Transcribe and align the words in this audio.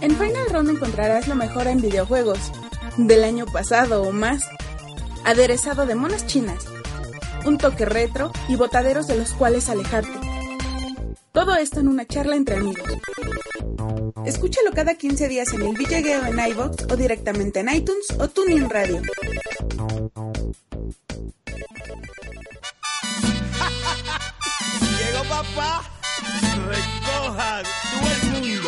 En 0.00 0.16
Final 0.16 0.48
Round 0.50 0.70
encontrarás 0.70 1.28
lo 1.28 1.34
mejor 1.34 1.66
en 1.66 1.80
videojuegos, 1.80 2.52
del 2.96 3.22
año 3.22 3.44
pasado 3.44 4.02
o 4.02 4.12
más, 4.12 4.48
aderezado 5.24 5.84
de 5.84 5.94
monas 5.94 6.26
chinas, 6.26 6.64
un 7.44 7.58
toque 7.58 7.84
retro 7.84 8.32
y 8.48 8.56
botaderos 8.56 9.06
de 9.06 9.16
los 9.16 9.34
cuales 9.34 9.68
alejarte. 9.68 10.18
Todo 11.32 11.54
esto 11.56 11.80
en 11.80 11.88
una 11.88 12.06
charla 12.06 12.36
entre 12.36 12.56
amigos. 12.56 12.88
Escúchalo 14.24 14.72
cada 14.72 14.94
15 14.94 15.28
días 15.28 15.52
en 15.52 15.62
el 15.62 15.76
Villegueo 15.76 16.24
en 16.24 16.38
iVoox 16.50 16.90
o 16.90 16.96
directamente 16.96 17.60
en 17.60 17.68
iTunes 17.68 18.06
o 18.18 18.26
TuneIn 18.28 18.70
Radio. 18.70 19.02
Llegó 24.98 25.24
papá, 25.28 25.82
recojan 26.68 27.64
todo 27.92 28.08
el 28.10 28.22
mundo. 28.32 28.59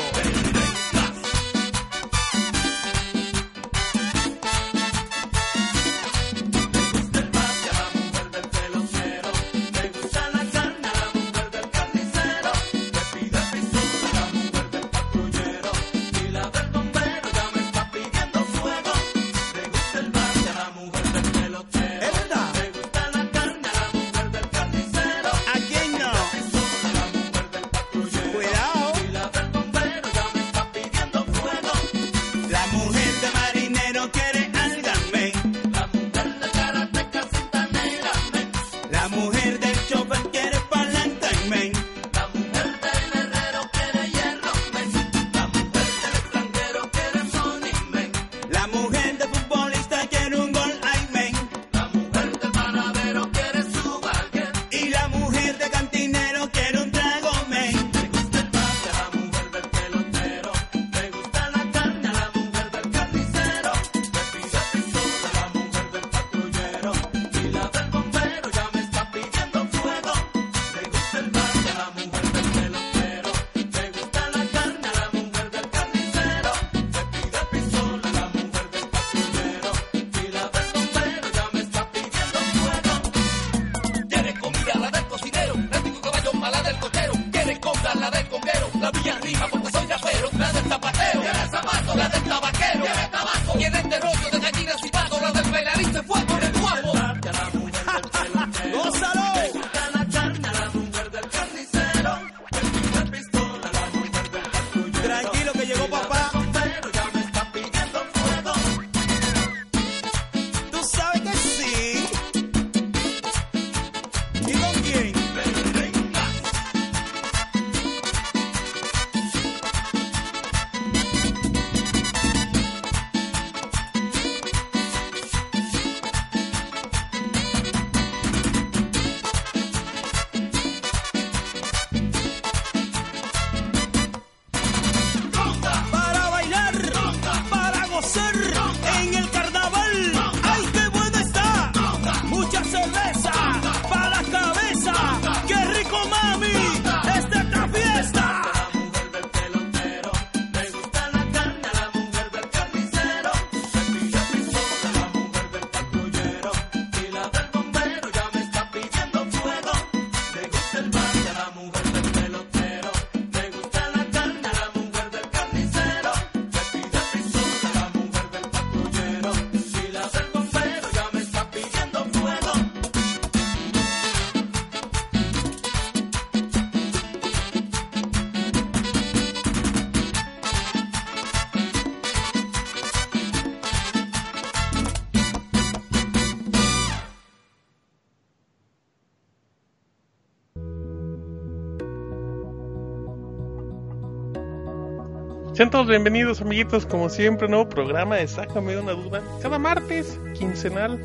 Sean 195.71 195.87
bienvenidos, 195.87 196.41
amiguitos, 196.41 196.87
como 196.87 197.09
siempre, 197.09 197.47
nuevo 197.47 197.69
programa 197.69 198.17
de 198.17 198.27
Sácame 198.27 198.77
una 198.77 198.95
duda. 198.95 199.23
Cada 199.41 199.61
martes, 199.61 200.19
quincenal, 200.37 201.01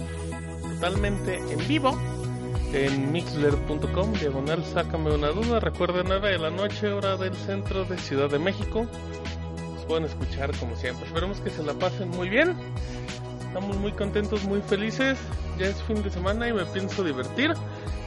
totalmente 0.73 1.37
en 1.51 1.67
vivo, 1.67 1.95
en 2.73 3.11
mixler.com, 3.11 4.13
diagonal 4.13 4.65
Sácame 4.65 5.13
una 5.13 5.27
duda. 5.27 5.59
Recuerden, 5.59 6.07
9 6.07 6.31
de 6.31 6.39
la 6.39 6.49
noche, 6.49 6.91
hora 6.91 7.17
del 7.17 7.35
centro 7.35 7.85
de 7.85 7.99
Ciudad 7.99 8.31
de 8.31 8.39
México. 8.39 8.87
Nos 9.75 9.85
pueden 9.85 10.05
escuchar 10.05 10.49
como 10.57 10.75
siempre. 10.75 11.05
Esperemos 11.05 11.39
que 11.39 11.51
se 11.51 11.61
la 11.61 11.75
pasen 11.75 12.09
muy 12.09 12.27
bien. 12.27 12.55
Estamos 13.45 13.77
muy 13.77 13.91
contentos, 13.91 14.43
muy 14.45 14.61
felices. 14.61 15.19
Ya 15.59 15.67
es 15.67 15.83
fin 15.83 16.01
de 16.01 16.09
semana 16.09 16.47
y 16.47 16.53
me 16.53 16.65
pienso 16.65 17.03
divertir. 17.03 17.53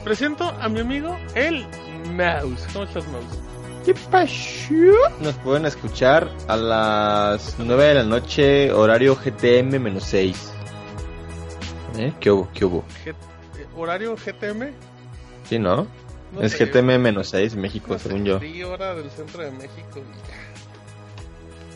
Presento 0.03 0.53
a 0.59 0.67
mi 0.67 0.81
amigo, 0.81 1.17
el 1.33 1.65
Mouse. 2.13 2.67
¿Cómo 2.73 2.83
estás, 2.83 3.07
Mouse? 3.07 3.50
¿Qué 3.85 3.95
pasó? 4.11 4.73
Nos 5.21 5.33
pueden 5.37 5.65
escuchar 5.65 6.29
a 6.47 6.55
las 6.55 7.55
9 7.57 7.83
de 7.83 7.93
la 7.95 8.03
noche, 8.03 8.71
horario 8.71 9.15
GTM-6. 9.15 10.35
¿Eh? 11.97 12.13
¿Qué 12.19 12.29
hubo? 12.29 12.47
¿Qué 12.53 12.65
hubo? 12.65 12.83
Eh, 13.05 13.13
¿Horario 13.75 14.15
GTM? 14.15 14.71
Sí, 15.49 15.57
¿no? 15.57 15.87
No 16.31 16.41
es 16.41 16.51
sé. 16.51 16.71
GTM-6 16.71 17.55
México, 17.55 17.93
No 17.93 17.99
según 17.99 18.23
yo. 18.23 18.39
Sí, 18.39 18.61
hora 18.61 18.93
del 18.93 19.09
centro 19.09 19.41
de 19.41 19.51
México. 19.51 20.01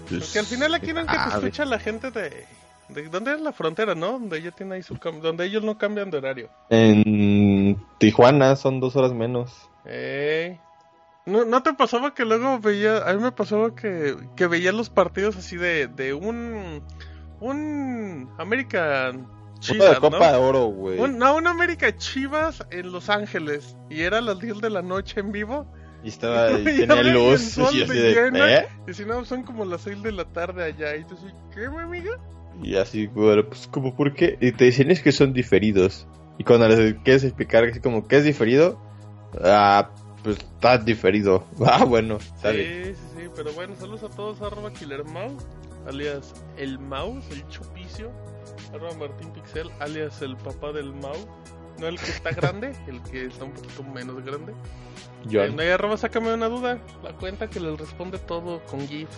Pues, 0.08 0.26
Porque 0.26 0.40
al 0.40 0.46
final 0.46 0.74
aquí 0.76 0.86
quieren 0.86 1.08
que 1.08 1.14
te 1.14 1.20
ah, 1.20 1.32
escucha 1.34 1.66
la 1.66 1.80
gente 1.80 2.12
de... 2.12 2.46
¿De 2.90 3.10
dónde 3.10 3.34
es 3.34 3.42
la 3.42 3.52
frontera, 3.52 3.96
no? 3.96 4.12
Donde 4.12 4.38
ella 4.38 4.52
tiene 4.52 4.76
ahí 4.76 4.84
su 4.84 4.94
donde 4.94 5.46
ellos 5.46 5.64
no 5.64 5.76
cambian 5.80 6.12
de 6.12 6.20
horario. 6.20 6.50
En 6.70 7.84
Tijuana 7.98 8.56
son 8.56 8.80
dos 8.80 8.96
horas 8.96 9.12
menos. 9.12 9.52
Ey. 9.86 10.60
¿No, 11.26 11.44
¿No 11.44 11.64
te 11.64 11.74
pasaba 11.74 12.14
que 12.14 12.24
luego 12.24 12.60
veía, 12.60 13.10
a 13.10 13.14
mí 13.14 13.22
me 13.22 13.32
pasaba 13.32 13.74
que, 13.76 14.16
que 14.36 14.48
veía 14.48 14.72
los 14.72 14.90
partidos 14.90 15.36
así 15.38 15.58
de, 15.58 15.88
de 15.88 16.14
un, 16.14 16.84
un 17.40 18.30
American 18.38 19.28
Chivas, 19.60 19.96
de 19.96 20.00
Copa 20.00 20.32
de 20.32 20.40
¿no? 20.40 20.48
Oro, 20.48 20.66
güey. 20.66 21.00
Un, 21.00 21.18
no, 21.18 21.36
un 21.36 21.48
América 21.48 21.96
Chivas 21.96 22.66
en 22.72 22.92
Los 22.92 23.10
Ángeles 23.10 23.76
y 23.90 24.02
era 24.02 24.20
a 24.20 24.22
las 24.22 24.40
10 24.40 24.62
de 24.62 24.70
la 24.70 24.82
noche 24.82 25.20
en 25.20 25.32
vivo 25.32 25.66
Y 26.04 26.10
estaba, 26.10 26.52
y 26.60 26.64
tenía 26.64 27.04
luz. 27.04 27.58
Y 27.74 27.82
así 27.82 27.86
de 27.86 28.02
de, 28.02 28.14
llena. 28.14 28.54
¿eh? 28.54 28.68
Y 28.88 28.94
si 28.94 29.06
no, 29.06 29.24
son 29.26 29.44
como 29.44 29.66
las 29.66 29.82
6 29.82 30.04
de 30.04 30.12
la 30.12 30.26
tarde 30.26 30.64
allá. 30.64 30.96
Y 30.96 31.06
tú 31.06 31.16
así, 31.16 31.28
¿qué, 31.54 31.70
mi 31.70 31.80
amiga? 31.80 32.20
Y 32.62 32.76
así, 32.76 33.08
bueno, 33.08 33.48
pues 33.48 33.68
como, 33.68 33.96
¿por 33.96 34.14
qué? 34.14 34.38
Y 34.40 34.52
te 34.52 34.66
dicen, 34.66 34.92
es 34.92 35.02
que 35.02 35.12
son 35.12 35.34
diferidos. 35.34 36.08
Y 36.38 36.44
cuando 36.44 36.68
les 36.68 36.96
quieres 37.04 37.24
explicar 37.24 37.64
así 37.66 37.80
como, 37.80 38.08
¿qué 38.08 38.18
es 38.18 38.24
diferido? 38.24 38.80
Ah, 39.44 39.90
pues 40.26 40.38
está 40.40 40.78
diferido. 40.78 41.46
Ah, 41.66 41.86
bueno, 41.86 42.18
sale. 42.42 42.86
Sí, 42.86 42.96
sí, 42.96 43.02
sí. 43.22 43.30
Pero 43.36 43.54
bueno, 43.54 43.76
saludos 43.80 44.04
a 44.04 44.10
todos. 44.16 44.42
Arroba 44.42 44.74
Killer 44.74 45.06
Mau, 45.06 45.38
alias 45.88 46.34
el 46.58 46.78
Mouse, 46.80 47.26
el 47.32 47.48
chupicio. 47.48 48.12
Arroba 48.74 48.94
Martín 48.96 49.32
Pixel, 49.32 49.70
alias 49.80 50.22
el 50.22 50.36
papá 50.38 50.72
del 50.74 50.94
Mau. 50.94 51.16
No 51.80 51.88
el 51.88 52.00
que 52.00 52.10
está 52.10 52.32
grande, 52.42 52.72
el 52.88 53.02
que 53.04 53.26
está 53.26 53.46
un 53.46 53.52
poquito 53.52 53.84
menos 53.84 54.24
grande. 54.26 54.54
John. 55.32 55.56
No 55.56 55.62
hay 55.62 55.70
arroba, 55.70 55.98
sácame 55.98 56.34
una 56.34 56.48
duda. 56.50 56.80
La 57.04 57.12
cuenta 57.14 57.50
que 57.50 57.60
les 57.60 57.78
responde 57.80 58.18
todo 58.20 58.62
con 58.66 58.88
GIFs. 58.88 59.18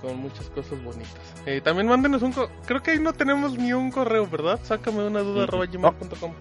Con 0.00 0.18
muchas 0.18 0.50
cosas 0.50 0.82
bonitas. 0.84 1.10
Eh, 1.46 1.60
también 1.62 1.86
mándenos 1.88 2.20
un 2.22 2.32
co- 2.32 2.50
Creo 2.66 2.82
que 2.82 2.90
ahí 2.92 2.98
no 3.00 3.12
tenemos 3.14 3.56
ni 3.56 3.72
un 3.72 3.90
correo, 3.90 4.26
¿verdad? 4.28 4.60
Sácame 4.62 5.06
una 5.06 5.20
duda 5.20 5.40
Mm, 5.40 5.48
arroba 5.48 5.66
gmail.com. 5.66 6.32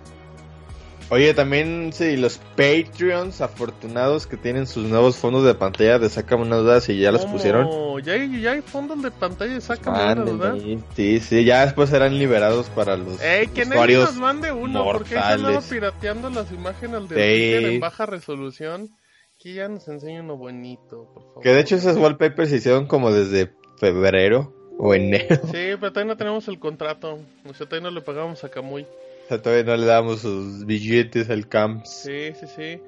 Oye, 1.13 1.35
también 1.35 1.91
sí, 1.93 2.17
los 2.17 2.39
Patreons 2.57 3.39
afortunados 3.39 4.25
que 4.25 4.35
tienen 4.35 4.65
sus 4.65 4.85
nuevos 4.85 5.15
fondos 5.15 5.43
de 5.43 5.53
pantalla 5.53 5.99
de 5.99 6.09
Sácame 6.09 6.41
una 6.41 6.55
duda 6.55 6.81
si 6.81 6.97
ya 6.97 7.11
los 7.11 7.21
¿Cómo? 7.21 7.33
pusieron. 7.33 8.01
Ya 8.03 8.13
hay, 8.13 8.41
ya 8.41 8.53
hay 8.53 8.61
fondos 8.63 8.99
de 9.03 9.11
pantalla, 9.11 9.61
sácame 9.61 10.11
una 10.11 10.15
duda. 10.15 10.55
Sí, 10.95 11.19
sí, 11.19 11.45
ya 11.45 11.65
después 11.65 11.91
serán 11.91 12.17
liberados 12.17 12.67
para 12.69 12.97
los 12.97 13.21
Ey, 13.21 13.45
que 13.45 13.63
nadie 13.63 13.97
nos 13.97 14.15
mande 14.15 14.51
uno, 14.51 14.85
porque 14.85 15.15
ahí 15.15 15.33
andaba 15.35 15.53
mortales. 15.53 15.69
pirateando 15.69 16.31
las 16.31 16.51
imágenes 16.51 17.07
de. 17.07 17.15
Twitter 17.15 17.65
en 17.73 17.79
baja 17.79 18.07
resolución. 18.07 18.89
Que 19.37 19.53
ya 19.53 19.67
nos 19.67 19.87
enseña 19.87 20.21
uno 20.21 20.35
bonito, 20.35 21.11
por 21.13 21.23
favor. 21.25 21.43
Que 21.43 21.49
de 21.49 21.59
hecho 21.59 21.75
esos 21.75 21.95
wallpapers 21.97 22.49
se 22.49 22.55
hicieron 22.55 22.87
como 22.87 23.11
desde 23.11 23.53
febrero 23.77 24.51
o 24.79 24.95
enero. 24.95 25.35
Sí, 25.45 25.75
pero 25.79 25.91
todavía 25.91 26.13
no 26.13 26.17
tenemos 26.17 26.47
el 26.47 26.57
contrato. 26.57 27.19
O 27.47 27.53
sea, 27.53 27.67
todavía 27.67 27.91
no 27.91 27.93
le 27.93 28.01
pagamos 28.01 28.43
a 28.43 28.49
Camuy. 28.49 28.87
Sea, 29.33 29.41
todavía 29.41 29.63
no 29.65 29.75
le 29.77 29.85
damos 29.85 30.21
sus 30.21 30.65
billetes 30.65 31.29
al 31.29 31.47
camps. 31.47 31.89
Sí, 32.03 32.33
sí, 32.39 32.47
sí. 32.55 32.81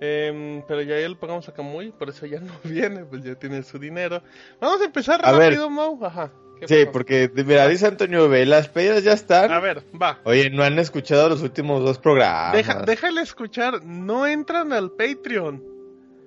Em, 0.00 0.62
pero 0.68 0.82
ya, 0.82 1.00
ya 1.00 1.08
le 1.08 1.16
pagamos 1.16 1.48
a 1.48 1.54
Camuy, 1.54 1.90
por 1.90 2.10
eso 2.10 2.26
ya 2.26 2.38
no 2.40 2.52
viene, 2.64 3.04
pues 3.04 3.22
ya 3.24 3.34
tiene 3.34 3.62
su 3.62 3.78
dinero. 3.78 4.22
Vamos 4.60 4.80
a 4.80 4.84
empezar 4.84 5.20
A 5.24 5.32
ver. 5.32 5.50
rápido, 5.52 5.70
Mau. 5.70 5.98
Ajá. 6.04 6.30
¿qué 6.60 6.68
Sí, 6.68 6.74
pasó? 6.84 6.92
porque 6.92 7.30
mira, 7.34 7.66
dice 7.68 7.86
Antonio 7.86 8.28
B, 8.28 8.44
las 8.46 8.68
pedidas 8.68 9.04
ya 9.04 9.12
están. 9.12 9.50
A 9.52 9.60
ver, 9.60 9.82
va. 10.00 10.20
Oye, 10.24 10.50
no 10.50 10.62
han 10.62 10.78
escuchado 10.78 11.28
los 11.28 11.42
últimos 11.42 11.82
dos 11.82 11.98
programas. 11.98 12.52
Deja, 12.54 12.82
déjale 12.82 13.20
escuchar, 13.22 13.84
no 13.84 14.26
entran 14.26 14.72
al 14.72 14.90
Patreon. 14.92 15.62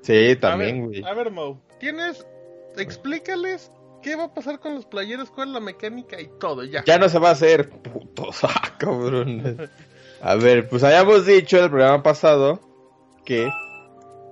Sí, 0.01 0.35
también, 0.39 0.89
ver, 0.89 1.01
güey. 1.01 1.03
A 1.03 1.13
ver, 1.13 1.29
Mau, 1.31 1.59
tienes. 1.79 2.25
Explícales 2.77 3.71
qué 4.01 4.15
va 4.15 4.25
a 4.25 4.33
pasar 4.33 4.59
con 4.59 4.75
los 4.75 4.85
playeros, 4.85 5.31
cuál 5.31 5.49
es 5.49 5.53
la 5.53 5.59
mecánica 5.59 6.19
y 6.19 6.29
todo, 6.39 6.63
ya. 6.63 6.83
Ya 6.85 6.97
no 6.97 7.09
se 7.09 7.19
va 7.19 7.29
a 7.29 7.33
hacer, 7.33 7.69
putos, 7.69 8.39
ah, 8.43 8.75
cabrón. 8.77 9.69
A 10.21 10.35
ver, 10.35 10.67
pues 10.69 10.83
habíamos 10.83 11.25
dicho 11.25 11.57
en 11.57 11.65
el 11.65 11.69
programa 11.69 12.03
pasado 12.03 12.59
que 13.25 13.49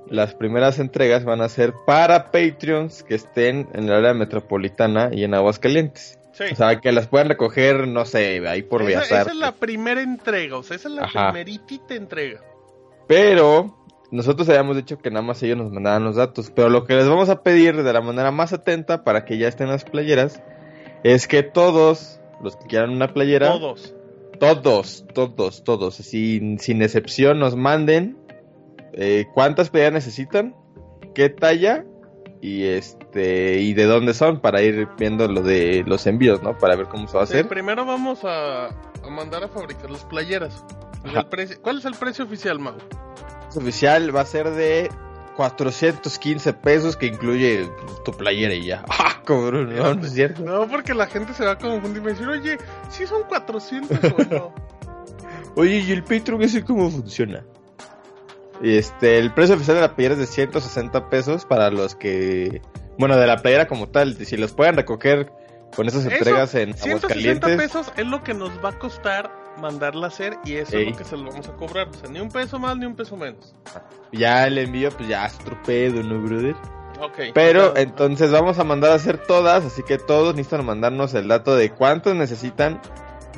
las 0.09 0.33
primeras 0.35 0.79
entregas 0.79 1.25
van 1.25 1.41
a 1.41 1.49
ser 1.49 1.73
para 1.85 2.31
Patreons 2.31 3.03
que 3.03 3.15
estén 3.15 3.67
en 3.73 3.85
el 3.85 3.93
área 3.93 4.13
metropolitana 4.13 5.09
y 5.11 5.23
en 5.23 5.33
Aguascalientes. 5.33 6.19
Sí. 6.33 6.45
O 6.51 6.55
sea, 6.55 6.79
que 6.79 6.91
las 6.91 7.07
puedan 7.07 7.29
recoger, 7.29 7.87
no 7.87 8.05
sé, 8.05 8.47
ahí 8.47 8.61
por 8.61 8.85
Bellas 8.85 9.05
esa 9.05 9.21
es 9.21 9.35
la 9.35 9.53
primera 9.53 10.01
entrega, 10.01 10.57
o 10.57 10.63
sea, 10.63 10.75
esa 10.75 10.87
es 10.87 10.93
la 10.93 11.05
Ajá. 11.05 11.31
primeritita 11.31 11.95
entrega. 11.95 12.41
Pero 13.07 13.86
nosotros 14.11 14.47
habíamos 14.49 14.75
dicho 14.77 14.97
que 14.97 15.09
nada 15.11 15.21
más 15.25 15.41
ellos 15.43 15.57
nos 15.57 15.71
mandaban 15.71 16.03
los 16.03 16.15
datos. 16.15 16.51
Pero 16.55 16.69
lo 16.69 16.85
que 16.85 16.95
les 16.95 17.07
vamos 17.07 17.29
a 17.29 17.41
pedir 17.43 17.81
de 17.83 17.93
la 17.93 18.01
manera 18.01 18.31
más 18.31 18.53
atenta 18.53 19.03
para 19.03 19.25
que 19.25 19.37
ya 19.37 19.47
estén 19.47 19.67
las 19.69 19.83
playeras 19.83 20.41
es 21.03 21.27
que 21.27 21.43
todos 21.43 22.19
los 22.41 22.55
que 22.55 22.67
quieran 22.67 22.91
una 22.91 23.13
playera, 23.13 23.47
Todos. 23.51 23.95
todos, 24.39 25.05
todos, 25.13 25.63
todos, 25.63 25.95
sin, 25.95 26.59
sin 26.59 26.81
excepción, 26.81 27.39
nos 27.39 27.55
manden 27.55 28.17
eh, 28.93 29.25
cuántas 29.33 29.69
playeras 29.69 29.93
necesitan, 29.93 30.55
qué 31.13 31.29
talla 31.29 31.85
y 32.41 32.65
este 32.65 33.59
y 33.61 33.73
de 33.73 33.85
dónde 33.85 34.13
son 34.13 34.39
para 34.39 34.61
ir 34.61 34.87
viendo 34.97 35.27
lo 35.27 35.41
de 35.41 35.83
los 35.87 36.05
envíos, 36.07 36.43
¿no? 36.43 36.55
Para 36.57 36.75
ver 36.75 36.87
cómo 36.87 37.07
se 37.07 37.17
va 37.17 37.23
a 37.23 37.25
Sí, 37.25 37.33
hacer. 37.33 37.47
primero 37.47 37.83
vamos 37.85 38.23
a, 38.23 38.67
a 38.67 39.09
mandar 39.09 39.43
a 39.43 39.47
fabricar 39.47 39.89
las 39.89 40.05
playeras. 40.05 40.63
¿Cuál 41.63 41.77
es 41.79 41.85
el 41.85 41.93
precio 41.95 42.25
oficial, 42.25 42.59
Mau? 42.59 42.75
Oficial 43.57 44.15
va 44.15 44.21
a 44.21 44.25
ser 44.25 44.51
de 44.51 44.89
415 45.35 46.53
pesos 46.53 46.97
que 46.97 47.05
incluye 47.07 47.69
tu 48.03 48.11
playera 48.11 48.53
y 48.53 48.65
ya. 48.65 48.83
¡Ah, 48.89 49.21
cabrón! 49.25 49.75
No, 49.75 49.93
no 49.93 50.05
es 50.05 50.13
cierto. 50.13 50.41
No, 50.43 50.67
porque 50.67 50.93
la 50.93 51.07
gente 51.07 51.33
se 51.33 51.45
va 51.45 51.51
a 51.51 51.57
confundir 51.57 52.01
y 52.01 52.05
me 52.05 52.11
va 52.11 52.11
a 52.11 52.13
decir, 52.13 52.27
oye, 52.27 52.57
si 52.89 53.05
son 53.05 53.23
400 53.23 53.99
o 54.03 54.23
no. 54.33 54.53
Oye, 55.55 55.79
¿y 55.79 55.91
el 55.91 56.03
Patreon 56.03 56.43
ese 56.43 56.63
cómo 56.63 56.91
funciona? 56.91 57.43
Y 58.61 58.77
Este, 58.77 59.17
el 59.17 59.33
precio 59.33 59.55
oficial 59.55 59.77
de 59.77 59.81
la 59.81 59.95
playera 59.95 60.13
es 60.13 60.19
de 60.19 60.27
160 60.27 61.09
pesos 61.09 61.45
para 61.45 61.71
los 61.71 61.95
que... 61.95 62.61
Bueno, 62.99 63.17
de 63.17 63.25
la 63.25 63.37
playera 63.37 63.67
como 63.67 63.89
tal, 63.89 64.23
si 64.23 64.37
los 64.37 64.53
pueden 64.53 64.75
recoger 64.75 65.31
con 65.75 65.87
esas 65.87 66.05
entregas 66.05 66.53
Eso, 66.53 66.59
en 66.59 66.73
160 66.75 67.07
Aguascalientes. 67.07 67.57
pesos 67.57 67.93
es 67.97 68.05
lo 68.05 68.23
que 68.23 68.35
nos 68.35 68.51
va 68.63 68.69
a 68.69 68.77
costar 68.79 69.31
mandarla 69.57 70.05
a 70.05 70.09
hacer 70.09 70.37
y 70.45 70.55
eso 70.55 70.77
Ey. 70.77 70.85
es 70.87 70.91
lo 70.91 70.97
que 70.97 71.03
se 71.03 71.17
lo 71.17 71.29
vamos 71.29 71.47
a 71.47 71.53
cobrar. 71.53 71.87
O 71.89 71.93
sea, 71.93 72.09
ni 72.09 72.19
un 72.19 72.29
peso 72.29 72.59
más 72.59 72.77
ni 72.77 72.85
un 72.85 72.95
peso 72.95 73.15
menos. 73.17 73.53
Ya 74.11 74.47
el 74.47 74.57
envío, 74.57 74.89
pues 74.91 75.07
ya 75.09 75.25
es 75.25 75.37
pedo, 75.65 76.03
¿no, 76.03 76.21
brother? 76.21 76.55
Ok. 77.01 77.31
Pero 77.33 77.75
Entonces, 77.75 77.83
entonces 77.83 78.31
vamos 78.31 78.59
a 78.59 78.63
mandar 78.63 78.91
a 78.91 78.95
hacer 78.95 79.17
todas, 79.19 79.63
así 79.65 79.83
que 79.83 79.97
todos 79.97 80.35
necesitan 80.35 80.65
mandarnos 80.65 81.13
el 81.13 81.27
dato 81.27 81.55
de 81.55 81.71
cuántos 81.71 82.15
necesitan, 82.15 82.81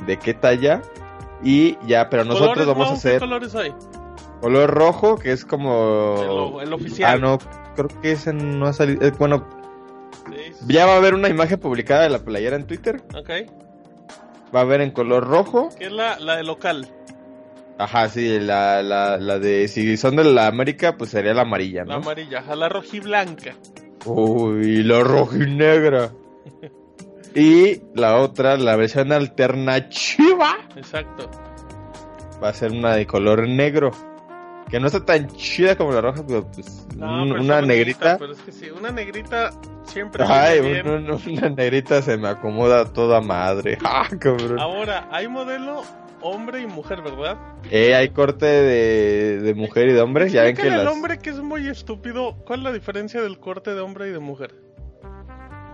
de 0.06 0.18
qué 0.18 0.32
talla 0.34 0.80
y 1.42 1.76
ya, 1.86 2.08
pero 2.08 2.24
nosotros 2.24 2.64
¿colores, 2.64 2.66
vamos 2.68 2.86
a 2.88 2.92
Mau? 2.92 3.00
¿Qué 3.02 3.08
hacer 3.08 3.20
colores 3.20 3.54
hay? 3.54 3.74
color 4.40 4.70
rojo, 4.70 5.16
que 5.18 5.32
es 5.32 5.44
como... 5.44 6.58
El, 6.62 6.72
oficial. 6.72 7.12
Ah, 7.14 7.18
no, 7.18 7.38
creo 7.76 7.88
que 8.00 8.12
ese 8.12 8.32
no 8.32 8.66
ha 8.66 8.72
salido. 8.72 9.06
eh, 9.06 9.12
bueno, 9.18 9.46
Sí, 10.30 10.52
sí. 10.54 10.64
ya 10.68 10.86
va 10.86 10.94
a 10.94 10.96
haber 10.96 11.14
una 11.14 11.28
imagen 11.28 11.58
publicada 11.58 12.02
de 12.02 12.08
la 12.10 12.20
playera 12.20 12.56
en 12.56 12.66
Twitter. 12.66 13.02
Ok. 13.18 13.30
Va 14.54 14.60
a 14.60 14.62
haber 14.62 14.80
en 14.80 14.90
color 14.90 15.26
rojo. 15.26 15.68
Que 15.78 15.86
es 15.86 15.92
la, 15.92 16.18
la 16.18 16.36
de 16.36 16.44
local. 16.44 16.88
Ajá, 17.78 18.08
sí, 18.08 18.38
la, 18.40 18.82
la, 18.82 19.16
la 19.16 19.38
de... 19.38 19.66
Si 19.68 19.96
son 19.96 20.16
de 20.16 20.24
la 20.24 20.46
América, 20.48 20.96
pues 20.98 21.10
sería 21.10 21.32
la 21.32 21.42
amarilla, 21.42 21.84
La 21.84 21.94
¿no? 21.96 22.02
amarilla, 22.02 22.40
ajá, 22.40 22.54
la 22.56 22.68
rojiblanca. 22.68 23.54
Uy, 24.04 24.82
la 24.82 25.00
roja 25.00 25.36
y 25.36 25.50
negra. 25.50 26.10
Y 27.34 27.80
la 27.94 28.16
otra, 28.16 28.56
la 28.56 28.74
versión 28.76 29.12
alternativa, 29.12 30.56
Exacto. 30.76 31.30
va 32.42 32.48
a 32.48 32.52
ser 32.52 32.72
una 32.72 32.96
de 32.96 33.06
color 33.06 33.46
negro. 33.48 33.92
Que 34.70 34.78
no 34.78 34.86
está 34.86 35.04
tan 35.04 35.26
chida 35.28 35.76
como 35.76 35.92
la 35.92 36.00
roja, 36.00 36.22
pero 36.26 36.46
pues 36.50 36.86
No, 36.96 37.22
un- 37.24 37.30
pero 37.30 37.42
una 37.42 37.60
negrita. 37.62 38.16
Pero 38.18 38.32
es 38.32 38.38
que 38.40 38.52
sí, 38.52 38.70
una 38.70 38.90
negrita 38.90 39.50
siempre 39.84 40.24
Ay, 40.26 40.60
bien. 40.60 40.88
un- 40.88 41.10
un- 41.10 41.20
una 41.38 41.48
negrita 41.50 42.02
se 42.02 42.16
me 42.16 42.28
acomoda 42.28 42.84
toda 42.92 43.20
madre. 43.20 43.78
Ah, 43.84 44.08
cabrón. 44.18 44.60
Ahora, 44.60 45.08
hay 45.10 45.26
modelo 45.28 45.82
hombre 46.22 46.60
y 46.60 46.66
mujer, 46.66 47.00
¿verdad? 47.02 47.36
Eh, 47.70 47.94
hay 47.94 48.10
corte 48.10 48.44
de, 48.46 49.40
de 49.40 49.54
mujer 49.54 49.88
y 49.88 49.92
de 49.94 50.00
hombre. 50.02 50.28
Ya 50.28 50.42
ven 50.44 50.54
que 50.54 50.68
las... 50.68 50.80
al 50.80 50.88
hombre 50.88 51.18
que 51.18 51.30
es 51.30 51.40
muy 51.40 51.66
estúpido. 51.66 52.36
¿Cuál 52.46 52.60
es 52.60 52.64
la 52.64 52.72
diferencia 52.72 53.20
del 53.22 53.38
corte 53.40 53.74
de 53.74 53.80
hombre 53.80 54.08
y 54.08 54.12
de 54.12 54.18
mujer? 54.20 54.54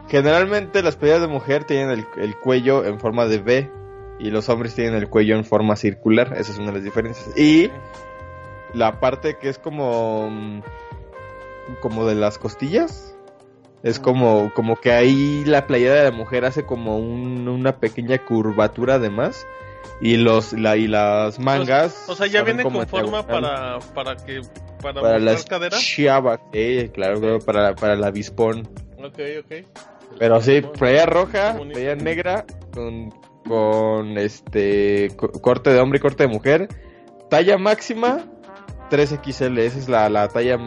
Generalmente 0.09 0.83
las 0.83 0.97
playeras 0.97 1.23
de 1.23 1.29
mujer 1.29 1.65
tienen 1.65 1.91
el, 1.91 2.07
el 2.19 2.37
cuello 2.37 2.85
en 2.85 3.01
forma 3.01 3.27
de 3.27 3.39
V 3.39 3.71
y 4.21 4.31
los 4.31 4.49
hombres 4.49 4.75
tienen 4.75 4.95
el 4.95 5.09
cuello 5.09 5.37
en 5.37 5.45
forma 5.45 5.75
circular. 5.77 6.33
Esa 6.39 6.53
es 6.53 6.59
una 6.59 6.69
de 6.69 6.75
las 6.75 6.85
diferencias. 6.85 7.37
Y 7.37 7.69
la 8.77 9.01
parte 9.01 9.37
que 9.39 9.49
es 9.49 9.59
como 9.59 10.29
mm, 10.31 10.61
como 11.81 12.07
de 12.07 12.15
las 12.15 12.39
costillas 12.39 13.15
es 13.83 13.99
como 13.99 14.53
como 14.55 14.77
que 14.77 14.93
ahí 14.93 15.45
la 15.45 15.67
playera 15.67 15.95
de 15.95 16.05
la 16.05 16.11
mujer 16.17 16.45
hace 16.45 16.65
como 16.65 16.99
un- 16.99 17.49
una 17.49 17.77
pequeña 17.79 18.19
curvatura 18.25 18.95
además 18.95 19.47
y 20.01 20.17
los 20.17 20.53
la 20.53 20.77
y 20.77 20.87
las 20.89 21.39
mangas 21.39 22.05
O 22.09 22.15
sea, 22.15 22.27
ya 22.27 22.41
salen 22.41 22.45
viene 22.57 22.63
como 22.65 22.79
con 22.81 22.89
forma 22.89 23.27
para, 23.27 23.79
para 23.95 24.17
que 24.17 24.41
para, 24.83 25.01
para 25.01 25.19
las 25.19 25.45
cadera. 25.47 25.77
chavas, 25.79 26.41
eh, 26.53 26.91
claro, 26.93 27.21
claro, 27.21 27.41
para 27.41 27.75
para 27.75 27.95
el 27.95 28.05
avispón. 28.05 28.69
Ok, 28.99 29.19
ok. 29.41 29.67
Pero 30.19 30.41
sí, 30.41 30.63
playera 30.79 31.07
roja, 31.07 31.59
playera 31.73 31.95
negra, 31.97 32.45
con, 32.73 33.11
con 33.47 34.19
este 34.19 35.11
co- 35.17 35.31
corte 35.33 35.71
de 35.71 35.81
hombre 35.81 35.99
y 35.99 36.01
corte 36.03 36.25
de 36.27 36.29
mujer. 36.33 36.69
Talla 37.31 37.57
máxima, 37.59 38.25
3XL. 38.91 39.59
Esa 39.59 39.79
es 39.79 39.89
la, 39.89 40.09
la 40.09 40.29
talla 40.29 40.59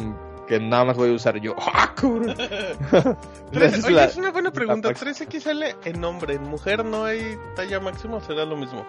que 0.47 0.59
nada 0.59 0.85
más 0.85 0.97
voy 0.97 1.11
a 1.11 1.13
usar 1.13 1.39
yo. 1.39 1.55
¡Ah, 1.59 1.93
es 3.51 3.83
oye, 3.85 3.93
la- 3.95 4.05
es 4.05 4.17
una 4.17 4.31
buena 4.31 4.51
pregunta. 4.51 4.89
máxima. 4.89 5.11
3XL 5.11 5.75
en 5.85 6.03
hombre, 6.03 6.35
en 6.35 6.43
mujer 6.43 6.83
no 6.85 7.05
hay 7.05 7.37
talla 7.55 7.79
máxima 7.79 8.17
o 8.17 8.21
será 8.21 8.45
lo 8.45 8.55
mismo. 8.57 8.85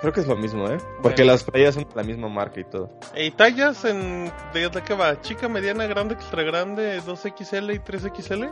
Creo 0.00 0.12
que 0.12 0.20
es 0.20 0.26
lo 0.26 0.36
mismo, 0.36 0.68
¿eh? 0.68 0.78
Porque 1.00 1.22
Bueno. 1.22 1.32
las 1.32 1.44
playeras 1.44 1.74
son 1.76 1.84
de 1.84 1.94
la 1.94 2.02
misma 2.02 2.28
marca 2.28 2.58
y 2.60 2.64
todo. 2.64 2.90
¿Y 3.16 3.30
tallas 3.30 3.84
en. 3.84 4.32
¿De, 4.52 4.68
de 4.68 4.82
qué 4.82 4.94
va? 4.94 5.20
¿Chica, 5.20 5.48
mediana, 5.48 5.86
grande, 5.86 6.14
extra 6.14 6.42
grande, 6.42 7.00
2XL 7.02 7.74
y 7.74 7.78
3XL? 7.78 8.50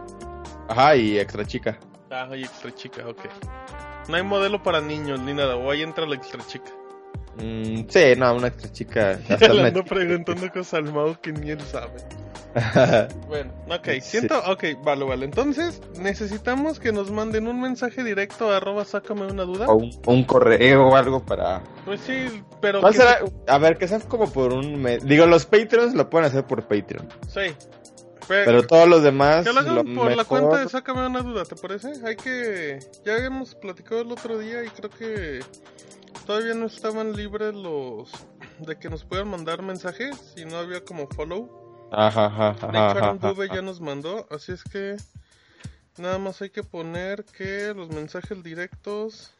Ajá, 0.69 0.95
y 0.97 1.19
extra 1.19 1.45
chica. 1.45 1.77
Ah, 2.11 2.29
y 2.37 2.43
extra 2.45 2.73
chica, 2.75 3.03
ok. 3.09 3.19
No 4.09 4.17
hay 4.17 4.23
modelo 4.23 4.63
para 4.63 4.81
niños 4.81 5.21
ni 5.21 5.35
nada, 5.35 5.57
o 5.57 5.71
ahí 5.71 5.83
entra 5.83 6.07
la 6.07 6.15
extra 6.15 6.41
chica. 6.47 6.71
Mm, 7.37 7.89
sí, 7.89 8.01
no, 8.17 8.35
una 8.35 8.49
extra 8.49 8.71
chica. 8.73 9.19
Hasta 9.29 9.49
le 9.53 9.63
ando 9.69 9.85
preguntando 9.85 10.51
cosas 10.51 10.75
al 10.75 10.93
Mau 10.93 11.17
que 11.21 11.33
ni 11.33 11.51
él 11.51 11.61
sabe. 11.61 12.01
Bueno, 13.29 13.53
ok, 13.69 13.87
Sí. 13.95 14.01
siento, 14.01 14.37
ok, 14.51 14.65
vale, 14.85 15.05
vale. 15.05 15.25
Entonces, 15.25 15.81
necesitamos 16.01 16.81
que 16.81 16.91
nos 16.91 17.11
manden 17.13 17.47
un 17.47 17.61
mensaje 17.61 18.03
directo 18.03 18.51
a 18.51 18.57
arroba 18.57 18.85
sácame 18.85 19.27
una 19.27 19.45
duda. 19.45 19.67
o 19.69 19.77
un, 19.77 19.91
un 20.07 20.25
correo 20.25 20.89
o 20.89 20.97
algo 20.97 21.25
para... 21.25 21.63
Pues 21.85 22.01
sí, 22.01 22.43
pero 22.61 22.81
a 23.47 23.59
ver, 23.59 23.79
que 23.79 23.87
sea 23.87 24.01
como 24.01 24.33
por 24.33 24.53
un 24.53 24.83
mes. 24.83 25.05
Digo, 25.07 25.27
los 25.27 25.47
Patreons 25.47 25.95
lo 25.95 26.11
pueden 26.11 26.27
hacer 26.27 26.45
por 26.45 26.63
Patreon. 26.65 27.09
sí. 27.29 27.55
Pero, 28.29 28.45
Pero 28.45 28.63
todos 28.67 28.89
los 28.89 29.03
demás. 29.03 29.45
que 29.45 29.53
lo 29.53 29.59
hagan 29.59 29.75
lo 29.75 29.85
por 30.03 30.15
la 30.17 30.25
cuenta 30.25 30.59
de 30.59 30.69
sácame 30.69 31.05
una 31.05 31.21
duda, 31.21 31.45
¿te 31.45 31.57
parece? 31.57 31.93
Hay 32.07 32.15
que 32.15 32.79
ya 33.05 33.15
habíamos 33.17 33.57
platicado 33.57 34.03
el 34.03 34.13
otro 34.13 34.39
día 34.39 34.63
y 34.63 34.69
creo 34.69 34.89
que 34.89 35.41
todavía 36.26 36.55
no 36.55 36.67
estaban 36.67 37.12
libres 37.14 37.55
los 37.55 38.11
de 38.59 38.76
que 38.79 38.88
nos 38.90 39.05
puedan 39.05 39.29
mandar 39.29 39.62
mensajes 39.62 40.35
y 40.37 40.45
no 40.45 40.57
había 40.59 40.85
como 40.85 41.07
follow. 41.09 41.88
Ajá, 41.93 42.26
ajá, 42.26 42.50
ajá. 42.50 42.67
De 42.67 42.73
hecho, 42.73 42.79
ajá, 42.79 42.99
Aaron 43.07 43.19
Dube 43.19 43.47
ajá. 43.47 43.55
ya 43.57 43.62
nos 43.62 43.81
mandó, 43.81 44.26
así 44.31 44.52
es 44.52 44.62
que 44.64 44.97
nada 45.99 46.19
más 46.19 46.40
hay 46.43 46.50
que 46.50 46.62
poner 46.62 47.25
que 47.25 47.73
los 47.75 47.88
mensajes 47.90 48.43
directos. 48.43 49.33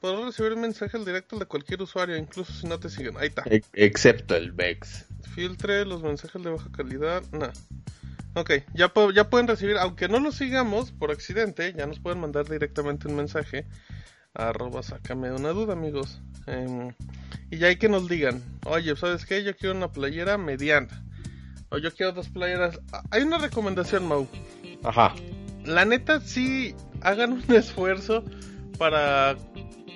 Podrás 0.00 0.24
recibir 0.26 0.56
mensajes 0.56 1.04
directos 1.04 1.38
de 1.38 1.46
cualquier 1.46 1.80
usuario, 1.82 2.16
incluso 2.16 2.52
si 2.52 2.66
no 2.66 2.78
te 2.80 2.88
siguen. 2.90 3.16
Ahí 3.18 3.28
está. 3.28 3.44
Excepto 3.72 4.34
el 4.34 4.50
Vex. 4.50 5.04
Filtre 5.34 5.84
los 5.84 6.02
mensajes 6.02 6.42
de 6.42 6.50
baja 6.50 6.68
calidad. 6.76 7.22
No. 7.30 7.50
Ok, 8.34 8.50
ya, 8.74 8.88
po- 8.88 9.10
ya 9.12 9.28
pueden 9.30 9.46
recibir, 9.46 9.76
aunque 9.78 10.08
no 10.08 10.18
los 10.18 10.34
sigamos 10.36 10.90
por 10.90 11.10
accidente, 11.12 11.72
ya 11.74 11.86
nos 11.86 12.00
pueden 12.00 12.18
mandar 12.20 12.48
directamente 12.48 13.06
un 13.06 13.14
mensaje. 13.14 13.66
Arroba, 14.34 14.82
sácame 14.82 15.30
una 15.32 15.50
duda, 15.50 15.74
amigos. 15.74 16.20
Em, 16.46 16.92
y 17.50 17.58
ya 17.58 17.66
hay 17.68 17.76
que 17.76 17.88
nos 17.88 18.08
digan, 18.08 18.42
oye, 18.64 18.96
¿sabes 18.96 19.26
qué? 19.26 19.44
Yo 19.44 19.54
quiero 19.56 19.74
una 19.74 19.92
playera 19.92 20.38
mediana. 20.38 21.04
O 21.68 21.78
yo 21.78 21.92
quiero 21.94 22.12
dos 22.12 22.28
playeras. 22.28 22.80
Ah, 22.92 23.02
Hay 23.10 23.22
una 23.22 23.38
recomendación, 23.38 24.06
Mau. 24.06 24.26
Ajá. 24.84 25.14
La 25.64 25.84
neta, 25.84 26.20
sí 26.20 26.74
hagan 27.02 27.32
un 27.32 27.44
esfuerzo 27.54 28.24
para 28.78 29.36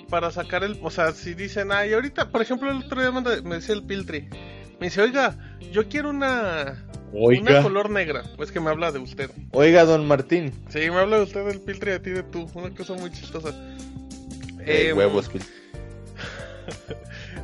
para 0.09 0.31
sacar 0.31 0.63
el, 0.63 0.79
o 0.83 0.91
sea, 0.91 1.11
si 1.11 1.35
dicen, 1.35 1.73
ay, 1.73 1.93
ahorita, 1.93 2.31
por 2.31 2.41
ejemplo, 2.41 2.71
el 2.71 2.85
otro 2.85 3.01
día 3.01 3.11
me, 3.43 3.57
decía 3.57 3.75
el 3.75 3.83
Piltri, 3.83 4.29
me 4.79 4.87
dice, 4.87 5.03
oiga, 5.03 5.37
yo 5.73 5.89
quiero 5.89 6.11
una, 6.11 6.85
una 7.13 7.27
Oiga. 7.27 7.63
color 7.65 7.91
negra, 7.91 8.23
pues 8.37 8.53
que 8.53 8.61
me 8.61 8.71
habla 8.71 8.93
de 8.93 9.01
usted. 9.01 9.33
Oiga, 9.51 9.85
don 9.85 10.07
Martín. 10.07 10.53
Sí, 10.69 10.79
me 10.91 10.99
habla 11.01 11.17
de 11.17 11.25
usted 11.25 11.45
del 11.45 11.61
Piltri, 11.61 11.91
a 11.91 12.01
ti 12.01 12.11
de 12.11 12.23
tú, 12.23 12.49
una 12.55 12.71
cosa 12.71 12.95
muy 12.95 13.11
chistosa. 13.11 13.53
Eh, 14.67 14.89
Em, 14.91 14.97
huevos. 14.97 15.31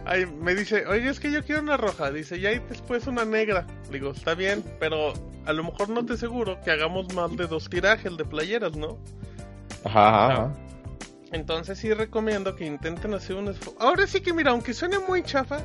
Ay, 0.04 0.26
me 0.26 0.54
dice, 0.54 0.84
oye, 0.86 1.08
es 1.08 1.20
que 1.20 1.30
yo 1.30 1.44
quiero 1.44 1.62
una 1.62 1.76
roja. 1.76 2.10
Dice, 2.10 2.36
y 2.36 2.46
ahí 2.46 2.60
después 2.68 3.06
una 3.06 3.24
negra. 3.24 3.66
Digo, 3.90 4.10
está 4.10 4.34
bien, 4.34 4.64
pero 4.80 5.12
a 5.46 5.52
lo 5.52 5.64
mejor 5.64 5.88
no 5.88 6.04
te 6.04 6.16
seguro 6.16 6.60
que 6.60 6.70
hagamos 6.70 7.14
más 7.14 7.36
de 7.36 7.46
dos 7.46 7.70
tirajes 7.70 8.16
de 8.16 8.24
playeras, 8.24 8.76
¿no? 8.76 8.98
Ajá, 9.84 10.08
ajá, 10.08 10.32
ajá. 10.32 10.54
Entonces 11.30 11.78
sí 11.78 11.92
recomiendo 11.94 12.56
que 12.56 12.66
intenten 12.66 13.14
hacer 13.14 13.36
un 13.36 13.48
esfuerzo. 13.48 13.80
Ahora 13.80 14.06
sí 14.06 14.20
que 14.20 14.34
mira, 14.34 14.50
aunque 14.50 14.74
suene 14.74 14.98
muy 14.98 15.22
chafa, 15.22 15.60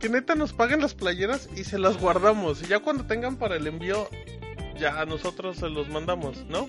que 0.00 0.08
neta 0.08 0.34
nos 0.34 0.52
paguen 0.52 0.80
las 0.80 0.94
playeras 0.94 1.48
y 1.54 1.64
se 1.64 1.78
las 1.78 1.98
guardamos. 1.98 2.62
Y 2.62 2.66
ya 2.66 2.78
cuando 2.78 3.04
tengan 3.04 3.36
para 3.36 3.56
el 3.56 3.66
envío, 3.66 4.08
ya 4.78 5.00
a 5.00 5.06
nosotros 5.06 5.56
se 5.56 5.68
los 5.68 5.88
mandamos, 5.88 6.44
¿no? 6.48 6.68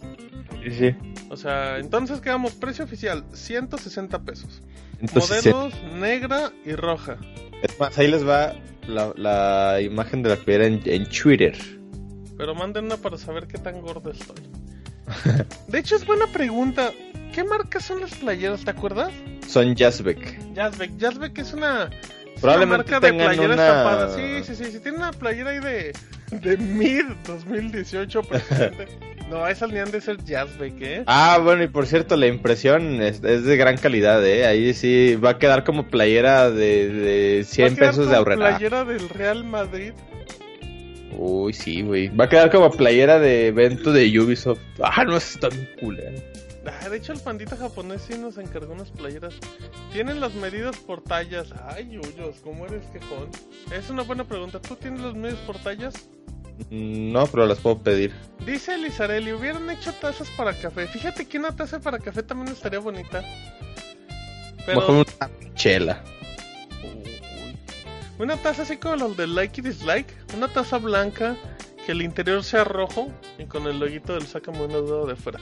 Sí, 0.64 0.72
sí. 0.72 0.96
O 1.30 1.38
sea, 1.38 1.78
entonces 1.80 2.22
quedamos 2.22 2.54
precio 2.54 2.86
oficial, 2.86 3.24
160 3.34 4.20
pesos. 4.24 4.62
Entonces, 5.00 5.46
Modelos 5.46 5.74
negra 5.96 6.52
y 6.66 6.74
roja. 6.74 7.18
es 7.62 7.80
más, 7.80 7.98
ahí 7.98 8.08
les 8.08 8.28
va 8.28 8.54
la, 8.88 9.14
la 9.16 9.82
imagen 9.82 10.24
de 10.24 10.30
la 10.30 10.36
playera 10.38 10.68
en, 10.68 10.82
en 10.86 11.06
Twitter. 11.10 11.58
Pero 12.38 12.56
manden 12.56 12.86
una 12.86 12.98
para 12.98 13.18
saber 13.18 13.48
qué 13.48 13.58
tan 13.58 13.82
gordo 13.82 14.12
estoy. 14.12 14.36
De 15.68 15.80
hecho, 15.80 15.96
es 15.96 16.06
buena 16.06 16.28
pregunta. 16.28 16.92
¿Qué 17.34 17.44
marcas 17.44 17.86
son 17.86 18.02
las 18.02 18.14
playeras? 18.16 18.64
¿Te 18.64 18.72
acuerdas? 18.72 19.12
Son 19.48 19.76
Jazzbeck. 19.76 20.54
Jazzbeck. 20.54 20.98
Jazzbeck 20.98 21.38
es 21.40 21.54
una, 21.54 21.90
Probablemente 22.44 22.92
una 22.92 23.00
marca 23.00 23.00
de 23.00 23.12
tengan 23.12 23.28
playera 23.36 23.54
una- 23.54 23.68
estampada. 23.68 24.16
Sí, 24.16 24.44
sí, 24.44 24.56
sí. 24.56 24.72
Si 24.72 24.80
tiene 24.80 24.98
una 25.00 25.12
playera 25.12 25.50
ahí 25.52 25.60
de, 25.60 25.94
de 26.32 26.58
mid 26.58 27.06
2018, 27.26 28.22
precisamente. 28.24 28.88
no, 29.30 29.48
esas 29.48 29.72
ni 29.72 29.80
han 29.80 29.90
de 29.92 30.02
ser 30.02 30.24
Jazzbeck, 30.24 30.74
¿eh? 30.82 31.04
Ah, 31.08 31.40
bueno, 31.42 31.64
y 31.64 31.68
por 31.68 31.86
cierto, 31.88 32.16
la 32.18 32.28
impresión 32.28 33.02
es, 33.02 33.24
es 33.24 33.44
de 33.46 33.58
gran 33.58 33.78
calidad, 33.78 34.26
¿eh? 34.26 34.46
Ahí 34.46 34.74
sí 34.74 35.16
va 35.16 35.32
a 35.32 35.38
quedar 35.40 35.64
como 35.64 35.88
playera 35.88 36.52
de, 36.52 36.90
de 36.90 37.38
Va 37.40 37.46
100 37.48 37.66
a 37.66 37.76
quedar 37.76 37.90
pesos 37.92 38.10
de 38.10 38.16
ahorrera. 38.16 38.38
playera 38.50 38.84
del 38.86 39.10
Real 39.10 39.44
Madrid. 39.44 39.94
Uy, 41.16 41.54
sí, 41.54 41.82
güey. 41.84 42.10
Va 42.10 42.26
a 42.26 42.30
quedar 42.30 42.50
como 42.52 42.72
playera 42.72 43.20
de 43.20 43.48
evento 43.48 43.92
de 43.92 44.20
Ubisoft. 44.20 44.60
Ah, 44.82 45.04
no, 45.06 45.16
está 45.18 45.48
bien 45.50 45.70
cool, 45.80 46.00
¿eh? 46.00 46.16
Ah, 46.66 46.88
de 46.90 46.98
hecho, 46.98 47.12
el 47.12 47.20
pandita 47.20 47.58
japonés 47.58 48.04
sí 48.08 48.18
nos 48.18 48.38
encargó 48.38 48.74
unas 48.74 48.90
playeras. 48.90 49.34
Tienen 49.92 50.20
las 50.22 50.34
medidas 50.34 50.78
por 50.78 51.04
tallas. 51.04 51.54
Ay, 51.68 51.90
Yuyos, 51.92 52.38
¿cómo 52.42 52.66
eres 52.66 52.86
quejón? 52.88 53.30
Es 53.72 53.90
una 53.90 54.04
buena 54.04 54.24
pregunta. 54.24 54.62
¿Tú 54.62 54.76
tienes 54.76 55.02
las 55.02 55.14
medidas 55.14 55.40
por 55.42 55.58
tallas? 55.60 55.94
Mm, 56.70 57.12
No, 57.12 57.28
pero 57.28 57.46
las 57.46 57.60
puedo 57.60 57.80
pedir. 57.80 58.14
Dice 58.46 58.78
Lizarelli, 58.78 59.34
hubieran 59.34 59.70
hecho 59.70 59.92
tazas 59.94 60.30
para 60.32 60.54
café. 60.54 60.88
Fíjate 60.88 61.26
que 61.28 61.38
una 61.38 61.54
taza 61.56 61.80
para 61.80 62.00
café 62.00 62.24
también 62.24 62.54
estaría 62.54 62.80
bonita. 62.80 63.24
Pero 64.66 64.80
Mejor 64.80 64.96
una 64.96 65.54
chela. 65.56 66.02
Una 68.20 68.38
taza 68.38 68.62
así 68.62 68.78
como 68.78 68.96
las 68.96 69.18
de 69.18 69.28
like 69.28 69.60
y 69.60 69.64
dislike, 69.64 70.14
una 70.36 70.48
taza 70.48 70.78
blanca 70.78 71.36
que 71.86 71.92
el 71.92 72.02
interior 72.02 72.44
sea 72.44 72.64
rojo 72.64 73.12
y 73.38 73.46
con 73.46 73.68
el 73.68 73.80
loguito 73.80 74.14
del 74.14 74.26
sácame 74.28 74.64
una 74.64 74.78
duda 74.78 75.08
de 75.08 75.16
fuera. 75.18 75.40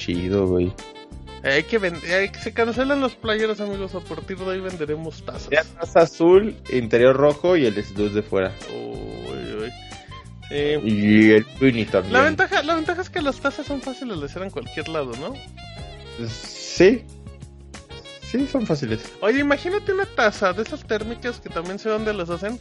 Chido, 0.00 0.46
güey. 0.46 0.72
Eh, 1.42 1.52
Hay 1.52 1.62
que 1.64 1.78
vender, 1.78 2.34
se 2.36 2.52
cancelan 2.52 3.00
los 3.00 3.14
playeros 3.14 3.60
amigos, 3.60 3.94
a 3.94 4.00
partir 4.00 4.38
de 4.38 4.44
hoy 4.44 4.60
venderemos 4.60 5.22
tazas. 5.22 5.50
Ya 5.50 5.62
taza 5.62 6.00
azul, 6.00 6.56
interior 6.72 7.16
rojo 7.16 7.56
y 7.56 7.66
el 7.66 7.76
S2 7.76 8.10
de 8.10 8.22
fuera. 8.22 8.52
Uy, 8.72 9.62
uy. 9.62 9.70
Sí. 10.48 10.88
Y 10.88 11.30
el 11.32 11.44
Twinny 11.44 11.84
también. 11.84 12.14
La 12.14 12.22
ventaja, 12.22 12.62
la 12.62 12.74
ventaja 12.74 13.02
es 13.02 13.10
que 13.10 13.20
las 13.20 13.38
tazas 13.40 13.66
son 13.66 13.82
fáciles 13.82 14.18
de 14.18 14.26
hacer 14.26 14.42
en 14.42 14.50
cualquier 14.50 14.88
lado, 14.88 15.12
¿no? 15.20 15.34
Sí. 16.28 17.04
Sí, 18.22 18.46
son 18.46 18.66
fáciles. 18.66 19.00
Oye, 19.20 19.40
imagínate 19.40 19.92
una 19.92 20.06
taza 20.06 20.52
de 20.52 20.62
esas 20.62 20.86
térmicas 20.86 21.40
que 21.40 21.48
también 21.50 21.78
sé 21.78 21.88
dónde 21.88 22.14
las 22.14 22.30
hacen, 22.30 22.58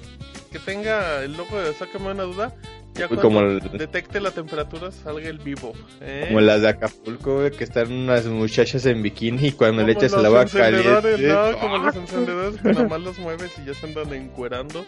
que 0.52 0.60
tenga 0.60 1.24
el 1.24 1.38
logo 1.38 1.62
de 1.62 1.74
Sácame 1.74 2.12
una 2.12 2.24
duda, 2.24 2.56
ya 3.00 3.08
Uy, 3.10 3.18
como 3.18 3.42
el- 3.42 3.60
detecte 3.78 4.20
la 4.20 4.32
temperatura 4.32 4.92
salga 4.92 5.28
el 5.30 5.40
vivo. 5.40 5.74
¿eh? 6.02 6.26
Como 6.28 6.42
las 6.42 6.62
de 6.62 6.70
Acapulco, 6.70 7.36
güey, 7.38 7.52
que 7.52 7.64
están 7.64 7.92
unas 7.92 8.26
muchachas 8.26 8.86
en 8.86 9.02
bikini 9.02 9.48
y 9.48 9.52
cuando 9.54 9.84
le 9.84 9.94
echas 9.94 10.14
el 10.14 10.26
agua 10.26 10.46
caliente. 10.46 11.28
¿no? 11.28 11.58
Como 11.60 11.78
los 11.78 11.96
encendedores 11.96 12.62
que 12.62 12.74
nada 12.74 12.88
más 12.88 13.02
los 13.02 13.18
mueves 13.20 13.52
y 13.62 13.66
ya 13.68 13.74
se 13.74 13.86
andan 13.88 14.14
encuerando. 14.14 14.86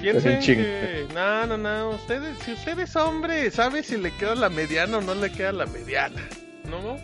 Piensen 0.00 0.40
que... 0.40 1.06
No, 1.14 1.46
no, 1.46 1.58
no. 1.58 1.90
Ustedes, 1.90 2.38
si 2.44 2.52
usted 2.52 2.78
es 2.78 2.94
hombre, 2.96 3.50
sabe 3.50 3.82
si 3.82 3.96
le 3.96 4.10
queda 4.12 4.34
la 4.34 4.48
mediana 4.48 4.98
o 4.98 5.00
no 5.00 5.14
le 5.14 5.30
queda 5.32 5.52
la 5.52 5.66
mediana. 5.66 6.20
¿No? 6.70 6.96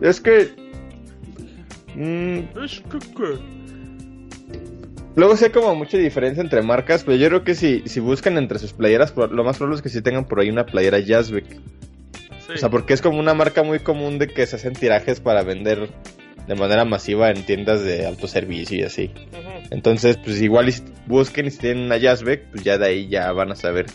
Es 0.00 0.20
que. 0.20 0.50
mm, 1.94 2.58
Es 2.64 2.82
que, 2.90 2.98
que- 2.98 3.55
luego 5.16 5.36
sé 5.36 5.50
como 5.50 5.74
mucha 5.74 5.98
diferencia 5.98 6.42
entre 6.42 6.62
marcas, 6.62 7.02
pero 7.02 7.16
yo 7.16 7.26
creo 7.28 7.44
que 7.44 7.54
si, 7.54 7.82
si 7.86 7.98
buscan 7.98 8.38
entre 8.38 8.58
sus 8.58 8.72
playeras, 8.72 9.12
lo 9.16 9.42
más 9.42 9.56
probable 9.56 9.76
es 9.76 9.82
que 9.82 9.88
sí 9.88 10.02
tengan 10.02 10.26
por 10.26 10.38
ahí 10.38 10.50
una 10.50 10.66
playera 10.66 11.00
Jazzbeck. 11.00 11.46
sí. 11.50 12.52
O 12.54 12.56
sea, 12.56 12.70
porque 12.70 12.94
es 12.94 13.02
como 13.02 13.18
una 13.18 13.34
marca 13.34 13.64
muy 13.64 13.80
común 13.80 14.18
de 14.18 14.28
que 14.28 14.46
se 14.46 14.56
hacen 14.56 14.74
tirajes 14.74 15.20
para 15.20 15.42
vender 15.42 15.90
de 16.46 16.54
manera 16.54 16.84
masiva 16.84 17.30
en 17.30 17.44
tiendas 17.44 17.82
de 17.82 18.06
autoservicio 18.06 18.78
y 18.78 18.82
así. 18.82 19.10
Entonces, 19.70 20.16
pues 20.16 20.40
igual 20.40 20.70
si 20.72 20.82
busquen 21.06 21.46
y 21.46 21.50
si 21.50 21.58
tienen 21.58 21.84
una 21.84 21.96
Jazzbeck, 21.96 22.50
pues 22.50 22.62
ya 22.62 22.78
de 22.78 22.86
ahí 22.86 23.08
ya 23.08 23.32
van 23.32 23.50
a 23.50 23.56
saber. 23.56 23.86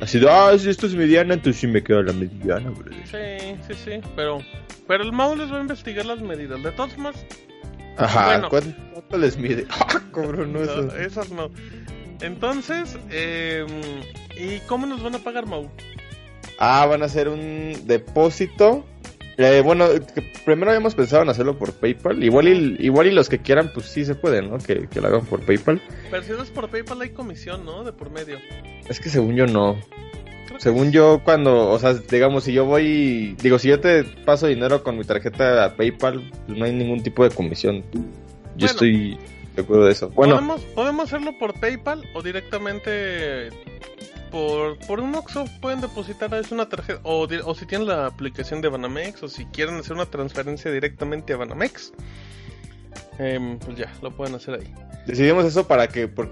Así 0.00 0.18
de, 0.18 0.28
ah, 0.28 0.56
si 0.58 0.68
esto 0.68 0.86
es 0.86 0.94
mediana, 0.94 1.34
entonces 1.34 1.60
sí 1.60 1.66
me 1.66 1.82
queda 1.82 2.02
la 2.02 2.12
mediana, 2.12 2.70
bro. 2.70 2.92
Sí, 3.04 3.56
sí, 3.66 3.74
sí. 3.74 4.00
Pero, 4.14 4.38
pero 4.86 5.02
el 5.02 5.12
Mau 5.12 5.34
les 5.34 5.50
va 5.50 5.56
a 5.56 5.60
investigar 5.62 6.04
las 6.04 6.20
medidas. 6.20 6.62
De 6.62 6.70
todos 6.72 6.96
modos, 6.98 7.24
Ajá, 7.96 8.26
Bueno. 8.26 8.48
¿cuánto, 8.50 8.82
cuánto 8.92 9.18
les 9.18 9.36
mide? 9.36 9.66
Ah, 9.70 10.00
cabrón, 10.12 10.52
no, 10.52 10.60
no, 10.60 10.82
no. 11.34 11.50
Entonces, 12.20 12.96
eh, 13.10 13.66
¿y 14.38 14.58
cómo 14.66 14.86
nos 14.86 15.02
van 15.02 15.14
a 15.14 15.18
pagar, 15.18 15.46
Mau? 15.46 15.70
Ah, 16.58 16.86
van 16.86 17.02
a 17.02 17.06
hacer 17.06 17.28
un 17.28 17.74
depósito 17.86 18.86
Eh, 19.38 19.60
bueno, 19.62 19.86
primero 20.46 20.70
habíamos 20.70 20.94
pensado 20.94 21.22
en 21.22 21.28
hacerlo 21.28 21.58
por 21.58 21.74
PayPal. 21.74 22.24
Igual 22.24 22.48
y, 22.48 22.76
igual 22.86 23.08
y 23.08 23.10
los 23.10 23.28
que 23.28 23.38
quieran, 23.40 23.70
pues 23.74 23.84
sí 23.86 24.06
se 24.06 24.14
pueden, 24.14 24.48
¿no? 24.48 24.56
Que, 24.56 24.88
que 24.88 24.98
lo 25.02 25.08
hagan 25.08 25.26
por 25.26 25.44
PayPal. 25.44 25.82
Pero 26.10 26.22
si 26.22 26.32
no 26.32 26.42
es 26.42 26.48
por 26.48 26.70
PayPal 26.70 27.02
hay 27.02 27.10
comisión, 27.10 27.66
¿no? 27.66 27.84
De 27.84 27.92
por 27.92 28.08
medio. 28.10 28.38
Es 28.88 28.98
que 28.98 29.10
según 29.10 29.36
yo 29.36 29.46
no. 29.46 29.76
Según 30.58 30.90
yo, 30.92 31.20
cuando, 31.24 31.70
o 31.70 31.78
sea, 31.78 31.94
digamos, 31.94 32.44
si 32.44 32.52
yo 32.52 32.64
voy, 32.64 33.36
digo, 33.42 33.58
si 33.58 33.68
yo 33.68 33.80
te 33.80 34.04
paso 34.04 34.46
dinero 34.46 34.82
con 34.82 34.96
mi 34.98 35.04
tarjeta 35.04 35.64
a 35.64 35.76
PayPal, 35.76 36.30
pues 36.46 36.58
no 36.58 36.64
hay 36.64 36.72
ningún 36.72 37.02
tipo 37.02 37.24
de 37.24 37.30
comisión. 37.34 37.82
Yo 37.92 38.00
Bueno. 38.56 38.66
estoy 38.66 39.18
de 39.54 39.62
acuerdo 39.62 39.84
de 39.86 39.92
eso. 39.92 40.10
Bueno, 40.10 40.34
¿Podemos, 40.34 40.60
podemos 40.74 41.04
hacerlo 41.06 41.32
por 41.38 41.58
PayPal 41.60 42.04
o 42.14 42.22
directamente 42.22 43.50
por, 44.30 44.76
por 44.86 45.00
un 45.00 45.14
Oxxo 45.14 45.44
pueden 45.60 45.80
depositar 45.80 46.34
es 46.34 46.50
una 46.52 46.68
tarjeta 46.68 47.00
o, 47.04 47.26
si 47.54 47.64
tienen 47.66 47.86
la 47.86 48.06
aplicación 48.06 48.60
de 48.60 48.68
Banamex 48.68 49.22
o 49.22 49.28
si 49.28 49.44
quieren 49.46 49.76
hacer 49.76 49.92
una 49.92 50.06
transferencia 50.06 50.70
directamente 50.70 51.32
a 51.32 51.36
Banamex 51.36 51.92
em, 53.18 53.58
pues 53.58 53.78
ya 53.78 53.92
lo 54.02 54.10
pueden 54.14 54.34
hacer 54.34 54.54
ahí 54.60 54.74
decidimos 55.06 55.44
eso 55.44 55.66
para 55.68 55.86
que, 55.88 56.08
por- 56.08 56.28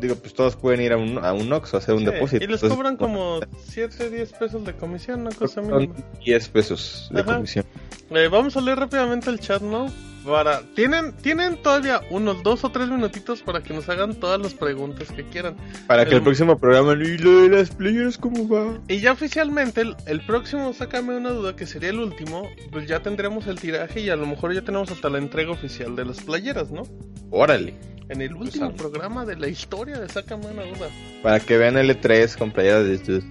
digo, 0.00 0.14
pues 0.16 0.34
todos 0.34 0.56
pueden 0.56 0.80
ir 0.80 0.92
a 0.92 0.96
un, 0.96 1.18
a 1.24 1.32
un 1.32 1.52
Oxxo 1.52 1.76
a 1.76 1.80
hacer 1.80 1.94
un 1.94 2.00
Sí, 2.00 2.06
depósito. 2.06 2.44
y 2.44 2.46
les 2.46 2.54
Entonces, 2.62 2.76
cobran 2.76 2.96
como 2.96 3.40
7 3.66 4.10
10 4.10 4.32
pesos 4.34 4.64
de 4.64 4.72
comisión 4.74 5.20
una 5.22 5.30
cosa 5.30 5.60
mínima 5.60 5.94
10 6.24 6.48
pesos 6.48 7.08
de 7.12 7.20
Ajá. 7.20 7.34
comisión. 7.36 7.64
Eh, 8.10 8.28
vamos 8.28 8.56
a 8.56 8.60
leer 8.60 8.78
rápidamente 8.78 9.28
el 9.30 9.38
chat, 9.40 9.60
¿no? 9.62 9.88
Para... 10.28 10.60
Tienen, 10.74 11.12
tienen 11.16 11.56
todavía 11.62 12.02
unos 12.10 12.42
dos 12.42 12.62
o 12.64 12.70
tres 12.70 12.88
minutitos 12.88 13.42
para 13.42 13.62
que 13.62 13.72
nos 13.74 13.88
hagan 13.88 14.14
todas 14.14 14.40
las 14.40 14.54
preguntas 14.54 15.10
que 15.10 15.24
quieran. 15.24 15.56
Para 15.86 16.04
que 16.04 16.16
El- 16.16 16.22
próximo 16.22 16.58
programa, 16.58 16.92
y 16.92 17.18
lo 17.18 17.42
de 17.42 17.48
las 17.48 17.70
playeras, 17.70 18.18
¿cómo 18.18 18.46
va? 18.48 18.78
Y 18.88 19.00
ya 19.00 19.12
oficialmente, 19.12 19.80
el, 19.80 19.96
el 20.06 20.20
próximo, 20.24 20.72
sácame 20.72 21.16
una 21.16 21.30
duda, 21.30 21.56
que 21.56 21.66
sería 21.66 21.90
el 21.90 21.98
último, 22.00 22.48
pues 22.70 22.86
ya 22.86 23.00
tendremos 23.00 23.46
el 23.46 23.58
tiraje 23.58 24.00
y 24.00 24.10
a 24.10 24.16
lo 24.16 24.26
mejor 24.26 24.52
ya 24.54 24.62
tenemos 24.62 24.90
hasta 24.90 25.08
la 25.10 25.18
entrega 25.18 25.50
oficial 25.52 25.96
de 25.96 26.04
las 26.04 26.20
playeras, 26.20 26.70
¿no? 26.70 26.82
Órale. 27.30 27.74
En 28.10 28.22
el 28.22 28.34
último 28.34 28.70
Pues, 28.70 28.80
programa 28.80 29.26
de 29.26 29.36
la 29.36 29.48
historia 29.48 29.98
de 29.98 30.08
Sácame 30.08 30.46
una 30.46 30.62
duda. 30.62 30.88
Para 31.22 31.40
que 31.40 31.58
vean 31.58 31.74
L3 31.74 32.36
con 32.38 32.50
playeras 32.52 32.84
de 32.84 32.96
Stud. 32.98 33.22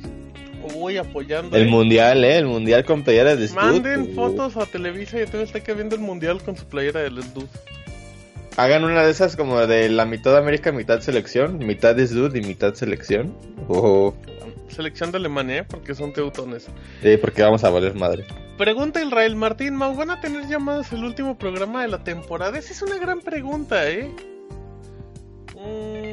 Voy 0.73 0.97
apoyando. 0.97 1.55
El 1.55 1.69
mundial, 1.69 2.23
¿eh? 2.23 2.37
El 2.37 2.47
mundial 2.47 2.85
con 2.85 3.03
playeras 3.03 3.39
de. 3.39 3.49
Manden 3.49 4.13
fotos 4.13 4.57
a 4.57 4.65
Televisa 4.65 5.17
y 5.17 5.21
entonces 5.21 5.49
está 5.49 5.59
que 5.61 5.73
viendo 5.73 5.95
el 5.95 6.01
mundial 6.01 6.41
con 6.41 6.55
su 6.55 6.65
playera 6.65 7.01
del 7.01 7.21
Stud. 7.23 7.45
Hagan 8.57 8.83
una 8.83 9.03
de 9.03 9.11
esas 9.11 9.35
como 9.35 9.65
de 9.67 9.89
la 9.89 10.05
mitad 10.05 10.31
de 10.31 10.39
América, 10.39 10.71
mitad 10.71 10.99
selección. 11.01 11.59
Mitad 11.59 11.95
de 11.95 12.07
Stud 12.07 12.35
y 12.35 12.41
mitad 12.41 12.73
selección. 12.73 13.35
Oh, 13.67 14.13
Selección 14.69 15.11
de 15.11 15.17
Alemania, 15.17 15.57
¿eh? 15.59 15.63
porque 15.63 15.95
son 15.95 16.13
teutones. 16.13 16.67
sí, 17.01 17.17
porque 17.17 17.41
vamos 17.41 17.63
a 17.63 17.69
valer 17.69 17.95
madre. 17.95 18.25
Pregunta 18.57 19.01
Israel 19.01 19.35
Martín, 19.35 19.75
Mau, 19.75 19.95
¿van 19.95 20.09
a 20.09 20.19
tener 20.19 20.47
llamadas 20.47 20.91
el 20.91 21.03
último 21.03 21.37
programa 21.37 21.83
de 21.83 21.87
la 21.89 22.03
temporada? 22.03 22.57
Esa 22.57 22.73
es 22.73 22.81
una 22.81 22.97
gran 22.97 23.21
pregunta, 23.21 23.89
¿eh? 23.89 24.11
Mm, 25.55 26.06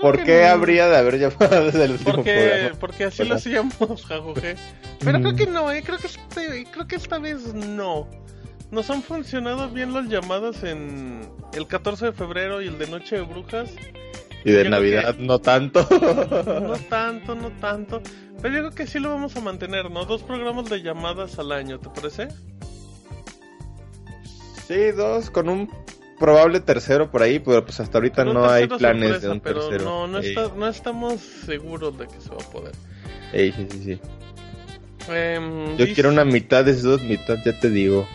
¿Por 0.00 0.18
que 0.18 0.24
qué 0.24 0.40
no. 0.42 0.48
habría 0.48 0.88
de 0.88 0.96
haber 0.96 1.18
llamadas 1.18 1.72
del 1.74 1.92
último 1.92 2.14
Porque, 2.16 2.32
programa? 2.34 2.76
porque 2.80 3.04
así 3.04 3.24
lo 3.24 3.34
hacíamos, 3.36 4.04
jajoje. 4.06 4.56
Pero 5.00 5.18
Mm. 5.18 5.22
creo 5.22 5.36
que 5.36 5.46
no, 5.46 5.70
¿eh? 5.72 5.82
Creo 5.84 5.98
que, 5.98 6.06
este- 6.06 6.66
creo 6.70 6.86
que 6.86 6.96
esta 6.96 7.18
vez 7.18 7.54
no. 7.54 8.08
Nos 8.70 8.90
han 8.90 9.02
funcionado 9.02 9.68
bien 9.70 9.94
las 9.94 10.08
llamadas 10.08 10.62
en 10.62 11.20
el 11.54 11.66
14 11.66 12.06
de 12.06 12.12
febrero 12.12 12.60
y 12.60 12.68
el 12.68 12.78
de 12.78 12.86
Noche 12.88 13.16
de 13.16 13.22
Brujas. 13.22 13.70
Y 14.44 14.52
de 14.52 14.64
Yo 14.64 14.70
Navidad 14.70 15.16
no 15.18 15.38
tanto. 15.40 15.86
No 16.62 16.76
tanto, 16.88 17.34
no 17.34 17.50
tanto. 17.60 18.00
Pero 18.40 18.54
yo 18.54 18.60
creo 18.60 18.70
que 18.72 18.86
sí 18.86 18.98
lo 19.00 19.08
vamos 19.10 19.34
a 19.36 19.40
mantener, 19.40 19.90
¿no? 19.90 20.04
Dos 20.04 20.22
programas 20.22 20.66
de 20.70 20.80
llamadas 20.82 21.38
al 21.38 21.50
año, 21.52 21.80
¿te 21.80 21.88
parece? 21.90 22.28
sí, 24.66 24.90
dos, 24.92 25.30
con 25.30 25.48
un 25.48 25.70
probable 26.18 26.60
tercero 26.60 27.10
por 27.10 27.22
ahí, 27.22 27.38
pero 27.38 27.64
pues 27.64 27.78
hasta 27.80 27.98
ahorita 27.98 28.24
no 28.24 28.48
hay 28.48 28.66
planes 28.66 29.08
sorpresa, 29.10 29.26
de 29.26 29.32
un 29.32 29.40
pero 29.40 29.60
tercero. 29.68 29.84
No, 29.84 30.06
no, 30.06 30.18
Ey, 30.18 30.28
está- 30.30 30.52
no 30.56 30.68
estamos 30.68 31.20
seguros 31.20 31.96
de 31.98 32.06
que 32.08 32.20
se 32.20 32.30
va 32.30 32.36
a 32.36 32.50
poder. 32.50 32.72
ey, 33.32 33.52
sí, 33.52 33.66
sí, 33.70 33.82
sí. 33.84 34.00
Em, 35.10 35.76
Yo 35.76 35.84
dice- 35.84 35.94
quiero 35.94 36.10
una 36.10 36.24
mitad 36.24 36.64
de 36.64 36.74
Stud, 36.74 37.00
mitad, 37.02 37.36
ya 37.44 37.58
te 37.58 37.70
digo. 37.70 38.06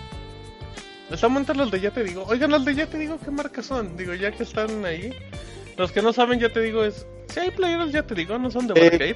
Están 1.12 1.32
montas 1.32 1.56
los 1.58 1.69
de 1.71 1.80
ya 1.80 1.91
te 1.91 2.04
digo. 2.04 2.23
Oigan, 2.27 2.51
los 2.51 2.65
de 2.65 2.75
ya 2.75 2.88
te 2.88 2.97
digo 2.97 3.19
qué 3.23 3.30
marcas 3.32 3.65
son. 3.67 3.95
Digo, 3.97 4.13
ya 4.13 4.32
que 4.32 4.43
están 4.43 4.84
ahí. 4.86 5.13
Los 5.77 5.91
que 5.91 6.01
no 6.01 6.13
saben, 6.13 6.39
ya 6.39 6.49
te 6.51 6.60
digo 6.62 6.84
es. 6.84 7.06
Si 7.30 7.39
hay 7.39 7.51
playeros, 7.51 7.91
ya 7.91 8.04
te 8.04 8.15
digo, 8.15 8.38
no 8.38 8.49
son 8.51 8.67
de 8.67 8.73
Eh, 8.80 8.89
Barcade. 8.89 9.15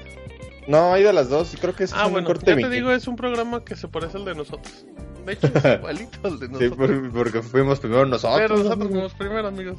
No, 0.67 0.93
hay 0.93 1.03
de 1.03 1.13
las 1.13 1.29
dos, 1.29 1.55
creo 1.59 1.73
que 1.75 1.85
es 1.85 1.93
Ah, 1.93 2.07
un 2.07 2.11
bueno, 2.13 2.27
corte 2.27 2.45
ya 2.45 2.55
te 2.57 2.69
digo, 2.69 2.91
es 2.91 3.07
un 3.07 3.15
programa 3.15 3.63
que 3.63 3.75
se 3.75 3.87
parece 3.87 4.17
al 4.17 4.25
de 4.25 4.35
nosotros. 4.35 4.85
De 5.25 5.33
hecho, 5.33 5.47
es 5.47 5.53
igualito 5.79 6.19
al 6.27 6.39
de 6.39 6.47
Sí, 6.47 6.51
nosotros. 6.53 6.75
por- 6.77 7.11
porque 7.11 7.41
fuimos 7.41 7.79
primero 7.79 8.05
nosotros. 8.05 8.37
Pero 8.39 8.57
nosotros 8.57 8.89
fuimos 8.89 9.13
primero, 9.13 9.47
amigos. 9.47 9.77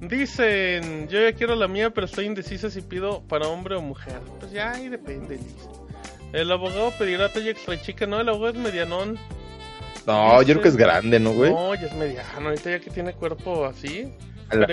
Dicen, 0.00 1.08
yo 1.08 1.20
ya 1.20 1.32
quiero 1.32 1.54
la 1.54 1.68
mía, 1.68 1.90
pero 1.90 2.06
estoy 2.06 2.26
indecisa 2.26 2.70
si 2.70 2.80
pido 2.82 3.22
para 3.28 3.46
hombre 3.48 3.76
o 3.76 3.80
mujer. 3.82 4.20
Pues 4.40 4.52
ya 4.52 4.72
ahí 4.72 4.88
depende, 4.88 5.36
Liz. 5.36 5.54
El 6.32 6.50
abogado 6.50 6.90
pedirá 6.98 7.30
talla 7.32 7.50
extra 7.50 7.80
chica, 7.80 8.06
no, 8.06 8.20
el 8.20 8.28
abogado 8.28 8.54
es 8.58 8.58
medianón. 8.58 9.18
No, 10.06 10.32
Dice- 10.40 10.46
yo 10.46 10.54
creo 10.54 10.62
que 10.62 10.68
es 10.68 10.76
grande, 10.76 11.20
¿no, 11.20 11.32
güey? 11.32 11.52
No, 11.52 11.74
ya 11.74 11.86
es 11.86 11.94
mediano, 11.94 12.48
ahorita 12.48 12.70
ya 12.70 12.80
que 12.80 12.90
tiene 12.90 13.12
cuerpo 13.12 13.64
así. 13.64 14.12
La- 14.52 14.66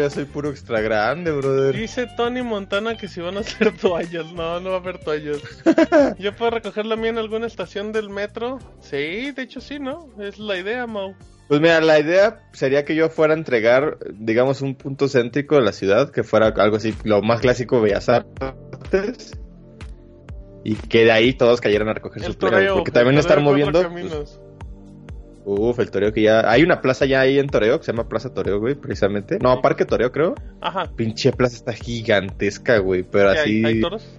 no. 0.00 0.10
Soy 0.10 0.24
puro 0.24 0.50
extra 0.50 0.80
grande, 0.80 1.30
brother. 1.30 1.74
Dice 1.76 2.06
Tony 2.16 2.42
Montana 2.42 2.96
que 2.96 3.08
si 3.08 3.20
van 3.20 3.36
a 3.36 3.40
hacer 3.40 3.76
toallas. 3.80 4.32
No, 4.32 4.60
no 4.60 4.70
va 4.70 4.76
a 4.76 4.78
haber 4.80 4.98
toallas. 4.98 5.38
¿Yo 6.18 6.34
puedo 6.34 6.50
recoger 6.52 6.86
la 6.86 6.96
mía 6.96 7.10
en 7.10 7.18
alguna 7.18 7.46
estación 7.46 7.92
del 7.92 8.08
metro? 8.08 8.58
Sí, 8.80 9.30
de 9.32 9.42
hecho 9.42 9.60
sí, 9.60 9.78
¿no? 9.78 10.08
Es 10.20 10.38
la 10.38 10.56
idea, 10.58 10.86
Mau. 10.86 11.14
Pues 11.48 11.60
mira, 11.60 11.80
la 11.80 12.00
idea 12.00 12.40
sería 12.52 12.84
que 12.84 12.96
yo 12.96 13.08
fuera 13.08 13.34
a 13.34 13.36
entregar, 13.36 13.98
digamos, 14.14 14.62
un 14.62 14.74
punto 14.74 15.08
céntrico 15.08 15.54
de 15.54 15.60
la 15.62 15.72
ciudad, 15.72 16.10
que 16.10 16.24
fuera 16.24 16.48
algo 16.48 16.76
así, 16.76 16.92
lo 17.04 17.22
más 17.22 17.40
clásico, 17.40 17.80
Bellas 17.80 18.08
Artes. 18.08 19.38
Y 20.64 20.74
que 20.74 21.04
de 21.04 21.12
ahí 21.12 21.32
todos 21.34 21.60
cayeran 21.60 21.88
a 21.88 21.94
recoger 21.94 22.22
El 22.22 22.26
sus 22.26 22.38
toreo. 22.38 22.74
Porque 22.74 22.90
también 22.90 23.18
estar 23.18 23.40
moviendo. 23.40 23.88
pues. 23.88 24.40
Uf, 25.46 25.78
el 25.78 25.90
toreo 25.90 26.12
que 26.12 26.22
ya. 26.22 26.50
Hay 26.50 26.62
una 26.62 26.80
plaza 26.80 27.06
ya 27.06 27.20
ahí 27.20 27.38
en 27.38 27.46
Toreo 27.46 27.78
que 27.78 27.86
se 27.86 27.92
llama 27.92 28.08
Plaza 28.08 28.34
Toreo, 28.34 28.58
güey, 28.58 28.74
precisamente. 28.74 29.38
No, 29.40 29.62
Parque 29.62 29.84
Toreo, 29.84 30.12
creo. 30.12 30.34
Ajá. 30.60 30.90
Pinche 30.96 31.32
plaza 31.32 31.56
está 31.56 31.72
gigantesca, 31.72 32.78
güey. 32.78 33.04
Pero 33.04 33.32
¿Qué 33.32 33.38
hay? 33.38 33.44
así. 33.44 33.64
¿Hay 33.64 33.80
toros? 33.80 34.16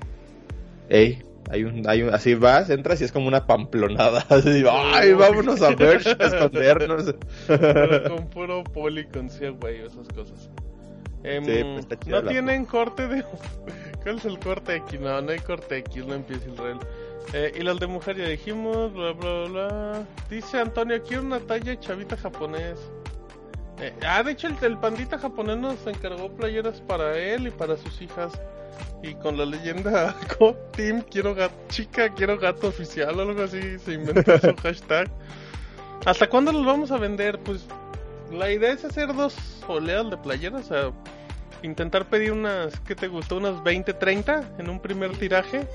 Ey, 0.89 1.21
hay 1.49 1.63
un, 1.63 1.87
hay 1.87 2.03
un, 2.03 2.13
así 2.13 2.33
vas, 2.35 2.69
entras 2.69 3.01
y 3.01 3.03
es 3.03 3.11
como 3.11 3.27
una 3.27 3.45
pamplonada. 3.45 4.25
Así, 4.29 4.63
ay, 4.69 5.13
vámonos 5.13 5.61
a 5.61 5.75
ver, 5.75 6.01
a 6.19 6.25
escondernos. 6.25 7.15
Pero 7.47 8.15
con 8.15 8.29
puro 8.29 8.63
poli, 8.63 9.05
con 9.05 9.29
güey, 9.59 9.81
esas 9.81 10.07
cosas. 10.09 10.49
Em, 11.23 11.43
Sí, 11.43 11.63
pues, 11.63 11.87
está 11.89 12.09
no 12.09 12.23
tienen 12.23 12.65
corte 12.65 13.07
de... 13.07 13.23
¿Cuál 14.03 14.17
es 14.17 14.25
el 14.25 14.39
corte 14.39 14.75
X? 14.75 14.99
No, 14.99 15.21
no 15.21 15.31
hay 15.31 15.39
corte 15.39 15.77
X, 15.77 16.05
no 16.05 16.13
empieza 16.13 16.49
Israel. 16.49 16.77
Eh, 17.33 17.51
y 17.55 17.61
los 17.61 17.79
de 17.79 17.87
mujer 17.87 18.17
ya 18.17 18.27
dijimos, 18.27 18.93
bla, 18.93 19.11
bla, 19.11 19.43
bla. 19.45 20.05
Dice 20.29 20.59
Antonio, 20.59 21.01
quiero 21.03 21.23
una 21.23 21.39
talla 21.39 21.79
chavita 21.79 22.15
japonés. 22.15 22.79
Eh, 23.79 23.93
ah, 24.05 24.23
de 24.23 24.31
hecho 24.31 24.47
el, 24.47 24.55
el 24.61 24.77
pandita 24.77 25.19
japonés 25.19 25.57
nos 25.57 25.85
encargó 25.85 26.29
playeras 26.31 26.81
para 26.81 27.17
él 27.17 27.47
y 27.47 27.51
para 27.51 27.77
sus 27.77 28.01
hijas. 28.01 28.33
Y 29.03 29.13
con 29.15 29.37
la 29.37 29.45
leyenda 29.45 30.15
Team 30.75 31.01
quiero 31.01 31.35
gato, 31.35 31.55
chica, 31.69 32.13
quiero 32.13 32.37
gato 32.37 32.67
oficial 32.67 33.19
o 33.19 33.21
algo 33.21 33.43
así, 33.43 33.77
se 33.79 33.93
inventó 33.93 34.37
su 34.39 34.55
hashtag. 34.63 35.09
¿Hasta 36.05 36.29
cuándo 36.29 36.51
los 36.51 36.65
vamos 36.65 36.91
a 36.91 36.97
vender? 36.97 37.39
Pues 37.39 37.65
la 38.31 38.51
idea 38.51 38.71
es 38.71 38.85
hacer 38.85 39.13
dos 39.13 39.35
oleadas 39.67 40.09
de 40.11 40.17
playeras, 40.17 40.65
o 40.65 40.67
sea, 40.67 40.91
intentar 41.63 42.05
pedir 42.05 42.31
unas, 42.31 42.79
¿qué 42.81 42.95
te 42.95 43.07
gustó? 43.07 43.37
Unas 43.37 43.63
20, 43.63 43.93
30 43.93 44.55
en 44.57 44.69
un 44.69 44.79
primer 44.79 45.11
tiraje. 45.17 45.67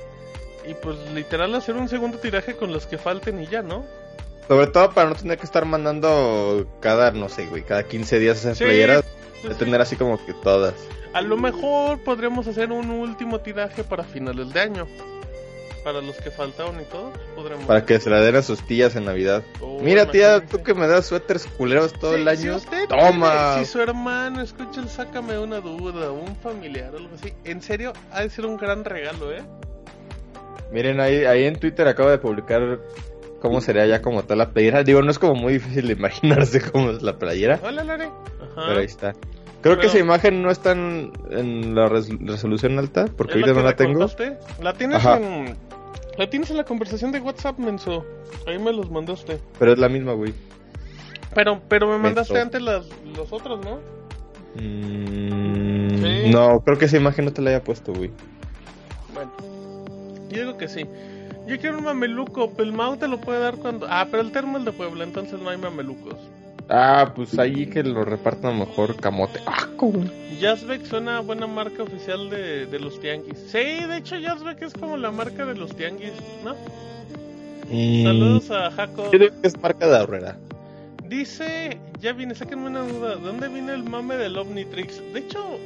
Y 0.66 0.74
pues 0.74 0.96
literal 1.14 1.54
hacer 1.54 1.74
un 1.76 1.88
segundo 1.88 2.18
tiraje 2.18 2.54
con 2.56 2.72
los 2.72 2.86
que 2.86 2.98
falten 2.98 3.42
y 3.42 3.46
ya, 3.46 3.62
¿no? 3.62 3.84
Sobre 4.48 4.66
todo 4.68 4.90
para 4.92 5.08
no 5.10 5.14
tener 5.16 5.38
que 5.38 5.44
estar 5.46 5.64
mandando 5.64 6.66
cada, 6.80 7.10
no 7.12 7.28
sé, 7.28 7.46
güey, 7.46 7.62
cada 7.62 7.84
15 7.84 8.18
días 8.18 8.38
esas 8.38 8.58
Sí, 8.58 8.64
playeras. 8.64 9.04
Pues 9.42 9.58
de 9.58 9.64
tener 9.64 9.80
así 9.80 9.96
como 9.96 10.24
que 10.24 10.34
todas. 10.34 10.74
A 11.14 11.20
lo 11.20 11.36
mejor 11.36 11.98
podríamos 12.04 12.46
hacer 12.46 12.70
un 12.70 12.90
último 12.90 13.40
tiraje 13.40 13.82
para 13.82 14.04
finales 14.04 14.52
de 14.52 14.60
año. 14.60 14.86
Para 15.82 16.00
los 16.00 16.14
que 16.18 16.30
faltaron 16.30 16.80
y 16.80 16.84
todo, 16.84 17.10
pues 17.10 17.24
podremos. 17.34 17.64
Para 17.66 17.84
que 17.84 17.98
se 17.98 18.08
la 18.08 18.20
den 18.20 18.36
a 18.36 18.42
sus 18.42 18.64
tías 18.64 18.94
en 18.94 19.04
Navidad. 19.04 19.42
Oh, 19.60 19.80
Mira, 19.80 20.08
tía, 20.08 20.46
tú 20.46 20.62
que 20.62 20.74
me 20.74 20.86
das 20.86 21.06
suéteres 21.06 21.44
culeros 21.46 21.92
todo 21.94 22.14
Sí, 22.14 22.20
el 22.22 22.36
si 22.38 22.46
año. 22.46 22.56
usted 22.56 22.86
Toma. 22.88 23.30
tiene- 23.54 23.66
si 23.66 23.72
su 23.72 23.80
hermano 23.80 24.42
escucha 24.42 24.80
el 24.80 24.88
sácame 24.88 25.36
una 25.40 25.58
duda, 25.60 26.12
un 26.12 26.36
familiar 26.36 26.94
o 26.94 26.98
algo 26.98 27.14
así, 27.16 27.32
en 27.42 27.60
serio, 27.62 27.92
ha 28.12 28.20
de 28.22 28.30
ser 28.30 28.46
un 28.46 28.56
gran 28.58 28.84
regalo, 28.84 29.32
¿eh? 29.32 29.42
Miren, 30.72 31.00
ahí, 31.00 31.24
ahí 31.24 31.44
en 31.44 31.56
Twitter 31.56 31.86
acabo 31.86 32.08
de 32.08 32.18
publicar 32.18 32.80
cómo 33.40 33.60
sería 33.60 33.86
ya 33.86 34.00
como 34.02 34.22
tal 34.24 34.38
la 34.38 34.50
playera. 34.50 34.82
Digo, 34.84 35.02
no 35.02 35.10
es 35.10 35.18
como 35.18 35.34
muy 35.34 35.54
difícil 35.54 35.86
de 35.86 35.92
imaginarse 35.94 36.60
cómo 36.72 36.90
es 36.90 37.02
la 37.02 37.18
playera. 37.18 37.60
Hola, 37.62 37.84
Lore. 37.84 38.04
Ajá. 38.06 38.62
Pero 38.68 38.78
ahí 38.80 38.86
está. 38.86 39.12
Creo 39.60 39.78
que 39.78 39.86
esa 39.86 39.98
imagen 40.00 40.42
no 40.42 40.50
está 40.50 40.72
en, 40.72 41.12
en 41.30 41.74
la 41.76 41.88
res- 41.88 42.08
resolución 42.20 42.78
alta, 42.78 43.04
porque 43.16 43.34
¿Es 43.38 43.42
ahorita 43.44 43.60
no 43.60 43.64
la 43.64 43.76
tengo. 43.76 44.06
La 44.60 44.72
tienes 44.74 44.96
Ajá. 44.98 45.18
en, 45.18 45.56
La 46.18 46.28
tienes 46.28 46.50
en 46.50 46.56
la 46.56 46.64
conversación 46.64 47.12
de 47.12 47.20
WhatsApp, 47.20 47.58
menso. 47.58 48.04
Ahí 48.46 48.58
me 48.58 48.72
los 48.72 48.90
mandaste. 48.90 49.38
Pero 49.60 49.72
es 49.74 49.78
la 49.78 49.88
misma, 49.88 50.14
güey. 50.14 50.34
Pero, 51.34 51.60
pero 51.68 51.86
me 51.88 51.96
mandaste 51.98 52.32
Menso. 52.34 52.44
antes 52.44 52.62
las, 52.62 52.86
los 53.16 53.32
otros, 53.32 53.64
¿no? 53.64 53.78
Mm, 54.56 55.62
Sí. 56.02 56.30
No, 56.32 56.60
creo 56.64 56.76
que 56.78 56.86
esa 56.86 56.96
imagen 56.96 57.24
no 57.26 57.32
te 57.32 57.40
la 57.42 57.50
haya 57.50 57.62
puesto, 57.62 57.92
güey. 57.92 58.10
Bueno, 59.14 59.30
yo 60.32 60.40
digo 60.40 60.58
que 60.58 60.68
sí. 60.68 60.86
Yo 61.46 61.58
quiero 61.58 61.78
un 61.78 61.84
mameluco, 61.84 62.50
pero 62.50 62.64
el 62.64 62.72
Mau 62.72 62.96
te 62.96 63.08
lo 63.08 63.20
puede 63.20 63.40
dar 63.40 63.56
cuando... 63.56 63.86
Ah, 63.88 64.06
pero 64.10 64.22
el 64.22 64.30
termo 64.30 64.58
es 64.58 64.64
de 64.64 64.72
Puebla, 64.72 65.04
entonces 65.04 65.40
no 65.40 65.50
hay 65.50 65.58
mamelucos. 65.58 66.16
Ah, 66.68 67.12
pues 67.14 67.38
ahí 67.38 67.66
que 67.66 67.82
lo 67.82 68.04
repartan 68.04 68.58
mejor 68.58 68.96
camote. 68.96 69.40
Ah, 69.46 69.66
¿cómo? 69.76 70.04
Jazzbeck 70.40 70.84
suena 70.84 71.18
a 71.18 71.20
buena 71.20 71.46
marca 71.46 71.82
oficial 71.82 72.30
de, 72.30 72.66
de 72.66 72.78
los 72.78 73.00
tianguis. 73.00 73.38
Sí, 73.48 73.58
de 73.58 73.96
hecho 73.98 74.16
Jazzbeck 74.16 74.62
es 74.62 74.72
como 74.72 74.96
la 74.96 75.10
marca 75.10 75.44
de 75.44 75.54
los 75.54 75.74
tianguis, 75.74 76.12
¿no? 76.44 76.54
Mm, 77.68 78.04
Saludos 78.04 78.50
a 78.50 78.70
Jaco. 78.70 79.10
Yo 79.10 79.18
digo 79.18 79.34
que 79.40 79.48
es 79.48 79.60
marca 79.60 79.86
de 79.86 79.96
Aurrera. 79.98 80.38
Dice, 81.08 81.78
ya 82.00 82.12
viene, 82.12 82.34
sáquenme 82.34 82.68
una 82.68 82.86
duda, 82.86 83.16
¿dónde 83.16 83.48
viene 83.48 83.74
el 83.74 83.82
mame 83.82 84.16
del 84.16 84.38
Omnitrix? 84.38 85.02
De 85.12 85.20
hecho, 85.20 85.58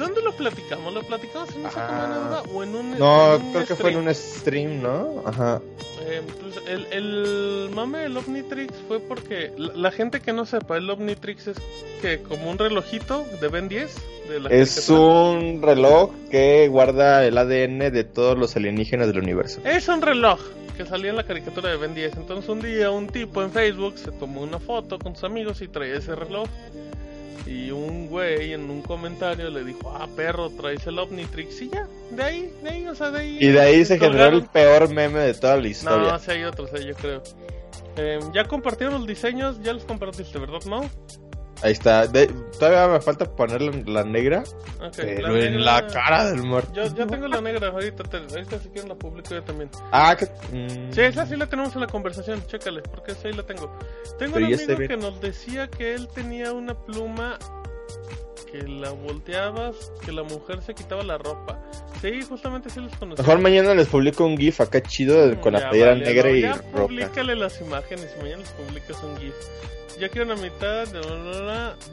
¿dónde 0.00 0.22
lo 0.22 0.32
platicamos? 0.32 0.92
¿Lo 0.92 1.02
platicamos 1.02 1.54
en 1.54 1.60
una 1.60 1.70
duda 1.70 2.42
o 2.52 2.62
en 2.64 2.74
un 2.74 2.98
No, 2.98 3.36
en 3.36 3.42
un 3.42 3.52
creo 3.52 3.66
que 3.66 3.76
fue 3.76 3.92
en 3.92 3.98
un 3.98 4.14
stream, 4.14 4.82
¿no? 4.82 5.22
Ajá. 5.24 5.60
Eh, 6.02 6.22
pues, 6.40 6.66
el, 6.66 6.86
el 6.90 7.70
mame 7.72 7.98
del 7.98 8.16
Omnitrix 8.16 8.74
fue 8.88 8.98
porque 8.98 9.52
la, 9.56 9.72
la 9.74 9.90
gente 9.92 10.20
que 10.20 10.32
no 10.32 10.44
sepa, 10.44 10.76
el 10.76 10.90
Omnitrix 10.90 11.48
es 11.48 11.56
que 12.02 12.20
como 12.22 12.50
un 12.50 12.58
relojito 12.58 13.24
de 13.40 13.48
Ben 13.48 13.68
10 13.68 13.94
de 14.28 14.40
la 14.40 14.48
Es 14.48 14.88
un 14.88 15.60
reloj 15.62 16.10
que 16.30 16.66
guarda 16.68 17.24
el 17.24 17.38
ADN 17.38 17.92
de 17.92 18.04
todos 18.04 18.36
los 18.36 18.56
alienígenas 18.56 19.06
del 19.08 19.18
universo. 19.18 19.60
Es 19.64 19.88
un 19.88 20.02
reloj 20.02 20.40
que 20.76 20.86
salía 20.86 21.10
en 21.10 21.16
la 21.16 21.24
caricatura 21.24 21.68
de 21.68 21.76
Ben 21.76 21.94
10. 21.94 22.16
Entonces 22.16 22.48
un 22.48 22.60
día 22.60 22.90
un 22.90 23.06
tipo 23.06 23.42
en 23.42 23.50
Facebook 23.50 23.98
se 23.98 24.10
tomó 24.12 24.40
una 24.40 24.58
foto 24.58 24.98
con 24.98 25.14
sus 25.14 25.24
amigos 25.24 25.60
y 25.60 25.68
traía 25.68 25.96
ese 25.96 26.14
reloj. 26.14 26.48
Y 27.50 27.72
un 27.72 28.06
güey 28.06 28.52
en 28.52 28.70
un 28.70 28.80
comentario 28.80 29.50
le 29.50 29.64
dijo, 29.64 29.92
ah, 29.92 30.06
perro, 30.14 30.50
traes 30.50 30.86
el 30.86 30.96
Omnitrix. 31.00 31.62
Y 31.62 31.70
ya, 31.70 31.88
de 32.12 32.22
ahí, 32.22 32.54
de 32.62 32.70
ahí, 32.70 32.86
o 32.86 32.94
sea, 32.94 33.10
de 33.10 33.18
ahí. 33.18 33.38
Y 33.40 33.48
de 33.48 33.60
ahí 33.60 33.84
se 33.84 33.98
generó 33.98 34.28
el 34.36 34.44
peor 34.44 34.88
meme 34.88 35.18
de 35.18 35.34
toda 35.34 35.56
la 35.56 35.62
No, 35.62 35.68
historia. 35.68 36.18
sí 36.20 36.30
hay 36.30 36.44
otros, 36.44 36.70
eh, 36.74 36.84
yo 36.86 36.94
creo. 36.94 37.22
Eh, 37.96 38.20
ya 38.32 38.44
compartieron 38.46 38.94
los 39.00 39.06
diseños, 39.08 39.60
ya 39.64 39.72
los 39.72 39.84
compartiste, 39.84 40.38
¿verdad, 40.38 40.62
Mau? 40.66 40.88
Ahí 41.62 41.72
está. 41.72 42.06
De- 42.06 42.26
todavía 42.58 42.88
me 42.88 43.00
falta 43.00 43.24
ponerle 43.24 43.84
la 43.86 44.02
negra, 44.04 44.44
pero 44.96 45.28
la 45.28 45.44
en 45.44 45.56
negra- 45.56 45.58
la 45.82 45.86
cara 45.88 46.30
del 46.30 46.42
muerto. 46.42 46.72
Yo, 46.72 46.94
yo 46.94 47.06
tengo 47.06 47.28
la 47.28 47.40
negra, 47.40 47.68
ahorita, 47.68 48.02
te- 48.04 48.16
ahorita 48.16 48.58
si 48.60 48.68
quieren 48.70 48.88
la 48.88 48.94
publico 48.94 49.34
yo 49.34 49.42
también. 49.42 49.68
Ah, 49.92 50.16
que... 50.18 50.24
mm, 50.56 50.92
Sí, 50.92 51.00
esa 51.02 51.26
sí 51.26 51.36
la 51.36 51.46
tenemos 51.46 51.74
en 51.74 51.80
la 51.82 51.86
conversación, 51.86 52.42
chécale, 52.46 52.80
porque 52.82 53.12
esa 53.12 53.28
ahí 53.28 53.34
la 53.34 53.42
tengo. 53.42 53.70
Tengo 54.18 54.34
Pero 54.34 54.46
un 54.46 54.54
amigo 54.54 54.76
que 54.88 54.96
nos 54.96 55.20
decía 55.20 55.68
que 55.68 55.94
él 55.94 56.08
tenía 56.14 56.52
una 56.52 56.74
pluma 56.74 57.38
que 58.50 58.62
la 58.62 58.90
volteabas, 58.90 59.92
que 60.04 60.12
la 60.12 60.22
mujer 60.22 60.62
se 60.62 60.74
quitaba 60.74 61.02
la 61.02 61.18
ropa. 61.18 61.58
Sí, 62.00 62.22
justamente 62.22 62.70
sí 62.70 62.80
los 62.80 62.94
conocí. 62.96 63.22
Mejor 63.22 63.40
mañana 63.40 63.74
les 63.74 63.88
publico 63.88 64.24
un 64.24 64.36
GIF 64.36 64.60
acá 64.60 64.82
chido 64.82 65.40
con 65.40 65.52
la 65.52 65.70
playera 65.70 65.92
vale, 65.92 66.04
negra 66.04 66.30
no, 66.30 66.36
y 66.36 66.40
ya 66.40 66.54
roja. 66.54 66.86
Publícale 66.86 67.36
las 67.36 67.60
imágenes 67.60 68.14
y 68.16 68.22
mañana 68.22 68.38
les 68.38 68.50
publicas 68.50 69.02
un 69.02 69.16
GIF. 69.18 69.34
Ya 70.00 70.08
quiero 70.08 70.32
una 70.32 70.42
mitad 70.42 70.86
de. 70.88 71.00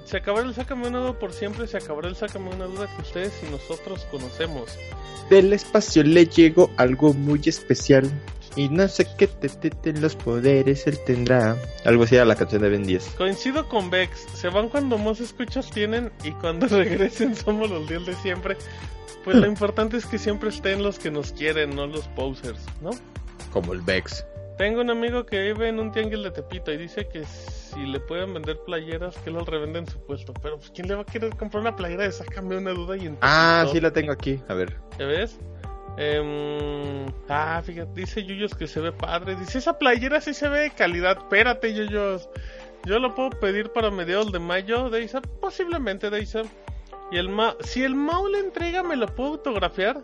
Se 0.05 0.17
acabará 0.17 0.47
el 0.47 0.53
Sácame 0.53 0.87
una 0.87 0.99
duda 0.99 1.19
por 1.19 1.33
siempre, 1.33 1.67
se 1.67 1.77
acabará 1.77 2.07
el 2.07 2.15
Sácame 2.15 2.49
una 2.49 2.65
duda 2.65 2.87
que 2.95 3.01
ustedes 3.01 3.33
y 3.45 3.51
nosotros 3.51 4.07
conocemos. 4.09 4.77
Del 5.29 5.51
espacio 5.51 6.03
le 6.03 6.25
llegó 6.25 6.71
algo 6.77 7.13
muy 7.13 7.41
especial. 7.45 8.09
Y 8.57 8.67
no 8.69 8.87
sé 8.87 9.07
qué 9.17 9.27
te, 9.27 9.47
te- 9.49 9.69
te- 9.69 9.93
los 9.93 10.15
poderes 10.15 10.85
él 10.87 10.97
tendrá. 11.05 11.55
Algo 11.85 12.03
así 12.03 12.15
era 12.15 12.25
la 12.25 12.35
canción 12.35 12.63
de 12.63 12.69
Ben 12.69 12.83
10. 12.83 13.05
Coincido 13.17 13.69
con 13.69 13.89
Vex, 13.89 14.19
se 14.33 14.49
van 14.49 14.67
cuando 14.69 14.97
más 14.97 15.19
escuchas 15.21 15.69
tienen 15.71 16.11
y 16.23 16.31
cuando 16.31 16.67
regresen 16.69 17.35
somos 17.35 17.69
los 17.69 17.87
días 17.87 18.05
de 18.05 18.15
siempre. 18.15 18.57
Pues 19.23 19.37
lo 19.37 19.45
importante 19.47 19.95
es 19.97 20.05
que 20.05 20.17
siempre 20.17 20.49
estén 20.49 20.81
los 20.83 20.97
que 20.99 21.11
nos 21.11 21.31
quieren, 21.33 21.75
no 21.75 21.85
los 21.87 22.07
posers, 22.09 22.59
¿no? 22.81 22.89
Como 23.53 23.73
el 23.73 23.81
Vex. 23.81 24.25
Tengo 24.57 24.81
un 24.81 24.89
amigo 24.89 25.23
que 25.27 25.39
vive 25.39 25.69
en 25.69 25.79
un 25.79 25.91
tianguis 25.91 26.23
de 26.23 26.31
Tepito 26.31 26.71
y 26.71 26.77
dice 26.77 27.07
que 27.07 27.23
si 27.25 27.79
le 27.85 27.99
pueden 27.99 28.33
vender 28.33 28.57
playeras, 28.65 29.15
que 29.17 29.29
las 29.29 29.45
revenden 29.45 29.83
en 29.83 29.91
su 29.91 29.99
puesto. 30.03 30.33
Pero 30.41 30.57
pues, 30.57 30.71
¿quién 30.71 30.87
le 30.87 30.95
va 30.95 31.03
a 31.03 31.05
querer 31.05 31.35
comprar 31.35 31.61
una 31.61 31.75
playera 31.75 32.05
de 32.05 32.11
Sácame 32.11 32.57
una 32.57 32.71
duda 32.71 32.97
y 32.97 33.05
en 33.05 33.17
Ah, 33.21 33.67
sí 33.71 33.79
la 33.79 33.93
tengo 33.93 34.11
aquí. 34.11 34.41
A 34.47 34.55
ver. 34.55 34.75
¿Ya 34.97 35.05
ves? 35.05 35.37
Em, 35.97 37.07
ah, 37.27 37.61
fíjate, 37.63 37.91
dice 37.99 38.23
Yuyos 38.23 38.53
que 38.53 38.67
se 38.67 38.79
ve 38.79 38.91
padre. 38.91 39.35
Dice, 39.35 39.57
esa 39.57 39.77
playera 39.79 40.21
sí 40.21 40.33
se 40.33 40.47
ve 40.47 40.59
de 40.61 40.69
calidad. 40.71 41.17
Espérate, 41.17 41.73
Yuyos. 41.73 42.29
Yo 42.85 42.99
lo 42.99 43.15
puedo 43.15 43.31
pedir 43.31 43.71
para 43.71 43.89
mediados 43.89 44.31
de 44.31 44.39
mayo, 44.39 44.89
Deisa. 44.89 45.21
Posiblemente, 45.21 46.09
Deisa. 46.09 46.43
Y 47.11 47.17
el 47.17 47.29
Ma 47.29 47.55
si 47.61 47.83
el 47.83 47.95
Mau 47.95 48.27
le 48.27 48.39
entrega, 48.39 48.83
¿me 48.83 48.95
lo 48.95 49.07
puedo 49.07 49.31
autografiar? 49.31 49.99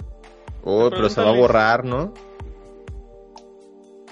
Oh, 0.63 0.89
pero 0.89 1.09
se 1.09 1.21
va 1.21 1.29
a 1.29 1.35
borrar, 1.35 1.83
¿no? 1.83 2.13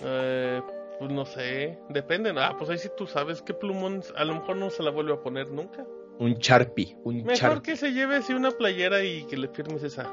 Eh, 0.04 0.62
pues 1.00 1.12
no 1.12 1.26
sé, 1.26 1.80
depende. 1.90 2.34
Ah, 2.38 2.56
pues 2.58 2.70
ahí 2.70 2.78
sí 2.78 2.90
tú 2.96 3.08
sabes 3.08 3.42
qué 3.42 3.54
plumón, 3.54 4.04
a 4.16 4.26
lo 4.26 4.36
mejor 4.36 4.58
no 4.58 4.70
se 4.70 4.84
la 4.84 4.92
vuelve 4.92 5.14
a 5.14 5.22
poner 5.22 5.50
nunca. 5.50 5.86
Un 6.20 6.36
Sharpie. 6.36 6.98
Un 7.04 7.18
Mejor 7.24 7.36
Sharpie. 7.36 7.62
que 7.62 7.78
se 7.78 7.92
lleve 7.92 8.18
así 8.18 8.34
una 8.34 8.52
playera 8.52 9.04
y 9.04 9.24
que 9.24 9.38
le 9.38 9.48
firmes 9.48 9.82
esa. 9.84 10.12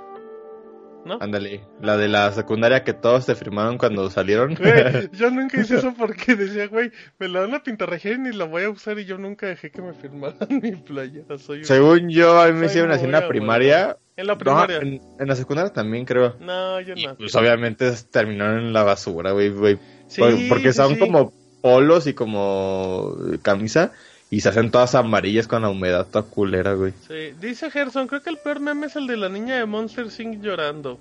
¿No? 1.08 1.18
Ándale. 1.20 1.62
La 1.80 1.96
de 1.96 2.06
la 2.08 2.30
secundaria 2.32 2.84
que 2.84 2.92
todos 2.92 3.26
te 3.26 3.34
firmaron 3.34 3.78
cuando 3.78 4.08
salieron. 4.10 4.54
Güey, 4.54 5.08
yo 5.12 5.30
nunca 5.30 5.60
hice 5.60 5.76
eso 5.78 5.94
porque 5.96 6.36
decía, 6.36 6.68
güey, 6.68 6.92
me 7.18 7.28
la 7.28 7.40
van 7.40 7.54
a 7.54 7.62
pintarrajear 7.62 8.14
y 8.14 8.18
ni 8.18 8.32
la 8.32 8.44
voy 8.44 8.64
a 8.64 8.70
usar 8.70 8.98
y 8.98 9.04
yo 9.06 9.18
nunca 9.18 9.46
dejé 9.46 9.70
que 9.70 9.82
me 9.82 9.94
firmaran 9.94 10.36
mi 10.62 10.72
playera. 10.76 11.38
Soy 11.38 11.58
un- 11.60 11.64
Según 11.64 12.08
yo, 12.10 12.40
a 12.40 12.46
mí 12.48 12.52
me 12.52 12.66
hicieron 12.66 12.90
así 12.92 13.04
en 13.06 13.12
la 13.12 13.26
primaria. 13.26 13.96
En 14.16 14.26
la 14.26 14.34
No, 14.34 14.38
primaria. 14.38 14.76
en, 14.78 15.00
en 15.18 15.28
la 15.28 15.34
secundaria 15.36 15.72
también, 15.72 16.04
creo. 16.04 16.36
No, 16.40 16.80
yo 16.80 16.94
Y 16.96 17.06
no. 17.06 17.16
pues 17.16 17.34
obviamente 17.36 17.90
terminaron 18.10 18.58
en 18.66 18.72
la 18.72 18.82
basura, 18.82 19.32
güey, 19.32 19.48
güey. 19.50 19.78
Sí, 20.08 20.20
Por- 20.20 20.48
porque 20.48 20.72
sí, 20.72 20.76
son 20.76 20.94
sí. 20.94 20.98
como 21.00 21.32
polos 21.62 22.06
y 22.06 22.14
como 22.14 23.16
camisa 23.42 23.92
y 24.30 24.40
se 24.40 24.48
hacen 24.50 24.70
todas 24.70 24.94
amarillas 24.94 25.48
con 25.48 25.62
la 25.62 25.70
humedad 25.70 26.06
toda 26.06 26.24
culera, 26.24 26.74
güey. 26.74 26.92
Sí. 27.06 27.34
Dice 27.40 27.70
Gerson, 27.70 28.06
creo 28.08 28.22
que 28.22 28.30
el 28.30 28.38
peor 28.38 28.60
meme 28.60 28.86
es 28.86 28.96
el 28.96 29.06
de 29.06 29.16
la 29.16 29.28
niña 29.28 29.56
de 29.56 29.64
Monster 29.64 30.06
Inc. 30.18 30.42
llorando. 30.42 30.98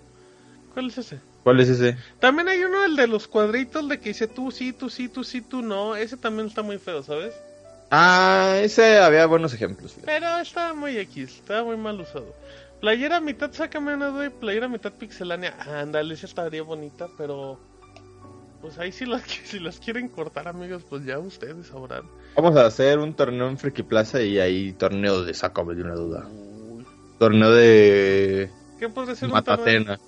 ¿Cuál 0.73 0.87
es 0.87 0.97
ese? 0.97 1.19
¿Cuál 1.43 1.59
es 1.59 1.69
ese? 1.69 1.97
También 2.19 2.47
hay 2.47 2.63
uno, 2.63 2.85
el 2.85 2.95
de 2.95 3.07
los 3.07 3.27
cuadritos, 3.27 3.87
de 3.89 3.99
que 3.99 4.09
dice 4.09 4.27
tú 4.27 4.51
sí, 4.51 4.73
tú 4.73 4.89
sí, 4.89 5.09
tú 5.09 5.23
sí, 5.23 5.41
tú 5.41 5.61
no. 5.61 5.95
Ese 5.95 6.15
también 6.15 6.47
está 6.47 6.61
muy 6.61 6.77
feo, 6.77 7.03
¿sabes? 7.03 7.33
Ah, 7.89 8.59
ese 8.61 8.99
había 8.99 9.25
buenos 9.25 9.53
ejemplos. 9.53 9.93
fíjate. 9.93 10.11
Pero 10.11 10.37
está 10.37 10.73
muy 10.73 10.97
X, 10.97 11.35
está 11.35 11.63
muy 11.63 11.77
mal 11.77 11.99
usado. 11.99 12.33
Playera 12.79 13.19
mitad 13.19 13.51
sácame 13.51 13.93
una 13.93 14.07
duda 14.07 14.27
y 14.27 14.29
playera 14.29 14.67
mitad 14.67 14.91
pixelánea. 14.91 15.55
Ándale, 15.81 16.13
esa 16.13 16.27
estaría 16.27 16.63
bonita, 16.63 17.07
pero... 17.17 17.59
Pues 18.61 18.77
ahí 18.77 18.91
si 18.91 19.05
las, 19.05 19.23
si 19.45 19.59
las 19.59 19.79
quieren 19.79 20.09
cortar, 20.09 20.47
amigos, 20.47 20.83
pues 20.87 21.05
ya 21.05 21.17
ustedes 21.19 21.67
sabrán. 21.67 22.03
Vamos 22.37 22.55
a 22.55 22.67
hacer 22.67 22.99
un 22.99 23.15
torneo 23.15 23.49
en 23.49 23.57
Friki 23.57 23.81
Plaza 23.81 24.21
y 24.21 24.37
ahí 24.39 24.71
torneo 24.73 25.23
de 25.23 25.33
sácame 25.33 25.73
de 25.73 25.81
una 25.81 25.95
duda. 25.95 26.27
Torneo 27.17 27.49
de 27.51 28.51
¿Qué 28.79 28.87
podría 28.89 29.15
ser 29.15 29.29
un 29.31 29.43
torneo? 29.43 29.65
Matatena. 29.65 29.99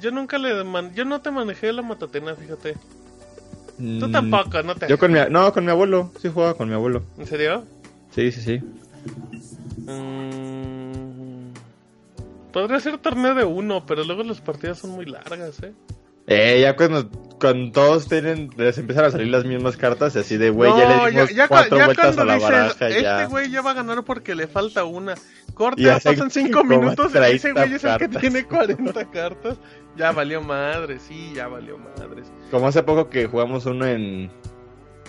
Yo 0.00 0.12
nunca 0.12 0.38
le... 0.38 0.62
man- 0.62 0.94
Yo 0.94 1.04
no 1.04 1.20
te 1.20 1.32
manejé 1.32 1.72
la 1.72 1.82
matatena, 1.82 2.36
fíjate. 2.36 2.74
Tú 3.76 4.06
Mm, 4.08 4.12
tampoco, 4.12 4.62
no 4.62 4.74
te... 4.76 4.88
Yo 4.88 4.96
con 4.96 5.12
mi, 5.12 5.18
no, 5.28 5.52
con 5.52 5.64
mi 5.64 5.70
abuelo, 5.72 6.12
sí 6.22 6.28
jugaba 6.32 6.54
con 6.54 6.68
mi 6.68 6.74
abuelo. 6.74 7.02
¿En 7.18 7.26
serio? 7.26 7.64
Sí, 8.14 8.30
sí, 8.30 8.40
sí. 8.40 8.62
Mm, 9.90 11.52
Podría 12.52 12.78
ser 12.80 12.96
torneo 12.98 13.34
de 13.34 13.44
uno, 13.44 13.84
pero 13.84 14.04
luego 14.04 14.22
las 14.22 14.40
partidas 14.40 14.78
son 14.78 14.90
muy 14.90 15.04
largas, 15.04 15.62
¿eh? 15.62 15.72
Eh, 16.26 16.60
ya 16.62 16.74
cuando, 16.76 17.08
cuando 17.38 17.70
todos 17.72 18.08
tienen, 18.08 18.50
les 18.56 18.76
empiezan 18.78 19.04
a 19.04 19.10
salir 19.10 19.28
las 19.28 19.44
mismas 19.44 19.76
cartas, 19.76 20.16
y 20.16 20.18
así 20.18 20.36
de, 20.36 20.50
güey, 20.50 20.70
ya 20.76 20.88
le 21.04 21.10
dimos 21.10 21.30
cua- 21.30 21.48
cuatro 21.48 21.84
vueltas 21.84 22.18
a 22.18 22.24
la 22.24 22.34
dices, 22.34 22.50
baraja, 22.50 22.88
este 22.88 23.02
ya. 23.02 23.26
güey 23.26 23.50
ya 23.50 23.62
va 23.62 23.70
a 23.70 23.74
ganar 23.74 24.02
porque 24.04 24.34
le 24.34 24.46
falta 24.48 24.84
una. 24.84 25.14
Corta, 25.54 25.80
Y 25.80 25.88
hace 25.88 26.10
pasan 26.10 26.30
cinco 26.30 26.64
minutos 26.64 27.12
y 27.14 27.18
ese 27.18 27.52
30 27.54 27.60
güey 27.62 27.74
es 27.74 27.84
el 27.84 27.96
que 27.98 28.08
tiene 28.08 28.44
40 28.44 29.10
cartas. 29.10 29.56
Ya 29.96 30.12
valió 30.12 30.42
madre, 30.42 30.98
sí, 30.98 31.32
ya 31.34 31.48
valió 31.48 31.78
madres. 31.78 32.30
Como 32.50 32.66
hace 32.68 32.82
poco 32.82 33.08
que 33.08 33.26
jugamos 33.26 33.64
uno 33.64 33.86
en... 33.86 34.30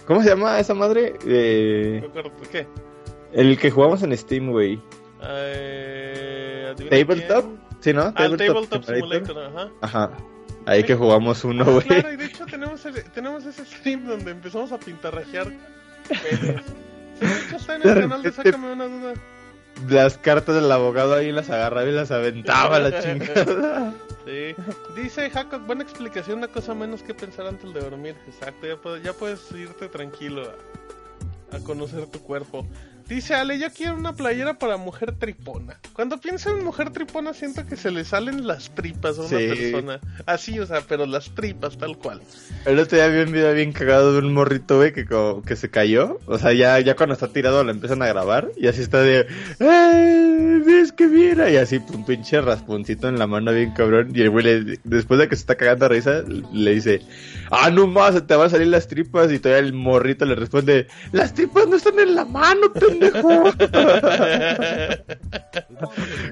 ¿Cómo 0.05 0.23
se 0.23 0.29
llama 0.29 0.57
esa 0.59 0.73
madre? 0.73 1.15
Eh, 1.27 2.07
¿Qué? 2.49 2.65
el 3.33 3.57
que 3.57 3.71
jugamos 3.71 4.03
en 4.03 4.15
Steam, 4.17 4.51
güey. 4.51 4.79
Eh, 5.21 6.67
¿adivina 6.71 6.97
¿Tabletop? 6.97 7.45
quién? 7.45 7.59
Sí, 7.81 7.93
¿no? 7.93 8.01
Ah, 8.03 8.13
Tabletop. 8.15 8.83
Simulator, 8.85 9.43
ajá. 9.43 9.69
Ajá. 9.81 10.11
Ahí 10.67 10.83
que 10.83 10.95
jugamos 10.95 11.43
uno, 11.45 11.63
Ah, 11.65 11.71
güey. 11.71 11.87
claro, 11.87 12.11
y 12.13 12.17
de 12.17 12.25
hecho 12.25 12.45
tenemos, 12.45 12.85
el- 12.85 13.03
tenemos 13.11 13.45
ese 13.45 13.65
stream 13.65 14.05
donde 14.05 14.31
empezamos 14.31 14.71
a 14.71 14.77
pintarrajear. 14.77 15.47
Sí, 16.09 16.37
de 16.37 16.59
hecho 17.45 17.55
está 17.55 17.75
en 17.75 17.81
el 17.87 17.99
canal 18.01 18.21
de 18.21 18.31
Sácame 18.31 18.71
una 18.73 18.85
duda. 18.87 19.13
las 19.89 20.17
cartas 20.17 20.55
del 20.55 20.71
abogado 20.71 21.15
ahí 21.15 21.31
las 21.31 21.49
agarraba 21.49 21.87
y 21.87 21.93
las 21.93 22.11
aventaba 22.11 22.79
la 22.79 22.99
chingada. 23.01 23.93
Sí. 24.25 24.55
Dice 25.01 25.29
Jacob, 25.29 25.61
buena 25.65 25.83
explicación, 25.83 26.39
una 26.39 26.47
cosa 26.49 26.73
menos 26.75 27.01
que 27.01 27.13
pensar 27.13 27.47
antes 27.47 27.73
de 27.73 27.79
dormir. 27.79 28.15
Exacto, 28.27 28.67
ya 28.67 28.75
puedes, 28.75 29.03
ya 29.03 29.13
puedes 29.13 29.49
irte 29.53 29.87
tranquilo 29.87 30.51
a, 31.53 31.55
a 31.55 31.59
conocer 31.61 32.07
tu 32.07 32.19
cuerpo. 32.19 32.67
Dice 33.07 33.35
Ale, 33.35 33.57
yo 33.57 33.67
quiero 33.71 33.95
una 33.95 34.11
playera 34.13 34.55
para 34.59 34.75
mujer 34.75 35.13
tripona. 35.17 35.79
Cuando 35.93 36.19
pienso 36.19 36.49
en 36.49 36.61
mujer 36.63 36.89
tripona 36.89 37.33
siento 37.33 37.65
que 37.65 37.77
se 37.77 37.89
le 37.89 38.03
salen 38.03 38.45
las 38.45 38.69
tripas 38.75 39.17
a 39.17 39.21
una 39.21 39.29
Sí. 39.29 39.47
persona. 39.47 39.99
Así, 40.25 40.59
o 40.59 40.65
sea, 40.65 40.81
pero 40.85 41.05
las 41.05 41.29
tripas 41.33 41.77
tal 41.77 41.97
cual. 41.97 42.19
El 42.65 42.77
otro 42.79 42.97
día 42.97 43.07
vi 43.07 43.19
un 43.21 43.31
video 43.31 43.53
bien 43.53 43.71
cagado 43.71 44.11
de 44.11 44.19
un 44.19 44.33
morrito, 44.33 44.75
güey, 44.77 44.91
que, 44.91 45.05
como 45.05 45.41
que 45.41 45.55
se 45.55 45.69
cayó. 45.69 46.19
O 46.25 46.37
sea, 46.37 46.51
ya, 46.51 46.77
ya 46.81 46.97
cuando 46.97 47.13
está 47.13 47.29
tirado 47.29 47.63
lo 47.63 47.71
empiezan 47.71 48.01
a 48.01 48.07
grabar. 48.07 48.49
Y 48.57 48.67
así 48.67 48.81
está 48.81 48.99
de... 49.01 49.25
¡Ay! 49.61 50.63
¡Es 50.81 50.91
que 50.91 51.07
mira! 51.07 51.49
Y 51.49 51.55
así, 51.55 51.79
un 51.93 52.05
pinche 52.05 52.41
rasponcito 52.41 53.07
en 53.07 53.17
la 53.17 53.25
mano 53.27 53.53
bien 53.53 53.71
cabrón. 53.71 54.11
Y 54.13 54.21
el 54.21 54.31
güey, 54.31 54.43
le- 54.43 54.79
después 54.83 55.17
de 55.17 55.29
que 55.29 55.37
se 55.37 55.41
está 55.41 55.55
cagando 55.55 55.85
a 55.85 55.89
risa, 55.89 56.23
le 56.51 56.71
dice... 56.73 57.01
¡Ah, 57.51 57.69
no 57.69 57.87
más! 57.87 58.15
Se 58.15 58.21
te 58.21 58.35
van 58.35 58.47
a 58.47 58.49
salir 58.49 58.67
las 58.67 58.89
tripas. 58.89 59.31
Y 59.31 59.39
todavía 59.39 59.65
el 59.65 59.71
morrito 59.71 60.25
le 60.25 60.35
responde... 60.35 60.87
¡Las 61.13 61.33
tripas 61.33 61.67
no 61.69 61.77
están 61.77 61.97
en 61.99 62.13
la 62.13 62.25
mano, 62.25 62.73
pendejo! 62.73 62.96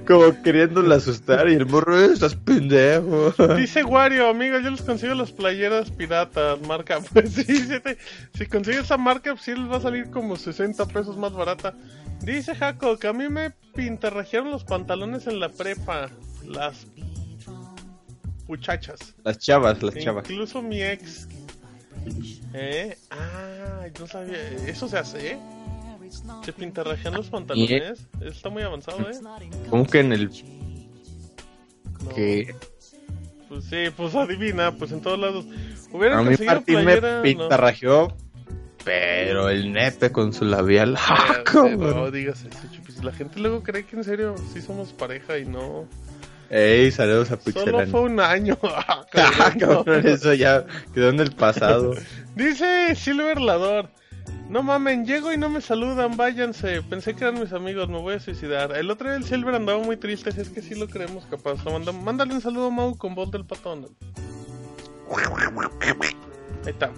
Como 0.07 0.41
queriéndole 0.43 0.95
asustar. 0.95 1.49
Y 1.49 1.53
el 1.55 1.65
morro... 1.65 1.99
"Eh, 1.99 2.13
¡Estás 2.13 2.35
pendejo! 2.35 3.31
Dice 3.55 3.83
Wario, 3.83 4.29
amigo, 4.29 4.59
yo 4.59 4.69
les 4.71 4.81
consigo 4.81 5.13
las 5.15 5.31
playeras 5.31 5.91
piratas, 5.91 6.59
marca. 6.61 6.99
Pues 7.13 7.33
sí, 7.33 7.43
si, 7.45 7.79
te- 7.79 7.97
si 8.33 8.45
consigues 8.47 8.81
esa 8.85 8.97
marca, 8.97 9.31
pues 9.33 9.43
sí 9.45 9.53
les 9.55 9.69
va 9.71 9.77
a 9.77 9.81
salir 9.81 10.09
como 10.09 10.35
60 10.35 10.85
pesos 10.87 11.17
más 11.17 11.33
barata. 11.33 11.73
Dice 12.21 12.55
Jaco 12.55 12.97
que 12.97 13.07
a 13.07 13.13
mí 13.13 13.29
me 13.29 13.51
pintarrajearon 13.75 14.51
los 14.51 14.63
pantalones 14.63 15.27
en 15.27 15.39
la 15.39 15.49
prepa. 15.49 16.09
Las 16.47 16.87
muchachas. 18.47 18.99
Las 19.23 19.37
chavas, 19.39 19.81
las 19.81 19.95
chavas. 19.95 20.29
Incluso 20.29 20.61
mi 20.61 20.81
ex. 20.81 21.27
¿Eh? 22.53 22.97
Ah, 23.11 23.87
no 23.99 24.07
sabía. 24.07 24.37
¿Eso 24.67 24.87
se 24.87 24.97
hace? 24.97 25.37
¿Se 26.43 26.53
pintarrajean 26.53 27.13
los 27.15 27.27
pantalones? 27.29 28.07
Está 28.21 28.49
muy 28.49 28.63
avanzado, 28.63 28.99
¿eh? 29.09 29.15
Como 29.69 29.85
que 29.87 29.99
en 29.99 30.13
el... 30.13 30.29
No. 32.03 32.09
que 32.13 32.55
Pues 33.49 33.65
sí, 33.65 33.85
pues 33.95 34.15
adivina, 34.15 34.71
pues 34.71 34.91
en 34.91 35.01
todos 35.01 35.17
lados. 35.19 35.45
Hubieran 35.91 36.19
A 36.19 36.23
mí 36.29 36.35
Martín 36.45 36.75
playera, 36.83 37.09
me 37.11 37.15
no. 37.17 37.23
pintarrajeó, 37.23 38.15
pero 38.83 39.49
el 39.49 39.71
nepe 39.71 40.11
con 40.11 40.33
su 40.33 40.45
labial. 40.45 40.95
¡Ah, 40.99 41.37
cabrón! 41.45 41.79
No 41.79 42.11
digas 42.11 42.43
eso, 42.43 42.59
chupis. 42.71 43.03
La 43.03 43.11
gente 43.13 43.39
luego 43.39 43.63
cree 43.63 43.85
que 43.85 43.95
en 43.95 44.03
serio 44.03 44.35
sí 44.53 44.61
somos 44.61 44.93
pareja 44.93 45.37
y 45.37 45.45
no. 45.45 45.87
Ey, 46.49 46.91
saludos 46.91 47.31
a 47.31 47.37
Solo 47.37 47.43
Pixelania. 47.45 47.87
fue 47.87 48.01
un 48.01 48.19
año. 48.19 48.57
Ah, 48.63 49.05
Ah, 49.13 49.53
cabrón, 49.57 49.57
no. 49.59 49.83
cabrón, 49.85 50.07
eso 50.07 50.33
ya 50.33 50.65
quedó 50.93 51.09
en 51.09 51.19
el 51.21 51.31
pasado. 51.31 51.93
Dice 52.35 52.93
Silver 52.95 53.39
Lador. 53.39 53.89
No 54.49 54.61
mamen, 54.63 55.05
llego 55.05 55.33
y 55.33 55.37
no 55.37 55.49
me 55.49 55.59
saludan, 55.61 56.17
váyanse. 56.17 56.81
Pensé 56.83 57.15
que 57.15 57.23
eran 57.25 57.39
mis 57.39 57.51
amigos, 57.51 57.89
me 57.89 57.99
voy 57.99 58.13
a 58.15 58.19
suicidar. 58.19 58.75
El 58.75 58.91
otro 58.91 59.07
día 59.09 59.17
el 59.17 59.23
Silver 59.23 59.55
andaba 59.55 59.79
muy 59.79 59.97
triste, 59.97 60.31
si 60.31 60.41
es 60.41 60.49
que 60.49 60.61
sí 60.61 60.75
lo 60.75 60.87
creemos 60.87 61.25
capaz. 61.25 61.63
Manda- 61.65 61.91
mándale 61.91 62.33
un 62.35 62.41
saludo 62.41 62.67
a 62.67 62.71
Mau 62.71 62.95
con 62.97 63.15
voz 63.15 63.31
del 63.31 63.45
patón. 63.45 63.87
Ahí 66.63 66.71
está. 66.71 66.91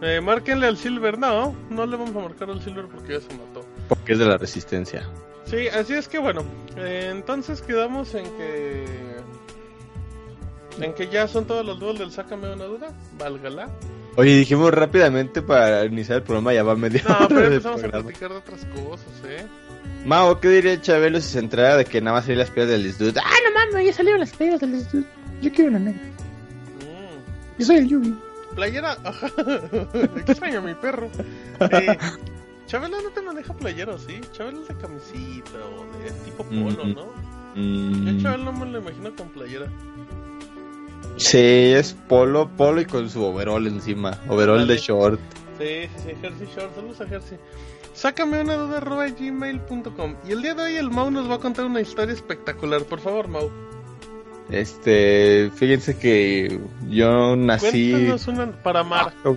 Eh, 0.00 0.20
márquenle 0.20 0.66
al 0.68 0.76
Silver, 0.76 1.18
no, 1.18 1.54
no 1.70 1.84
le 1.86 1.96
vamos 1.96 2.14
a 2.14 2.20
marcar 2.20 2.48
al 2.50 2.62
Silver 2.62 2.86
porque 2.86 3.14
ya 3.14 3.20
se 3.20 3.34
mató. 3.36 3.64
Porque 3.88 4.12
es 4.12 4.18
de 4.18 4.26
la 4.26 4.38
resistencia. 4.38 5.08
Sí, 5.44 5.66
así 5.68 5.94
es 5.94 6.06
que 6.08 6.18
bueno, 6.18 6.44
eh, 6.76 7.08
entonces 7.10 7.60
quedamos 7.62 8.14
en 8.14 8.24
que... 8.36 8.84
En 10.80 10.94
que 10.94 11.08
ya 11.08 11.26
son 11.26 11.44
todos 11.46 11.66
los 11.66 11.80
duelos 11.80 11.98
del 11.98 12.12
Sácame 12.12 12.52
una 12.52 12.64
duda, 12.66 12.92
válgala. 13.18 13.68
Oye, 14.18 14.36
dijimos 14.36 14.72
rápidamente 14.72 15.42
para 15.42 15.84
iniciar 15.84 16.18
el 16.18 16.22
programa, 16.24 16.52
ya 16.52 16.64
va 16.64 16.74
media 16.74 17.02
No, 17.08 17.14
hora 17.18 17.28
pero 17.28 17.44
empezamos 17.46 17.84
a 17.84 17.88
platicar 17.88 18.30
de 18.30 18.36
otras 18.36 18.64
cosas, 18.66 19.06
¿eh? 19.24 19.46
Mao, 20.04 20.40
¿qué 20.40 20.48
diría 20.48 20.80
Chabelo 20.80 21.20
si 21.20 21.28
se 21.30 21.38
enterara 21.38 21.76
de 21.76 21.84
que 21.84 22.00
nada 22.00 22.16
más 22.16 22.24
salían 22.24 22.40
las 22.40 22.50
piedras 22.50 22.72
del 22.72 22.82
Lisdud? 22.82 23.16
¡Ah, 23.16 23.30
no 23.44 23.54
mames! 23.54 23.86
Ya 23.86 23.92
salieron 23.92 24.18
las 24.20 24.34
piedras 24.34 24.60
del 24.60 24.72
Lisdud. 24.72 25.04
Yo 25.40 25.52
quiero 25.52 25.70
una 25.70 25.78
negra. 25.78 26.02
Mm. 26.02 27.58
Yo 27.60 27.64
soy 27.66 27.76
el 27.76 27.88
Yugi. 27.88 28.14
Playera. 28.56 28.96
Extraño 30.26 30.58
a 30.58 30.62
mi 30.62 30.74
perro. 30.74 31.08
Eh, 31.60 31.96
Chabela 32.66 32.96
no 33.00 33.10
te 33.10 33.22
maneja 33.22 33.54
playera, 33.54 33.96
¿sí? 33.98 34.20
Chabela 34.32 34.58
es 34.62 34.68
de 34.68 34.74
camisita 34.74 35.58
o 35.76 35.86
de 36.02 36.10
tipo 36.24 36.42
polo, 36.44 36.84
Mm. 36.84 36.94
¿no? 36.94 37.06
Mm, 37.54 38.04
Yo 38.06 38.18
a 38.18 38.22
Chabela 38.22 38.44
no 38.50 38.52
me 38.52 38.66
lo 38.66 38.78
imagino 38.80 39.14
con 39.14 39.28
playera. 39.28 39.66
Sí, 41.18 41.38
es 41.38 41.94
polo, 42.08 42.48
polo 42.56 42.80
y 42.80 42.86
con 42.86 43.08
su 43.10 43.22
overall 43.22 43.66
encima. 43.66 44.18
Overall 44.28 44.66
de 44.66 44.76
short. 44.76 45.20
Sí, 45.58 45.88
sí, 45.96 46.02
sí, 46.04 46.16
Jersey 46.20 46.48
Short, 46.54 46.74
saludos 46.74 47.00
a 47.00 47.06
Jersey. 47.06 47.38
Sácame 47.92 48.40
una 48.40 48.54
duda 48.54 48.76
arroba 48.76 49.08
gmail.com. 49.08 50.14
Y 50.28 50.32
el 50.32 50.42
día 50.42 50.54
de 50.54 50.62
hoy 50.62 50.76
el 50.76 50.90
Mau 50.90 51.10
nos 51.10 51.28
va 51.28 51.34
a 51.34 51.38
contar 51.38 51.64
una 51.64 51.80
historia 51.80 52.14
espectacular. 52.14 52.82
Por 52.84 53.00
favor, 53.00 53.26
Mau. 53.26 53.50
Este, 54.50 55.50
fíjense 55.56 55.98
que 55.98 56.60
yo 56.88 57.36
nací 57.36 57.90
Cuéntanos 57.90 58.28
una 58.28 58.62
para 58.62 58.80
amar. 58.80 59.12
Ah. 59.24 59.34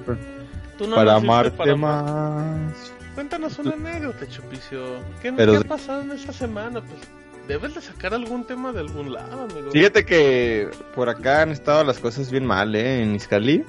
Tú 0.77 0.87
no 0.87 0.95
para 0.95 1.15
amarte 1.15 1.75
más. 1.75 2.93
Cuéntanos 3.15 3.59
una 3.59 3.73
anécdota, 3.73 4.27
Chupicio. 4.27 4.99
¿Qué, 5.21 5.33
Pero 5.33 5.53
qué 5.53 5.57
ha 5.57 5.61
pasado 5.61 6.01
en 6.01 6.11
esta 6.11 6.31
semana? 6.31 6.81
Pues 6.81 7.01
debes 7.47 7.75
de 7.75 7.81
sacar 7.81 8.13
algún 8.13 8.45
tema 8.45 8.71
de 8.71 8.79
algún 8.79 9.13
lado, 9.13 9.43
amigo. 9.43 9.71
Fíjate 9.71 10.05
que 10.05 10.69
por 10.95 11.09
acá 11.09 11.41
han 11.41 11.51
estado 11.51 11.83
las 11.83 11.99
cosas 11.99 12.31
bien 12.31 12.45
mal, 12.45 12.75
¿eh? 12.75 13.01
En 13.01 13.15
Iscali. 13.15 13.63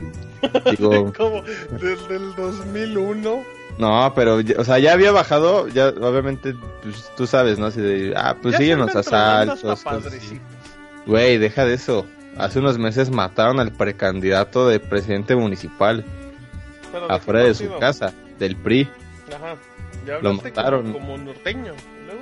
Digo, 0.71 1.13
Como 1.17 1.43
desde 1.43 2.17
el 2.17 2.35
2001. 2.35 3.45
no, 3.79 4.13
pero, 4.15 4.41
o 4.59 4.65
sea, 4.65 4.79
ya 4.79 4.93
había 4.93 5.13
bajado, 5.13 5.69
ya, 5.69 5.89
obviamente, 5.89 6.55
pues 6.83 7.11
tú 7.17 7.27
sabes, 7.27 7.59
¿no? 7.59 7.67
Así 7.67 7.81
de, 7.81 8.15
ah, 8.17 8.37
pues 8.41 8.57
tronando 8.57 8.99
asaltos. 8.99 9.65
Güey, 11.07 11.39
deja 11.39 11.65
de 11.65 11.75
eso. 11.75 12.07
Hace 12.39 12.61
unos 12.61 12.79
meses 12.79 13.11
mataron 13.11 13.61
al 13.61 13.73
precandidato 13.73 14.67
de 14.67 14.81
presidente 14.81 15.37
municipal 15.37 16.03
Pero, 16.91 17.03
¿de 17.03 17.09
qué 17.09 17.15
afuera 17.15 17.41
de 17.41 17.55
su 17.55 17.79
casa, 17.79 18.15
del 18.39 18.57
PRI, 18.57 18.89
Ajá. 19.35 19.57
Ya 20.07 20.19
Lo 20.19 20.35
mataron. 20.35 20.93
Como, 20.93 20.99
como 20.99 21.19
norteño. 21.19 21.75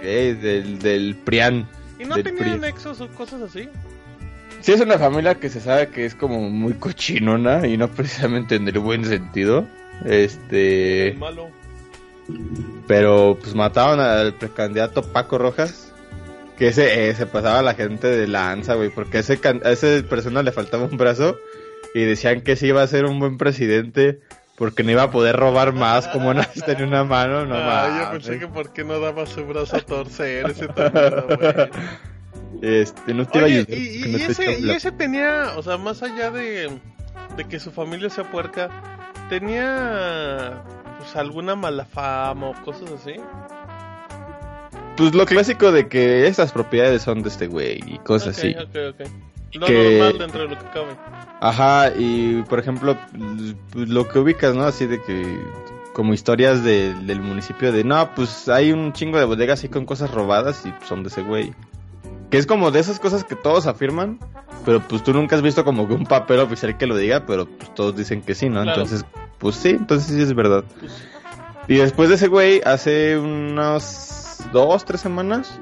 Eh, 0.02 0.36
del, 0.40 0.78
del 0.78 1.16
PRIAN. 1.16 1.68
¿Y 1.98 2.04
no 2.04 2.14
del 2.16 2.24
tenía 2.24 2.56
nexos 2.56 3.00
o 3.00 3.08
cosas 3.08 3.42
así? 3.42 3.68
Sí, 4.60 4.72
es 4.72 4.80
una 4.80 4.98
familia 4.98 5.34
que 5.36 5.48
se 5.48 5.60
sabe 5.60 5.88
que 5.88 6.04
es 6.04 6.14
como 6.14 6.40
muy 6.50 6.74
cochinona 6.74 7.66
y 7.66 7.76
no 7.76 7.88
precisamente 7.88 8.56
en 8.56 8.68
el 8.68 8.78
buen 8.78 9.04
sentido. 9.04 9.66
Este. 10.04 11.08
El 11.08 11.18
malo. 11.18 11.48
Pero 12.86 13.38
pues 13.40 13.54
mataron 13.54 14.00
al 14.00 14.34
precandidato 14.34 15.02
Paco 15.02 15.38
Rojas. 15.38 15.92
Que 16.58 16.68
ese 16.68 17.08
eh, 17.08 17.14
se 17.14 17.24
pasaba 17.26 17.60
a 17.60 17.62
la 17.62 17.72
gente 17.74 18.06
de 18.06 18.26
lanza, 18.26 18.74
güey. 18.74 18.90
Porque 18.90 19.16
a 19.18 19.20
ese, 19.20 19.38
can- 19.38 19.62
a 19.64 19.70
ese 19.70 20.02
persona 20.02 20.42
le 20.42 20.52
faltaba 20.52 20.84
un 20.84 20.96
brazo. 20.98 21.36
Y 21.94 22.02
decían 22.04 22.42
que 22.42 22.54
sí 22.56 22.66
iba 22.66 22.82
a 22.82 22.86
ser 22.86 23.06
un 23.06 23.18
buen 23.18 23.38
presidente. 23.38 24.20
Porque 24.60 24.82
no 24.82 24.90
iba 24.90 25.04
a 25.04 25.10
poder 25.10 25.36
robar 25.36 25.72
más. 25.72 26.06
Como 26.08 26.34
no 26.34 26.42
tenía 26.66 26.86
una 26.86 27.02
mano, 27.02 27.46
no 27.46 27.54
ah, 27.56 28.02
yo 28.04 28.10
pensé 28.12 28.38
que 28.38 28.46
por 28.46 28.72
qué 28.74 28.84
no 28.84 29.00
daba 29.00 29.24
su 29.24 29.44
brazo 29.46 29.76
a 29.76 29.80
torcer 29.80 30.50
ese 30.50 30.68
también, 30.68 31.14
güey. 31.26 31.70
Este, 32.60 33.14
no 33.14 33.26
te 33.26 33.38
iba 33.38 33.46
a 33.46 33.48
Oye, 33.48 33.58
ayudar. 33.60 33.78
y, 33.78 34.12
no 34.12 34.18
ese, 34.18 34.60
y 34.60 34.70
ese 34.70 34.92
tenía, 34.92 35.52
o 35.56 35.62
sea, 35.62 35.78
más 35.78 36.02
allá 36.02 36.30
de, 36.30 36.78
de 37.38 37.44
que 37.48 37.58
su 37.58 37.70
familia 37.70 38.10
sea 38.10 38.30
puerca, 38.30 38.68
tenía 39.30 40.62
pues 40.98 41.16
alguna 41.16 41.56
mala 41.56 41.86
fama 41.86 42.48
o 42.50 42.54
cosas 42.62 42.90
así. 42.92 43.14
Pues 44.98 45.14
lo 45.14 45.24
clásico 45.24 45.72
de 45.72 45.88
que 45.88 46.26
estas 46.26 46.52
propiedades 46.52 47.00
son 47.00 47.22
de 47.22 47.30
este 47.30 47.46
güey 47.46 47.80
y 47.86 47.98
cosas 48.00 48.36
Ok, 48.36 48.44
así. 48.44 48.54
ok, 48.54 48.76
ok. 49.00 49.10
Lo 49.52 49.66
Que- 49.66 49.98
normal 49.98 50.18
dentro 50.18 50.42
de 50.42 50.48
lo 50.48 50.58
que 50.58 50.64
cabe. 50.66 50.96
Ajá, 51.40 51.90
y 51.96 52.42
por 52.42 52.58
ejemplo, 52.58 52.96
pues, 53.72 53.88
lo 53.88 54.06
que 54.08 54.18
ubicas, 54.18 54.54
¿no? 54.54 54.62
Así 54.64 54.86
de 54.86 55.02
que, 55.02 55.40
como 55.92 56.14
historias 56.14 56.62
de- 56.62 56.94
del 56.94 57.20
municipio 57.20 57.72
de, 57.72 57.82
no, 57.82 58.14
pues 58.14 58.48
hay 58.48 58.72
un 58.72 58.92
chingo 58.92 59.18
de 59.18 59.24
bodegas 59.24 59.58
así 59.58 59.68
con 59.68 59.86
cosas 59.86 60.10
robadas 60.12 60.64
y 60.66 60.72
son 60.86 61.02
de 61.02 61.08
ese 61.08 61.22
güey. 61.22 61.52
Que 62.30 62.38
es 62.38 62.46
como 62.46 62.70
de 62.70 62.78
esas 62.78 63.00
cosas 63.00 63.24
que 63.24 63.34
todos 63.34 63.66
afirman, 63.66 64.20
pero 64.64 64.80
pues 64.80 65.02
tú 65.02 65.12
nunca 65.12 65.34
has 65.34 65.42
visto 65.42 65.64
como 65.64 65.88
que 65.88 65.94
un 65.94 66.04
papel 66.06 66.38
oficial 66.40 66.76
que 66.78 66.86
lo 66.86 66.96
diga, 66.96 67.26
pero 67.26 67.46
pues 67.46 67.74
todos 67.74 67.96
dicen 67.96 68.22
que 68.22 68.34
sí, 68.36 68.48
¿no? 68.48 68.62
Claro. 68.62 68.82
Entonces, 68.82 69.04
pues 69.38 69.56
sí, 69.56 69.70
entonces 69.70 70.14
sí 70.14 70.22
es 70.22 70.32
verdad. 70.34 70.62
Pues, 70.78 70.92
Y 71.66 71.74
después 71.76 72.08
de 72.08 72.14
ese 72.16 72.28
güey, 72.28 72.60
hace 72.64 73.16
unos 73.18 74.38
dos, 74.52 74.84
tres 74.84 75.00
semanas, 75.00 75.60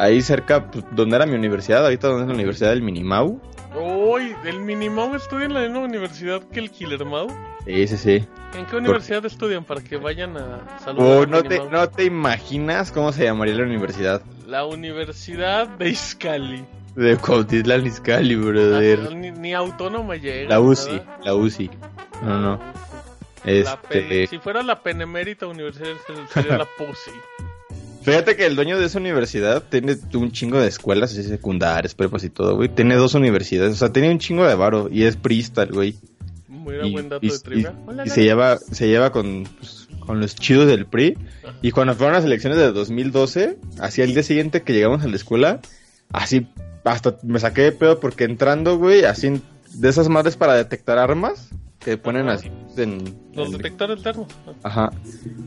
ahí 0.00 0.22
cerca, 0.22 0.70
pues, 0.70 0.84
donde 0.92 1.16
era 1.16 1.26
mi 1.26 1.34
universidad, 1.34 1.84
ahorita 1.84 2.08
donde 2.08 2.22
es 2.22 2.28
la 2.28 2.34
Universidad 2.34 2.70
del 2.70 2.82
Minimau, 2.82 3.40
Uy, 3.74 4.34
¿el 4.44 4.58
Minimum 4.58 5.14
estudia 5.14 5.46
en 5.46 5.54
la 5.54 5.60
misma 5.60 5.80
universidad 5.80 6.42
que 6.42 6.58
el 6.58 6.70
Killer 6.70 7.04
Mau? 7.04 7.28
Sí, 7.64 7.86
sí, 7.86 7.96
sí. 7.96 8.26
¿En 8.56 8.66
qué 8.66 8.76
universidad 8.76 9.24
estudian 9.24 9.62
para 9.62 9.80
que 9.80 9.96
vayan 9.96 10.36
a 10.36 10.80
saludar 10.80 11.18
Oh, 11.18 11.26
no, 11.26 11.42
te, 11.44 11.60
no 11.70 11.88
te 11.88 12.04
imaginas 12.04 12.90
cómo 12.90 13.12
se 13.12 13.24
llamaría 13.24 13.54
la 13.54 13.62
universidad. 13.62 14.22
La 14.48 14.64
Universidad 14.64 15.68
de 15.68 15.90
Izcali. 15.90 16.64
De 16.96 17.16
Cuautitlán 17.16 17.86
Izcalli, 17.86 18.34
brother. 18.34 19.06
Ah, 19.08 19.14
ni, 19.14 19.30
ni 19.30 19.54
autónoma 19.54 20.16
llega. 20.16 20.48
La 20.48 20.60
UCI, 20.60 20.90
¿verdad? 20.90 21.18
la 21.22 21.34
UCI. 21.36 21.70
No, 22.22 22.40
no. 22.40 22.60
Este, 23.44 24.26
si 24.26 24.38
fuera 24.38 24.62
la 24.62 24.82
Penemérita 24.82 25.46
Universidad 25.46 25.94
sería 26.32 26.58
la 26.58 26.66
PUSI. 26.76 27.12
fíjate 28.02 28.36
que 28.36 28.46
el 28.46 28.56
dueño 28.56 28.78
de 28.78 28.86
esa 28.86 28.98
universidad 28.98 29.62
tiene 29.68 29.96
un 30.14 30.32
chingo 30.32 30.58
de 30.60 30.68
escuelas 30.68 31.12
así 31.12 31.22
secundarias, 31.24 31.94
prepas 31.94 32.24
y 32.24 32.30
todo, 32.30 32.56
güey. 32.56 32.68
Tiene 32.68 32.96
dos 32.96 33.14
universidades, 33.14 33.72
o 33.74 33.76
sea, 33.76 33.92
tiene 33.92 34.10
un 34.10 34.18
chingo 34.18 34.46
de 34.46 34.54
varo 34.54 34.88
y 34.90 35.04
es 35.04 35.16
priista, 35.16 35.62
el 35.62 35.72
güey. 35.72 35.96
Muy 36.48 36.76
Y, 36.82 36.92
buen 36.92 37.08
dato 37.08 37.24
y- 37.24 37.30
de 37.30 37.60
y-. 37.60 37.66
Hola, 37.86 38.06
se 38.06 38.22
lleva, 38.22 38.58
se 38.58 38.88
lleva 38.88 39.10
con, 39.12 39.44
pues, 39.58 39.88
con 40.00 40.20
los 40.20 40.34
chidos 40.34 40.66
del 40.66 40.86
PRI. 40.86 41.16
Y 41.62 41.70
cuando 41.70 41.94
fueron 41.94 42.14
las 42.14 42.24
elecciones 42.24 42.58
de 42.58 42.70
2012, 42.72 43.56
así 43.78 44.02
el 44.02 44.12
día 44.14 44.22
siguiente 44.22 44.62
que 44.62 44.72
llegamos 44.72 45.02
a 45.04 45.08
la 45.08 45.16
escuela, 45.16 45.60
así 46.12 46.46
hasta 46.84 47.16
me 47.22 47.38
saqué 47.38 47.62
de 47.62 47.72
pedo 47.72 48.00
porque 48.00 48.24
entrando, 48.24 48.78
güey, 48.78 49.04
así 49.04 49.40
de 49.74 49.88
esas 49.88 50.08
madres 50.08 50.36
para 50.36 50.54
detectar 50.54 50.98
armas 50.98 51.48
que 51.80 51.96
ponen 51.96 52.28
Ajá. 52.28 52.34
así 52.38 52.50
en, 52.76 53.02
Los 53.34 53.46
en- 53.48 53.56
detectores 53.56 54.02
termos. 54.02 54.28
Ajá. 54.62 54.90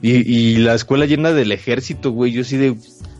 Y, 0.01 0.11
y 0.33 0.57
la 0.57 0.73
escuela 0.73 1.05
llena 1.05 1.31
del 1.31 1.51
ejército, 1.51 2.11
güey. 2.11 2.31
Yo 2.31 2.41
así 2.41 2.57
de, 2.57 2.75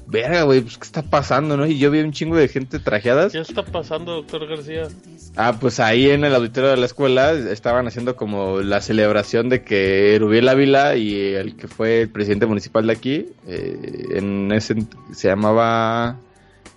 verga, 0.08 0.43
güey, 0.43 0.62
pues, 0.62 0.78
¿qué 0.80 0.84
está 0.86 1.04
pasando, 1.04 1.56
no? 1.56 1.65
Y 1.67 1.78
yo 1.78 1.91
vi 1.91 1.99
un 1.99 2.12
chingo 2.12 2.36
de 2.36 2.47
gente 2.47 2.80
trajeadas. 2.80 3.32
¿Qué 3.32 3.39
está 3.39 3.63
pasando, 3.63 4.13
doctor 4.13 4.47
García? 4.47 4.88
Ah, 5.36 5.58
pues 5.60 5.80
ahí 5.80 6.10
en 6.10 6.23
el 6.26 6.34
auditorio 6.36 6.71
de 6.71 6.78
la 6.78 6.86
escuela 6.88 7.32
estaban 7.34 7.88
haciendo 7.88 8.15
como 8.15 8.62
la 8.62 8.82
celebración 8.82 9.47
de 9.49 9.63
que 9.63 10.17
Rubiel 10.19 10.49
Ávila 10.49 10.95
y 10.95 11.15
el 11.36 11.56
que 11.56 11.67
fue 11.67 12.02
el 12.02 12.10
presidente 12.10 12.45
municipal 12.47 12.86
de 12.88 12.93
aquí, 12.93 13.28
eh, 13.47 14.08
en 14.15 14.52
ese 14.52 14.76
se 15.12 15.28
llamaba 15.28 16.19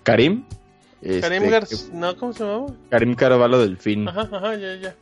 Karim. 0.02 0.44
este, 1.02 1.20
Karim 1.22 1.48
Gar... 1.50 1.66
que- 1.66 1.76
No, 1.94 2.16
¿cómo 2.16 2.32
se 2.34 2.44
llamaba? 2.44 2.66
Karim 2.90 3.14
Carvalho 3.14 3.58
Delfín. 3.58 4.06
Ajá, 4.08 4.28
ajá, 4.30 4.54
ya, 4.56 4.76
ya. 4.76 4.94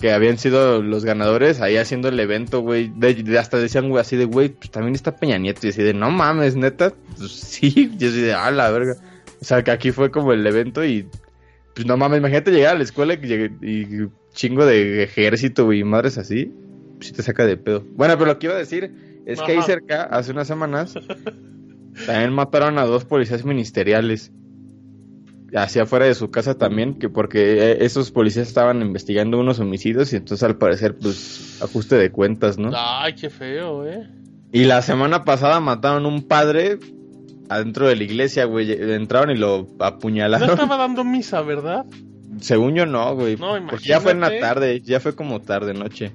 Que 0.00 0.12
habían 0.12 0.38
sido 0.38 0.82
los 0.82 1.04
ganadores 1.04 1.60
ahí 1.60 1.76
haciendo 1.76 2.08
el 2.08 2.18
evento, 2.18 2.60
güey. 2.60 2.90
De, 2.96 3.14
de- 3.14 3.38
hasta 3.38 3.58
decían, 3.58 3.88
güey, 3.90 4.00
así 4.00 4.16
de, 4.16 4.24
güey, 4.24 4.48
pues 4.48 4.70
también 4.70 4.94
está 4.94 5.16
Peña 5.16 5.36
Nieto. 5.38 5.66
Y 5.66 5.70
así 5.70 5.82
de, 5.82 5.92
no 5.94 6.10
mames, 6.10 6.56
neta. 6.56 6.92
Pues 7.18 7.30
sí, 7.32 7.92
yo 7.98 8.08
así 8.08 8.20
de, 8.22 8.32
ah, 8.32 8.50
la 8.50 8.70
verga. 8.70 8.94
O 9.40 9.44
sea, 9.44 9.62
que 9.62 9.70
aquí 9.70 9.90
fue 9.92 10.10
como 10.10 10.32
el 10.32 10.46
evento 10.46 10.84
y, 10.84 11.06
pues 11.74 11.86
no 11.86 11.96
mames, 11.96 12.18
imagínate 12.18 12.50
llegar 12.50 12.74
a 12.74 12.78
la 12.78 12.84
escuela 12.84 13.14
y, 13.14 13.32
y 13.62 14.08
chingo 14.32 14.64
de 14.66 15.02
ejército, 15.02 15.64
güey, 15.66 15.84
madres 15.84 16.18
así. 16.18 16.52
Pues 16.96 17.08
sí 17.08 17.12
te 17.12 17.22
saca 17.22 17.46
de 17.46 17.56
pedo. 17.56 17.84
Bueno, 17.92 18.14
pero 18.18 18.26
lo 18.32 18.38
que 18.38 18.46
iba 18.46 18.54
a 18.54 18.58
decir 18.58 18.92
es 19.26 19.40
que 19.40 19.52
ahí 19.52 19.62
cerca, 19.62 20.04
hace 20.04 20.32
unas 20.32 20.46
semanas, 20.48 20.94
también 22.06 22.32
mataron 22.32 22.78
a 22.78 22.84
dos 22.84 23.04
policías 23.04 23.44
ministeriales 23.44 24.32
hacia 25.54 25.82
afuera 25.82 26.06
de 26.06 26.14
su 26.14 26.30
casa 26.30 26.56
también, 26.56 26.94
que 26.98 27.08
porque 27.08 27.72
eh, 27.72 27.78
esos 27.84 28.10
policías 28.10 28.48
estaban 28.48 28.82
investigando 28.82 29.38
unos 29.38 29.58
homicidios 29.60 30.12
y 30.12 30.16
entonces 30.16 30.42
al 30.44 30.56
parecer 30.58 30.96
pues 30.96 31.58
ajuste 31.62 31.96
de 31.96 32.10
cuentas, 32.10 32.58
¿no? 32.58 32.70
Ay, 32.74 33.14
qué 33.14 33.30
feo, 33.30 33.86
eh. 33.86 34.08
Y 34.52 34.64
la 34.64 34.82
semana 34.82 35.24
pasada 35.24 35.60
mataron 35.60 36.06
un 36.06 36.22
padre 36.26 36.78
adentro 37.48 37.88
de 37.88 37.96
la 37.96 38.02
iglesia, 38.04 38.44
güey, 38.44 38.70
entraron 38.72 39.30
y 39.30 39.36
lo 39.38 39.66
No 39.78 39.84
apuñalaron. 39.84 40.50
estaba 40.50 40.76
dando 40.76 41.04
misa, 41.04 41.40
¿verdad? 41.42 41.84
Según 42.40 42.74
yo 42.74 42.86
no, 42.86 43.14
güey, 43.16 43.36
No, 43.36 43.54
porque 43.68 43.86
ya 43.88 44.00
fue 44.00 44.12
en 44.12 44.20
la 44.20 44.28
imagínate. 44.28 44.54
tarde, 44.54 44.80
ya 44.80 45.00
fue 45.00 45.14
como 45.14 45.40
tarde 45.40 45.74
noche. 45.74 46.12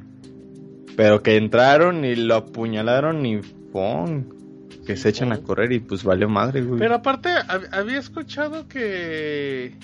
Pero 0.96 1.22
que 1.22 1.36
entraron 1.36 2.06
y 2.06 2.16
lo 2.16 2.36
apuñalaron 2.36 3.26
y 3.26 3.38
¡pum! 3.38 4.24
Que 4.86 4.96
se 4.98 5.10
echan 5.10 5.32
a 5.32 5.38
correr 5.40 5.72
y 5.72 5.80
pues 5.80 6.04
valió 6.04 6.30
madre, 6.30 6.62
güey. 6.62 6.80
Pero 6.80 6.96
aparte, 6.96 7.30
hab- 7.30 7.68
había 7.72 8.00
escuchado 8.00 8.68
que. 8.68 9.76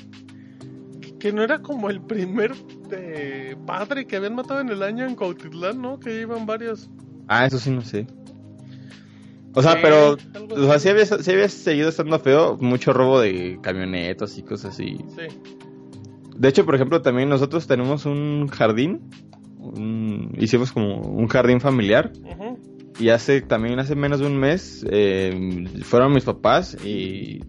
que 1.20 1.32
no 1.34 1.44
era 1.44 1.62
como 1.62 1.90
el 1.90 2.02
primer 2.02 2.54
eh, 2.92 3.56
padre 3.66 4.06
que 4.08 4.16
habían 4.18 4.36
matado 4.36 4.60
en 4.62 4.70
el 4.70 4.82
año 4.84 5.06
en 5.06 5.16
Cuautitlán, 5.16 5.82
¿no? 5.82 6.00
Que 6.00 6.22
iban 6.22 6.46
varios. 6.46 6.90
Ah, 7.28 7.46
eso 7.46 7.58
sí 7.60 7.70
no 7.72 7.82
sé. 7.82 8.08
O 9.54 9.62
sea, 9.62 9.82
pero, 9.82 10.14
o 10.50 10.64
sea, 10.66 10.76
así. 10.76 10.84
sí 10.84 10.90
había, 10.90 11.06
sí 11.06 11.32
había 11.32 11.50
seguido 11.50 11.90
estando 11.90 12.18
feo, 12.20 12.58
mucho 12.62 12.94
robo 12.94 13.20
de 13.20 13.60
camionetas 13.62 14.38
y 14.38 14.44
cosas 14.44 14.74
así. 14.74 14.98
Sí. 15.10 15.28
De 16.38 16.48
hecho, 16.48 16.66
por 16.66 16.76
ejemplo, 16.76 17.02
también 17.02 17.28
nosotros 17.28 17.68
tenemos 17.68 18.06
un 18.06 18.48
jardín, 18.48 19.02
un- 19.60 20.32
hicimos 20.40 20.72
como 20.72 21.02
un 21.02 21.28
jardín 21.28 21.60
familiar, 21.60 22.14
Ujú. 22.24 22.51
Y 23.00 23.10
hace 23.10 23.42
también, 23.42 23.80
hace 23.80 23.96
menos 23.96 24.20
de 24.20 24.28
un 24.28 24.38
mes, 24.38 24.86
eh, 24.90 25.66
fueron 25.84 26.14
mis 26.14 26.24
papás 26.24 26.78
y 26.86 27.40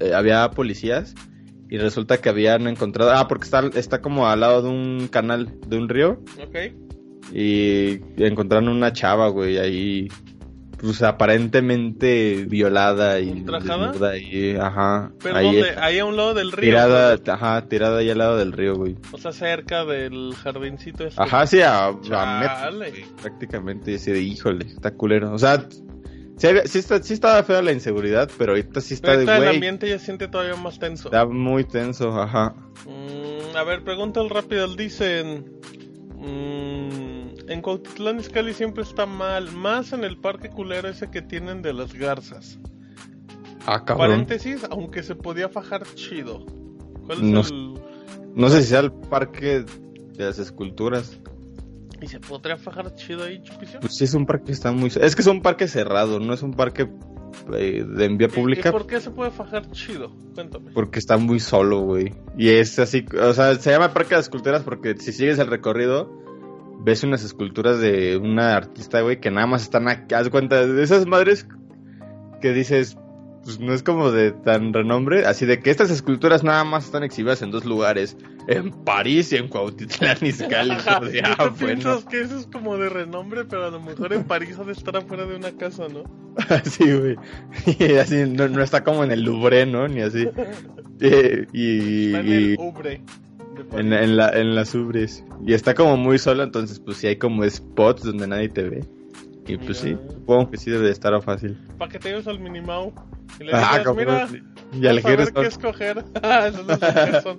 eh, 0.00 0.14
había 0.14 0.50
policías, 0.50 1.14
y 1.70 1.78
resulta 1.78 2.18
que 2.18 2.28
habían 2.28 2.66
encontrado, 2.66 3.12
ah, 3.12 3.26
porque 3.28 3.44
está, 3.44 3.68
está 3.74 4.00
como 4.00 4.28
al 4.28 4.40
lado 4.40 4.62
de 4.62 4.68
un 4.68 5.08
canal, 5.08 5.58
de 5.66 5.76
un 5.76 5.88
río, 5.88 6.22
Ok. 6.42 6.56
y 7.32 8.00
encontraron 8.18 8.68
una 8.68 8.92
chava, 8.92 9.28
güey, 9.28 9.58
ahí, 9.58 10.08
pues 10.84 11.02
aparentemente 11.02 12.44
violada 12.48 13.18
y 13.20 13.30
¿Ultrajada? 13.30 13.92
ajá, 14.60 15.12
Pero 15.22 15.36
ahí 15.36 15.44
¿dónde? 15.46 15.70
Ahí 15.78 15.98
a 15.98 16.04
un 16.04 16.16
lado 16.16 16.34
del 16.34 16.52
río. 16.52 16.70
tirada, 16.70 17.18
ajá, 17.26 17.66
tirada 17.68 17.98
ahí 17.98 18.10
al 18.10 18.18
lado 18.18 18.36
del 18.36 18.52
río, 18.52 18.76
güey. 18.76 18.96
O 19.12 19.18
sea, 19.18 19.32
cerca 19.32 19.84
del 19.84 20.34
jardincito 20.42 21.06
ese. 21.06 21.20
Ajá, 21.20 21.46
sí, 21.46 21.60
a, 21.62 21.86
a 21.86 21.92
metros, 22.40 22.76
güey, 22.76 23.04
prácticamente, 23.22 23.92
y 23.92 23.94
así 23.94 24.10
de, 24.12 24.20
híjole, 24.20 24.66
está 24.66 24.92
culero. 24.92 25.32
O 25.32 25.38
sea, 25.38 25.66
sí, 26.36 26.46
había- 26.46 26.66
sí, 26.66 26.78
está, 26.78 27.02
sí 27.02 27.14
estaba 27.14 27.42
fea 27.42 27.62
la 27.62 27.72
inseguridad, 27.72 28.30
pero 28.36 28.52
ahorita 28.52 28.80
sí 28.80 28.94
está 28.94 29.08
Pero 29.12 29.18
de, 29.20 29.24
ahorita 29.24 29.36
el 29.36 29.42
güey, 29.42 29.54
ambiente 29.56 29.88
ya 29.88 29.98
siente 29.98 30.28
todavía 30.28 30.56
más 30.56 30.78
tenso. 30.78 31.08
está 31.08 31.24
muy 31.26 31.64
tenso, 31.64 32.20
ajá. 32.20 32.54
Mm, 32.86 33.56
a 33.56 33.64
ver, 33.64 33.82
pregunta 33.84 34.20
el 34.20 34.30
rápido. 34.30 34.66
Dicen. 34.74 35.46
mm, 36.16 37.03
en 37.48 37.60
Cuautitlán 37.62 38.20
Izcalli 38.20 38.52
siempre 38.54 38.82
está 38.82 39.06
mal. 39.06 39.50
Más 39.52 39.92
en 39.92 40.04
el 40.04 40.16
parque 40.18 40.48
culero 40.50 40.88
ese 40.88 41.10
que 41.10 41.22
tienen 41.22 41.62
de 41.62 41.72
las 41.72 41.92
garzas. 41.94 42.58
Ah, 43.66 43.84
cabrón. 43.84 44.10
Paréntesis, 44.10 44.66
aunque 44.70 45.02
se 45.02 45.14
podía 45.14 45.48
fajar 45.48 45.84
chido. 45.94 46.44
¿Cuál 47.06 47.18
es 47.18 47.24
No 47.24 47.40
el.? 47.40 47.74
No 48.34 48.48
sé 48.48 48.62
si 48.62 48.68
sea 48.70 48.80
el 48.80 48.92
parque 48.92 49.64
de 50.16 50.24
las 50.24 50.38
esculturas. 50.38 51.18
¿Y 52.02 52.06
se 52.08 52.18
podría 52.20 52.56
fajar 52.56 52.94
chido 52.96 53.24
ahí, 53.24 53.40
chupicio? 53.42 53.80
Pues 53.80 53.94
sí, 53.96 54.04
es 54.04 54.14
un 54.14 54.26
parque 54.26 54.46
que 54.46 54.52
está 54.52 54.72
muy... 54.72 54.90
Es 55.00 55.14
que 55.14 55.22
es 55.22 55.28
un 55.28 55.40
parque 55.40 55.68
cerrado, 55.68 56.18
no 56.20 56.34
es 56.34 56.42
un 56.42 56.52
parque 56.52 56.88
eh, 57.56 57.84
de 57.88 58.04
en 58.04 58.18
vía 58.18 58.26
¿Y- 58.26 58.30
pública 58.34 58.68
¿Y 58.68 58.72
por 58.72 58.86
qué 58.86 59.00
se 59.00 59.10
puede 59.10 59.30
fajar 59.30 59.70
chido? 59.70 60.10
Cuéntame. 60.34 60.72
porque 60.72 60.98
está 60.98 61.16
muy 61.16 61.38
solo, 61.40 61.80
güey. 61.82 62.12
Y 62.36 62.48
es 62.50 62.78
así, 62.80 63.06
o 63.22 63.32
sea, 63.32 63.54
se 63.54 63.70
llama 63.70 63.94
Parque 63.94 64.10
de 64.10 64.16
las 64.16 64.24
Esculturas 64.26 64.62
porque 64.64 64.96
si 64.98 65.12
sigues 65.12 65.38
el 65.38 65.46
recorrido, 65.46 66.10
ves 66.84 67.02
unas 67.02 67.24
esculturas 67.24 67.80
de 67.80 68.16
una 68.16 68.56
artista, 68.56 69.00
güey, 69.00 69.20
que 69.20 69.30
nada 69.30 69.46
más 69.46 69.62
están 69.62 69.88
acá. 69.88 70.18
Haz 70.18 70.28
cuenta, 70.28 70.66
de 70.66 70.82
esas 70.82 71.06
madres 71.06 71.46
que 72.40 72.52
dices, 72.52 72.98
pues 73.42 73.58
no 73.58 73.72
es 73.72 73.82
como 73.82 74.10
de 74.10 74.32
tan 74.32 74.72
renombre, 74.72 75.24
así 75.24 75.46
de 75.46 75.60
que 75.60 75.70
estas 75.70 75.90
esculturas 75.90 76.44
nada 76.44 76.64
más 76.64 76.84
están 76.84 77.02
exhibidas 77.02 77.40
en 77.40 77.50
dos 77.50 77.64
lugares, 77.64 78.16
en 78.48 78.70
París 78.70 79.32
y 79.32 79.36
en 79.36 79.48
Cuautitlán 79.48 80.18
Izcalli. 80.20 80.76
De, 81.10 81.18
¿y 81.18 81.22
tú 81.22 81.28
ah, 81.38 81.48
bueno. 81.58 81.66
piensas 81.66 82.04
que 82.04 82.20
eso 82.20 82.38
es 82.38 82.46
como 82.46 82.76
de 82.76 82.90
renombre, 82.90 83.44
pero 83.44 83.66
a 83.66 83.70
lo 83.70 83.80
mejor 83.80 84.12
en 84.12 84.24
París 84.24 84.58
ha 84.58 84.64
de 84.64 84.72
estar 84.72 84.96
afuera 84.96 85.24
de 85.24 85.36
una 85.36 85.52
casa, 85.52 85.86
¿no? 85.88 86.04
Sí, 86.64 86.84
güey. 86.92 87.16
Y 87.78 87.94
así 87.96 88.24
no, 88.28 88.48
no 88.48 88.62
está 88.62 88.84
como 88.84 89.04
en 89.04 89.12
el 89.12 89.22
Louvre, 89.22 89.64
¿no? 89.64 89.88
Ni 89.88 90.02
así. 90.02 90.28
Eh, 91.00 91.46
y 91.52 92.06
Está 92.06 92.20
en 92.20 92.28
el 92.28 92.56
Ubre. 92.58 93.02
De 93.54 93.80
en, 93.80 93.92
en 93.92 94.16
la, 94.16 94.28
en 94.30 94.54
las 94.54 94.74
ubres. 94.74 95.24
Y 95.46 95.54
está 95.54 95.74
como 95.74 95.96
muy 95.96 96.18
solo, 96.18 96.42
entonces 96.42 96.78
pues 96.80 96.96
sí 96.98 97.06
hay 97.06 97.16
como 97.16 97.48
spots 97.48 98.02
donde 98.04 98.26
nadie 98.26 98.48
te 98.48 98.62
ve. 98.68 98.84
Y 99.46 99.56
pues 99.58 99.78
sí, 99.78 99.88
Mira. 99.94 100.10
supongo 100.10 100.50
que 100.50 100.56
sí 100.56 100.70
debe 100.70 100.86
de 100.86 100.92
estar 100.92 101.20
fácil. 101.22 101.58
Para 101.78 101.90
que 101.90 101.98
te 101.98 102.08
lleves 102.08 102.26
al 102.26 102.40
Minimau. 102.40 102.92
Y 103.38 103.44
le 103.44 103.52
Ah, 103.52 103.78
digas, 103.78 103.96
mira, 103.96 104.28
y 104.72 104.86
al 104.86 105.02
qué 105.02 105.46
escoger. 105.46 106.04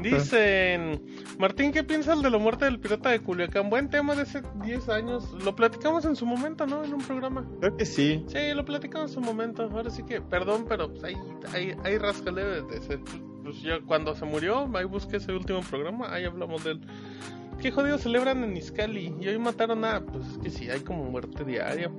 Dicen, 0.00 1.00
Martín, 1.38 1.72
¿qué 1.72 1.82
piensas 1.84 2.20
de 2.20 2.28
la 2.28 2.36
muerte 2.38 2.64
del 2.64 2.78
pirata 2.80 3.10
de 3.10 3.20
Culiacán? 3.20 3.70
Buen 3.70 3.88
tema 3.88 4.14
de 4.14 4.22
hace 4.22 4.42
10 4.62 4.88
años. 4.88 5.24
Lo 5.44 5.54
platicamos 5.54 6.04
en 6.04 6.16
su 6.16 6.26
momento, 6.26 6.66
¿no? 6.66 6.84
En 6.84 6.92
un 6.92 7.00
programa. 7.00 7.46
Creo 7.60 7.76
que 7.76 7.86
sí. 7.86 8.24
Sí, 8.26 8.38
lo 8.54 8.64
platicamos 8.64 9.10
en 9.10 9.14
su 9.14 9.20
momento. 9.20 9.62
Ahora 9.62 9.90
sí 9.90 10.02
que, 10.02 10.20
perdón, 10.20 10.66
pero 10.68 10.90
pues, 10.90 11.04
ahí, 11.04 11.14
ahí, 11.52 11.74
ahí 11.84 11.96
rascale 11.98 12.44
desde 12.44 12.76
ese- 12.78 12.98
Pues 13.44 13.60
yo 13.60 13.84
cuando 13.86 14.14
se 14.16 14.24
murió, 14.24 14.68
ahí 14.74 14.84
busqué 14.86 15.18
ese 15.18 15.30
último 15.32 15.60
programa, 15.60 16.12
ahí 16.12 16.24
hablamos 16.24 16.64
de 16.64 16.72
él. 16.72 16.80
¿Qué 17.60 17.70
jodido 17.70 17.98
celebran 17.98 18.42
en 18.42 18.56
Izcali? 18.56 19.14
Y 19.20 19.28
hoy 19.28 19.38
mataron 19.38 19.84
a. 19.84 20.00
Pues 20.04 20.26
es 20.26 20.38
que 20.38 20.50
sí, 20.50 20.68
hay 20.70 20.80
como 20.80 21.04
muerte 21.04 21.44
diaria. 21.44 21.90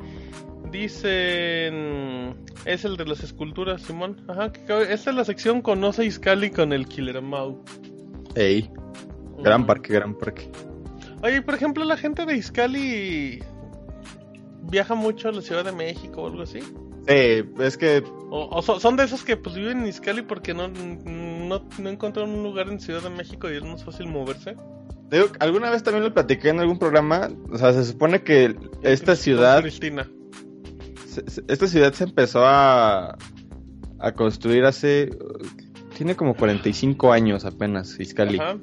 Dicen. 0.71 2.35
Es 2.65 2.83
el 2.85 2.97
de 2.97 3.05
las 3.05 3.23
esculturas, 3.23 3.81
Simón. 3.83 4.21
Ajá, 4.27 4.51
que 4.51 4.63
cabe- 4.65 4.91
esta 4.93 5.11
es 5.11 5.15
la 5.15 5.23
sección 5.25 5.61
Conoce 5.61 6.03
Izcali 6.05 6.49
con 6.49 6.73
el 6.73 6.87
Killer 6.87 7.21
Mau. 7.21 7.63
Ey, 8.35 8.69
gran 9.43 9.65
parque, 9.65 9.93
gran 9.93 10.15
parque. 10.15 10.49
Oye, 11.23 11.41
por 11.41 11.53
ejemplo, 11.55 11.85
la 11.85 11.95
gente 11.97 12.25
de 12.25 12.35
Izcali 12.37 13.39
viaja 14.63 14.95
mucho 14.95 15.29
a 15.29 15.31
la 15.31 15.41
Ciudad 15.41 15.63
de 15.63 15.71
México 15.71 16.23
o 16.23 16.27
algo 16.27 16.41
así. 16.41 16.59
Sí, 17.07 17.43
es 17.59 17.77
que 17.77 18.03
O, 18.31 18.49
o 18.51 18.61
so- 18.61 18.79
son 18.79 18.95
de 18.97 19.03
esos 19.03 19.23
que 19.23 19.37
pues 19.37 19.55
viven 19.55 19.81
en 19.81 19.87
Izcali 19.87 20.21
porque 20.23 20.53
no, 20.53 20.67
no, 20.67 21.61
no 21.77 21.89
encontraron 21.89 22.31
un 22.33 22.43
lugar 22.43 22.67
en 22.69 22.79
Ciudad 22.79 23.01
de 23.03 23.09
México 23.11 23.49
y 23.49 23.55
es 23.57 23.63
más 23.63 23.83
fácil 23.83 24.07
moverse. 24.07 24.55
digo, 25.11 25.27
alguna 25.39 25.69
vez 25.69 25.83
también 25.83 26.03
lo 26.03 26.13
platiqué 26.13 26.49
en 26.49 26.59
algún 26.59 26.79
programa, 26.79 27.29
o 27.51 27.57
sea, 27.57 27.73
se 27.73 27.83
supone 27.85 28.23
que 28.23 28.55
esta 28.81 29.15
ciudad, 29.15 29.61
Cristina. 29.61 30.09
se- 31.07 31.29
se- 31.29 31.43
esta 31.47 31.67
ciudad 31.67 31.93
se 31.93 32.05
empezó 32.05 32.43
a, 32.43 33.15
a 33.99 34.11
construir 34.13 34.65
hace, 34.65 35.11
tiene 35.95 36.15
como 36.15 36.35
45 36.35 37.11
años 37.13 37.45
apenas, 37.45 37.99
Izcali. 37.99 38.39
Ajá. 38.39 38.57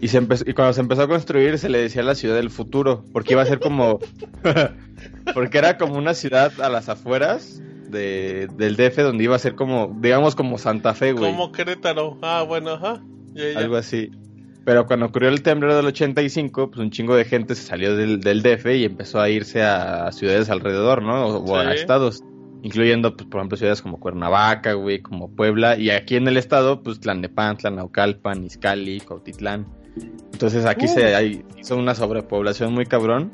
Y, 0.00 0.08
se 0.08 0.18
y 0.18 0.52
cuando 0.52 0.72
se 0.72 0.80
empezó 0.80 1.02
a 1.02 1.08
construir 1.08 1.58
se 1.58 1.68
le 1.68 1.78
decía 1.78 2.02
la 2.02 2.14
ciudad 2.14 2.36
del 2.36 2.50
futuro, 2.50 3.04
porque 3.12 3.34
iba 3.34 3.42
a 3.42 3.46
ser 3.46 3.60
como... 3.60 3.98
porque 5.34 5.58
era 5.58 5.78
como 5.78 5.96
una 5.96 6.14
ciudad 6.14 6.52
a 6.60 6.68
las 6.68 6.88
afueras 6.88 7.62
de, 7.88 8.48
del 8.56 8.76
DF 8.76 8.98
donde 8.98 9.24
iba 9.24 9.36
a 9.36 9.38
ser 9.38 9.54
como, 9.54 9.96
digamos 10.00 10.34
como 10.34 10.58
Santa 10.58 10.94
Fe, 10.94 11.12
güey. 11.12 11.30
Como 11.30 11.52
Querétaro. 11.52 12.18
Ah, 12.22 12.44
bueno, 12.46 12.72
ajá. 12.72 13.02
Ya, 13.34 13.50
ya. 13.52 13.58
Algo 13.58 13.76
así. 13.76 14.10
Pero 14.64 14.86
cuando 14.86 15.06
ocurrió 15.06 15.28
el 15.28 15.42
temblor 15.42 15.74
del 15.74 15.86
85, 15.86 16.70
pues 16.70 16.80
un 16.80 16.90
chingo 16.90 17.14
de 17.14 17.24
gente 17.24 17.54
se 17.54 17.62
salió 17.62 17.96
del, 17.96 18.20
del 18.20 18.42
DF 18.42 18.66
y 18.74 18.84
empezó 18.84 19.20
a 19.20 19.30
irse 19.30 19.62
a 19.62 20.10
ciudades 20.10 20.50
alrededor, 20.50 21.02
¿no? 21.02 21.26
O, 21.26 21.52
o 21.52 21.56
a 21.56 21.72
estados. 21.72 22.24
Incluyendo, 22.62 23.16
pues, 23.16 23.28
por 23.28 23.40
ejemplo, 23.40 23.56
ciudades 23.56 23.82
como 23.82 24.00
Cuernavaca, 24.00 24.72
güey, 24.72 25.00
como 25.00 25.30
Puebla. 25.30 25.76
Y 25.78 25.90
aquí 25.90 26.16
en 26.16 26.26
el 26.26 26.36
estado, 26.36 26.82
pues, 26.82 27.00
Tlalnepantla, 27.00 27.70
Naucalpan, 27.70 28.44
Izcali, 28.44 29.00
Cautitlán. 29.00 29.66
Entonces 30.32 30.64
aquí 30.66 30.86
Uh. 30.86 30.88
se 30.88 31.14
hay, 31.14 31.44
hizo 31.58 31.76
una 31.76 31.94
sobrepoblación 31.94 32.72
muy 32.72 32.86
cabrón. 32.86 33.30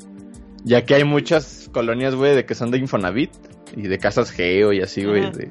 Y 0.65 0.75
aquí 0.75 0.93
hay 0.93 1.03
muchas 1.03 1.69
colonias, 1.73 2.15
güey, 2.15 2.35
de 2.35 2.45
que 2.45 2.55
son 2.55 2.71
de 2.71 2.77
Infonavit 2.77 3.31
y 3.75 3.81
de 3.83 3.97
casas 3.97 4.31
geo 4.31 4.71
y 4.71 4.81
así, 4.81 5.03
güey. 5.03 5.29
De, 5.31 5.49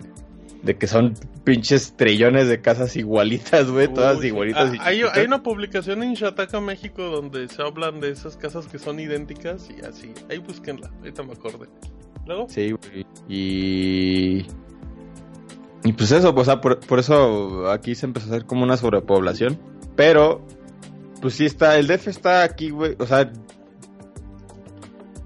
de 0.62 0.78
que 0.78 0.86
son 0.86 1.14
pinches 1.44 1.96
trillones 1.96 2.48
de 2.48 2.60
casas 2.60 2.96
igualitas, 2.96 3.68
güey, 3.70 3.88
todas 3.92 4.24
igualitas. 4.24 4.70
Ah, 4.70 4.74
y 4.74 4.78
hay, 4.78 4.96
chiquitas. 4.98 5.18
hay 5.18 5.26
una 5.26 5.42
publicación 5.42 6.02
en 6.02 6.14
Shataka, 6.14 6.60
México, 6.60 7.02
donde 7.02 7.48
se 7.48 7.60
hablan 7.60 8.00
de 8.00 8.10
esas 8.10 8.36
casas 8.36 8.68
que 8.68 8.78
son 8.78 9.00
idénticas 9.00 9.68
y 9.68 9.84
así. 9.84 10.14
Ahí 10.30 10.38
búsquenla, 10.38 10.90
ahorita 11.00 11.24
me 11.24 11.32
acordé. 11.32 11.66
Luego, 12.26 12.46
Sí, 12.48 12.72
güey. 12.72 13.06
Y. 13.28 14.46
Y 15.84 15.92
pues 15.94 16.12
eso, 16.12 16.32
o 16.34 16.44
sea, 16.44 16.60
por, 16.60 16.78
por 16.80 16.98
eso 17.00 17.68
aquí 17.70 17.94
se 17.94 18.06
empezó 18.06 18.26
a 18.26 18.36
hacer 18.36 18.46
como 18.46 18.62
una 18.62 18.76
sobrepoblación. 18.76 19.58
Pero, 19.96 20.46
pues 21.20 21.34
sí 21.34 21.44
está, 21.44 21.76
el 21.78 21.88
DF 21.88 22.08
está 22.08 22.44
aquí, 22.44 22.70
güey. 22.70 22.94
O 22.98 23.06
sea, 23.06 23.32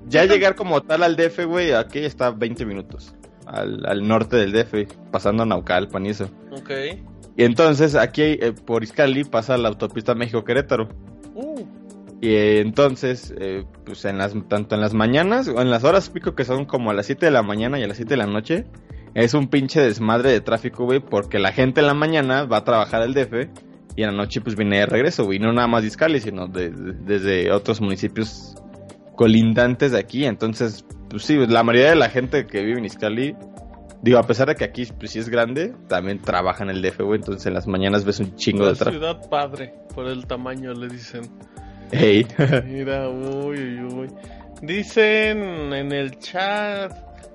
ya 0.09 0.25
llegar 0.25 0.55
como 0.55 0.81
tal 0.83 1.03
al 1.03 1.17
DF, 1.17 1.45
güey, 1.47 1.73
aquí 1.73 1.99
está 1.99 2.31
20 2.31 2.65
minutos. 2.65 3.15
Al, 3.47 3.85
al 3.87 4.07
norte 4.09 4.37
del 4.37 4.53
DF, 4.53 4.93
pasando 5.11 5.43
a 5.43 5.47
Naucalpan 5.47 6.07
y 6.07 6.11
eso. 6.11 6.29
ok. 6.53 6.71
Y 7.39 7.45
entonces 7.45 7.95
aquí 7.95 8.23
eh, 8.23 8.53
por 8.65 8.83
Izcali 8.83 9.25
pasa 9.25 9.59
la 9.59 9.69
autopista 9.69 10.15
México-Querétaro. 10.15 10.89
Uh, 11.35 11.67
Y 12.21 12.29
eh, 12.31 12.61
entonces, 12.61 13.35
eh, 13.39 13.65
pues 13.85 14.05
en 14.07 14.19
las, 14.19 14.35
tanto 14.49 14.75
en 14.75 14.81
las 14.81 14.95
mañanas 14.95 15.49
o 15.49 15.61
en 15.61 15.71
las 15.71 15.85
horas 15.85 16.09
pico 16.09 16.35
que 16.35 16.45
son 16.45 16.65
como 16.65 16.91
a 16.91 16.95
las 16.95 17.07
7 17.07 17.27
de 17.27 17.33
la 17.33 17.43
mañana 17.43 17.79
y 17.79 17.83
a 17.83 17.87
las 17.87 17.97
7 17.99 18.11
de 18.11 18.17
la 18.17 18.27
noche, 18.27 18.65
es 19.15 19.35
un 19.35 19.49
pinche 19.49 19.81
desmadre 19.81 20.31
de 20.33 20.41
tráfico, 20.41 20.85
güey, 20.85 21.01
porque 21.01 21.39
la 21.39 21.53
gente 21.53 21.81
en 21.81 21.87
la 21.87 21.95
mañana 21.95 22.45
va 22.45 22.59
a 22.59 22.65
trabajar 22.65 23.03
al 23.03 23.13
DF 23.15 23.49
y 23.97 24.03
en 24.03 24.11
la 24.11 24.17
noche 24.17 24.41
pues 24.41 24.57
viene 24.57 24.79
de 24.81 24.87
regreso, 24.87 25.25
güey, 25.25 25.39
no 25.39 25.53
nada 25.53 25.69
más 25.69 25.83
de 25.83 26.21
sino 26.21 26.49
de- 26.49 26.71
de- 26.71 26.93
desde 26.93 27.51
otros 27.53 27.81
municipios 27.81 28.55
colindantes 29.15 29.93
de 29.93 29.99
aquí. 29.99 30.25
Entonces, 30.27 30.85
pues 31.09 31.23
sí, 31.25 31.37
la 31.47 31.63
mayoría 31.63 31.91
de 31.91 31.97
la 31.97 32.09
gente 32.11 32.47
que 32.47 32.63
vive 32.63 32.79
en 32.79 32.85
Izcali, 32.85 33.35
digo, 34.03 34.19
a 34.19 34.27
pesar 34.27 34.49
de 34.49 34.55
que 34.55 34.65
aquí 34.65 34.87
pues 34.99 35.11
sí 35.13 35.19
es 35.19 35.29
grande, 35.29 35.75
también 35.89 36.21
trabaja 36.21 36.65
en 36.65 36.71
el 36.71 36.83
DF, 36.83 37.03
güey, 37.03 37.21
entonces 37.21 37.47
en 37.47 37.55
las 37.55 37.67
mañanas 37.67 38.05
ves 38.05 38.21
un 38.21 38.35
chingo 38.37 38.65
la 38.65 38.71
de 38.73 38.77
tráfico. 38.77 38.99
ciudad 39.05 39.29
padre, 39.31 39.75
por 39.95 40.07
el 40.07 40.27
tamaño 40.27 40.73
le 40.75 40.89
dicen. 40.89 41.23
Hey. 41.93 42.27
Mira, 42.67 43.09
uy, 43.09 43.59
uy, 43.59 43.83
uy. 43.95 44.09
Dicen 44.63 45.73
en 45.73 45.93
el 45.93 46.19
chat. 46.19 46.93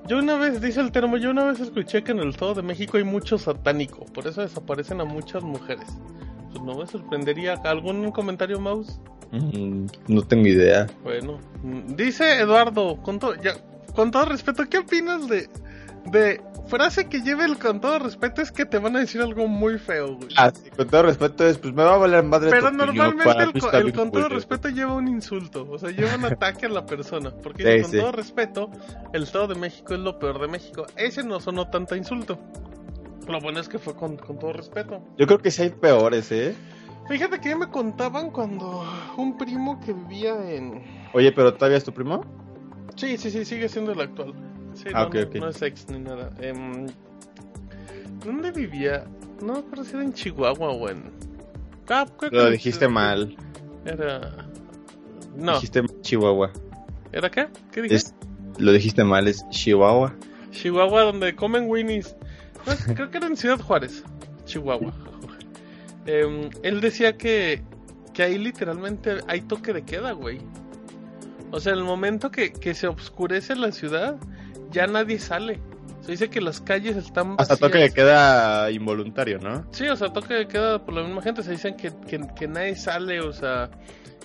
Yo 0.07 0.17
una 0.17 0.35
vez, 0.37 0.59
dice 0.61 0.81
el 0.81 0.91
termo, 0.91 1.17
yo 1.17 1.29
una 1.31 1.43
vez 1.45 1.59
escuché 1.59 2.03
que 2.03 2.11
en 2.11 2.19
el 2.19 2.29
Estado 2.29 2.55
de 2.55 2.61
México 2.63 2.97
hay 2.97 3.03
mucho 3.03 3.37
satánico, 3.37 4.05
por 4.07 4.25
eso 4.27 4.41
desaparecen 4.41 4.99
a 4.99 5.05
muchas 5.05 5.43
mujeres. 5.43 5.85
Pues 6.51 6.63
no 6.63 6.75
me 6.77 6.87
sorprendería. 6.87 7.53
¿Algún 7.63 8.11
comentario, 8.11 8.59
Mouse? 8.59 8.99
Mm, 9.31 9.85
no 10.07 10.21
tengo 10.23 10.47
idea. 10.47 10.87
Bueno, 11.03 11.39
mm, 11.63 11.95
dice 11.95 12.39
Eduardo, 12.39 12.97
con, 13.03 13.19
to- 13.19 13.35
ya, 13.41 13.53
con 13.95 14.09
todo 14.11 14.25
respeto, 14.25 14.63
¿qué 14.69 14.79
opinas 14.79 15.27
de, 15.29 15.47
de 16.07 16.41
frase 16.71 17.07
que 17.07 17.21
lleve 17.21 17.45
el 17.45 17.59
con 17.59 17.79
todo 17.81 17.99
respeto? 17.99 18.41
Es 18.41 18.51
que 18.51 18.65
te 18.65 18.79
van 18.79 18.95
a 18.95 18.99
decir 18.99 19.21
algo 19.21 19.47
muy 19.47 19.77
feo, 19.77 20.15
güey. 20.15 20.29
Ah, 20.37 20.51
sí, 20.51 20.69
con 20.71 20.87
todo 20.87 21.03
respeto, 21.03 21.45
es, 21.45 21.57
pues 21.59 21.73
me 21.73 21.83
va 21.83 21.93
a 21.93 21.97
valer 21.97 22.23
madre 22.23 22.49
Pero 22.49 22.71
normalmente 22.71 23.43
el, 23.43 23.53
co- 23.61 23.69
con 23.93 24.11
todo 24.11 24.29
respeto 24.29 24.69
lleva 24.69 24.93
un 24.95 25.07
insulto, 25.07 25.67
o 25.69 25.77
sea, 25.77 25.91
lleva 25.91 26.15
un 26.15 26.25
ataque 26.33 26.65
a 26.65 26.69
la 26.69 26.85
persona. 26.85 27.31
Porque 27.43 27.63
Sí, 27.75 27.81
con 27.83 27.91
sí. 27.91 27.97
todo 27.97 28.11
respeto, 28.11 28.71
el 29.13 29.23
Estado 29.23 29.47
de 29.49 29.55
México 29.55 29.93
es 29.93 29.99
lo 29.99 30.17
peor 30.17 30.39
de 30.41 30.47
México. 30.47 30.87
Ese 30.95 31.23
no 31.23 31.39
sonó 31.39 31.67
tanta 31.69 31.95
insulto. 31.95 32.39
Lo 33.27 33.39
bueno 33.39 33.59
es 33.59 33.69
que 33.69 33.77
fue 33.77 33.93
con, 33.95 34.17
con 34.17 34.39
todo 34.39 34.53
respeto. 34.53 35.01
Yo 35.17 35.27
creo 35.27 35.37
que 35.39 35.51
sí 35.51 35.61
hay 35.61 35.69
peores, 35.69 36.31
¿eh? 36.31 36.55
Fíjate 37.07 37.39
que 37.39 37.55
me 37.55 37.67
contaban 37.67 38.31
cuando 38.31 38.83
un 39.17 39.37
primo 39.37 39.79
que 39.79 39.91
vivía 39.93 40.33
en... 40.55 40.81
Oye, 41.13 41.31
pero 41.31 41.53
¿todavía 41.53 41.77
es 41.77 41.83
tu 41.83 41.93
primo? 41.93 42.23
Sí, 42.95 43.17
sí, 43.17 43.29
sí, 43.29 43.43
sigue 43.45 43.67
siendo 43.69 43.91
el 43.91 44.01
actual. 44.01 44.33
Sí, 44.81 44.89
Ah, 44.93 45.07
no, 45.35 45.47
es 45.49 45.61
ex 45.61 45.87
ni 45.89 45.99
nada. 45.99 46.31
Em, 46.39 46.87
¿Dónde 48.25 48.51
vivía? 48.51 49.05
No 49.41 49.53
me 49.53 49.59
acuerdo 49.59 49.83
si 49.83 49.93
era 49.95 50.03
en 50.03 50.13
Chihuahua 50.13 50.69
o 50.71 50.89
en... 50.89 51.11
Ah, 51.89 52.05
Lo 52.31 52.49
dijiste 52.49 52.87
mal. 52.87 53.35
Era... 53.85 54.47
No, 55.35 55.53
Dijiste 55.55 55.83
Chihuahua. 56.01 56.51
¿era 57.11 57.29
qué? 57.29 57.47
¿Qué? 57.71 57.85
Es, 57.87 58.13
lo 58.57 58.71
dijiste 58.71 59.03
mal, 59.03 59.27
es 59.27 59.47
Chihuahua. 59.49 60.15
Chihuahua, 60.51 61.03
donde 61.03 61.35
comen 61.35 61.69
Winnie's. 61.69 62.15
No, 62.65 62.73
creo 62.95 63.09
que 63.09 63.17
era 63.17 63.27
en 63.27 63.37
Ciudad 63.37 63.59
Juárez, 63.59 64.03
Chihuahua. 64.45 64.93
Em, 66.05 66.49
él 66.63 66.81
decía 66.81 67.17
que, 67.17 67.61
que 68.13 68.23
ahí 68.23 68.37
literalmente 68.37 69.17
hay 69.27 69.41
toque 69.41 69.73
de 69.73 69.83
queda, 69.83 70.11
güey. 70.13 70.39
O 71.51 71.59
sea, 71.59 71.73
el 71.73 71.83
momento 71.83 72.31
que, 72.31 72.51
que 72.53 72.73
se 72.73 72.87
oscurece 72.87 73.55
la 73.55 73.71
ciudad, 73.71 74.17
ya 74.71 74.87
nadie 74.87 75.19
sale. 75.19 75.59
Se 76.01 76.11
dice 76.11 76.29
que 76.31 76.41
las 76.41 76.59
calles 76.61 76.95
están 76.97 77.35
Hasta 77.37 77.57
toque 77.57 77.77
que 77.79 77.91
queda 77.91 78.71
involuntario, 78.71 79.37
¿no? 79.37 79.67
Sí, 79.71 79.87
o 79.87 79.95
sea, 79.95 80.11
toque 80.11 80.33
de 80.33 80.47
queda 80.47 80.83
por 80.83 80.95
la 80.95 81.03
misma 81.03 81.21
gente. 81.21 81.43
Se 81.43 81.51
dicen 81.51 81.75
que, 81.75 81.91
que, 82.07 82.19
que 82.35 82.47
nadie 82.47 82.75
sale, 82.75 83.19
o 83.21 83.31
sea, 83.31 83.69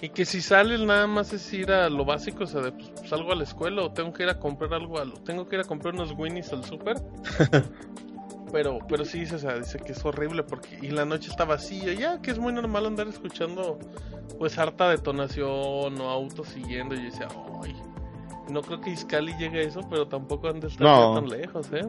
y 0.00 0.08
que 0.08 0.24
si 0.24 0.40
sale 0.40 0.78
nada 0.86 1.06
más 1.06 1.34
es 1.34 1.52
ir 1.52 1.70
a 1.70 1.90
lo 1.90 2.06
básico, 2.06 2.44
o 2.44 2.46
sea, 2.46 2.62
de, 2.62 2.72
pues, 2.72 2.90
salgo 3.08 3.32
a 3.32 3.34
la 3.36 3.44
escuela 3.44 3.82
o 3.82 3.92
tengo 3.92 4.12
que 4.14 4.22
ir 4.22 4.30
a 4.30 4.38
comprar 4.38 4.72
algo, 4.72 4.98
a 4.98 5.04
lo- 5.04 5.14
tengo 5.14 5.46
que 5.48 5.56
ir 5.56 5.60
a 5.60 5.64
comprar 5.64 5.92
unos 5.94 6.12
Winnies 6.12 6.50
al 6.52 6.64
súper. 6.64 6.96
pero, 8.52 8.78
pero 8.88 9.04
sí, 9.04 9.20
dice, 9.20 9.36
o 9.36 9.38
sea, 9.38 9.58
dice 9.58 9.78
que 9.78 9.92
es 9.92 10.04
horrible 10.04 10.42
porque 10.44 10.78
y 10.80 10.88
la 10.90 11.04
noche 11.04 11.28
está 11.30 11.44
vacía, 11.44 11.92
ya 11.94 12.20
que 12.22 12.30
es 12.30 12.38
muy 12.38 12.52
normal 12.52 12.86
andar 12.86 13.08
escuchando 13.08 13.78
pues 14.38 14.56
harta 14.58 14.88
detonación 14.90 16.00
o 16.00 16.08
autos 16.10 16.48
siguiendo 16.48 16.94
y 16.94 16.98
yo 16.98 17.04
decía, 17.04 17.28
ay, 17.62 17.74
no 18.50 18.62
creo 18.62 18.80
que 18.80 18.90
Iscali 18.90 19.32
llegue 19.38 19.60
a 19.60 19.62
eso, 19.62 19.80
pero 19.90 20.06
tampoco 20.08 20.48
han 20.48 20.60
de 20.60 20.68
estar 20.68 20.86
No. 20.86 21.14
tan 21.14 21.28
lejos, 21.28 21.66
¿eh? 21.72 21.86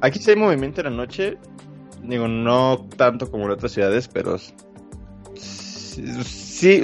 Aquí 0.00 0.18
sí 0.18 0.30
hay 0.30 0.36
movimiento 0.36 0.80
en 0.80 0.84
la 0.86 0.90
noche. 0.96 1.38
Digo, 2.02 2.28
no 2.28 2.86
tanto 2.96 3.30
como 3.30 3.44
en 3.46 3.50
otras 3.50 3.72
ciudades, 3.72 4.08
pero 4.08 4.38
sí, 5.34 6.12
sí, 6.24 6.82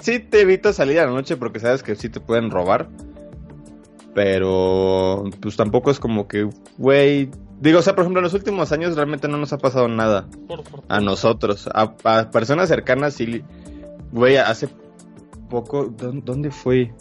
sí, 0.00 0.18
te 0.20 0.40
evitas 0.40 0.76
salir 0.76 0.98
a 1.00 1.06
la 1.06 1.12
noche 1.12 1.36
porque 1.36 1.58
sabes 1.60 1.82
que 1.82 1.94
sí 1.96 2.08
te 2.08 2.20
pueden 2.20 2.50
robar. 2.50 2.88
Pero 4.14 5.24
pues 5.40 5.56
tampoco 5.56 5.90
es 5.90 5.98
como 5.98 6.28
que, 6.28 6.48
güey, 6.76 7.30
digo, 7.60 7.78
o 7.78 7.82
sea, 7.82 7.94
por 7.94 8.02
ejemplo, 8.02 8.20
en 8.20 8.24
los 8.24 8.34
últimos 8.34 8.70
años 8.72 8.94
realmente 8.94 9.26
no 9.26 9.38
nos 9.38 9.54
ha 9.54 9.58
pasado 9.58 9.88
nada 9.88 10.28
Por 10.46 10.62
a 10.88 11.00
nosotros, 11.00 11.68
a, 11.72 11.94
a 12.04 12.30
personas 12.30 12.68
cercanas 12.68 13.14
sí, 13.14 13.42
güey, 14.12 14.36
hace 14.36 14.68
poco, 15.48 15.86
¿dó- 15.86 16.12
¿dónde 16.12 16.50
fue? 16.50 16.92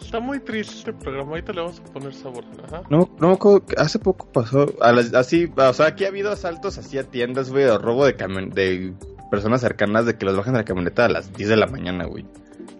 Está 0.00 0.20
muy 0.20 0.40
triste 0.40 0.74
este 0.76 0.92
programa, 0.92 1.30
ahorita 1.30 1.52
le 1.52 1.60
vamos 1.62 1.80
a 1.80 1.92
poner 1.92 2.12
sabor. 2.14 2.44
Ajá. 2.66 2.82
No, 2.90 3.08
no, 3.18 3.28
me 3.28 3.34
acuerdo 3.34 3.64
que 3.66 3.76
hace 3.78 3.98
poco 3.98 4.30
pasó, 4.32 4.72
a 4.80 4.92
las- 4.92 5.14
así, 5.14 5.50
o 5.56 5.72
sea, 5.72 5.86
aquí 5.86 6.04
ha 6.04 6.08
habido 6.08 6.30
asaltos 6.30 6.78
así 6.78 6.98
a 6.98 7.04
tiendas, 7.04 7.50
güey, 7.50 7.64
o 7.64 7.78
robo 7.78 8.04
de 8.06 8.12
de 8.12 8.92
personas 9.30 9.60
cercanas 9.60 10.06
de 10.06 10.16
que 10.16 10.24
los 10.26 10.36
bajan 10.36 10.52
de 10.54 10.60
la 10.60 10.64
camioneta 10.64 11.04
a 11.06 11.08
las 11.08 11.32
10 11.32 11.48
de 11.48 11.56
la 11.56 11.66
mañana, 11.66 12.04
güey. 12.04 12.24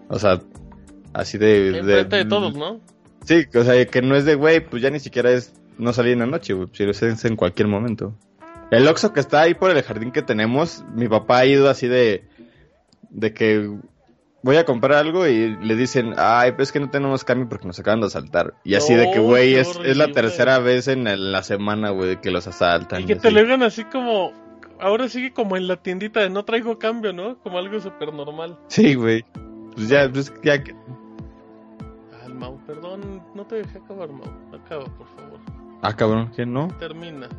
O 0.08 0.18
sea, 0.18 0.40
así 1.12 1.38
de... 1.38 1.78
Enfrente 1.78 2.16
de 2.16 2.24
todos, 2.26 2.54
¿no? 2.56 2.80
Sí, 3.24 3.44
o 3.54 3.62
sea, 3.64 3.84
que 3.86 4.02
no 4.02 4.16
es 4.16 4.24
de, 4.24 4.34
güey, 4.34 4.60
pues 4.60 4.82
ya 4.82 4.90
ni 4.90 5.00
siquiera 5.00 5.30
es 5.30 5.54
no 5.78 5.92
salir 5.92 6.12
en 6.12 6.18
la 6.20 6.26
noche, 6.26 6.52
güey, 6.52 6.68
si 6.72 6.84
lo 6.84 6.90
es 6.90 7.24
en 7.24 7.36
cualquier 7.36 7.68
momento. 7.68 8.14
El 8.70 8.86
Oxxo 8.88 9.12
que 9.12 9.20
está 9.20 9.40
ahí 9.42 9.54
por 9.54 9.70
el 9.70 9.82
jardín 9.82 10.10
que 10.12 10.22
tenemos, 10.22 10.84
mi 10.94 11.08
papá 11.08 11.38
ha 11.38 11.46
ido 11.46 11.68
así 11.68 11.86
de, 11.86 12.24
de 13.10 13.32
que 13.32 13.70
voy 14.44 14.56
a 14.56 14.64
comprar 14.66 14.98
algo 14.98 15.26
y 15.26 15.56
le 15.56 15.74
dicen, 15.74 16.14
ay, 16.18 16.52
pues 16.52 16.68
es 16.68 16.72
que 16.72 16.78
no 16.80 16.90
tenemos 16.90 17.24
cambio 17.24 17.48
porque 17.48 17.66
nos 17.66 17.78
acaban 17.80 18.00
de 18.00 18.06
asaltar. 18.06 18.54
Y 18.62 18.74
así 18.74 18.94
de 18.94 19.10
que, 19.10 19.18
güey, 19.18 19.54
es, 19.54 19.76
es 19.82 19.96
la 19.96 20.12
tercera 20.12 20.58
vez 20.58 20.86
en 20.86 21.06
el- 21.06 21.32
la 21.32 21.42
semana, 21.42 21.90
güey, 21.90 22.20
que 22.20 22.30
los 22.30 22.46
asaltan. 22.46 23.02
Y 23.02 23.06
que 23.06 23.16
te 23.16 23.30
lo 23.30 23.64
así 23.64 23.84
como. 23.84 24.32
Ahora 24.80 25.08
sigue 25.08 25.32
como 25.32 25.56
en 25.56 25.66
la 25.66 25.76
tiendita 25.76 26.20
de 26.20 26.28
no 26.30 26.44
traigo 26.44 26.78
cambio, 26.78 27.12
¿no? 27.12 27.38
Como 27.38 27.58
algo 27.58 27.80
súper 27.80 28.12
normal. 28.12 28.58
Sí, 28.66 28.94
güey. 28.94 29.24
Pues 29.74 29.88
ya, 29.88 30.10
pues 30.12 30.32
ya 30.42 30.62
que... 30.62 30.74
El 32.26 32.34
Mau, 32.34 32.58
perdón, 32.66 33.22
no 33.34 33.46
te 33.46 33.56
dejé 33.56 33.78
acabar, 33.78 34.10
Mau. 34.10 34.26
Acaba, 34.52 34.84
por 34.84 35.06
favor. 35.16 35.38
Ah, 35.80 35.94
cabrón, 35.96 36.30
¿qué 36.36 36.44
no? 36.44 36.68
Termina. 36.78 37.28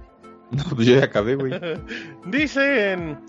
No, 0.52 0.64
pues 0.76 0.88
yo 0.88 0.96
ya 1.00 1.06
acabé, 1.06 1.36
güey. 1.36 1.52
Dicen, 2.28 3.20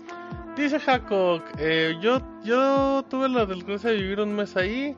dice 0.63 0.79
Jacob, 0.79 1.41
eh, 1.57 1.95
yo, 2.01 2.21
yo 2.43 3.03
tuve 3.09 3.29
la 3.29 3.45
desgracia 3.45 3.89
de 3.91 3.97
vivir 3.97 4.19
un 4.19 4.35
mes 4.35 4.55
ahí. 4.57 4.95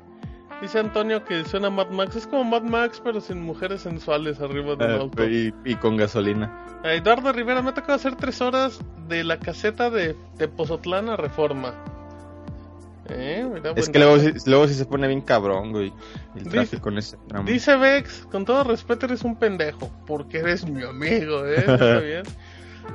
Dice 0.62 0.80
Antonio 0.80 1.24
que 1.24 1.46
suena 1.46 1.70
Mad 1.70 1.90
Max. 1.90 2.16
Es 2.18 2.28
como 2.28 2.44
Mad 2.44 2.64
Max, 2.64 3.02
pero 3.04 3.22
sin 3.22 3.42
mujeres 3.42 3.82
sensuales 3.82 4.42
arriba 4.42 4.76
de 4.76 4.86
un 4.86 4.92
Ah, 4.92 4.96
auto. 4.96 5.24
y, 5.26 5.54
y 5.64 5.76
con 5.76 5.96
gasolina. 5.96 6.66
A 6.84 6.94
Eduardo 6.94 7.32
Rivera, 7.32 7.62
me 7.62 7.70
ha 7.70 7.74
tocado 7.74 7.94
hacer 7.94 8.16
tres 8.16 8.42
horas 8.42 8.80
de 9.08 9.24
la 9.24 9.40
caseta 9.40 9.90
de, 9.90 10.16
de 10.38 10.48
Pozotlán 10.50 11.08
a 11.10 11.16
Reforma. 11.16 11.74
Eh, 13.12 13.48
mira, 13.52 13.72
Es 13.76 13.90
que 13.90 13.98
luego, 13.98 14.18
luego 14.46 14.68
sí 14.68 14.76
se 14.76 14.86
pone 14.86 15.08
bien 15.08 15.22
cabrón, 15.22 15.72
güey. 15.72 15.92
El 16.36 16.44
Dice- 16.44 16.50
tráfico 16.52 16.90
en 16.90 16.98
ese 17.00 17.18
tramo. 17.28 17.50
Dice 17.50 17.76
Vex, 17.76 18.28
con 18.32 18.46
todo 18.46 18.64
respeto 18.66 19.08
eres 19.08 19.24
un 19.24 19.36
pendejo, 19.36 19.90
porque 20.06 20.40
eres 20.40 20.68
mi 20.70 20.84
amigo, 20.84 21.44
¿eh? 21.46 21.56
Está 21.58 22.00
bien. 22.00 22.24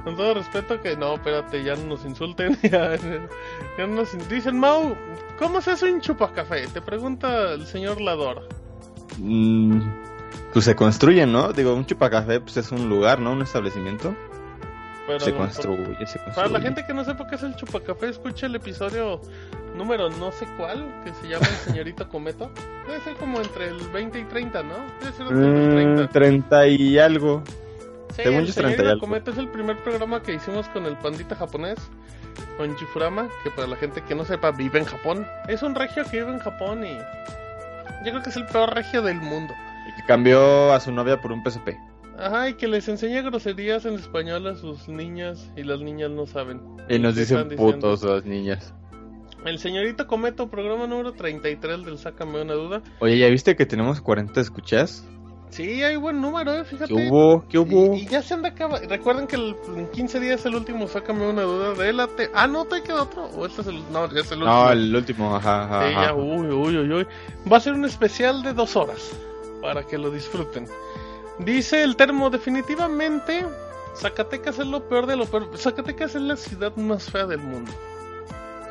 Con 0.04 0.16
todo 0.16 0.34
respeto 0.34 0.80
que 0.80 0.96
no, 0.96 1.14
espérate, 1.14 1.62
ya 1.62 1.76
no 1.76 1.84
nos 1.84 2.04
insulten. 2.04 2.58
Ya, 2.62 2.96
ya 2.96 3.86
no 3.86 3.94
nos 3.94 4.28
Dicen, 4.28 4.58
Mau, 4.58 4.94
¿cómo 5.38 5.60
se 5.60 5.72
hace 5.72 5.92
un 5.92 6.00
chupacafé? 6.00 6.66
Te 6.68 6.80
pregunta 6.80 7.52
el 7.52 7.66
señor 7.66 8.00
Lador. 8.00 8.48
Mm, 9.18 9.80
pues 10.52 10.64
se 10.64 10.74
construye, 10.74 11.26
¿no? 11.26 11.52
Digo, 11.52 11.74
un 11.74 11.86
chupacafé 11.86 12.40
pues 12.40 12.56
es 12.56 12.72
un 12.72 12.88
lugar, 12.88 13.18
¿no? 13.20 13.32
Un 13.32 13.42
establecimiento. 13.42 14.14
Pero 15.06 15.20
se 15.20 15.34
construye, 15.34 15.94
se 16.06 16.18
construye. 16.18 16.34
Para 16.34 16.48
la 16.48 16.60
gente 16.60 16.84
que 16.86 16.94
no 16.94 17.04
sepa 17.04 17.26
qué 17.26 17.34
es 17.36 17.42
el 17.42 17.54
chupacafé, 17.56 18.08
escucha 18.08 18.46
el 18.46 18.54
episodio 18.54 19.20
número 19.76 20.08
no 20.08 20.32
sé 20.32 20.46
cuál, 20.56 20.86
que 21.04 21.12
se 21.14 21.28
llama 21.28 21.46
El 21.46 21.72
Señorito 21.72 22.08
Cometo. 22.08 22.50
Debe 22.86 23.00
ser 23.00 23.14
como 23.16 23.38
entre 23.40 23.68
el 23.68 23.80
20 23.88 24.18
y 24.20 24.24
30, 24.24 24.62
¿no? 24.62 24.74
Debe 25.00 25.12
ser 25.12 25.26
entre 25.26 25.46
el 25.46 25.68
Mm, 25.68 25.96
30. 25.96 26.08
30 26.08 26.66
y 26.68 26.98
algo. 26.98 27.42
Sí, 28.14 28.22
Según 28.22 28.40
el 28.40 28.46
yo, 28.46 28.52
Señorito 28.52 28.76
30 28.76 28.82
y 28.82 28.86
algo. 28.92 29.00
Cometo 29.00 29.30
es 29.32 29.38
el 29.38 29.48
primer 29.48 29.76
programa 29.82 30.22
que 30.22 30.34
hicimos 30.34 30.68
con 30.68 30.86
el 30.86 30.96
pandita 30.96 31.34
japonés, 31.34 31.78
con 32.56 32.76
Chifurama, 32.76 33.28
que 33.42 33.50
para 33.50 33.66
la 33.66 33.76
gente 33.76 34.02
que 34.02 34.14
no 34.14 34.24
sepa 34.24 34.52
vive 34.52 34.78
en 34.78 34.84
Japón. 34.84 35.26
Es 35.48 35.62
un 35.62 35.74
regio 35.74 36.04
que 36.04 36.18
vive 36.20 36.32
en 36.32 36.38
Japón 36.38 36.84
y 36.84 36.96
yo 38.04 38.10
creo 38.10 38.22
que 38.22 38.30
es 38.30 38.36
el 38.36 38.46
peor 38.46 38.74
regio 38.74 39.02
del 39.02 39.20
mundo. 39.20 39.54
Y 39.88 40.00
que 40.00 40.06
cambió 40.06 40.72
a 40.72 40.80
su 40.80 40.92
novia 40.92 41.20
por 41.20 41.32
un 41.32 41.42
PSP. 41.42 41.70
Ajá, 42.18 42.48
y 42.48 42.54
que 42.54 42.68
les 42.68 42.88
enseña 42.88 43.22
groserías 43.22 43.84
en 43.86 43.94
español 43.94 44.46
a 44.46 44.54
sus 44.54 44.88
niñas 44.88 45.50
y 45.56 45.64
las 45.64 45.80
niñas 45.80 46.10
no 46.10 46.26
saben. 46.26 46.60
Y 46.88 46.98
nos 47.00 47.14
¿Qué 47.14 47.20
dicen 47.20 47.48
diciendo? 47.48 47.56
putos 47.56 48.04
las 48.04 48.24
niñas. 48.24 48.72
El 49.44 49.58
señorito 49.58 50.06
Cometo, 50.06 50.48
programa 50.48 50.86
número 50.86 51.12
33 51.12 51.84
del 51.84 51.98
Sácame 51.98 52.42
una 52.42 52.54
duda. 52.54 52.82
Oye, 53.00 53.18
¿ya 53.18 53.28
viste 53.28 53.56
que 53.56 53.66
tenemos 53.66 54.00
40 54.00 54.40
escuchas? 54.40 55.04
Sí, 55.54 55.84
hay 55.84 55.94
buen 55.94 56.20
número, 56.20 56.52
eh, 56.52 56.64
fíjate. 56.64 56.92
¿Qué 56.92 57.08
hubo? 57.08 57.44
¿Qué 57.48 57.58
hubo? 57.58 57.94
Y, 57.94 58.00
y 58.00 58.06
ya 58.08 58.22
se 58.22 58.34
anda 58.34 58.48
acabando. 58.48 58.88
Recuerden 58.88 59.28
que 59.28 59.36
el- 59.36 59.54
en 59.76 59.86
15 59.92 60.18
días 60.18 60.44
el 60.46 60.56
último, 60.56 60.88
sácame 60.88 61.28
una 61.30 61.42
duda 61.42 61.74
de 61.74 61.92
la 61.92 62.08
te- 62.08 62.28
Ah, 62.34 62.48
no, 62.48 62.64
te 62.64 62.82
queda 62.82 63.02
otro. 63.02 63.26
O 63.36 63.46
este 63.46 63.60
es 63.60 63.68
el. 63.68 63.80
No, 63.92 64.10
ya 64.12 64.20
es 64.22 64.32
el 64.32 64.38
último. 64.38 64.46
No, 64.64 64.70
el 64.72 64.96
último, 64.96 65.36
ajá, 65.36 65.64
ajá. 65.64 65.86
Sí, 65.88 65.94
ajá. 65.94 66.06
ya, 66.06 66.14
uy, 66.14 66.48
uy, 66.48 66.76
uy, 66.78 66.92
uy. 66.92 67.06
Va 67.50 67.58
a 67.58 67.60
ser 67.60 67.74
un 67.74 67.84
especial 67.84 68.42
de 68.42 68.52
dos 68.52 68.74
horas. 68.74 69.12
Para 69.62 69.84
que 69.84 69.96
lo 69.96 70.10
disfruten. 70.10 70.66
Dice 71.38 71.84
el 71.84 71.94
termo, 71.94 72.30
definitivamente. 72.30 73.46
Zacatecas 73.94 74.58
es 74.58 74.66
lo 74.66 74.88
peor 74.88 75.06
de 75.06 75.14
lo 75.14 75.26
peor. 75.26 75.48
Zacatecas 75.56 76.16
es 76.16 76.22
la 76.22 76.36
ciudad 76.36 76.74
más 76.74 77.08
fea 77.08 77.26
del 77.26 77.38
mundo. 77.38 77.70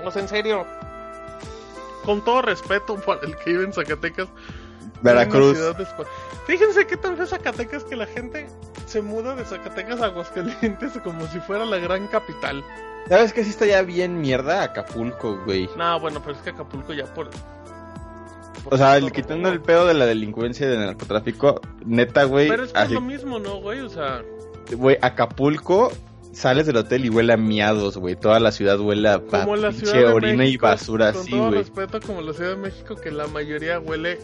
O 0.04 0.12
sea, 0.12 0.22
en 0.22 0.28
serio. 0.28 0.66
Con 2.04 2.22
todo 2.26 2.42
respeto 2.42 2.98
para 2.98 3.22
el 3.22 3.38
que 3.38 3.52
vive 3.52 3.64
en 3.64 3.72
Zacatecas. 3.74 4.28
Veracruz. 5.04 5.60
Fíjense 6.48 6.88
qué 6.88 6.98
tan 6.98 7.20
es 7.22 7.30
Zacatecas 7.30 7.84
que 7.84 7.96
la 7.96 8.06
gente 8.08 8.48
se 8.88 9.02
muda 9.02 9.36
de 9.36 9.46
Zacatecas 9.46 10.02
a 10.02 10.06
Aguascalientes 10.06 10.94
como 11.04 11.28
si 11.28 11.40
fuera 11.40 11.66
la 11.66 11.78
gran 11.78 12.08
capital. 12.08 12.64
¿Sabes 13.10 13.34
qué 13.34 13.44
sí 13.44 13.50
está 13.50 13.66
ya 13.66 13.82
bien 13.82 14.22
mierda? 14.22 14.64
Acapulco, 14.64 15.38
güey. 15.46 15.70
No, 15.78 16.00
bueno, 16.00 16.22
pero 16.22 16.38
es 16.38 16.42
que 16.42 16.52
Acapulco 16.52 16.94
ya 16.94 17.06
por. 17.14 17.30
por 18.64 18.74
O 18.74 18.78
sea, 18.78 18.98
el, 18.98 19.12
quitando 19.12 19.50
el 19.50 19.62
pedo 19.62 19.86
de 19.86 19.94
la 19.94 20.06
delincuencia 20.06 20.66
y 20.66 20.70
del 20.70 20.80
narcotráfico, 20.80 21.60
neta, 21.86 22.24
güey. 22.24 22.48
Pero 22.48 22.64
es 22.64 22.72
que 22.72 22.82
es 22.82 22.92
lo 22.92 23.02
mismo, 23.02 23.40
¿no, 23.40 23.58
güey? 23.58 23.82
O 23.82 23.90
sea, 23.90 24.22
güey, 24.78 24.98
Acapulco, 25.02 25.92
sales 26.34 26.66
del 26.66 26.78
hotel 26.78 27.06
y 27.06 27.10
huele 27.10 27.34
a 27.34 27.38
miados, 27.38 27.98
güey. 27.98 28.16
Toda 28.16 28.40
la 28.40 28.52
ciudad 28.52 28.80
huele 28.80 29.10
a 29.10 29.20
como 29.20 29.56
la 29.56 29.70
pinche 29.70 29.86
Ciudad 29.88 30.08
de 30.08 30.14
orina 30.14 30.38
México. 30.38 30.66
y 30.66 30.70
basura 30.70 31.12
con 31.12 31.22
así, 31.22 31.32
todo 31.32 31.48
güey. 31.48 31.60
respeto, 31.60 32.00
como 32.02 32.22
la 32.22 32.34
Ciudad 32.34 32.50
de 32.52 32.58
México, 32.58 32.96
que 32.96 33.12
la 33.12 33.28
mayoría 33.28 33.80
huele 33.80 34.20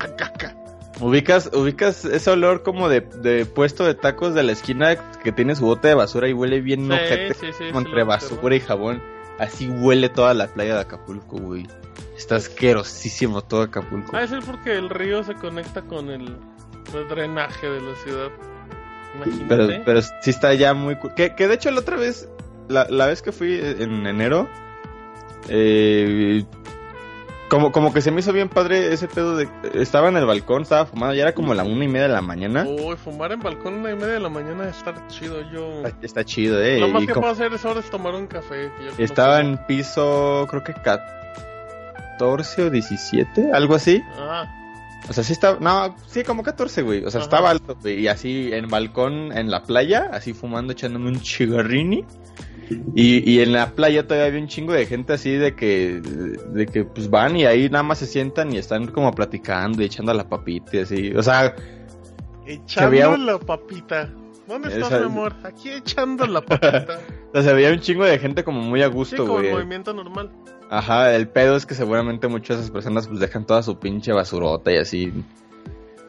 a 0.00 0.06
caca. 0.16 0.56
Ubicas, 1.00 1.50
ubicas 1.54 2.04
ese 2.04 2.30
olor 2.30 2.62
como 2.64 2.88
de, 2.88 3.00
de 3.00 3.46
puesto 3.46 3.84
de 3.84 3.94
tacos 3.94 4.34
de 4.34 4.42
la 4.42 4.50
esquina 4.52 4.96
que 5.22 5.30
tiene 5.30 5.54
su 5.54 5.64
bote 5.64 5.88
de 5.88 5.94
basura 5.94 6.28
y 6.28 6.32
huele 6.32 6.60
bien 6.60 6.86
Sí, 6.86 6.92
ojete, 6.92 7.34
sí, 7.34 7.46
sí, 7.56 7.64
como 7.70 7.80
sí, 7.80 7.86
entre 7.86 8.02
basura 8.02 8.56
y 8.56 8.60
jabón. 8.60 9.02
Así 9.38 9.68
huele 9.68 10.08
toda 10.08 10.34
la 10.34 10.48
playa 10.48 10.74
de 10.74 10.80
Acapulco, 10.80 11.36
güey. 11.38 11.68
Está 12.16 12.34
asquerosísimo 12.36 13.42
todo 13.42 13.62
Acapulco. 13.62 14.16
De 14.16 14.26
ser 14.26 14.42
porque 14.42 14.76
el 14.76 14.90
río 14.90 15.22
se 15.22 15.34
conecta 15.34 15.82
con 15.82 16.10
el, 16.10 16.36
el 16.94 17.08
drenaje 17.08 17.68
de 17.70 17.80
la 17.80 17.94
ciudad. 18.02 18.30
Imagínate. 19.14 19.44
Pero, 19.48 19.68
pero 19.84 20.02
sí 20.02 20.30
está 20.30 20.54
ya 20.54 20.74
muy... 20.74 20.96
Que, 21.16 21.34
que 21.34 21.48
de 21.48 21.54
hecho 21.54 21.70
la 21.70 21.80
otra 21.80 21.96
vez, 21.96 22.28
la, 22.68 22.86
la 22.90 23.06
vez 23.06 23.22
que 23.22 23.32
fui 23.32 23.58
en 23.60 24.06
enero, 24.06 24.48
eh, 25.48 26.44
como, 27.48 27.72
como 27.72 27.94
que 27.94 28.02
se 28.02 28.10
me 28.10 28.20
hizo 28.20 28.32
bien 28.32 28.48
padre 28.50 28.92
ese 28.92 29.08
pedo 29.08 29.34
de... 29.36 29.48
Estaba 29.74 30.08
en 30.10 30.16
el 30.18 30.26
balcón, 30.26 30.62
estaba 30.62 30.84
fumando, 30.84 31.14
ya 31.14 31.22
era 31.22 31.34
como 31.34 31.54
la 31.54 31.64
una 31.64 31.84
y 31.84 31.88
media 31.88 32.06
de 32.08 32.12
la 32.12 32.20
mañana. 32.20 32.66
Uy, 32.68 32.96
fumar 32.96 33.32
en 33.32 33.40
balcón 33.40 33.74
una 33.74 33.90
y 33.90 33.94
media 33.94 34.14
de 34.14 34.20
la 34.20 34.28
mañana 34.28 34.68
es 34.68 34.76
estar 34.76 35.06
chido. 35.08 35.40
Yo. 35.50 35.86
Está, 35.86 36.06
está 36.06 36.24
chido, 36.24 36.62
eh. 36.62 36.78
Lo 36.78 36.88
más 36.88 37.06
que 37.06 37.12
como- 37.14 37.22
puedo 37.22 37.32
hacer 37.32 37.52
es 37.54 37.64
ahora 37.64 37.80
es 37.80 37.88
tomar 37.90 38.14
un 38.14 38.26
café. 38.26 38.70
que 38.76 38.84
yo 38.84 38.90
no 38.98 39.04
estaba 39.04 39.40
en 39.40 39.56
piso, 39.66 40.46
creo 40.50 40.62
que 40.62 40.74
14 40.74 42.62
o 42.64 42.70
17, 42.70 43.50
algo 43.52 43.74
así. 43.76 44.02
Ah, 44.18 44.44
O 45.08 45.12
sea, 45.12 45.24
sí 45.24 45.32
estaba, 45.32 45.58
no, 45.60 45.96
sí, 46.06 46.22
como 46.22 46.42
14, 46.42 46.82
güey. 46.82 47.04
O 47.04 47.10
sea, 47.10 47.20
Ajá. 47.20 47.24
estaba 47.26 47.50
alto, 47.50 47.76
güey. 47.80 48.00
Y 48.00 48.08
así 48.08 48.50
en 48.52 48.68
balcón, 48.68 49.32
en 49.36 49.50
la 49.50 49.62
playa, 49.62 50.10
así 50.12 50.34
fumando, 50.34 50.72
echándome 50.72 51.08
un 51.08 51.20
chigarrini. 51.20 52.04
Y, 52.94 53.30
y 53.30 53.40
en 53.40 53.52
la 53.52 53.70
playa 53.70 54.06
todavía 54.06 54.26
había 54.26 54.40
un 54.42 54.48
chingo 54.48 54.74
de 54.74 54.84
gente 54.84 55.14
así 55.14 55.30
de 55.30 55.56
que, 55.56 56.02
de 56.02 56.66
que 56.66 56.84
pues 56.84 57.08
van 57.08 57.34
y 57.36 57.46
ahí 57.46 57.70
nada 57.70 57.82
más 57.82 57.96
se 57.98 58.06
sientan 58.06 58.52
y 58.52 58.58
están 58.58 58.88
como 58.88 59.10
platicando 59.12 59.80
y 59.82 59.86
echando 59.86 60.12
la 60.12 60.28
papita 60.28 60.76
y 60.76 60.80
así. 60.80 61.12
O 61.16 61.22
sea, 61.22 61.54
echando 62.46 63.10
un- 63.14 63.26
la 63.26 63.38
papita. 63.38 64.10
¿Dónde 64.46 64.68
estás, 64.68 64.88
Esa- 64.92 65.00
mi 65.00 65.06
amor? 65.06 65.34
Aquí 65.44 65.70
echando 65.70 66.26
la 66.26 66.40
papita. 66.44 67.00
o 67.30 67.32
sea, 67.34 67.42
se 67.42 67.52
veía 67.54 67.70
un 67.72 67.80
chingo 67.80 68.04
de 68.04 68.18
gente 68.18 68.44
como 68.44 68.60
muy 68.60 68.82
a 68.82 68.88
sí, 68.88 68.92
gusto, 68.92 69.16
como 69.26 69.38
el 69.38 69.44
güey. 69.44 69.52
movimiento 69.54 69.92
normal. 69.94 70.30
Ajá, 70.70 71.14
el 71.14 71.28
pedo 71.28 71.56
es 71.56 71.64
que 71.66 71.74
seguramente 71.74 72.28
muchas 72.28 72.56
de 72.58 72.62
esas 72.64 72.70
personas 72.72 73.08
pues 73.08 73.20
dejan 73.20 73.46
toda 73.46 73.62
su 73.62 73.78
pinche 73.78 74.12
basurota 74.12 74.70
y 74.72 74.76
así 74.76 75.12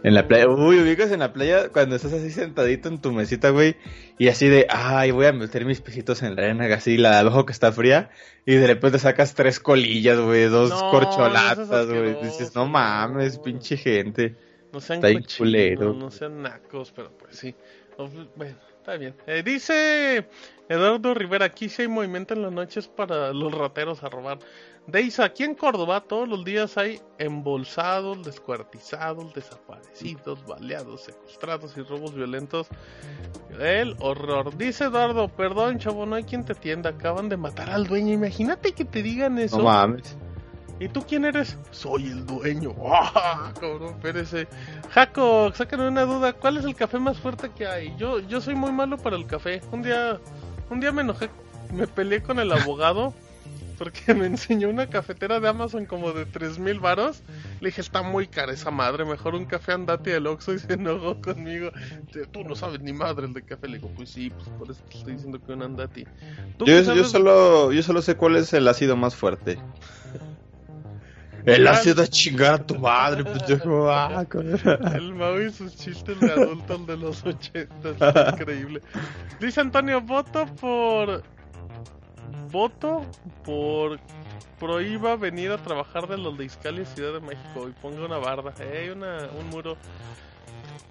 en 0.04 0.14
la 0.14 0.28
playa. 0.28 0.48
Uy, 0.50 0.80
ubicas 0.80 1.12
en 1.12 1.20
la 1.20 1.32
playa 1.34 1.70
cuando 1.70 1.96
estás 1.96 2.14
así 2.14 2.30
sentadito 2.32 2.88
en 2.90 3.00
tu 3.00 3.12
mesita, 3.12 3.50
güey, 3.52 3.76
y 4.18 4.28
así 4.30 4.48
de, 4.48 4.66
ay, 4.70 5.12
voy 5.12 5.26
a 5.28 5.34
meter 5.34 5.66
mis 5.66 5.82
pisitos 5.82 6.22
en 6.24 6.36
la 6.36 6.42
arena, 6.44 6.74
así 6.74 6.98
la 6.98 7.12
de 7.12 7.18
abajo 7.18 7.46
que 7.46 7.52
está 7.54 7.72
fría, 7.72 8.10
y 8.46 8.56
de 8.56 8.68
repente 8.68 9.00
sacas 9.00 9.34
tres 9.34 9.60
colillas, 9.60 10.20
güey, 10.20 10.46
dos 10.46 10.70
No, 10.70 10.92
corcholatas, 10.92 11.88
güey. 11.88 12.22
Dices, 12.22 12.54
no 12.56 12.66
mames, 12.66 13.38
no. 13.38 13.44
pinche 13.44 13.78
gente. 13.78 14.36
No 14.72 14.80
sean 14.80 15.04
Está 15.04 15.38
culero. 15.38 15.94
no 15.94 16.12
sean 16.12 16.42
nacos, 16.44 16.92
pero 16.96 17.12
pues 17.18 17.36
sí. 17.38 17.56
O- 17.98 18.08
Bueno, 18.36 18.56
está 18.78 18.96
bien. 18.98 19.16
Eh, 19.28 19.42
dice 19.44 20.28
Eduardo 20.70 21.16
Rivera, 21.16 21.46
aquí 21.46 21.68
sí 21.68 21.82
hay 21.82 21.88
movimiento 21.88 22.36
en 22.36 22.44
las 22.44 22.52
noches 22.52 22.88
para 22.88 23.34
los 23.34 23.52
rateros 23.52 24.04
a 24.04 24.10
robar. 24.10 24.38
Deisa, 24.86 25.26
aquí 25.26 25.44
en 25.44 25.56
Córdoba 25.56 26.02
todos 26.02 26.30
los 26.30 26.46
días 26.46 26.78
hay 26.78 27.02
embolsados, 27.18 28.24
descuartizados, 28.24 29.34
desaparecidos, 29.34 30.46
baleados, 30.46 31.02
secuestrados 31.02 31.76
y 31.76 31.82
robos 31.82 32.14
violentos. 32.14 32.68
El 33.60 33.96
horror. 34.00 34.56
Dice 34.58 34.86
Eduardo, 34.86 35.28
perdón 35.28 35.80
chavo, 35.80 36.06
no 36.06 36.16
hay 36.16 36.24
quien 36.24 36.46
te 36.46 36.54
atienda, 36.54 36.92
acaban 36.92 37.30
de 37.30 37.38
matar 37.38 37.72
al 37.72 37.88
dueño. 37.88 38.14
Imagínate 38.14 38.72
que 38.74 38.86
te 38.86 39.02
digan 39.02 39.40
eso. 39.40 39.58
No 39.58 39.64
mames. 39.64 40.16
¿Y 40.80 40.88
tú 40.88 41.04
quién 41.06 41.26
eres? 41.26 41.58
Soy 41.72 42.06
el 42.06 42.26
dueño. 42.28 42.74
¡Ah! 42.86 43.52
Cabrón, 43.60 43.96
espérese. 43.96 44.48
Jaco, 44.92 45.52
sácame 45.54 45.88
una 45.88 46.04
duda. 46.04 46.34
¿Cuál 46.34 46.58
es 46.58 46.66
el 46.66 46.76
café 46.76 47.00
más 47.00 47.18
fuerte 47.18 47.50
que 47.50 47.66
hay? 47.66 47.96
Yo, 47.98 48.20
yo 48.20 48.40
soy 48.40 48.54
muy 48.56 48.72
malo 48.72 48.98
para 48.98 49.18
el 49.18 49.26
café. 49.26 49.62
Un 49.72 49.82
día 49.82 50.20
Un 50.70 50.80
día 50.80 50.92
me 50.92 51.02
enojé, 51.02 51.30
me 51.74 51.88
peleé 51.88 52.22
con 52.22 52.40
el 52.40 52.52
abogado 52.52 53.14
porque 53.80 54.14
me 54.14 54.26
enseñó 54.26 54.70
una 54.70 54.88
cafetera 54.88 55.40
de 55.40 55.48
Amazon 55.48 55.86
como 55.86 56.12
de 56.12 56.26
3000 56.26 56.80
varos. 56.82 57.24
Le 57.62 57.70
dije, 57.70 57.80
está 57.80 58.02
muy 58.02 58.28
cara 58.28 58.52
esa 58.52 58.72
madre, 58.72 59.06
mejor 59.06 59.36
un 59.36 59.46
café 59.46 59.72
andati 59.72 60.12
del 60.12 60.28
Oxxo 60.28 60.54
y 60.54 60.60
se 60.60 60.74
enojó 60.74 61.20
conmigo. 61.22 61.72
Dice, 62.08 62.28
Tú 62.28 62.44
no 62.44 62.56
sabes 62.56 62.82
ni 62.82 62.92
madre 62.92 63.26
el 63.26 63.34
de 63.34 63.42
café. 63.42 63.70
Le 63.70 63.78
digo, 63.78 63.90
pues 63.96 64.10
sí, 64.10 64.30
pues 64.30 64.50
por 64.50 64.70
eso 64.70 64.84
te 64.90 64.98
estoy 64.98 65.14
diciendo 65.14 65.40
que 65.42 65.54
un 65.54 65.64
andati. 65.64 66.04
¿Tú 66.58 66.66
Yo, 66.66 66.84
solo, 67.06 67.72
yo 67.72 67.82
solo 67.82 68.02
sé 68.02 68.16
cuál 68.16 68.36
es 68.36 68.52
el 68.54 68.68
ácido 68.68 68.98
más 68.98 69.16
fuerte. 69.16 69.58
El 71.46 71.68
ácido 71.68 72.04
a 72.04 72.08
chingar 72.08 72.54
a 72.54 72.58
tu 72.66 72.76
madre, 72.76 73.24
pues 73.24 73.46
yo, 73.48 73.92
ah, 73.92 74.26
El 74.96 75.14
Mau 75.14 75.40
y 75.40 75.52
sus 75.52 75.76
chistes 75.76 76.20
de 76.20 76.32
adultos 76.32 76.88
de 76.88 76.98
los 76.98 77.26
80, 77.26 77.90
es 77.90 78.34
increíble. 78.34 78.82
Dice 79.40 79.62
Antonio, 79.62 80.02
voto 80.02 80.46
por... 80.60 81.24
Voto 82.52 83.06
por... 83.44 84.00
Prohíba 84.60 85.16
venir 85.16 85.52
a 85.52 85.58
trabajar 85.58 86.08
de 86.08 86.18
los 86.18 86.38
de 86.38 86.46
Izcali, 86.46 86.86
Ciudad 86.86 87.14
de 87.14 87.22
México, 87.22 87.70
y 87.70 87.72
ponga 87.82 88.06
una 88.06 88.18
barda, 88.18 88.54
eh, 88.60 88.92
una, 88.94 89.30
un 89.40 89.50
muro. 89.50 89.78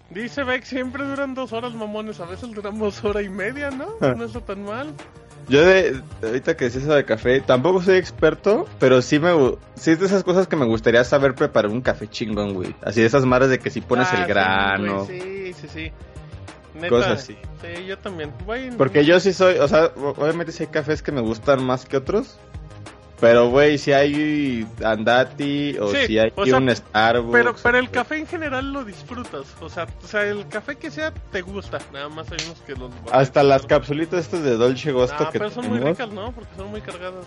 Dice 0.09 0.43
Beck, 0.43 0.65
siempre 0.65 1.05
duran 1.05 1.35
dos 1.35 1.53
horas, 1.53 1.75
mamones, 1.75 2.19
a 2.21 2.25
veces 2.25 2.51
duramos 2.55 3.05
hora 3.05 3.21
y 3.21 3.29
media, 3.29 3.71
¿no? 3.71 3.89
No 4.01 4.25
está 4.25 4.41
tan 4.41 4.63
mal. 4.63 4.95
Yo 5.49 5.65
de, 5.65 6.01
ahorita 6.23 6.57
que 6.57 6.67
decís 6.67 6.83
eso 6.83 6.95
de 6.95 7.05
café, 7.05 7.41
tampoco 7.41 7.81
soy 7.83 7.97
experto, 7.97 8.67
pero 8.79 9.01
sí 9.01 9.19
me 9.19 9.31
sí 9.77 9.93
es 9.93 10.01
de 10.01 10.07
esas 10.07 10.23
cosas 10.25 10.47
que 10.47 10.57
me 10.57 10.67
gustaría 10.67 11.03
saber 11.05 11.35
preparar 11.35 11.71
un 11.71 11.81
café 11.81 12.07
chingón, 12.09 12.53
güey. 12.55 12.75
Así 12.83 13.01
de 13.01 13.07
esas 13.07 13.25
madres 13.25 13.49
de 13.51 13.59
que 13.59 13.71
si 13.71 13.81
pones 13.81 14.09
Ah, 14.13 14.17
el 14.17 14.23
sí, 14.25 14.29
grano. 14.29 15.05
güey, 15.05 15.21
Sí, 15.21 15.53
sí, 15.55 15.69
sí. 15.73 15.93
Neta, 16.75 16.89
Cosas 16.91 17.23
así. 17.23 17.37
Sí, 17.63 17.87
yo 17.87 17.99
también. 17.99 18.33
Porque 18.77 19.05
yo 19.05 19.19
sí 19.21 19.33
soy, 19.33 19.57
o 19.59 19.67
sea, 19.67 19.91
obviamente 19.97 20.53
sí 20.53 20.65
hay 20.65 20.69
cafés 20.69 21.03
que 21.03 21.11
me 21.13 21.21
gustan 21.23 21.65
más 21.65 21.87
que 21.87 21.97
otros. 21.97 22.39
Pero, 23.21 23.51
güey, 23.51 23.79
si 23.79 23.93
hay 23.93 24.67
Andati 24.85 25.77
o 25.79 25.89
Sí, 25.93 26.07
si 26.07 26.19
hay 26.19 26.33
o 26.37 26.47
sea, 26.47 26.59
un 26.59 26.75
Starbucks. 26.75 27.33
Pero, 27.33 27.55
pero 27.63 27.79
el 27.79 27.91
café 27.91 28.17
en 28.19 28.27
general 28.29 28.73
lo 28.73 28.85
disfrutas. 28.85 29.47
O 29.61 29.69
sea, 29.69 29.89
o 30.05 30.07
sea, 30.07 30.23
el 30.23 30.47
café 30.49 30.77
que 30.77 30.91
sea 30.91 31.13
te 31.33 31.41
gusta. 31.43 31.79
Nada 31.93 32.09
más 32.09 32.31
hay 32.31 32.39
unos 32.47 32.61
que 32.61 32.75
los. 32.77 32.91
Hasta 33.11 33.43
las 33.43 33.67
capsulitas 33.67 34.21
estas 34.21 34.45
de 34.45 34.57
Dolce 34.57 34.93
Gusto 34.93 35.17
Ah, 35.19 35.31
que 35.33 35.39
pero 35.39 35.51
son 35.51 35.69
muy 35.69 35.81
ricas, 35.81 36.11
¿no? 36.11 36.31
Porque 36.33 36.51
son 36.57 36.71
muy 36.71 36.81
cargadas. 36.81 37.25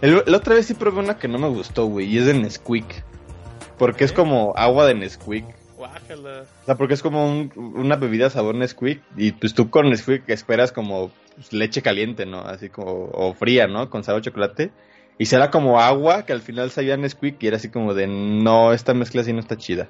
El- 0.00 0.22
la 0.26 0.36
otra 0.36 0.54
vez 0.54 0.66
sí 0.66 0.74
probé 0.74 1.00
una 1.00 1.18
que 1.18 1.26
no 1.26 1.38
me 1.38 1.48
gustó, 1.48 1.86
güey, 1.86 2.06
y 2.06 2.18
es 2.18 2.26
de 2.26 2.34
Nesquik. 2.34 3.02
Porque 3.78 4.04
es 4.04 4.12
como 4.12 4.52
agua 4.56 4.86
de 4.86 4.94
Nesquik. 4.94 5.44
O 6.62 6.66
sea, 6.66 6.76
porque 6.76 6.94
es 6.94 7.02
como 7.02 7.26
un- 7.28 7.52
una 7.56 7.96
bebida 7.96 8.30
sabor 8.30 8.54
Nesquik. 8.54 9.00
Y 9.16 9.32
pues 9.32 9.54
tú 9.54 9.70
con 9.70 9.88
Nesquik 9.90 10.28
esperas 10.28 10.72
como 10.72 11.10
leche 11.50 11.82
caliente, 11.82 12.26
¿no? 12.26 12.40
Así 12.40 12.68
como, 12.68 13.10
o 13.12 13.32
fría, 13.34 13.66
¿no? 13.66 13.88
Con 13.90 14.04
sabor 14.04 14.22
chocolate. 14.22 14.70
Y 15.18 15.26
será 15.26 15.50
como 15.50 15.80
agua 15.80 16.24
que 16.24 16.32
al 16.32 16.42
final 16.42 16.70
sabía 16.70 16.96
Nesquik 16.96 17.42
y 17.42 17.46
era 17.48 17.56
así 17.56 17.70
como 17.70 17.94
de, 17.94 18.06
no, 18.06 18.72
esta 18.72 18.94
mezcla 18.94 19.22
así 19.22 19.32
no 19.32 19.40
está 19.40 19.56
chida. 19.56 19.88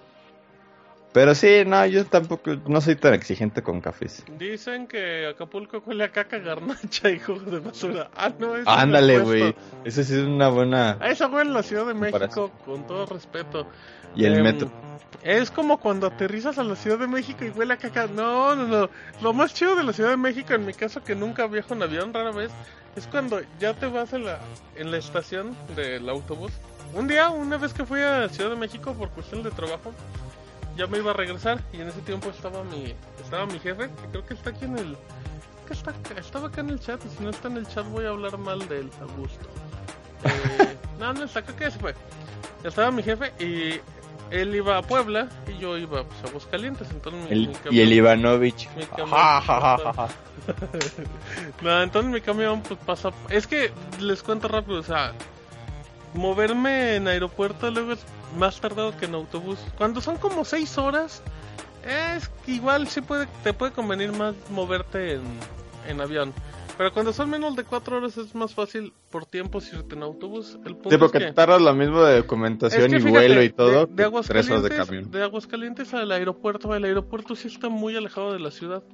Pero 1.19 1.35
sí, 1.35 1.65
no, 1.67 1.85
yo 1.85 2.07
tampoco, 2.07 2.55
no 2.69 2.81
soy 2.81 2.95
tan 2.95 3.13
exigente 3.13 3.61
con 3.61 3.81
cafés. 3.81 4.25
Dicen 4.39 4.87
que 4.87 5.27
Acapulco 5.27 5.83
huele 5.85 6.05
a 6.05 6.13
caca 6.13 6.39
garnacha 6.39 7.11
y 7.11 7.19
jugo 7.19 7.41
de 7.41 7.59
basura. 7.59 8.09
Ah, 8.15 8.31
no, 8.39 8.55
eso 8.55 8.71
Ándale, 8.71 9.19
güey. 9.19 9.53
Eso 9.85 10.05
sí 10.05 10.13
es 10.13 10.21
una 10.21 10.49
buena... 10.49 10.97
A 11.01 11.11
esa 11.11 11.27
huele 11.27 11.49
en 11.49 11.55
la 11.55 11.65
Ciudad 11.65 11.87
de 11.87 11.95
México, 11.95 12.53
con 12.65 12.87
todo 12.87 13.05
respeto. 13.07 13.67
Y 14.15 14.27
el 14.27 14.35
Em, 14.35 14.45
metro. 14.45 14.71
Es 15.25 15.51
como 15.51 15.81
cuando 15.81 16.07
aterrizas 16.07 16.57
a 16.57 16.63
la 16.63 16.77
Ciudad 16.77 17.01
de 17.01 17.09
México 17.09 17.45
y 17.45 17.51
huele 17.51 17.75
a 17.75 17.79
caca. 17.79 18.07
No, 18.07 18.55
no, 18.55 18.69
no. 18.69 18.89
Lo 19.21 19.33
más 19.33 19.53
chido 19.55 19.75
de 19.75 19.83
la 19.83 19.93
Ciudad 19.93 20.11
de 20.11 20.17
México, 20.17 20.55
en 20.55 20.67
mi 20.67 20.73
caso, 20.73 21.03
que 21.03 21.17
nunca 21.17 21.49
viajo 21.49 21.75
en 21.75 21.83
avión 21.83 22.15
rara 22.15 22.31
vez, 22.31 22.53
es 22.95 23.09
cuando 23.09 23.41
ya 23.59 23.75
te 23.75 23.87
vas 23.87 24.13
en 24.13 24.25
la, 24.25 24.39
en 24.77 24.93
la 24.93 24.99
estación 24.99 25.57
del 25.75 26.09
autobús. 26.09 26.53
Un 26.95 27.09
día, 27.09 27.29
una 27.29 27.57
vez 27.57 27.75
que 27.75 27.85
fui 27.85 28.03
a 28.03 28.29
Ciudad 28.29 28.51
de 28.51 28.57
México 28.57 28.95
por 28.95 29.11
cuestión 29.11 29.43
de 29.43 29.51
trabajo, 29.51 29.93
ya 30.79 30.87
me 30.87 30.99
iba 30.99 31.11
a 31.11 31.15
regresar 31.15 31.63
y 31.73 31.81
en 31.83 31.89
ese 31.89 32.01
tiempo 32.01 32.31
estaba 32.31 32.63
mi, 32.65 32.95
estaba 33.23 33.45
mi 33.47 33.59
jefe, 33.59 33.89
que 33.91 34.09
creo 34.11 34.25
que 34.25 34.35
está 34.35 34.51
aquí 34.51 34.65
en 34.65 34.79
el... 34.79 34.97
que 35.67 35.73
está 35.75 35.91
acá- 35.91 36.19
estaba 36.19 36.49
acá 36.49 36.61
en 36.63 36.71
el 36.71 36.81
chat 36.81 37.01
y 37.05 37.09
si 37.19 37.23
no 37.25 37.31
está 37.31 37.49
en 37.49 37.57
el 37.59 37.67
chat 37.69 37.85
voy 37.89 38.07
a 38.07 38.11
hablar 38.11 38.39
mal 38.39 38.67
de 38.69 38.81
él, 38.81 38.91
a 39.03 39.05
gusto. 39.21 39.47
Eh, 40.25 40.77
no, 40.99 41.13
no 41.13 41.25
está, 41.25 41.43
creo 41.43 41.57
que 41.57 41.71
se 41.71 41.79
fue. 41.79 41.95
Estaba 42.65 42.91
mi 42.91 43.03
jefe 43.03 43.33
y 43.45 43.81
él 44.31 44.55
iba 44.55 44.77
a 44.79 44.83
Puebla 44.83 45.29
y 45.47 45.59
yo 45.59 45.77
iba 45.79 46.05
pues, 46.05 46.23
a 46.25 46.29
Aguascalientes. 46.29 46.89
Entonces 46.91 47.23
mi, 47.25 47.31
El- 47.33 47.49
mi 47.49 47.55
y 47.71 47.81
el 47.81 47.93
Ivanovich. 47.93 48.69
mi 48.77 48.85
camión-. 48.87 49.11
No, 51.63 51.83
entonces 51.83 52.11
mi 52.13 52.21
camión 52.21 52.63
pues 52.63 52.79
pasa... 52.87 53.11
Es 53.31 53.47
que 53.47 53.73
les 54.01 54.23
cuento 54.23 54.49
rápido, 54.49 54.79
o 54.81 54.83
sea... 54.83 55.13
Moverme 56.15 56.97
en 56.97 57.07
aeropuerto 57.07 57.71
luego 57.71 57.93
es 57.93 58.01
más 58.37 58.61
tardado 58.61 58.97
que 58.97 59.07
en 59.07 59.15
autobús. 59.15 59.59
Cuando 59.77 60.01
son 60.01 60.17
como 60.19 60.45
6 60.45 60.79
horas, 60.79 61.23
es 61.87 62.29
que 62.45 62.53
igual 62.53 62.89
sí 62.89 63.01
puede, 63.01 63.27
te 63.43 63.53
puede 63.53 63.73
convenir 63.73 64.13
más 64.13 64.35
moverte 64.51 65.15
en, 65.15 65.23
en 65.89 66.01
avión. 66.01 66.33
Pero 66.77 66.93
cuando 66.93 67.13
son 67.13 67.29
menos 67.29 67.57
de 67.57 67.65
4 67.65 67.97
horas 67.97 68.17
es 68.19 68.35
más 68.37 68.55
fácil 68.55 68.93
por 69.11 69.27
tiempo 69.27 69.61
si 69.61 69.75
irte 69.75 69.97
en 69.97 70.05
autobús. 70.05 70.59
El 70.65 70.75
punto 70.75 70.91
Sí, 70.91 70.95
es 70.95 70.99
porque 71.01 71.19
que- 71.19 71.33
tardas 71.33 71.61
lo 71.61 71.75
mismo 71.75 72.03
de 72.03 72.19
documentación 72.19 72.83
es 72.85 72.89
que 72.89 72.97
y 72.97 73.01
fíjate, 73.01 73.11
vuelo 73.27 73.43
y 73.43 73.51
todo. 73.51 73.69
De, 73.69 73.75
de 73.75 73.81
horas 73.81 73.95
de 73.97 74.05
Aguascalientes, 74.05 74.77
camión. 74.87 75.11
de 75.11 75.23
Aguascalientes 75.25 75.95
al 75.95 76.13
aeropuerto, 76.13 76.73
el 76.77 76.85
aeropuerto 76.85 77.35
sí 77.35 77.49
está 77.49 77.69
muy 77.69 77.97
alejado 77.97 78.33
de 78.33 78.39
la 78.39 78.53
ciudad. 78.53 78.85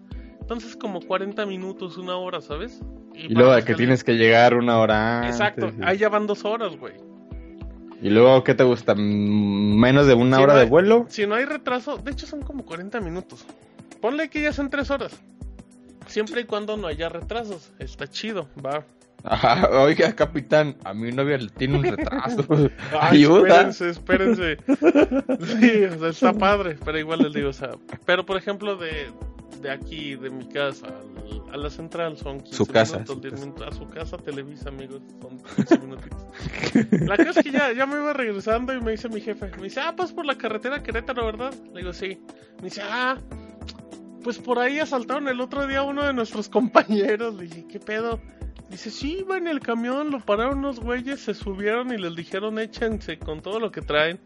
Entonces 0.40 0.76
como 0.76 1.00
40 1.00 1.44
minutos, 1.44 1.98
una 1.98 2.16
hora, 2.16 2.40
¿sabes? 2.40 2.80
Y 3.14 3.28
para 3.28 3.34
luego 3.40 3.52
de 3.54 3.64
que 3.64 3.72
Aguascalientes- 3.72 3.76
tienes 3.76 4.04
que 4.04 4.12
llegar 4.14 4.54
una 4.54 4.78
hora 4.78 5.18
antes. 5.18 5.32
Exacto, 5.36 5.70
y- 5.78 5.84
ahí 5.84 5.98
ya 5.98 6.08
van 6.08 6.26
dos 6.26 6.42
horas, 6.46 6.76
güey. 6.78 6.94
Y 8.02 8.10
luego, 8.10 8.44
¿qué 8.44 8.54
te 8.54 8.64
gusta? 8.64 8.94
¿Menos 8.94 10.06
de 10.06 10.14
una 10.14 10.36
Si 10.36 10.42
hora 10.42 10.54
no 10.54 10.58
de 10.60 10.66
vuelo? 10.66 11.06
Si 11.08 11.26
no 11.26 11.34
hay 11.34 11.44
retraso, 11.44 11.96
de 11.98 12.12
hecho 12.12 12.26
son 12.26 12.42
como 12.42 12.64
40 12.64 13.00
minutos. 13.00 13.44
Ponle 14.00 14.28
que 14.28 14.42
ya 14.42 14.52
son 14.52 14.70
tres 14.70 14.90
horas. 14.90 15.12
Siempre 16.06 16.42
y 16.42 16.44
cuando 16.44 16.76
no 16.76 16.86
haya 16.86 17.08
retrasos. 17.08 17.72
Está 17.78 18.06
chido, 18.06 18.48
va. 18.64 18.84
Ajá, 19.24 19.68
oiga, 19.82 20.14
capitán, 20.14 20.76
a 20.84 20.92
mi 20.92 21.10
novia 21.10 21.38
le 21.38 21.48
tiene 21.48 21.78
un 21.78 21.84
retraso. 21.84 22.44
Ay, 22.92 23.24
Ayuda. 23.24 23.68
Espérense, 23.68 23.88
espérense. 23.90 24.58
Sí, 25.58 25.84
o 25.84 25.98
sea, 25.98 26.08
está 26.10 26.32
padre, 26.34 26.76
pero 26.84 26.98
igual 26.98 27.20
les 27.20 27.32
digo, 27.32 27.48
o 27.48 27.52
sea, 27.54 27.70
pero 28.04 28.26
por 28.26 28.36
ejemplo 28.36 28.76
de, 28.76 29.10
de 29.60 29.70
aquí, 29.70 30.14
de 30.16 30.30
mi 30.30 30.46
casa, 30.46 30.86
a 31.52 31.56
la 31.56 31.70
central 31.70 32.16
son 32.16 32.40
15 32.40 32.56
Su 32.56 32.66
casa, 32.66 32.94
minutos, 32.94 33.14
su 33.16 33.20
10 33.20 33.32
casa. 33.34 33.44
minutos. 33.46 33.66
A 33.66 33.72
su 33.72 33.88
casa, 33.88 34.16
Televisa, 34.18 34.68
amigos, 34.68 35.00
son 35.22 35.38
15 35.56 35.78
minutitos. 35.78 36.26
La 37.08 37.16
cosa 37.16 37.40
es 37.40 37.44
que 37.44 37.50
ya, 37.50 37.72
ya 37.72 37.86
me 37.86 37.94
iba 37.96 38.12
regresando 38.12 38.74
y 38.74 38.80
me 38.80 38.92
dice 38.92 39.08
mi 39.08 39.20
jefe, 39.20 39.50
me 39.56 39.64
dice, 39.64 39.80
ah, 39.80 39.94
pues 39.96 40.12
por 40.12 40.26
la 40.26 40.36
carretera 40.36 40.82
Querétaro, 40.82 41.24
¿verdad? 41.26 41.54
Le 41.72 41.80
digo, 41.80 41.92
sí. 41.92 42.18
Me 42.58 42.64
dice, 42.64 42.82
ah, 42.84 43.16
pues 44.22 44.38
por 44.38 44.58
ahí 44.58 44.78
asaltaron 44.80 45.28
el 45.28 45.40
otro 45.40 45.66
día 45.66 45.80
a 45.80 45.82
uno 45.84 46.04
de 46.04 46.12
nuestros 46.12 46.48
compañeros. 46.50 47.34
Le 47.34 47.44
dije, 47.44 47.66
¿qué 47.68 47.80
pedo? 47.80 48.20
Dice, 48.70 48.90
sí, 48.90 49.18
iba 49.20 49.36
en 49.36 49.46
el 49.46 49.60
camión, 49.60 50.10
lo 50.10 50.18
pararon 50.20 50.58
unos 50.58 50.80
güeyes, 50.80 51.20
se 51.20 51.34
subieron 51.34 51.92
y 51.92 51.98
les 51.98 52.16
dijeron, 52.16 52.58
échense 52.58 53.18
con 53.18 53.40
todo 53.42 53.60
lo 53.60 53.70
que 53.70 53.82
traen. 53.82 54.18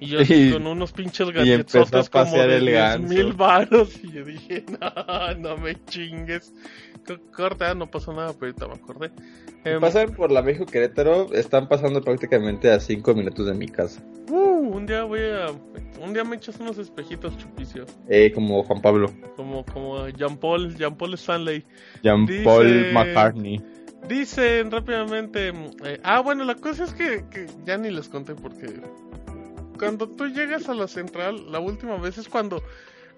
Y 0.00 0.06
yo 0.06 0.18
con 0.54 0.66
unos 0.66 0.92
pinches 0.92 1.30
galletzotes 1.30 2.08
como 2.08 2.34
de 2.36 2.56
el 2.56 2.66
10 2.66 2.74
ganso. 2.74 3.08
mil 3.14 3.32
varos. 3.34 4.02
Y 4.02 4.10
yo 4.12 4.24
dije, 4.24 4.64
no, 4.80 5.34
no 5.34 5.56
me 5.58 5.76
chingues. 5.84 6.52
Co- 7.06 7.20
Corta, 7.34 7.74
no 7.74 7.90
pasó 7.90 8.12
nada, 8.12 8.32
pero 8.32 8.46
ahorita 8.52 8.66
me 8.68 8.74
acordé. 8.74 9.10
Em, 9.64 9.80
Pasan 9.80 10.14
por 10.14 10.32
la 10.32 10.40
México 10.42 10.64
Querétaro, 10.66 11.32
están 11.34 11.68
pasando 11.68 12.00
prácticamente 12.00 12.70
a 12.70 12.80
5 12.80 13.14
minutos 13.14 13.46
de 13.46 13.54
mi 13.54 13.68
casa. 13.68 14.02
uh, 14.30 14.34
un 14.76 14.86
día 14.86 15.04
voy 15.04 15.20
a... 15.20 15.48
Un 16.02 16.14
día 16.14 16.24
me 16.24 16.36
echas 16.36 16.58
unos 16.60 16.78
espejitos 16.78 17.36
chupicio. 17.36 17.84
Eh, 18.08 18.32
como 18.34 18.62
Juan 18.64 18.80
Pablo, 18.80 19.12
Como, 19.36 19.66
como 19.66 20.08
Jean 20.08 20.38
Paul, 20.38 20.74
Jean 20.78 20.96
Paul 20.96 21.12
Stanley. 21.14 21.62
Jean-Paul 22.02 22.66
Dice- 22.66 22.92
McCartney. 22.94 23.60
Dicen 24.08 24.70
rápidamente. 24.70 25.48
eh, 25.84 26.00
ah, 26.02 26.20
bueno, 26.20 26.44
la 26.44 26.54
cosa 26.54 26.84
es 26.84 26.94
que, 26.94 27.24
que 27.30 27.46
ya 27.66 27.76
ni 27.76 27.90
les 27.90 28.08
conté 28.08 28.34
porque. 28.34 28.80
Cuando 29.80 30.08
tú 30.08 30.26
llegas 30.28 30.68
a 30.68 30.74
la 30.74 30.86
central, 30.86 31.50
la 31.50 31.58
última 31.58 31.96
vez 31.96 32.18
es 32.18 32.28
cuando. 32.28 32.62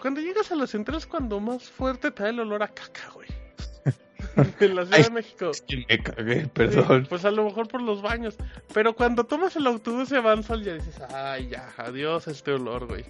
Cuando 0.00 0.20
llegas 0.20 0.50
a 0.50 0.56
la 0.56 0.66
central 0.66 0.98
es 0.98 1.06
cuando 1.06 1.38
más 1.40 1.64
fuerte 1.64 2.10
te 2.10 2.22
da 2.22 2.30
el 2.30 2.40
olor 2.40 2.62
a 2.62 2.68
caca, 2.68 3.10
güey. 3.14 3.28
en 4.60 4.74
la 4.76 4.82
Ciudad 4.84 4.98
Ay, 4.98 5.02
de 5.04 5.10
México. 5.10 5.50
Es 5.50 5.60
que 5.62 5.84
me 5.88 5.98
cagué, 6.02 6.42
Sí, 6.42 6.50
perdón. 6.54 7.06
pues 7.08 7.24
a 7.24 7.30
lo 7.30 7.44
mejor 7.44 7.68
por 7.68 7.82
los 7.82 8.00
baños. 8.02 8.36
Pero 8.72 8.94
cuando 8.94 9.24
tomas 9.24 9.54
el 9.56 9.66
autobús 9.66 10.10
y 10.12 10.16
avanzas, 10.16 10.64
ya 10.64 10.74
dices, 10.74 10.98
ay, 11.14 11.48
ya, 11.48 11.68
adiós 11.76 12.26
este 12.28 12.52
olor, 12.52 12.86
güey. 12.86 13.04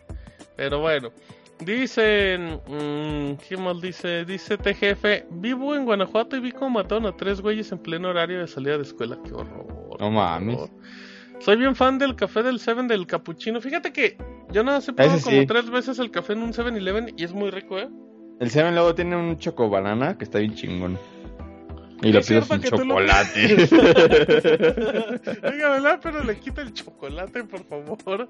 Pero 0.57 0.81
bueno, 0.81 1.13
dicen, 1.61 2.61
mm, 2.67 3.37
¿qué 3.49 3.57
más 3.57 3.81
dice? 3.81 4.25
Dice 4.25 4.59
jefe 4.75 5.27
vivo 5.31 5.75
en 5.75 5.85
Guanajuato 5.85 6.37
y 6.37 6.41
vi 6.41 6.53
cómo 6.53 6.71
mataron 6.71 7.07
a 7.07 7.17
tres 7.17 7.41
güeyes 7.41 7.73
en 7.73 7.79
pleno 7.79 8.09
horario 8.09 8.41
de 8.41 8.49
salida 8.49 8.77
de 8.77 8.83
escuela. 8.83 9.19
Qué 9.25 9.33
horror. 9.33 9.99
No 10.01 10.11
mames. 10.11 10.59
horror. 10.59 10.71
Soy 11.45 11.57
bien 11.57 11.75
fan 11.75 11.99
del 11.99 12.15
café 12.15 12.43
del 12.43 12.61
Seven 12.61 12.87
del 12.87 13.07
capuchino. 13.07 13.61
Fíjate 13.61 13.93
que 13.93 14.17
yo 14.51 14.63
nada 14.63 14.79
más 14.79 14.89
he 14.89 14.93
probado 14.93 15.21
como 15.21 15.41
sí. 15.41 15.47
tres 15.47 15.71
veces 15.71 15.99
el 15.99 16.11
café 16.11 16.35
en 16.35 16.43
un 16.43 16.53
7-Eleven 16.53 17.15
y 17.17 17.25
es 17.25 17.33
muy 17.33 17.51
rico, 17.51 17.79
¿eh? 17.79 17.89
El 18.39 18.51
Seven 18.51 18.75
luego 18.75 18.95
tiene 18.95 19.17
un 19.17 19.37
choco 19.39 19.69
banana 19.69 20.17
que 20.17 20.25
está 20.25 20.39
bien 20.39 20.55
chingón. 20.55 20.99
Y 22.03 22.13
lo 22.13 22.21
pido 22.21 22.43
sin 22.43 22.61
tú 22.61 22.71
lo- 22.71 22.79
chocolate. 22.79 23.55
Oiga, 25.45 25.71
¿verdad? 25.71 26.01
Pero 26.03 26.25
le 26.25 26.39
quita 26.39 26.63
el 26.63 26.73
chocolate, 26.73 27.45
por 27.45 27.65
favor. 27.65 28.29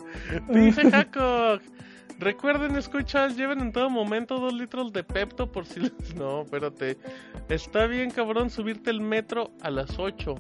Dice 0.48 0.90
Jacob. 0.90 1.60
Recuerden, 2.18 2.76
escuchas, 2.76 3.36
lleven 3.36 3.60
en 3.60 3.72
todo 3.72 3.88
momento 3.90 4.38
dos 4.38 4.52
litros 4.52 4.92
de 4.92 5.02
Pepto 5.02 5.50
por 5.50 5.64
si 5.66 5.80
les... 5.80 6.14
No, 6.14 6.42
espérate. 6.42 6.98
Está 7.48 7.86
bien, 7.86 8.10
cabrón, 8.10 8.50
subirte 8.50 8.90
el 8.90 9.00
metro 9.00 9.50
a 9.62 9.70
las 9.70 9.98
8. 9.98 10.34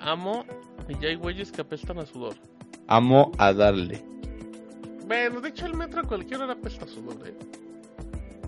Amo 0.00 0.44
y 0.88 0.94
ya 1.00 1.08
hay 1.08 1.14
güeyes 1.16 1.50
que 1.52 1.60
apestan 1.62 1.98
a 1.98 2.06
sudor. 2.06 2.34
Amo 2.88 3.32
a 3.38 3.52
darle. 3.52 4.04
Bueno, 5.06 5.40
de 5.40 5.48
hecho 5.50 5.66
el 5.66 5.74
metro 5.74 6.00
a 6.00 6.04
cualquier 6.04 6.40
hora 6.40 6.52
apesta 6.54 6.84
a 6.84 6.88
sudor, 6.88 7.16
eh. 7.26 7.34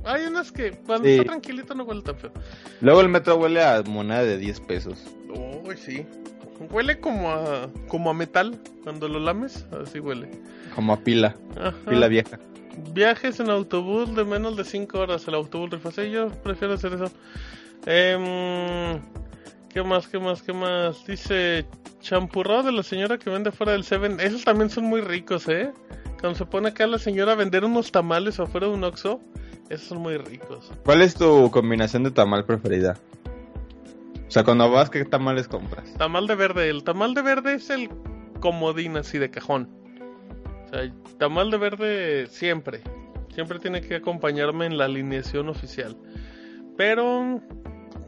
Hay 0.05 0.25
unas 0.27 0.51
que 0.53 0.73
cuando 0.73 1.05
Sí. 1.07 1.13
está 1.15 1.25
tranquilito 1.25 1.75
no 1.75 1.85
huele 1.85 2.03
tan 2.03 2.17
feo. 2.17 2.33
Luego 2.81 3.01
el 3.01 3.09
metro 3.09 3.37
huele 3.37 3.63
a 3.63 3.83
moneda 3.83 4.23
de 4.23 4.39
10 4.39 4.61
pesos. 4.61 5.05
Uy, 5.29 5.77
sí. 5.77 6.07
Huele 6.71 6.99
como 6.99 7.31
a, 7.31 7.69
como 7.89 8.11
a 8.11 8.15
metal. 8.15 8.59
Cuando 8.85 9.09
lo 9.09 9.19
lames, 9.21 9.67
así 9.83 10.01
huele. 10.01 10.31
Como 10.75 10.93
a 10.93 11.01
pila. 11.01 11.37
Ajá. 11.61 11.75
Pila 11.89 12.09
vieja. 12.09 12.39
Viajes 12.93 13.39
en 13.41 13.51
autobús 13.51 14.15
de 14.15 14.25
menos 14.25 14.57
de 14.57 14.65
5 14.65 14.99
horas. 14.99 15.27
El 15.29 15.35
autobús 15.35 15.71
rifa. 15.71 15.91
Sí, 15.91 16.11
yo 16.11 16.29
prefiero 16.43 16.75
hacer 16.75 16.95
eso. 16.95 17.11
Em, 17.87 19.01
¿Qué 19.69 19.83
más? 19.83 20.09
¿Qué 20.09 20.19
más? 20.19 20.43
¿Qué 20.43 20.53
más? 20.53 21.05
Dice 21.07 21.67
champurrado 22.01 22.65
de 22.65 22.73
la 22.73 22.83
señora 22.83 23.19
que 23.19 23.31
vende 23.31 23.53
fuera 23.53 23.73
del 23.73 23.85
Seven. 23.85 24.21
Esos 24.21 24.45
también 24.45 24.71
son 24.71 24.85
muy 24.85 25.01
ricos, 25.01 25.49
¿eh? 25.49 25.73
Cuando 26.21 26.37
se 26.39 26.47
pone 26.47 26.69
acá 26.69 26.87
la 26.87 26.99
señora 26.99 27.33
a 27.33 27.35
vender 27.35 27.65
unos 27.65 27.93
tamales 27.93 28.41
afuera 28.41 28.67
de 28.67 28.75
un 28.75 28.85
Oxxo. 28.85 29.21
Esos 29.69 29.89
son 29.89 29.99
muy 29.99 30.17
ricos. 30.17 30.73
¿Cuál 30.85 31.03
es 31.03 31.15
tu 31.15 31.51
combinación 31.51 32.03
de 32.03 32.11
tamal 32.11 32.45
preferida? 32.45 32.97
O 34.27 34.31
sea, 34.31 34.45
cuando 34.45 34.71
vas, 34.71 34.91
¿qué 34.91 35.05
tamales 35.05 35.49
compras? 35.49 35.93
Tamal 35.95 36.27
de 36.27 36.35
verde. 36.35 36.71
El 36.71 36.85
tamal 36.85 37.15
de 37.15 37.23
verde 37.23 37.55
es 37.55 37.71
el 37.71 37.89
comodín 38.41 38.97
así 38.97 39.19
de 39.19 39.31
cajón. 39.31 39.69
O 40.67 40.69
sea, 40.69 40.93
tamal 41.19 41.51
de 41.51 41.57
verde 41.59 42.27
siempre. 42.29 42.83
Siempre 43.35 43.59
tiene 43.59 43.81
que 43.81 43.97
acompañarme 43.97 44.67
en 44.67 44.77
la 44.77 44.87
alineación 44.87 45.49
oficial. 45.49 45.97
Pero 46.77 47.41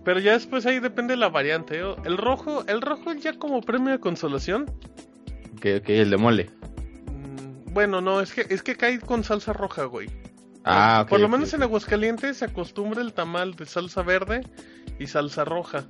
pero 0.04 0.20
ya 0.20 0.32
después 0.32 0.66
ahí 0.66 0.80
depende 0.80 1.16
la 1.16 1.28
variante. 1.28 1.80
¿eh? 1.80 1.94
El 2.04 2.16
rojo, 2.16 2.64
el 2.66 2.80
rojo 2.80 3.12
ya 3.14 3.38
como 3.38 3.60
premio 3.60 3.92
de 3.92 4.00
consolación. 4.00 4.66
Ok, 5.56 5.66
ok, 5.80 5.88
el 5.90 6.10
de 6.10 6.16
mole. 6.16 6.50
mm, 7.06 7.72
Bueno, 7.72 8.00
no, 8.00 8.20
es 8.20 8.32
que 8.32 8.46
es 8.48 8.62
que 8.62 8.76
cae 8.76 8.98
con 9.00 9.24
salsa 9.24 9.52
roja, 9.52 9.84
güey. 9.84 10.08
Ah, 10.64 11.00
ok. 11.04 11.08
Por 11.10 11.20
lo 11.20 11.28
menos 11.28 11.52
en 11.54 11.62
Aguascalientes 11.62 12.38
se 12.38 12.44
acostumbra 12.44 13.00
el 13.00 13.12
tamal 13.12 13.54
de 13.54 13.66
salsa 13.66 14.02
verde 14.02 14.42
y 14.98 15.06
salsa 15.06 15.44
roja. 15.44 15.84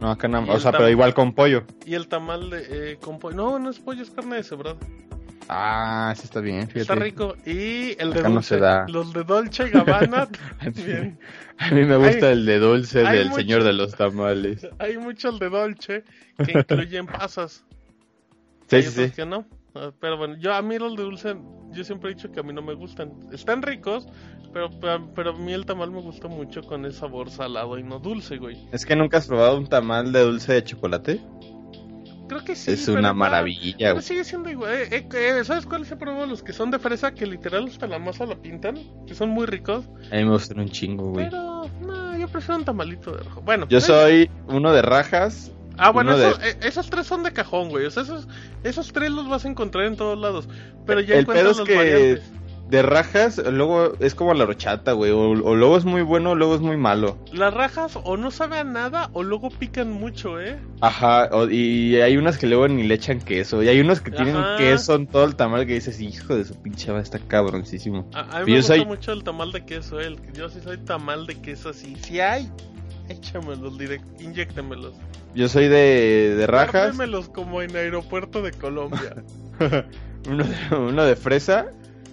No, 0.00 0.10
acá 0.10 0.28
nada. 0.28 0.50
O 0.52 0.58
sea, 0.58 0.72
pero 0.72 0.88
igual 0.88 1.14
con 1.14 1.34
pollo. 1.34 1.64
Y 1.86 1.94
el 1.94 2.08
tamal 2.08 2.50
de, 2.50 2.92
eh, 2.92 2.98
con 3.00 3.18
pollo. 3.18 3.36
No, 3.36 3.58
no 3.58 3.70
es 3.70 3.78
pollo, 3.78 4.02
es 4.02 4.10
carne 4.10 4.36
deshebrada. 4.36 4.76
Ah, 5.48 6.12
sí 6.16 6.22
está 6.24 6.40
bien, 6.40 6.62
fíjate. 6.68 6.80
Está 6.80 6.94
rico. 6.94 7.36
Y 7.44 8.00
el 8.00 8.12
de 8.12 8.20
Acá 8.20 8.28
no 8.28 8.34
dulce. 8.36 8.48
se 8.54 8.60
da. 8.60 8.86
Los 8.88 9.12
de 9.12 9.24
Dolce 9.24 9.68
Gabbana 9.68 10.28
también. 10.60 11.18
A 11.58 11.70
mí 11.70 11.84
me 11.84 11.96
gusta 11.96 12.26
Hay- 12.26 12.32
el 12.32 12.46
de 12.46 12.58
dulce 12.58 13.00
del 13.02 13.28
mucho- 13.28 13.40
señor 13.40 13.62
de 13.64 13.72
los 13.74 13.94
tamales. 13.94 14.66
Hay 14.78 14.96
muchos 14.98 15.38
de 15.38 15.48
Dolce 15.50 16.04
que 16.44 16.58
incluyen 16.58 17.06
pasas. 17.06 17.64
Sí, 18.68 18.82
sí, 18.82 18.90
sí. 19.06 19.10
que 19.10 19.26
no. 19.26 19.46
Ah, 19.74 19.90
Pero 20.00 20.16
bueno, 20.16 20.36
yo 20.38 20.54
a 20.54 20.62
mí 20.62 20.78
los 20.78 20.96
de 20.96 21.02
dulce, 21.02 21.36
yo 21.72 21.84
siempre 21.84 22.10
he 22.10 22.14
dicho 22.14 22.30
que 22.32 22.40
a 22.40 22.42
mí 22.42 22.52
no 22.52 22.62
me 22.62 22.74
gustan. 22.74 23.12
Están 23.32 23.60
ricos, 23.60 24.06
pero, 24.52 24.70
pero, 24.80 25.12
pero 25.14 25.30
a 25.30 25.36
mí 25.36 25.52
el 25.52 25.66
tamal 25.66 25.90
me 25.90 26.00
gusta 26.00 26.28
mucho 26.28 26.62
con 26.62 26.86
ese 26.86 27.00
sabor 27.00 27.28
salado 27.30 27.76
y 27.78 27.82
no 27.82 27.98
dulce, 27.98 28.38
güey. 28.38 28.56
Es 28.72 28.86
que 28.86 28.96
nunca 28.96 29.18
has 29.18 29.26
probado 29.26 29.58
un 29.58 29.66
tamal 29.66 30.12
de 30.12 30.20
dulce 30.20 30.52
de 30.54 30.64
chocolate. 30.64 31.20
Creo 32.28 32.42
que 32.44 32.56
sí. 32.56 32.72
es 32.72 32.88
una 32.88 33.12
maravilla, 33.12 33.92
güey. 33.92 34.02
sigue 34.02 34.24
siendo 34.24 34.48
igual. 34.50 34.72
eh, 34.72 34.88
eh, 34.90 35.06
eh, 35.12 35.44
¿Sabes 35.44 35.66
cuáles 35.66 35.90
he 35.90 35.96
probado? 35.96 36.26
Los 36.26 36.42
que 36.42 36.52
son 36.52 36.70
de 36.70 36.78
fresa, 36.78 37.12
que 37.12 37.26
literal 37.26 37.66
hasta 37.68 37.86
la 37.86 37.98
masa 37.98 38.24
la 38.26 38.36
pintan. 38.36 38.78
Que 39.06 39.14
son 39.14 39.28
muy 39.30 39.46
ricos. 39.46 39.84
A 40.10 40.16
mí 40.16 40.24
me 40.24 40.30
gustan 40.30 40.60
un 40.60 40.68
chingo, 40.70 41.10
güey. 41.10 41.26
Pero, 41.28 41.68
no, 41.82 42.16
yo 42.18 42.26
prefiero 42.28 42.56
un 42.56 42.64
tamalito 42.64 43.12
de 43.12 43.22
rojo. 43.24 43.42
Bueno, 43.42 43.64
Yo 43.64 43.76
pues, 43.78 43.84
soy 43.84 44.30
uno 44.48 44.72
de 44.72 44.82
rajas. 44.82 45.50
Ah, 45.76 45.90
bueno, 45.90 46.16
de- 46.16 46.28
esos, 46.28 46.42
eh, 46.44 46.56
esos 46.62 46.88
tres 46.88 47.06
son 47.06 47.24
de 47.24 47.32
cajón, 47.32 47.68
güey. 47.68 47.84
O 47.86 47.90
sea, 47.90 48.04
esos, 48.04 48.28
esos 48.62 48.92
tres 48.92 49.10
los 49.10 49.28
vas 49.28 49.44
a 49.44 49.48
encontrar 49.48 49.84
en 49.86 49.96
todos 49.96 50.16
lados. 50.18 50.48
Pero 50.86 51.00
ya 51.00 51.16
El 51.16 51.26
pedo 51.26 51.50
encuentras 51.50 51.50
es 51.52 51.58
los 51.58 51.68
que 51.68 51.76
variantes. 51.76 52.32
De 52.74 52.82
rajas, 52.82 53.38
luego 53.38 53.94
es 54.00 54.14
como 54.14 54.34
la 54.34 54.44
horchata, 54.44 54.92
güey. 54.92 55.10
O, 55.12 55.30
o 55.30 55.54
luego 55.54 55.76
es 55.76 55.84
muy 55.84 56.02
bueno, 56.02 56.30
o 56.32 56.34
luego 56.34 56.54
es 56.54 56.60
muy 56.60 56.76
malo. 56.76 57.16
Las 57.32 57.54
rajas 57.54 57.98
o 58.02 58.16
no 58.16 58.30
saben 58.30 58.58
a 58.58 58.64
nada 58.64 59.10
o 59.12 59.22
luego 59.22 59.48
pican 59.50 59.90
mucho, 59.90 60.40
¿eh? 60.40 60.58
Ajá, 60.80 61.28
o- 61.32 61.48
y 61.48 61.96
hay 62.00 62.16
unas 62.16 62.36
que 62.38 62.46
luego 62.46 62.68
ni 62.68 62.82
le 62.82 62.94
echan 62.94 63.20
queso. 63.20 63.62
Y 63.62 63.68
hay 63.68 63.80
unos 63.80 64.00
que 64.00 64.10
tienen 64.10 64.36
Ajá. 64.36 64.56
queso 64.56 64.94
en 64.96 65.06
todo 65.06 65.24
el 65.24 65.36
tamal 65.36 65.66
que 65.66 65.74
dices, 65.74 66.00
hijo 66.00 66.36
de 66.36 66.44
su 66.44 66.54
pinche 66.60 66.92
va, 66.92 67.00
está 67.00 67.18
cabroncísimo. 67.18 68.08
A, 68.12 68.20
a 68.38 68.40
mí 68.44 68.50
me 68.52 68.56
gusta 68.58 68.74
soy- 68.76 68.84
mucho 68.84 69.12
el 69.12 69.24
tamal 69.24 69.52
de 69.52 69.64
queso, 69.64 70.00
¿eh? 70.00 70.14
Yo 70.34 70.48
sí 70.48 70.60
soy 70.62 70.78
tamal 70.78 71.26
de 71.26 71.36
queso 71.40 71.70
así. 71.70 71.96
Si 71.96 72.20
hay, 72.20 72.50
échamelos, 73.08 73.78
direct, 73.78 74.04
inyéctemelos. 74.20 74.94
Yo 75.34 75.48
soy 75.48 75.68
de, 75.68 76.34
de 76.36 76.46
rajas, 76.46 76.72
Guárdemelos 76.96 77.28
como 77.28 77.60
en 77.62 77.74
aeropuerto 77.76 78.42
de 78.42 78.52
Colombia. 78.52 79.16
uno 80.28 80.44
de, 80.44 80.76
uno 80.76 81.04
de 81.04 81.16
fresa 81.16 81.66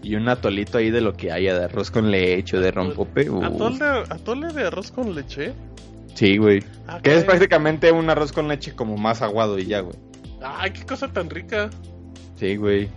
y 0.03 0.15
un 0.15 0.27
atolito 0.29 0.77
ahí 0.77 0.89
de 0.91 1.01
lo 1.01 1.13
que 1.13 1.31
haya, 1.31 1.57
de 1.57 1.65
arroz 1.65 1.91
con 1.91 2.09
leche 2.11 2.57
o 2.57 2.61
de 2.61 2.71
rompope. 2.71 3.29
uh, 3.29 3.43
¿Atole 3.43 3.77
de, 3.77 4.03
atole 4.09 4.47
de 4.53 4.67
arroz 4.67 4.91
con 4.91 5.13
leche? 5.15 5.53
Sí, 6.15 6.37
güey. 6.37 6.63
Ah, 6.87 6.99
Que 7.01 7.15
es 7.15 7.23
prácticamente 7.23 7.91
un 7.91 8.09
arroz 8.09 8.31
con 8.31 8.47
leche 8.47 8.73
como 8.73 8.97
más 8.97 9.21
aguado 9.21 9.57
y 9.59 9.65
ya, 9.65 9.79
güey. 9.81 9.95
Ay, 10.43 10.71
qué 10.71 10.85
cosa 10.85 11.07
tan 11.07 11.29
rica. 11.29 11.69
Sí, 12.35 12.55
güey. 12.55 12.89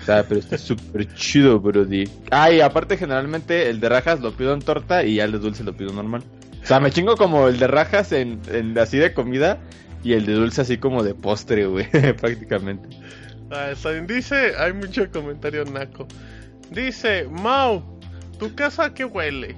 O 0.00 0.04
sea, 0.04 0.22
pero 0.26 0.40
está 0.40 0.56
súper 0.56 1.12
chido, 1.14 1.60
brody. 1.60 2.08
Ah, 2.30 2.50
y 2.50 2.60
aparte 2.60 2.96
generalmente 2.96 3.68
el 3.68 3.80
de 3.80 3.88
rajas 3.88 4.20
lo 4.20 4.32
pido 4.32 4.54
en 4.54 4.60
torta 4.60 5.04
y 5.04 5.16
ya 5.16 5.24
el 5.24 5.32
de 5.32 5.38
dulce 5.38 5.64
lo 5.64 5.76
pido 5.76 5.92
normal. 5.92 6.22
O 6.62 6.66
sea, 6.66 6.80
me 6.80 6.90
chingo 6.90 7.16
como 7.16 7.48
el 7.48 7.58
de 7.58 7.66
rajas 7.66 8.12
en, 8.12 8.40
en 8.50 8.78
así 8.78 8.96
de 8.98 9.12
comida 9.12 9.58
y 10.02 10.14
el 10.14 10.24
de 10.26 10.32
dulce 10.34 10.62
así 10.62 10.78
como 10.78 11.02
de 11.02 11.14
postre, 11.14 11.66
güey, 11.66 11.86
prácticamente. 12.20 12.88
Ah, 13.50 13.70
está 13.70 13.90
bien. 13.90 14.06
Dice, 14.06 14.52
hay 14.58 14.72
mucho 14.72 15.10
comentario 15.10 15.64
naco. 15.64 16.06
Dice, 16.70 17.26
Mau, 17.30 17.82
¿tu 18.38 18.54
casa 18.54 18.84
a 18.86 18.94
qué 18.94 19.04
huele? 19.04 19.56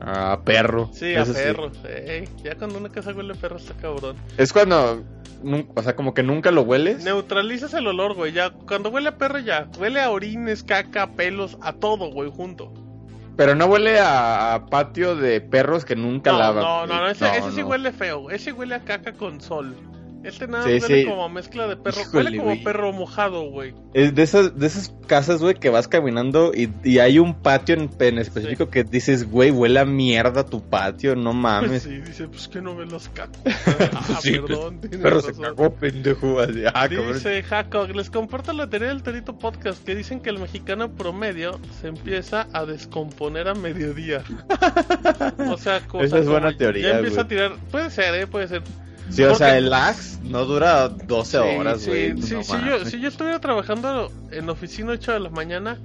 Ah, 0.00 0.40
perro. 0.44 0.90
Sí, 0.92 1.14
a 1.14 1.24
perro. 1.24 1.70
Ey, 1.84 2.28
ya 2.42 2.56
cuando 2.56 2.78
una 2.78 2.88
casa 2.88 3.12
huele 3.12 3.34
a 3.34 3.36
perro 3.36 3.56
está 3.56 3.74
cabrón. 3.74 4.16
Es 4.36 4.52
cuando, 4.52 5.04
o 5.76 5.82
sea, 5.82 5.94
como 5.94 6.12
que 6.14 6.24
nunca 6.24 6.50
lo 6.50 6.62
hueles. 6.62 7.04
Neutralizas 7.04 7.72
el 7.74 7.86
olor, 7.86 8.14
güey. 8.14 8.32
Ya, 8.32 8.50
cuando 8.50 8.90
huele 8.90 9.10
a 9.10 9.18
perro 9.18 9.38
ya. 9.38 9.68
Huele 9.78 10.00
a 10.00 10.10
orines, 10.10 10.64
caca, 10.64 11.12
pelos, 11.12 11.56
a 11.62 11.72
todo, 11.74 12.10
güey, 12.10 12.30
junto. 12.34 12.72
Pero 13.36 13.54
no 13.54 13.66
huele 13.66 14.00
a, 14.00 14.54
a 14.54 14.66
patio 14.66 15.14
de 15.14 15.40
perros 15.40 15.84
que 15.84 15.94
nunca 15.96 16.32
No, 16.32 16.38
lavan. 16.38 16.62
no, 16.64 16.86
no, 16.86 17.00
no, 17.02 17.08
ese, 17.08 17.24
No, 17.24 17.32
ese 17.34 17.50
sí 17.52 17.60
no. 17.60 17.68
huele 17.68 17.92
feo. 17.92 18.30
Ese 18.30 18.52
huele 18.52 18.74
a 18.74 18.80
caca 18.80 19.12
con 19.12 19.40
sol. 19.40 19.76
Este 20.24 20.46
nada 20.46 20.64
Sí, 20.64 20.74
más 20.74 20.82
huele 20.82 21.02
sí. 21.02 21.08
como 21.08 21.28
mezcla 21.28 21.66
de 21.66 21.76
perro. 21.76 22.00
Híjole, 22.00 22.16
huele 22.24 22.36
como 22.38 22.50
güey. 22.50 22.64
perro 22.64 22.92
mojado, 22.92 23.42
güey. 23.50 23.74
Es 23.94 24.14
de 24.14 24.22
esas, 24.22 24.58
de 24.58 24.66
esas 24.66 24.94
casas, 25.06 25.40
güey, 25.42 25.54
que 25.54 25.68
vas 25.70 25.88
caminando 25.88 26.52
y, 26.54 26.70
y 26.84 26.98
hay 27.00 27.18
un 27.18 27.34
patio 27.42 27.74
en, 27.74 27.90
en 27.98 28.18
específico 28.18 28.70
que 28.70 28.84
dices, 28.84 29.28
güey, 29.30 29.50
huele 29.50 29.80
a 29.80 29.84
mierda 29.84 30.46
tu 30.46 30.62
patio, 30.62 31.14
no 31.16 31.30
Pues 31.30 31.36
mames. 31.42 31.82
sí, 31.84 32.00
dice, 32.00 32.28
pues 32.28 32.48
que 32.48 32.60
no 32.62 32.76
ve 32.76 32.86
los 32.86 33.08
cacos. 33.08 33.38
Ah, 33.94 34.18
Sí, 34.20 34.38
perdón, 34.38 34.80
tienes 34.80 35.00
Pero 35.00 35.20
se 35.20 35.28
razón. 35.28 35.44
cagó, 35.44 35.74
pendejo. 35.74 36.40
Así, 36.40 36.62
ah. 36.72 36.88
Dice 36.88 37.42
Jacob, 37.42 37.90
les 37.94 38.10
comparto 38.10 38.52
la 38.52 38.68
teoría 38.68 38.88
del 38.88 39.02
Torito 39.02 39.38
Podcast 39.38 39.84
que 39.84 39.94
dicen 39.94 40.20
que 40.20 40.30
el 40.30 40.38
mexicano 40.38 40.90
promedio 40.92 41.58
se 41.80 41.88
empieza 41.88 42.46
a 42.52 42.64
descomponer 42.64 43.48
a 43.48 43.54
mediodía. 43.54 44.22
O 45.50 45.56
sea, 45.56 45.80
cosa 45.86 46.04
Esa 46.04 46.18
es 46.18 46.26
buena 46.26 46.48
como 46.48 46.58
teoría, 46.58 46.88
Ya 46.92 46.98
empieza 46.98 47.22
güey. 47.22 47.24
a 47.24 47.28
tirar. 47.28 47.52
Puede 47.70 47.90
ser, 47.90 48.14
¿eh? 48.14 48.26
Puede 48.26 48.48
ser. 48.48 48.62
Sí, 49.12 49.22
o 49.22 49.28
Porque- 49.28 49.38
sea, 49.44 49.58
el 49.58 49.68
lax 49.70 50.20
no 50.24 50.44
dura 50.46 50.88
12 50.88 51.30
Sí, 51.38 51.56
horas, 51.58 51.86
güey. 51.86 52.22
sí, 52.22 52.34
no 52.34 52.42
si, 52.42 52.52
yo, 52.64 52.84
si 52.86 53.00
yo 53.00 53.08
estuviera 53.08 53.38
trabajando 53.40 54.10
en 54.30 54.48
oficina 54.48 54.92
8 54.92 55.12
de 55.12 55.20
la 55.20 55.28
mañana, 55.28 55.78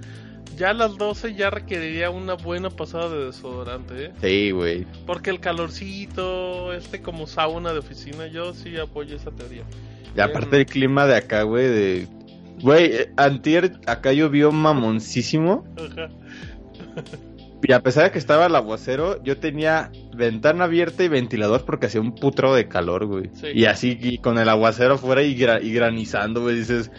ya 0.55 0.69
a 0.69 0.73
las 0.73 0.97
12 0.97 1.35
ya 1.35 1.49
requeriría 1.49 2.09
una 2.09 2.35
buena 2.35 2.69
pasada 2.69 3.09
de 3.09 3.25
desodorante, 3.25 4.05
¿eh? 4.05 4.11
Sí, 4.21 4.51
güey. 4.51 4.87
Porque 5.05 5.29
el 5.29 5.39
calorcito, 5.41 6.71
este 6.73 7.01
como 7.01 7.27
sauna 7.27 7.73
de 7.73 7.79
oficina, 7.79 8.27
yo 8.27 8.53
sí 8.53 8.77
apoyo 8.77 9.15
esa 9.17 9.31
teoría. 9.31 9.63
Y 10.15 10.19
aparte 10.21 10.57
el 10.57 10.65
clima 10.65 11.05
de 11.05 11.15
acá, 11.17 11.43
güey, 11.43 11.67
de... 11.67 12.07
Güey, 12.61 12.85
eh, 12.85 13.11
antier 13.17 13.73
acá 13.85 14.13
llovió 14.13 14.51
mamoncísimo. 14.51 15.63
Ajá. 15.77 16.09
Y 17.63 17.71
a 17.73 17.81
pesar 17.81 18.03
de 18.05 18.11
que 18.11 18.19
estaba 18.19 18.45
el 18.45 18.55
aguacero, 18.55 19.21
yo 19.23 19.37
tenía 19.37 19.91
ventana 20.15 20.65
abierta 20.65 21.03
y 21.03 21.07
ventilador 21.07 21.65
porque 21.65 21.87
hacía 21.87 22.01
un 22.01 22.13
putro 22.15 22.53
de 22.53 22.67
calor, 22.67 23.05
güey. 23.05 23.29
Sí. 23.33 23.47
Y 23.53 23.65
así 23.65 23.97
y 23.99 24.19
con 24.19 24.37
el 24.37 24.47
aguacero 24.49 24.93
afuera 24.95 25.23
y, 25.23 25.35
gra- 25.37 25.61
y 25.63 25.73
granizando, 25.73 26.41
güey, 26.41 26.55
dices, 26.57 26.91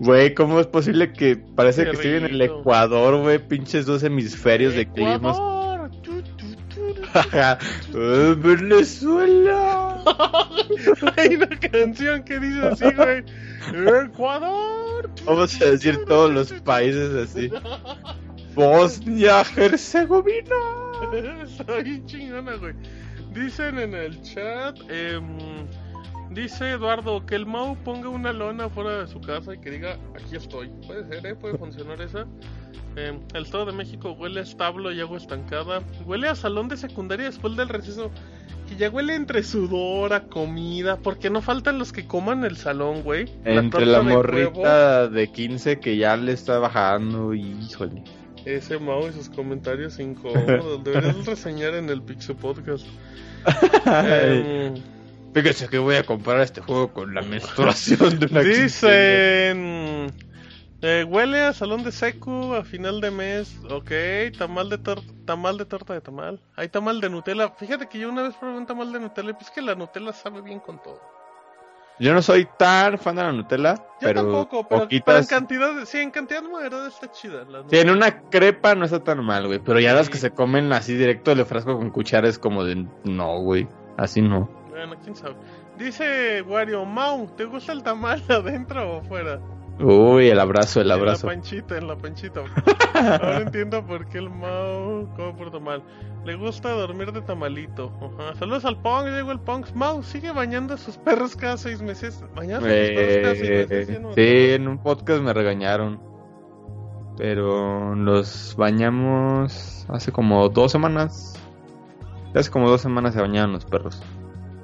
güey, 0.00 0.34
¿cómo 0.34 0.58
es 0.60 0.66
posible 0.66 1.12
que 1.12 1.36
parece 1.36 1.84
Qué 1.84 1.90
que 1.90 1.96
estoy 1.96 2.12
en 2.14 2.24
el. 2.24 2.40
Ecuador, 2.40 3.20
güey? 3.20 3.38
Pinches 3.38 3.84
dos 3.86 4.02
hemisferios 4.02 4.74
de 4.74 4.86
climas. 4.90 5.36
Venezuela. 8.36 10.02
Hay 11.16 11.34
una 11.36 11.48
canción 11.60 12.22
que 12.24 12.38
dice 12.38 12.60
así, 12.68 12.84
güey. 12.94 13.24
Ecuador. 14.06 15.10
Vamos 15.24 15.60
a 15.60 15.64
decir 15.66 15.98
todos 16.06 16.32
los 16.32 16.52
países 16.62 17.12
así. 17.14 17.50
Bosnia, 18.56 19.44
Herzegovina. 19.54 20.56
Está 21.44 21.76
bien 21.82 22.06
chingona, 22.06 22.56
güey. 22.56 22.72
Dicen 23.34 23.78
en 23.78 23.92
el 23.92 24.22
chat, 24.22 24.78
em, 24.88 25.36
dice 26.30 26.70
Eduardo, 26.70 27.24
que 27.26 27.34
el 27.34 27.44
Mau 27.44 27.76
ponga 27.84 28.08
una 28.08 28.32
lona 28.32 28.70
fuera 28.70 29.00
de 29.00 29.08
su 29.08 29.20
casa 29.20 29.54
y 29.54 29.58
que 29.58 29.72
diga, 29.72 29.98
aquí 30.14 30.36
estoy. 30.36 30.70
Puede 30.86 31.06
ser, 31.06 31.26
¿eh? 31.26 31.34
Puede 31.34 31.58
funcionar 31.58 32.00
esa. 32.00 32.26
Em, 32.96 33.20
el 33.34 33.42
Estado 33.42 33.66
de 33.66 33.72
México 33.72 34.12
huele 34.12 34.40
a 34.40 34.42
establo 34.42 34.90
y 34.90 35.00
agua 35.02 35.18
estancada. 35.18 35.82
Huele 36.06 36.28
a 36.28 36.34
salón 36.34 36.68
de 36.68 36.78
secundaria 36.78 37.26
después 37.26 37.56
del 37.56 37.68
receso. 37.68 38.10
Que 38.70 38.76
ya 38.76 38.88
huele 38.88 39.16
entre 39.16 39.42
sudor, 39.42 40.14
a 40.14 40.24
comida, 40.28 40.96
porque 40.96 41.28
no 41.28 41.42
faltan 41.42 41.78
los 41.78 41.92
que 41.92 42.06
coman 42.06 42.42
el 42.42 42.56
salón, 42.56 43.02
güey. 43.02 43.26
Entre 43.44 43.84
la 43.84 43.98
de 43.98 44.04
morrita 44.04 45.08
de 45.08 45.28
15 45.28 45.78
que 45.78 45.98
ya 45.98 46.16
le 46.16 46.32
está 46.32 46.58
bajando 46.58 47.34
híjole. 47.34 48.02
Ese 48.46 48.78
Mau 48.78 49.06
y 49.08 49.12
sus 49.12 49.28
comentarios 49.28 49.98
incómodos. 49.98 50.82
Deberías 50.84 51.26
reseñar 51.26 51.74
en 51.74 51.90
el 51.90 52.00
Pixel 52.02 52.36
Podcast. 52.36 52.86
Em, 53.86 54.74
Fíjese 55.34 55.68
que 55.68 55.78
voy 55.78 55.96
a 55.96 56.02
comparar 56.04 56.40
este 56.42 56.60
juego 56.62 56.92
con 56.92 57.14
la 57.14 57.20
menstruación 57.22 58.18
de 58.18 58.26
una. 58.26 58.40
Dicen. 58.40 60.12
eh, 60.82 61.04
huele 61.08 61.40
a 61.42 61.52
salón 61.52 61.82
de 61.84 61.92
secu 61.92 62.54
a 62.54 62.64
final 62.64 63.00
de 63.02 63.10
mes. 63.10 63.54
Ok, 63.68 63.90
tamal 64.38 64.70
de, 64.70 64.78
tor- 64.78 65.02
tamal 65.26 65.58
de 65.58 65.66
torta 65.66 65.92
de 65.92 66.00
tamal. 66.00 66.40
Hay 66.54 66.68
tamal 66.68 67.00
de 67.00 67.10
Nutella. 67.10 67.50
Fíjate 67.50 67.86
que 67.88 67.98
yo 67.98 68.08
una 68.08 68.22
vez 68.22 68.34
probé 68.36 68.56
un 68.56 68.66
tamal 68.66 68.92
de 68.92 69.00
Nutella 69.00 69.30
y 69.30 69.34
pues 69.34 69.50
que 69.50 69.60
la 69.60 69.74
Nutella 69.74 70.12
sabe 70.12 70.40
bien 70.40 70.60
con 70.60 70.82
todo. 70.82 71.00
Yo 71.98 72.12
no 72.12 72.20
soy 72.20 72.46
tan 72.58 72.98
fan 72.98 73.16
de 73.16 73.22
la 73.22 73.32
Nutella, 73.32 73.74
Yo 73.76 73.82
pero 74.00 74.22
tampoco, 74.22 74.68
pero, 74.68 74.68
pero 74.68 74.76
en 74.82 74.88
poquitas. 74.88 75.28
cantidad, 75.28 75.74
de- 75.74 75.86
sí, 75.86 75.98
en 75.98 76.10
cantidad 76.10 76.42
moderada 76.42 76.88
está 76.88 77.10
chida. 77.10 77.44
la 77.48 77.62
Sí, 77.68 77.78
en 77.78 77.88
una 77.90 78.20
crepa 78.28 78.74
no 78.74 78.84
está 78.84 79.02
tan 79.02 79.24
mal, 79.24 79.46
güey. 79.46 79.58
Pero 79.60 79.80
ya 79.80 79.94
las 79.94 80.10
que 80.10 80.18
se 80.18 80.30
comen 80.30 80.70
así 80.74 80.94
directo 80.94 81.34
del 81.34 81.46
frasco 81.46 81.76
con 81.78 81.90
cuchara 81.90 82.28
es 82.28 82.38
como 82.38 82.64
de 82.64 82.86
no, 83.04 83.38
güey. 83.40 83.66
Así 83.96 84.20
no. 84.20 84.50
Bueno, 84.68 84.94
quién 85.02 85.16
sabe. 85.16 85.36
Dice 85.78 86.42
Wario, 86.42 86.84
Mau, 86.84 87.26
¿te 87.34 87.44
gusta 87.44 87.72
el 87.72 87.82
tamal 87.82 88.22
adentro 88.28 88.96
o 88.96 89.00
afuera? 89.00 89.40
Uy, 89.78 90.28
el 90.28 90.40
abrazo, 90.40 90.80
el 90.80 90.90
abrazo. 90.90 91.30
En 91.30 91.36
la 91.36 91.42
panchita, 91.42 91.76
en 91.76 91.86
la 91.88 91.96
panchita. 91.96 92.40
Ahora 92.94 93.40
entiendo 93.42 93.84
por 93.86 94.06
qué 94.08 94.18
el 94.18 94.30
Mau 94.30 95.06
come 95.14 95.32
por 95.34 95.50
tamal. 95.50 95.82
Le 96.24 96.34
gusta 96.34 96.70
dormir 96.70 97.12
de 97.12 97.20
tamalito. 97.20 97.92
Ajá. 98.00 98.34
Saludos 98.36 98.64
al 98.64 98.80
Pong, 98.80 99.06
llegó 99.08 99.32
el 99.32 99.40
Pong. 99.40 99.66
Mau 99.74 100.02
sigue 100.02 100.32
bañando 100.32 100.74
a 100.74 100.76
sus 100.78 100.96
perros 100.96 101.36
cada 101.36 101.58
seis 101.58 101.82
meses. 101.82 102.24
¿Bañar 102.34 102.58
a 102.58 102.60
sus 102.62 102.68
perros 102.70 103.16
cada 103.22 103.34
seis 103.34 103.50
meses? 103.50 103.88
Eh, 103.88 103.92
Ya 103.92 103.98
no 104.00 104.08
me 104.08 104.14
sí, 104.14 104.52
en 104.54 104.68
un 104.68 104.78
podcast 104.78 105.22
me 105.22 105.32
regañaron. 105.34 106.00
Pero 107.18 107.94
los 107.94 108.54
bañamos 108.56 109.86
hace 109.88 110.10
como 110.10 110.48
dos 110.48 110.72
semanas. 110.72 111.34
Hace 112.34 112.50
como 112.50 112.68
dos 112.68 112.80
semanas 112.80 113.14
se 113.14 113.20
bañaron 113.20 113.52
los 113.52 113.64
perros. 113.64 114.02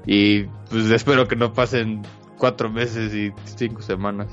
Y 0.06 0.44
pues 0.70 0.90
espero 0.90 1.28
que 1.28 1.36
no 1.36 1.52
pasen 1.52 2.02
cuatro 2.38 2.70
meses 2.70 3.14
y 3.14 3.32
cinco 3.44 3.82
semanas. 3.82 4.28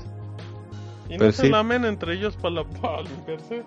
Y 1.10 1.14
no 1.14 1.24
pues 1.24 1.36
se 1.36 1.42
sí. 1.42 1.48
lamen 1.48 1.84
entre 1.84 2.14
ellos 2.14 2.36
para, 2.36 2.54
la, 2.54 2.64
para 2.64 3.02
limpiarse. 3.02 3.64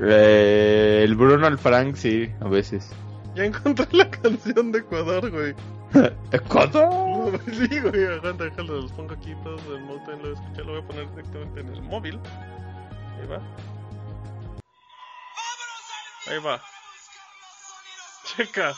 Eh, 0.00 1.02
el 1.04 1.14
Bruno 1.14 1.46
al 1.46 1.58
Frank, 1.58 1.94
sí, 1.94 2.32
a 2.40 2.48
veces. 2.48 2.90
Ya 3.34 3.44
encontré 3.44 3.86
la 3.92 4.10
canción 4.10 4.72
de 4.72 4.78
Ecuador, 4.78 5.30
güey. 5.30 5.54
¿Ecuador? 6.32 7.38
Sí, 7.46 7.80
güey, 7.80 8.06
aguanta, 8.06 8.44
déjalo, 8.44 8.80
los 8.80 8.92
pongo 8.92 9.12
aquí 9.12 9.34
todos 9.42 9.60
el 9.66 9.80
mountain, 9.80 10.22
lo 10.22 10.32
escuché, 10.32 10.64
lo 10.64 10.72
voy 10.72 10.80
a 10.80 10.86
poner 10.86 11.10
directamente 11.10 11.60
en 11.60 11.68
el 11.68 11.82
móvil. 11.82 12.18
Ahí 13.20 13.26
va. 13.26 13.42
Ahí 16.28 16.38
va. 16.38 16.62
Checa. 18.24 18.74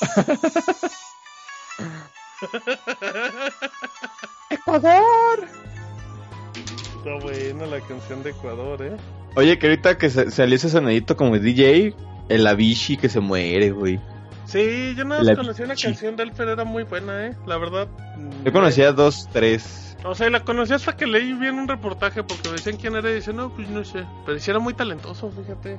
¡Ecuador! 4.50 5.65
Está 7.06 7.24
buena 7.24 7.66
la 7.66 7.80
canción 7.82 8.22
de 8.24 8.30
Ecuador, 8.30 8.82
eh. 8.82 8.96
Oye, 9.36 9.56
que 9.60 9.68
ahorita 9.68 9.96
que 9.96 10.10
salió 10.10 10.56
ese 10.56 10.68
sonidito 10.68 11.16
como 11.16 11.38
DJ, 11.38 11.94
el 12.28 12.46
Avicii 12.48 12.96
que 12.96 13.08
se 13.08 13.20
muere, 13.20 13.70
güey. 13.70 14.00
Sí, 14.44 14.92
yo 14.96 15.04
nada 15.04 15.22
La 15.22 15.32
más 15.34 15.38
conocí 15.38 15.62
una 15.62 15.74
bichi. 15.74 15.86
canción 15.86 16.16
de 16.16 16.24
él, 16.24 16.32
pero 16.36 16.52
era 16.52 16.64
muy 16.64 16.82
buena, 16.82 17.26
eh. 17.28 17.36
La 17.46 17.58
verdad. 17.58 17.86
mm, 18.16 18.44
Yo 18.46 18.52
conocía 18.52 18.90
dos, 18.92 19.28
tres. 19.32 19.96
O 20.04 20.16
sea, 20.16 20.28
la 20.30 20.40
conocí 20.40 20.72
hasta 20.72 20.96
que 20.96 21.06
leí 21.06 21.32
bien 21.34 21.54
un 21.54 21.68
reportaje 21.68 22.24
porque 22.24 22.48
me 22.48 22.56
decían 22.56 22.76
quién 22.76 22.96
era 22.96 23.08
y 23.08 23.14
dice, 23.14 23.32
no, 23.32 23.54
pues 23.54 23.68
no 23.68 23.84
sé. 23.84 24.04
Pero 24.24 24.40
sí 24.40 24.50
era 24.50 24.58
muy 24.58 24.74
talentoso, 24.74 25.30
fíjate. 25.30 25.78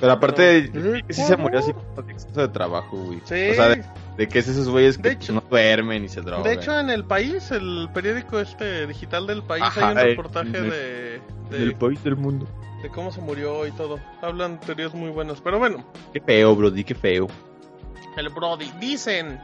Pero 0.00 0.12
aparte, 0.12 0.70
Pero- 0.72 1.06
que 1.06 1.12
sí 1.12 1.22
se 1.22 1.36
murió 1.36 1.58
así 1.58 1.72
por 1.94 2.10
exceso 2.10 2.40
de 2.40 2.48
trabajo, 2.48 2.96
güey. 2.96 3.20
Sí. 3.24 3.50
O 3.50 3.54
sea, 3.54 3.68
de, 3.68 3.84
de 4.16 4.28
que 4.28 4.38
es 4.38 4.48
esos 4.48 4.68
güeyes 4.68 4.96
que 4.96 5.10
hecho- 5.10 5.32
no 5.34 5.42
duermen 5.48 6.04
y 6.04 6.08
se 6.08 6.22
drogan. 6.22 6.42
De 6.44 6.54
hecho, 6.54 6.78
en 6.78 6.88
el 6.90 7.04
país, 7.04 7.50
el 7.50 7.88
periódico 7.92 8.40
este 8.40 8.86
digital 8.86 9.26
del 9.26 9.42
país, 9.42 9.62
Ajá, 9.64 9.88
hay 9.88 9.92
un 9.92 9.98
el- 9.98 10.06
reportaje 10.06 10.46
el- 10.48 10.52
de, 10.70 11.20
de, 11.50 11.58
del 11.58 11.74
país 11.74 12.02
del 12.02 12.16
mundo. 12.16 12.46
de 12.82 12.88
cómo 12.88 13.12
se 13.12 13.20
murió 13.20 13.66
y 13.66 13.72
todo. 13.72 13.98
Hablan 14.22 14.58
teorías 14.60 14.94
muy 14.94 15.10
buenas. 15.10 15.40
Pero 15.42 15.58
bueno, 15.58 15.84
Qué 16.14 16.20
feo, 16.22 16.56
Brody, 16.56 16.82
qué 16.82 16.94
feo. 16.94 17.28
el 18.16 18.28
Brody. 18.30 18.70
Dicen. 18.80 19.38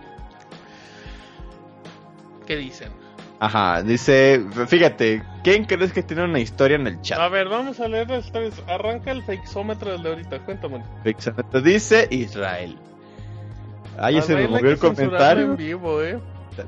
¿Qué 2.47 2.57
dicen? 2.57 2.91
Ajá, 3.39 3.83
dice, 3.83 4.43
fíjate, 4.67 5.23
¿quién 5.45 5.65
crees 5.65 5.93
que 5.93 6.03
tiene 6.03 6.25
una 6.25 6.41
historia 6.41 6.77
en 6.77 6.87
el 6.87 7.01
chat? 7.03 7.19
A 7.19 7.29
ver, 7.29 7.49
vamos 7.49 7.81
a 7.81 7.89
leer 7.89 8.09
las 8.09 8.33
tres. 8.33 8.55
Arranca 8.67 9.11
el 9.11 9.23
fakesómetro 9.23 9.93
del 9.93 10.03
de 10.03 10.09
ahorita. 10.09 10.39
Cuéntame. 10.41 10.83
Exacto, 11.05 11.61
Dice 11.61 12.09
Israel. 12.11 12.79
Ahí 13.99 14.21
se 14.23 14.35
me 14.35 14.49
movió 14.49 14.71
el 14.71 14.79
comentario. 14.79 15.45
en 15.45 15.57
vivo, 15.57 16.03
eh. 16.03 16.19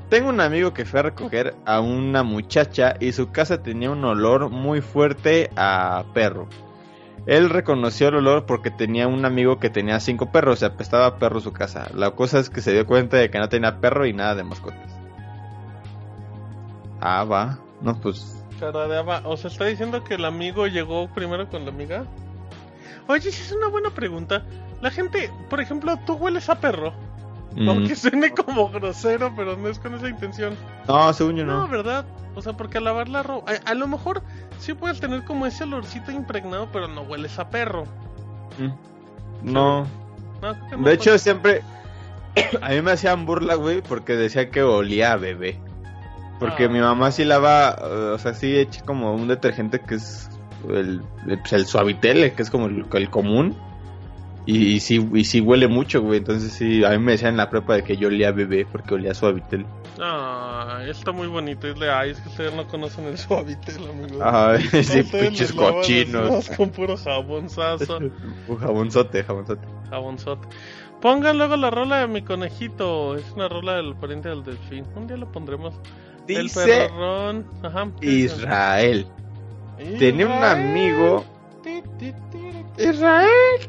Tengo 0.09 0.29
un 0.29 0.39
amigo 0.39 0.73
que 0.73 0.85
fue 0.85 0.99
a 0.99 1.03
recoger 1.03 1.55
a 1.65 1.79
una 1.79 2.21
muchacha 2.21 2.95
y 2.99 3.11
su 3.11 3.31
casa 3.31 3.63
tenía 3.63 3.89
un 3.89 4.05
olor 4.05 4.49
muy 4.49 4.81
fuerte 4.81 5.49
a 5.55 6.05
perro. 6.13 6.47
Él 7.25 7.49
reconoció 7.49 8.09
el 8.09 8.15
olor 8.15 8.45
porque 8.45 8.69
tenía 8.71 9.07
un 9.07 9.25
amigo 9.25 9.59
que 9.59 9.69
tenía 9.69 9.99
cinco 9.99 10.31
perros, 10.31 10.59
se 10.59 10.65
apestaba 10.65 11.07
a 11.07 11.17
perro 11.17 11.39
su 11.41 11.51
casa. 11.53 11.87
La 11.95 12.11
cosa 12.11 12.39
es 12.39 12.49
que 12.49 12.61
se 12.61 12.71
dio 12.71 12.85
cuenta 12.85 13.17
de 13.17 13.29
que 13.31 13.39
no 13.39 13.49
tenía 13.49 13.79
perro 13.79 14.05
y 14.05 14.13
nada 14.13 14.35
de 14.35 14.43
mascotas. 14.43 14.98
Ah, 17.01 17.23
va. 17.23 17.57
No, 17.81 17.99
pues. 17.99 18.35
Cara 18.59 18.87
de 18.87 18.97
aba- 18.97 19.21
O 19.25 19.37
sea, 19.37 19.49
está 19.49 19.65
diciendo 19.65 20.03
que 20.03 20.15
el 20.15 20.25
amigo 20.25 20.67
llegó 20.67 21.07
primero 21.13 21.47
con 21.49 21.63
la 21.65 21.71
amiga. 21.71 22.03
Oye, 23.07 23.31
sí 23.31 23.41
es 23.41 23.51
una 23.51 23.67
buena 23.67 23.89
pregunta. 23.89 24.43
La 24.81 24.91
gente, 24.91 25.31
por 25.49 25.59
ejemplo, 25.61 25.97
tú 26.05 26.13
hueles 26.15 26.49
a 26.49 26.55
perro. 26.59 26.93
mm, 27.55 27.69
Aunque 27.69 27.95
suene 27.95 28.31
como 28.33 28.69
grosero, 28.69 29.33
pero 29.35 29.55
no 29.57 29.67
es 29.69 29.79
con 29.79 29.93
esa 29.95 30.07
intención. 30.09 30.55
No, 30.87 31.11
según 31.13 31.35
yo 31.37 31.45
No, 31.45 31.61
no. 31.61 31.67
¿verdad? 31.67 32.05
O 32.35 32.41
sea, 32.41 32.53
porque 32.53 32.77
al 32.77 32.83
lavar 32.83 33.09
la 33.09 33.23
ropa. 33.23 33.51
A, 33.65 33.71
a 33.71 33.73
lo 33.73 33.87
mejor 33.87 34.21
sí 34.59 34.73
puedes 34.73 34.99
tener 34.99 35.23
como 35.23 35.45
ese 35.45 35.63
olorcito 35.63 36.11
impregnado, 36.11 36.69
pero 36.71 36.87
no 36.87 37.01
hueles 37.01 37.39
a 37.39 37.49
perro. 37.49 37.85
Mm. 38.57 39.51
No. 39.51 39.87
No, 40.41 40.53
De 40.83 40.93
hecho, 40.93 41.17
siempre. 41.17 41.61
A 42.61 42.69
mí 42.69 42.81
me 42.81 42.91
hacían 42.91 43.25
burla, 43.25 43.55
güey, 43.55 43.81
porque 43.81 44.13
decía 44.13 44.49
que 44.51 44.61
olía 44.63 45.13
a 45.13 45.17
bebé. 45.17 45.59
Porque 46.39 46.65
Ah. 46.65 46.69
mi 46.69 46.79
mamá 46.79 47.11
sí 47.11 47.25
lava, 47.25 47.75
eh, 47.81 48.11
o 48.13 48.17
sea, 48.17 48.33
sí 48.33 48.55
echa 48.57 48.83
como 48.85 49.13
un 49.13 49.27
detergente 49.27 49.79
que 49.81 49.95
es 49.95 50.29
el, 50.69 51.01
el, 51.27 51.39
el 51.51 51.65
suavitel, 51.65 52.31
que 52.33 52.41
es 52.41 52.49
como 52.49 52.67
el, 52.67 52.85
el 52.91 53.09
común. 53.09 53.55
Y, 54.45 54.73
y 54.73 54.79
sí, 54.79 55.07
y 55.13 55.25
sí 55.25 55.41
huele 55.41 55.67
mucho, 55.67 56.01
güey. 56.01 56.19
Entonces 56.19 56.51
sí, 56.53 56.83
a 56.83 56.89
mí 56.91 56.97
me 56.99 57.11
decían 57.11 57.31
en 57.31 57.37
la 57.37 57.49
prepa 57.49 57.75
de 57.75 57.83
que 57.83 57.97
yo 57.97 58.07
olía 58.07 58.29
a 58.29 58.31
bebé 58.31 58.65
porque 58.71 58.95
olía 58.95 59.11
a 59.11 59.13
suavitel. 59.13 59.65
Ah, 60.01 60.79
está 60.87 61.11
muy 61.11 61.27
bonito. 61.27 61.67
Es 61.67 61.77
de, 61.77 61.91
ay, 61.91 62.11
es 62.11 62.19
que 62.21 62.29
ustedes 62.29 62.53
no 62.55 62.65
conocen 62.67 63.05
el 63.05 63.17
suavitel, 63.17 63.75
amigo. 63.89 64.19
Ay, 64.23 64.63
sí, 64.83 65.03
pinches 65.03 65.51
cochinos. 65.53 66.49
Con 66.57 66.69
puro 66.69 66.95
jabonzazo. 66.97 67.99
Jabonzote, 68.59 69.23
jabonzote. 69.23 69.67
Jabonzote. 69.89 70.47
Pongan 71.01 71.37
luego 71.37 71.55
la 71.55 71.69
rola 71.69 71.97
de 71.99 72.07
mi 72.07 72.23
conejito. 72.23 73.15
Es 73.17 73.31
una 73.35 73.49
rola 73.49 73.73
del 73.75 73.93
pariente 73.95 74.29
del 74.29 74.43
delfín. 74.43 74.85
Un 74.95 75.05
día 75.07 75.17
lo 75.17 75.31
pondremos. 75.31 75.75
El 76.35 76.43
Dice. 76.43 76.89
Israel. 78.01 79.07
Tenía 79.97 80.27
un 80.27 80.43
amigo. 80.43 81.25
Israel. 82.77 83.61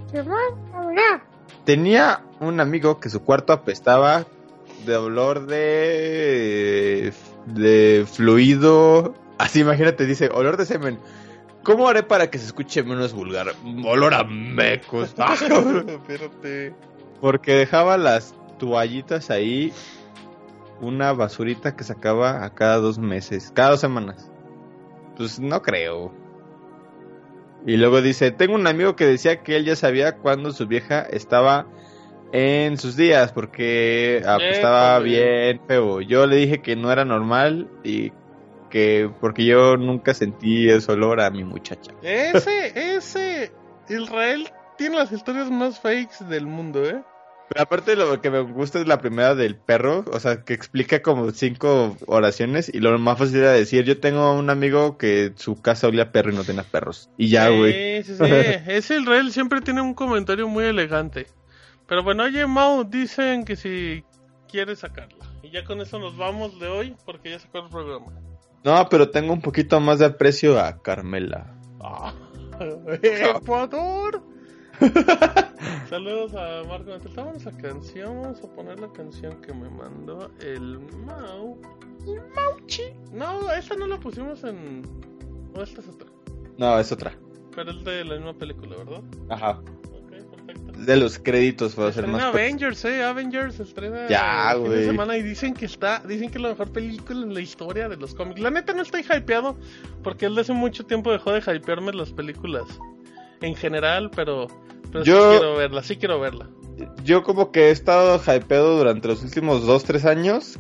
Tenía 1.64 2.22
un 2.40 2.60
amigo 2.60 3.00
que 3.00 3.10
su 3.10 3.22
cuarto 3.22 3.52
apestaba 3.52 4.26
de 4.86 4.96
olor 4.96 5.46
de 5.46 7.12
de 7.46 8.06
fluido. 8.10 9.14
Así 9.38 9.60
imagínate, 9.60 10.06
dice 10.06 10.30
olor 10.32 10.56
de 10.56 10.66
semen. 10.66 10.98
¿Cómo 11.62 11.88
haré 11.88 12.02
para 12.02 12.30
que 12.30 12.38
se 12.38 12.46
escuche 12.46 12.82
menos 12.82 13.12
vulgar? 13.12 13.54
Olor 13.84 14.14
a 14.14 14.24
mecos. 14.24 15.14
Ah. 15.18 15.34
Espérate. 15.34 16.74
Porque 17.20 17.54
dejaba 17.54 17.98
las 17.98 18.34
toallitas 18.58 19.30
ahí, 19.30 19.72
una 20.80 21.12
basurita 21.12 21.76
que 21.76 21.84
sacaba 21.84 22.44
a 22.44 22.54
cada 22.54 22.76
dos 22.76 22.98
meses, 22.98 23.52
cada 23.54 23.70
dos 23.70 23.80
semanas. 23.80 24.30
Pues 25.16 25.38
no 25.38 25.62
creo. 25.62 26.12
Y 27.66 27.76
luego 27.76 28.00
dice, 28.00 28.30
tengo 28.30 28.54
un 28.54 28.66
amigo 28.66 28.96
que 28.96 29.06
decía 29.06 29.42
que 29.42 29.56
él 29.56 29.64
ya 29.64 29.76
sabía 29.76 30.16
cuando 30.16 30.52
su 30.52 30.66
vieja 30.66 31.02
estaba 31.02 31.66
en 32.32 32.78
sus 32.78 32.96
días, 32.96 33.32
porque 33.32 34.22
ah, 34.26 34.36
pues, 34.38 34.56
estaba 34.56 34.98
bien 35.00 35.60
feo. 35.66 36.00
Yo 36.00 36.26
le 36.26 36.36
dije 36.36 36.62
que 36.62 36.76
no 36.76 36.90
era 36.90 37.04
normal 37.04 37.68
y 37.84 38.12
que 38.70 39.10
porque 39.20 39.44
yo 39.44 39.76
nunca 39.76 40.14
sentí 40.14 40.70
ese 40.70 40.92
olor 40.92 41.20
a 41.20 41.30
mi 41.30 41.44
muchacha. 41.44 41.92
Ese, 42.02 42.96
ese. 42.96 43.52
Israel 43.88 44.48
tiene 44.78 44.96
las 44.96 45.12
historias 45.12 45.50
más 45.50 45.80
fakes 45.80 46.24
del 46.24 46.46
mundo, 46.46 46.88
¿eh? 46.88 47.02
Pero 47.52 47.64
aparte 47.64 47.96
lo 47.96 48.20
que 48.20 48.30
me 48.30 48.38
gusta 48.42 48.78
es 48.80 48.86
la 48.86 49.00
primera 49.00 49.34
del 49.34 49.56
perro, 49.56 50.04
o 50.12 50.20
sea, 50.20 50.44
que 50.44 50.54
explica 50.54 51.02
como 51.02 51.32
cinco 51.32 51.96
oraciones 52.06 52.70
y 52.72 52.78
lo 52.78 52.96
más 53.00 53.18
fácil 53.18 53.38
era 53.38 53.50
decir, 53.50 53.84
yo 53.84 53.98
tengo 53.98 54.34
un 54.34 54.50
amigo 54.50 54.96
que 54.96 55.32
su 55.34 55.60
casa 55.60 55.88
olía 55.88 56.04
a 56.04 56.12
perro 56.12 56.30
y 56.30 56.36
no 56.36 56.44
tenía 56.44 56.62
perros. 56.62 57.10
Y 57.16 57.28
ya, 57.28 57.48
güey. 57.48 58.04
Sí, 58.04 58.14
sí, 58.14 58.24
sí. 58.24 58.32
Ese 58.68 59.00
Israel 59.00 59.32
siempre 59.32 59.60
tiene 59.62 59.80
un 59.80 59.94
comentario 59.94 60.46
muy 60.46 60.62
elegante. 60.62 61.26
Pero 61.88 62.04
bueno, 62.04 62.22
oye, 62.22 62.46
Mau, 62.46 62.84
dicen 62.84 63.44
que 63.44 63.56
si 63.56 64.04
quiere 64.48 64.76
sacarla. 64.76 65.26
Y 65.42 65.50
ya 65.50 65.64
con 65.64 65.80
eso 65.80 65.98
nos 65.98 66.16
vamos 66.16 66.60
de 66.60 66.68
hoy 66.68 66.96
porque 67.04 67.30
ya 67.30 67.40
sacó 67.40 67.64
el 67.64 67.68
programa. 67.68 68.12
No, 68.62 68.88
pero 68.88 69.10
tengo 69.10 69.32
un 69.32 69.40
poquito 69.40 69.80
más 69.80 69.98
de 69.98 70.06
aprecio 70.06 70.60
a 70.60 70.80
Carmela. 70.80 71.52
Ah, 71.80 72.14
Ecuador. 73.02 74.22
Saludos 75.90 76.34
a 76.34 76.62
Marco. 76.68 76.90
Vamos 77.16 77.46
a 77.46 77.50
canción. 77.52 78.22
Vamos 78.22 78.40
a 78.42 78.54
poner 78.54 78.80
la 78.80 78.88
canción 78.92 79.40
que 79.42 79.52
me 79.52 79.68
mandó 79.68 80.30
el 80.40 80.78
Mau. 81.06 81.60
Mauchi. 82.34 82.84
No, 83.12 83.50
esa 83.52 83.74
no 83.76 83.86
la 83.86 83.98
pusimos 83.98 84.42
en. 84.44 84.82
No, 85.54 85.62
esta 85.62 85.80
es 85.80 85.88
otra. 85.88 86.08
No, 86.56 86.78
es 86.78 86.92
otra. 86.92 87.12
Pero 87.54 87.70
es 87.72 87.84
de 87.84 88.04
la 88.04 88.14
misma 88.14 88.34
película, 88.34 88.76
¿verdad? 88.76 89.02
Ajá. 89.28 89.60
Perfecto. 90.46 90.72
De 90.80 90.96
los 90.96 91.18
créditos, 91.18 91.74
para 91.74 91.92
ser 91.92 92.06
más... 92.06 92.22
Avengers, 92.22 92.84
eh, 92.84 93.04
Avengers 93.04 93.60
estrena 93.60 94.08
Ya, 94.08 94.52
el 94.52 94.62
fin 94.62 94.64
de 94.64 94.76
güey. 94.76 94.86
semana 94.86 95.16
y 95.16 95.22
dicen 95.22 95.52
que 95.52 95.66
está, 95.66 96.00
dicen 96.06 96.30
que 96.30 96.38
es 96.38 96.42
la 96.42 96.50
mejor 96.50 96.70
película 96.72 97.20
en 97.22 97.34
la 97.34 97.40
historia 97.40 97.88
de 97.88 97.96
los 97.96 98.14
cómics. 98.14 98.40
La 98.40 98.50
neta 98.50 98.72
no 98.72 98.82
estoy 98.82 99.02
hypeado 99.02 99.56
porque 100.02 100.26
él 100.26 100.38
hace 100.38 100.52
mucho 100.52 100.86
tiempo 100.86 101.10
dejó 101.12 101.32
de 101.32 101.40
hypearme 101.40 101.92
las 101.92 102.12
películas 102.12 102.64
en 103.40 103.54
general, 103.54 104.10
pero, 104.14 104.46
pero 104.92 105.04
Yo- 105.04 105.32
sí 105.32 105.38
quiero 105.38 105.56
verla, 105.56 105.82
sí 105.82 105.96
quiero 105.96 106.20
verla. 106.20 106.48
Yo 107.04 107.22
como 107.22 107.52
que 107.52 107.68
he 107.68 107.70
estado 107.70 108.18
hypeado 108.18 108.78
durante 108.78 109.06
los 109.08 109.22
últimos 109.22 109.66
dos, 109.66 109.84
tres 109.84 110.04
años, 110.06 110.58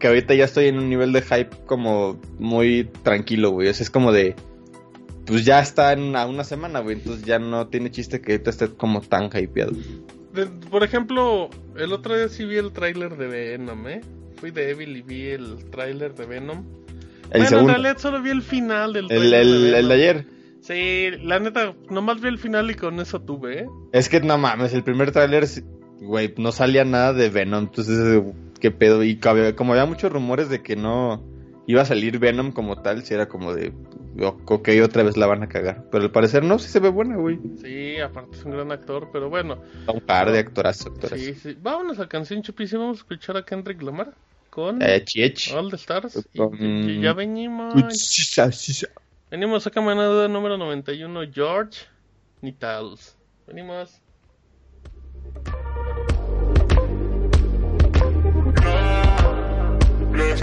que 0.00 0.08
ahorita 0.08 0.34
ya 0.34 0.44
estoy 0.44 0.66
en 0.66 0.78
un 0.78 0.88
nivel 0.90 1.12
de 1.12 1.22
hype 1.22 1.50
como 1.66 2.20
muy 2.38 2.90
tranquilo, 3.04 3.50
güey. 3.50 3.68
O 3.68 3.74
sea, 3.74 3.84
es 3.84 3.90
como 3.90 4.10
de... 4.10 4.34
Pues 5.24 5.44
ya 5.44 5.60
está 5.60 5.92
en 5.92 6.00
una, 6.02 6.26
una 6.26 6.42
semana, 6.42 6.80
güey. 6.80 6.96
Entonces 6.96 7.24
ya 7.24 7.38
no 7.38 7.68
tiene 7.68 7.92
chiste 7.92 8.20
que 8.20 8.32
ahorita 8.32 8.50
esté 8.50 8.68
como 8.70 9.00
tan 9.02 9.30
hypeado. 9.32 9.70
De- 10.32 10.46
por 10.46 10.82
ejemplo, 10.82 11.48
el 11.76 11.92
otro 11.92 12.16
día 12.16 12.28
sí 12.28 12.44
vi 12.44 12.56
el 12.56 12.72
tráiler 12.72 13.16
de 13.16 13.28
Venom, 13.28 13.86
¿eh? 13.86 14.00
Fui 14.38 14.50
débil 14.50 14.96
y 14.96 15.02
vi 15.02 15.28
el 15.28 15.70
tráiler 15.70 16.16
de 16.16 16.26
Venom. 16.26 16.64
El 17.30 17.42
bueno, 17.42 17.48
segundo. 17.48 17.72
en 17.74 17.82
realidad 17.82 17.98
solo 18.02 18.20
vi 18.20 18.30
el 18.30 18.42
final 18.42 18.92
del 18.94 19.06
El, 19.12 19.32
el, 19.32 19.70
de 19.70 19.78
el 19.78 19.88
de 19.88 19.94
ayer. 19.94 20.26
Sí, 20.62 21.10
la 21.22 21.40
neta, 21.40 21.74
nomás 21.90 22.20
vi 22.20 22.28
el 22.28 22.38
final 22.38 22.70
y 22.70 22.74
con 22.74 23.00
eso 23.00 23.20
tuve, 23.20 23.62
¿eh? 23.62 23.66
Es 23.92 24.08
que 24.08 24.20
no 24.20 24.38
mames, 24.38 24.72
el 24.72 24.84
primer 24.84 25.10
tráiler, 25.10 25.44
güey, 26.00 26.32
no 26.38 26.52
salía 26.52 26.84
nada 26.84 27.12
de 27.12 27.28
Venom. 27.30 27.64
Entonces, 27.64 27.98
eh, 27.98 28.32
qué 28.60 28.70
pedo. 28.70 29.02
Y 29.02 29.16
como 29.18 29.72
había 29.72 29.86
muchos 29.86 30.12
rumores 30.12 30.48
de 30.48 30.62
que 30.62 30.76
no 30.76 31.20
iba 31.66 31.82
a 31.82 31.84
salir 31.84 32.20
Venom 32.20 32.52
como 32.52 32.80
tal, 32.80 33.02
si 33.04 33.12
era 33.12 33.28
como 33.28 33.52
de, 33.54 33.72
ok, 34.20 34.68
otra 34.84 35.02
vez 35.02 35.16
la 35.16 35.26
van 35.26 35.42
a 35.42 35.48
cagar. 35.48 35.84
Pero 35.90 36.04
al 36.04 36.12
parecer 36.12 36.44
no, 36.44 36.60
sí 36.60 36.68
se 36.68 36.78
ve 36.78 36.90
buena, 36.90 37.16
güey. 37.16 37.40
Sí, 37.60 37.98
aparte 37.98 38.36
es 38.36 38.44
un 38.44 38.52
gran 38.52 38.70
actor, 38.70 39.08
pero 39.12 39.28
bueno. 39.28 39.58
Un 39.92 40.00
par 40.00 40.30
de 40.30 40.38
actorazos, 40.38 40.86
actoras. 40.86 41.18
Sí, 41.18 41.34
sí. 41.34 41.56
Vámonos 41.60 41.98
a 41.98 42.08
canción 42.08 42.40
chupísima. 42.42 42.82
Vamos 42.82 42.98
a 42.98 43.00
escuchar 43.00 43.36
a 43.36 43.44
Kendrick 43.44 43.82
Lamar 43.82 44.14
con 44.48 44.80
Eh. 44.80 45.04
All 45.56 45.70
the 45.70 45.76
Stars. 45.76 46.24
Y, 46.34 46.66
y 46.66 47.00
ya 47.00 47.14
venimos. 47.14 47.74
Venimos 49.32 49.66
a 49.66 49.70
cámara 49.70 50.04
duda 50.08 50.28
número 50.28 50.58
91, 50.58 51.32
George 51.32 51.86
Nitals. 52.42 53.16
Venimos. 53.46 53.98
Let's 60.12 60.42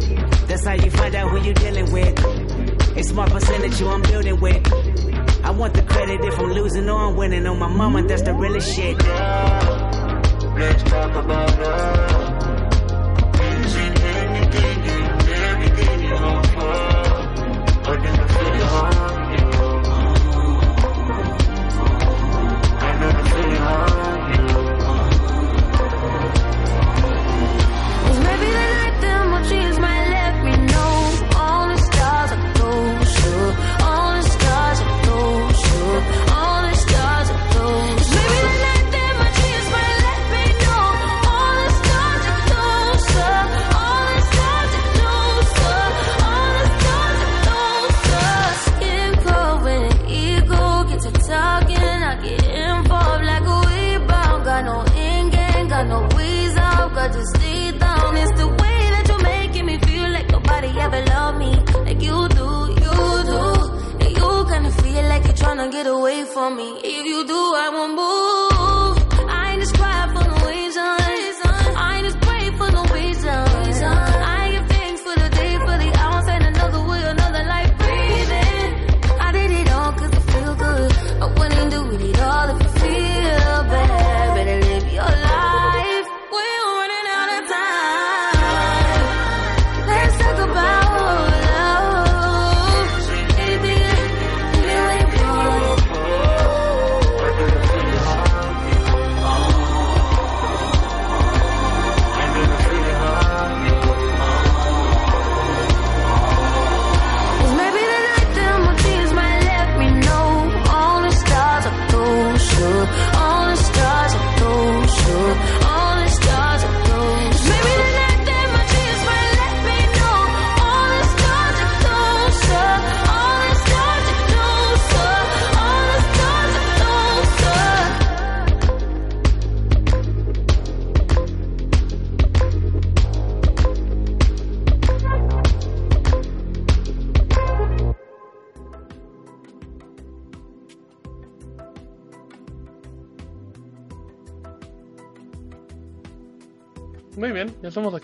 That's 0.51 0.65
how 0.65 0.73
you 0.73 0.91
find 0.91 1.15
out 1.15 1.29
who 1.31 1.37
you're 1.41 1.53
dealing 1.53 1.89
with. 1.93 2.97
A 2.97 3.03
smart 3.05 3.31
percentage 3.31 3.79
you 3.79 3.87
I'm 3.87 4.01
building 4.01 4.37
with. 4.41 4.61
I 5.45 5.49
want 5.51 5.73
the 5.73 5.81
credit 5.81 6.25
if 6.25 6.37
I'm 6.37 6.51
losing 6.51 6.89
or 6.89 6.99
I'm 6.99 7.15
winning. 7.15 7.47
On 7.47 7.57
my 7.57 7.69
mama, 7.69 8.03
that's 8.03 8.23
the 8.23 8.33
realest 8.33 8.75
shit. 8.75 8.97
Let's 10.57 10.83
talk 10.83 11.15
about 11.15 11.57
love. 11.57 12.40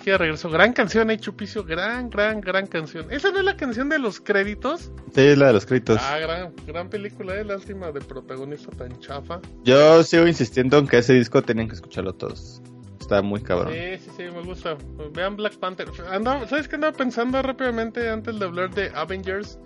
Aquí 0.08 0.12
de 0.12 0.18
regreso. 0.18 0.49
Gran 0.49 0.72
canción, 0.74 1.12
eh, 1.12 1.18
Chupicio. 1.20 1.64
Gran, 1.66 2.10
gran, 2.10 2.39
gran 2.39 2.66
canción. 2.68 3.08
¿Esa 3.12 3.32
no 3.32 3.39
es 3.39 3.43
la 3.45 3.58
canción 3.58 3.89
de 3.89 3.99
los 3.99 4.22
créditos? 4.22 4.91
Sí, 5.14 5.22
es 5.22 5.38
la 5.38 5.47
de 5.47 5.53
los 5.53 5.66
créditos. 5.66 5.99
Ah, 6.01 6.18
gran, 6.20 6.53
gran 6.66 6.89
película, 6.89 7.36
eh. 7.36 7.43
Lástima 7.43 7.91
de 7.91 7.99
protagonista 8.01 8.72
tan 8.72 8.97
chafa. 8.99 9.41
Yo 9.64 10.03
sigo 10.03 10.26
insistiendo 10.28 10.78
en 10.78 10.88
que 10.88 10.99
ese 10.99 11.14
disco 11.14 11.41
tenían 11.41 11.68
que 11.68 11.76
escucharlo 11.76 12.14
todos. 12.14 12.62
Está 13.01 13.22
muy 13.22 13.41
cabrón. 13.41 13.74
Sí, 13.74 13.97
sí, 14.05 14.12
sí, 14.18 14.24
me 14.34 14.41
gusta. 14.43 14.78
Vean 15.14 15.36
Black 15.36 15.58
Panther. 15.58 15.88
Andaba- 16.10 16.47
¿Sabes 16.47 16.68
qué 16.68 16.76
andaba 16.76 16.95
pensando 16.95 17.41
rápidamente 17.41 18.10
antes 18.10 18.38
de 18.39 18.45
hablar 18.45 18.74
de 18.74 18.89
Avengers? 18.95 19.60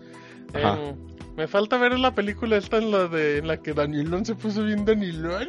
Em, 0.54 0.96
me 1.38 1.48
falta 1.48 1.78
ver 1.78 1.98
la 2.00 2.14
película 2.14 2.58
esta 2.58 2.78
en 2.78 2.92
la 2.92 3.08
de 3.08 3.38
en 3.38 3.48
la 3.48 3.58
que 3.58 3.74
Danilón 3.74 4.26
se 4.26 4.36
puso 4.36 4.64
bien 4.64 4.86
Danilón. 4.86 5.48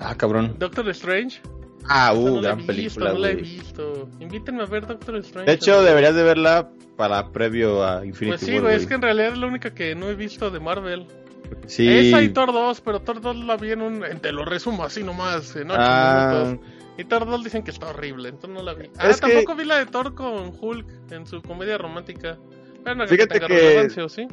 Ah, 0.00 0.14
cabrón. 0.16 0.56
Doctor 0.58 0.88
Strange. 0.90 1.40
Ah, 1.88 2.12
uh, 2.14 2.24
no 2.26 2.30
la 2.34 2.38
he 2.38 2.42
gran 2.42 2.56
visto, 2.58 2.72
película, 2.72 3.12
no 3.12 3.18
la 3.18 3.30
he 3.30 3.34
visto. 3.36 4.08
Invítenme 4.20 4.62
a 4.62 4.66
ver 4.66 4.86
Doctor 4.86 5.16
Strange. 5.16 5.46
De 5.50 5.54
hecho, 5.56 5.82
deberías 5.82 6.14
de 6.14 6.22
verla 6.22 6.70
para 6.96 7.30
previo 7.32 7.84
a 7.84 8.04
Infinity 8.06 8.38
Pues 8.38 8.40
sí, 8.42 8.52
War, 8.54 8.62
güey, 8.62 8.76
es 8.76 8.86
que 8.86 8.94
en 8.94 9.02
realidad 9.02 9.32
es 9.32 9.38
la 9.38 9.46
única 9.46 9.74
que 9.74 9.94
no 9.94 10.08
he 10.08 10.14
visto 10.14 10.50
de 10.50 10.60
Marvel. 10.60 11.06
Sí. 11.66 11.88
Esa 11.88 12.22
y 12.22 12.28
Thor 12.30 12.52
2, 12.52 12.80
pero 12.82 13.00
Thor 13.00 13.20
2 13.20 13.36
la 13.44 13.56
vi 13.56 13.72
en 13.72 13.82
un... 13.82 14.04
Te 14.20 14.32
lo 14.32 14.44
resumo 14.44 14.84
así 14.84 15.02
nomás, 15.02 15.54
en 15.56 15.70
8 15.70 15.80
Ah. 15.82 16.42
minutos. 16.44 16.66
Y 16.98 17.04
Thor 17.04 17.26
2 17.26 17.44
dicen 17.44 17.62
que 17.62 17.70
está 17.70 17.88
horrible, 17.88 18.28
entonces 18.28 18.50
no 18.56 18.62
la 18.62 18.74
vi. 18.74 18.88
Ah, 18.98 19.08
Es 19.10 19.20
que- 19.20 19.32
tampoco 19.32 19.56
vi 19.56 19.64
la 19.64 19.78
de 19.78 19.86
Thor 19.86 20.14
con 20.14 20.52
Hulk 20.58 20.86
en 21.10 21.26
su 21.26 21.42
comedia 21.42 21.78
romántica. 21.78 22.38
Bueno, 22.84 23.06
Fíjate 23.08 23.40
que- 23.40 23.48
relevancia, 23.48 24.04
¿o 24.04 24.08
sí? 24.08 24.26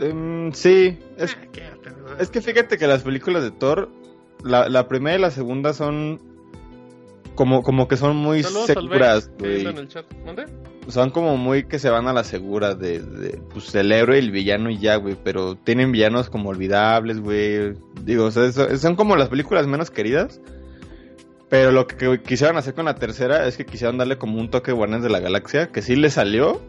Em, 0.00 0.52
sí, 0.52 0.98
es, 1.18 1.36
Ah, 1.36 1.46
quédate, 1.52 1.90
es 2.20 2.30
que 2.30 2.40
fíjate 2.40 2.78
que 2.78 2.86
las 2.86 3.02
películas 3.02 3.42
de 3.42 3.50
Thor, 3.50 3.90
la, 4.44 4.68
la 4.68 4.88
primera 4.88 5.16
y 5.16 5.20
la 5.20 5.30
segunda 5.30 5.72
son 5.72 6.20
como, 7.34 7.62
como 7.62 7.88
que 7.88 7.96
son 7.96 8.16
muy 8.16 8.42
Saludos 8.42 8.66
seguras, 8.66 9.30
güey. 9.38 9.64
Son 10.88 11.10
como 11.10 11.36
muy 11.36 11.64
que 11.64 11.78
se 11.78 11.88
van 11.90 12.08
a 12.08 12.12
la 12.12 12.24
segura 12.24 12.74
de, 12.74 13.00
de, 13.00 13.38
pues 13.52 13.74
el 13.74 13.92
héroe 13.92 14.16
y 14.16 14.20
el 14.20 14.30
villano 14.30 14.70
y 14.70 14.78
ya, 14.78 14.96
güey. 14.96 15.16
Pero 15.22 15.54
tienen 15.56 15.92
villanos 15.92 16.30
como 16.30 16.50
olvidables, 16.50 17.20
güey. 17.20 17.74
Digo, 18.02 18.24
o 18.24 18.30
sea, 18.30 18.46
eso- 18.46 18.76
son 18.76 18.96
como 18.96 19.16
las 19.16 19.28
películas 19.28 19.66
menos 19.66 19.90
queridas. 19.90 20.40
Pero 21.48 21.72
lo 21.72 21.86
que, 21.86 22.20
quisieron 22.22 22.56
hacer 22.56 22.74
con 22.74 22.84
la 22.84 22.94
tercera 22.94 23.46
es 23.46 23.56
que 23.56 23.66
quisieron 23.66 23.98
darle 23.98 24.18
como 24.18 24.38
un 24.40 24.50
toque 24.50 24.70
Guardianes 24.72 25.02
de 25.02 25.10
la 25.10 25.18
Galaxia, 25.18 25.66
que 25.72 25.82
sí 25.82 25.96
le 25.96 26.08
salió, 26.10 26.60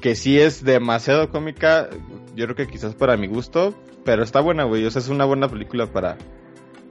que 0.00 0.16
sí 0.16 0.40
es 0.40 0.64
demasiado 0.64 1.30
cómica, 1.30 1.88
yo 2.34 2.46
creo 2.46 2.56
que 2.56 2.66
quizás 2.66 2.96
para 2.96 3.16
mi 3.16 3.28
gusto, 3.28 3.74
pero 4.04 4.24
está 4.24 4.40
buena, 4.40 4.64
güey, 4.64 4.84
o 4.84 4.90
sea, 4.90 5.00
es 5.00 5.08
una 5.08 5.24
buena 5.24 5.46
película 5.48 5.86
para, 5.86 6.18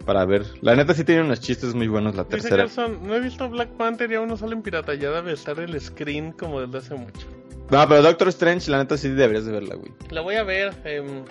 para 0.06 0.26
ver. 0.26 0.46
La 0.62 0.76
neta 0.76 0.94
sí 0.94 1.04
tiene 1.04 1.22
unos 1.22 1.40
chistes 1.40 1.74
muy 1.74 1.88
buenos 1.88 2.16
la 2.16 2.24
Dice 2.24 2.50
tercera. 2.50 2.88
No 3.02 3.16
he 3.16 3.20
visto 3.20 3.50
Black 3.50 3.70
Panther 3.70 4.12
y 4.12 4.16
aún 4.16 4.28
no 4.30 4.38
sale 4.38 4.54
en 4.54 4.62
pirata. 4.62 4.94
Ya 4.96 5.12
debe 5.12 5.34
estar 5.34 5.60
el 5.60 5.80
screen 5.80 6.32
como 6.32 6.62
desde 6.62 6.78
hace 6.80 6.96
mucho. 6.96 7.28
No, 7.70 7.88
pero 7.88 8.02
Doctor 8.02 8.28
Strange, 8.30 8.70
la 8.70 8.80
neta 8.80 8.98
sí 8.98 9.10
deberías 9.10 9.46
de 9.46 9.52
verla, 9.54 9.76
güey. 9.76 9.92
La 10.10 10.22
voy 10.22 10.36
a 10.36 10.44
ver, 10.44 10.74
em, 10.84 11.24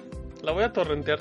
la 0.42 0.52
voy 0.52 0.64
a 0.64 0.72
torrentear. 0.72 1.18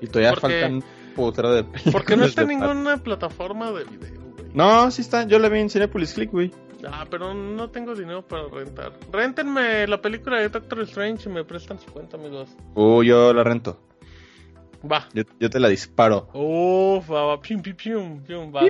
Y 0.00 0.06
todavía 0.08 0.32
Porque- 0.32 0.60
faltan 0.60 0.84
putero 1.14 1.52
de 1.52 1.64
Porque 1.92 2.16
no 2.16 2.24
está 2.24 2.42
en 2.42 2.48
ninguna 2.60 2.96
plataforma 2.96 3.70
de 3.72 3.84
video, 3.84 4.20
güey. 4.36 4.50
No, 4.54 4.90
sí 4.90 5.02
está, 5.02 5.24
yo 5.26 5.38
la 5.38 5.48
vi 5.48 5.60
en 5.60 5.70
Cinepolis 5.70 6.12
Click, 6.14 6.30
güey. 6.32 6.50
Ah, 6.86 7.04
pero 7.10 7.34
no 7.34 7.70
tengo 7.70 7.94
dinero 7.96 8.22
para 8.22 8.46
rentar. 8.48 8.92
Réntenme 9.12 9.86
la 9.88 10.00
película 10.00 10.38
de 10.38 10.48
Doctor 10.48 10.80
Strange 10.82 11.28
y 11.28 11.32
me 11.32 11.44
prestan 11.44 11.78
50 11.80 12.16
amigos. 12.16 12.48
Uh, 12.76 13.02
yo 13.02 13.32
la 13.34 13.42
rento. 13.42 13.80
Va. 14.90 15.08
Yo, 15.12 15.22
yo 15.38 15.50
te 15.50 15.60
la 15.60 15.68
disparo. 15.68 16.28
Uf, 16.32 17.10
va, 17.10 17.24
va, 17.24 17.40
pium, 17.40 17.62
pium, 17.62 17.76
pium, 17.76 18.22
pium, 18.22 18.54
va. 18.54 18.62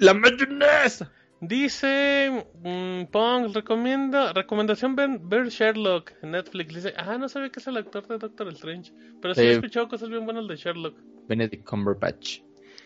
¡La 0.00 0.14
mayonesa! 0.14 1.10
Dice 1.40 2.44
mm, 2.64 3.04
Pong, 3.12 3.54
recomienda, 3.54 4.32
recomendación 4.32 4.96
ver, 4.96 5.20
ver 5.20 5.48
Sherlock 5.48 6.12
en 6.22 6.32
Netflix. 6.32 6.74
Dice, 6.74 6.94
ah, 6.96 7.16
no 7.16 7.28
sabía 7.28 7.50
que 7.50 7.60
es 7.60 7.66
el 7.68 7.76
actor 7.76 8.06
de 8.08 8.18
Doctor 8.18 8.48
Strange. 8.48 8.92
Pero 9.22 9.34
sí, 9.34 9.42
he 9.42 9.52
escuchado 9.52 9.88
cosas 9.88 10.08
bien 10.08 10.24
buenas 10.24 10.48
de 10.48 10.56
Sherlock. 10.56 10.96
Benedict 11.28 11.64
Cumberbatch. 11.64 12.40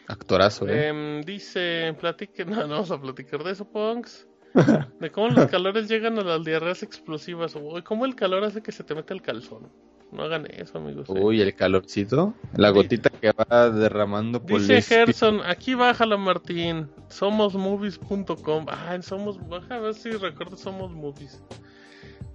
Actorazo, 0.06 0.68
eh. 0.68 0.88
Em, 0.88 1.22
dice, 1.22 1.96
platique, 1.98 2.44
no, 2.44 2.56
no 2.56 2.68
vamos 2.68 2.90
a 2.90 3.00
platicar 3.00 3.42
de 3.42 3.52
eso, 3.52 3.64
Pongs. 3.64 4.28
De 5.00 5.10
cómo 5.10 5.28
los 5.28 5.46
calores 5.46 5.88
llegan 5.88 6.18
a 6.18 6.22
las 6.22 6.44
diarreas 6.44 6.82
explosivas. 6.82 7.56
O 7.56 7.82
cómo 7.82 8.04
el 8.04 8.14
calor 8.14 8.44
hace 8.44 8.62
que 8.62 8.70
se 8.70 8.84
te 8.84 8.94
meta 8.94 9.14
el 9.14 9.22
calzón. 9.22 9.72
No 10.12 10.24
hagan 10.24 10.46
eso, 10.46 10.76
amigos. 10.78 11.08
eh. 11.08 11.12
Uy, 11.18 11.40
el 11.40 11.54
calorcito. 11.54 12.34
La 12.54 12.68
gotita 12.70 13.08
que 13.08 13.32
va 13.32 13.70
derramando 13.70 14.42
por 14.42 14.60
Dice 14.60 14.76
el 14.76 14.82
Gerson, 14.82 15.40
aquí 15.44 15.74
bájala 15.74 16.18
Martín, 16.18 16.88
somosmovies.com. 17.08 18.66
Ah, 18.68 18.94
en 18.94 19.02
Somos, 19.02 19.38
baja 19.48 19.76
a 19.76 19.80
ver 19.80 19.94
si 19.94 20.10
recuerdo 20.10 20.56
Somos 20.56 20.92
Movies. 20.92 21.42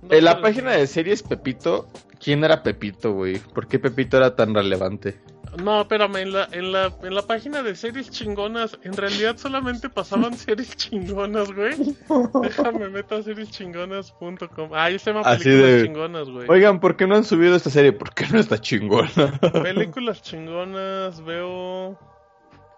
No 0.01 0.11
En 0.15 0.25
la 0.25 0.41
página 0.41 0.71
de 0.71 0.87
series 0.87 1.21
Pepito, 1.21 1.87
¿quién 2.19 2.43
era 2.43 2.63
Pepito, 2.63 3.13
güey? 3.13 3.37
¿Por 3.37 3.67
qué 3.67 3.77
Pepito 3.77 4.17
era 4.17 4.35
tan 4.35 4.53
relevante? 4.55 5.19
No, 5.63 5.81
espérame, 5.81 6.17
en 6.17 6.33
la, 6.33 6.47
en, 6.51 6.71
la, 6.71 6.93
en 7.01 7.15
la 7.15 7.21
página 7.23 7.63
de 7.63 7.75
series 7.75 8.09
chingonas, 8.11 8.77
en 8.83 8.93
realidad 8.93 9.37
solamente 9.37 9.89
pasaban 9.89 10.33
series 10.37 10.75
chingonas, 10.75 11.51
güey. 11.51 11.75
Déjame 12.43 12.89
meter 12.89 13.19
a 13.19 13.23
serieschingonas.com. 13.23 14.69
Ah, 14.73 14.83
ahí 14.85 14.99
se 14.99 15.11
llama 15.11 15.21
Así 15.25 15.43
películas 15.45 15.71
de- 15.71 15.83
chingonas, 15.83 16.29
güey. 16.29 16.47
Oigan, 16.49 16.79
¿por 16.79 16.95
qué 16.95 17.07
no 17.07 17.15
han 17.15 17.23
subido 17.23 17.55
esta 17.55 17.69
serie? 17.69 17.91
¿Por 17.91 18.13
qué 18.13 18.27
no 18.27 18.39
está 18.39 18.59
chingona? 18.59 19.39
Películas 19.63 20.21
chingonas, 20.21 21.23
veo... 21.23 21.97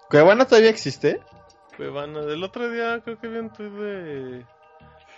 ¿Cuevana 0.10 0.46
todavía 0.46 0.70
existe? 0.70 1.20
Cuevana. 1.78 2.22
Del 2.22 2.44
otro 2.44 2.70
día 2.72 3.02
creo 3.04 3.20
que 3.20 3.28
vi 3.28 3.38
un 3.40 3.52
tweet 3.52 3.70
de. 3.70 4.46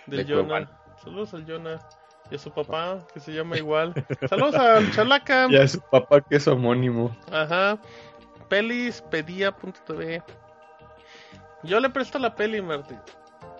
Del 0.06 0.18
De 0.18 0.24
Jonah. 0.24 0.42
Cuevana. 0.46 0.70
Saludos 1.02 1.34
al 1.34 1.46
Jonah. 1.46 1.78
Y 2.32 2.36
a 2.36 2.38
su 2.38 2.50
papá, 2.50 3.00
que 3.12 3.20
se 3.20 3.30
llama 3.32 3.56
igual. 3.58 3.92
Saludos 4.28 4.54
al 4.54 4.90
Chalaca. 4.92 5.48
Y 5.50 5.56
a 5.56 5.68
su 5.68 5.80
papá 5.82 6.22
que 6.22 6.36
es 6.36 6.48
homónimo. 6.48 7.14
Ajá. 7.30 7.78
Pelispedia.tv. 8.48 10.22
Yo 11.62 11.78
le 11.78 11.90
presto 11.90 12.18
la 12.18 12.34
peli, 12.34 12.62
Martín. 12.62 12.98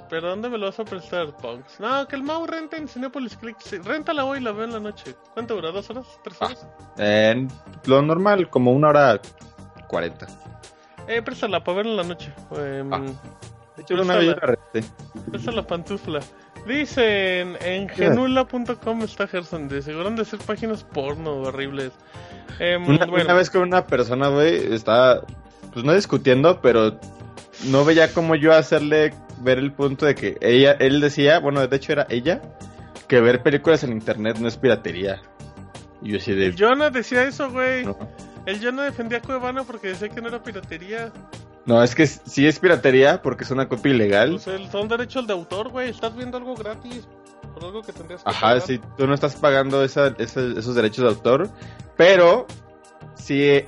¿Pero 0.09 0.29
dónde 0.31 0.49
me 0.49 0.57
lo 0.59 0.67
vas 0.67 0.81
a 0.81 0.85
prestar, 0.85 1.35
Punks? 1.37 1.81
No, 1.81 2.07
que 2.09 2.17
el 2.17 2.23
Mau 2.23 2.47
renta 2.47 2.77
en 2.79 2.89
Cinepolis 2.89 3.37
Click. 3.37 3.57
Sí, 3.61 3.79
réntala 3.79 4.25
hoy 4.25 4.39
y 4.39 4.43
la 4.43 4.53
veo 4.53 4.65
en 4.65 4.73
la 4.73 4.81
noche. 4.81 5.15
¿Cuánto 5.35 5.55
dura? 5.55 5.71
¿Dos 5.71 5.89
horas? 5.91 6.07
¿Tres 6.25 6.41
horas? 6.41 6.67
En 6.99 7.49
lo 7.87 8.01
normal, 8.03 8.49
como 8.51 8.73
una 8.73 8.89
hora 8.89 9.21
cuarenta. 9.89 10.27
Eh, 11.09 11.21
préstala 11.23 11.63
para 11.63 11.77
verla 11.77 11.93
en 11.93 11.97
la 11.99 12.05
noche. 12.05 12.33
Em, 12.57 12.93
Ah. 12.93 13.01
De 13.77 13.83
hecho, 13.83 13.95
una 13.95 14.17
vez 14.17 14.27
la 14.29 14.35
renté. 14.35 14.79
Esa 15.33 15.51
es 15.51 15.57
la 15.57 15.67
pantufla. 15.67 16.21
Dicen 16.67 17.57
en 17.61 17.89
genula.com 17.89 19.03
está 19.03 19.27
Gerson. 19.27 19.69
De 19.69 19.83
seguro 19.83 20.09
han 20.09 20.17
de 20.17 20.25
ser 20.25 20.39
páginas 20.41 20.85
porno 20.85 21.37
horribles. 21.39 21.93
Em, 22.59 22.87
Una, 22.87 23.07
bueno, 23.07 23.25
una 23.25 23.35
vez 23.35 23.51
con 23.51 23.63
una 23.63 23.87
persona, 23.87 24.29
güey, 24.29 24.73
estaba, 24.73 25.23
pues 25.73 25.85
no 25.85 25.93
discutiendo, 25.95 26.61
pero 26.61 26.99
no 27.65 27.85
veía 27.85 28.13
cómo 28.13 28.35
yo 28.35 28.53
hacerle 28.53 29.15
ver 29.41 29.59
el 29.59 29.73
punto 29.73 30.07
de 30.07 30.15
que 30.15 30.37
ella, 30.41 30.73
él 30.79 31.01
decía, 31.01 31.41
bueno, 31.41 31.67
de 31.67 31.77
hecho 31.77 31.93
era 31.93 32.07
ella, 32.11 32.41
que 33.09 33.21
ver 33.21 33.43
películas 33.43 33.83
en 33.85 33.93
internet 33.93 34.39
no 34.39 34.49
es 34.49 34.57
piratería. 34.57 35.21
Y 36.01 36.13
yo 36.13 36.19
así 36.19 36.33
de... 36.33 36.47
el 36.47 36.57
Jonah 36.57 36.91
decía 36.91 37.25
eso, 37.25 37.51
güey. 37.51 37.85
No. 37.85 37.97
El 38.47 38.65
Jonah 38.65 38.85
defendía 38.85 39.19
a 39.19 39.23
Cuevana 39.23 39.65
porque 39.65 39.89
decía 39.89 40.09
que 40.09 40.21
no 40.21 40.29
era 40.29 40.43
piratería. 40.43 41.13
No, 41.65 41.83
es 41.83 41.95
que 41.95 42.07
sí 42.07 42.47
es 42.47 42.59
piratería 42.59 43.23
porque 43.23 43.45
es 43.45 43.51
una 43.51 43.69
copia 43.69 43.93
ilegal. 43.93 44.31
Pues 44.33 44.47
el- 44.49 44.69
son 44.71 44.89
derechos 44.89 45.27
de 45.27 45.33
autor, 45.33 45.69
güey. 45.71 45.91
Estás 45.91 46.15
viendo 46.17 46.37
algo 46.39 46.55
gratis. 46.57 47.07
Por 47.55 47.65
algo 47.65 47.83
que 47.83 47.93
tendrías 47.93 48.23
que 48.23 48.31
Ajá, 48.31 48.41
pagar. 48.41 48.61
sí, 48.63 48.81
tú 48.97 49.07
no 49.07 49.15
estás 49.15 49.37
pagando 49.37 49.85
esa, 49.85 50.09
esa- 50.19 50.41
esos 50.59 50.75
derechos 50.75 51.05
de 51.05 51.09
autor, 51.11 51.51
pero 51.97 52.47
si, 53.15 53.63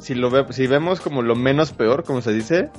si, 0.00 0.14
lo 0.14 0.30
ve- 0.30 0.46
si 0.52 0.66
vemos 0.66 1.00
como 1.00 1.22
lo 1.22 1.34
menos 1.34 1.72
peor, 1.72 2.04
como 2.04 2.20
se 2.20 2.32
dice, 2.32 2.70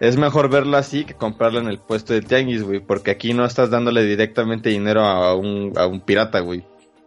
es 0.00 0.16
mejor 0.16 0.50
verla 0.50 0.78
así 0.78 1.04
que 1.04 1.14
comprarla 1.14 1.60
en 1.60 1.68
el 1.68 1.78
puesto 1.78 2.12
de 2.12 2.20
tianguis, 2.20 2.62
güey, 2.62 2.80
porque 2.80 3.10
aquí 3.10 3.32
no 3.32 3.44
estás 3.44 3.70
dándole 3.70 4.04
directamente 4.04 4.68
dinero 4.68 5.02
a 5.04 5.34
un, 5.34 5.72
a 5.76 5.86
un 5.86 6.00
pirata, 6.00 6.40
güey. 6.40 6.64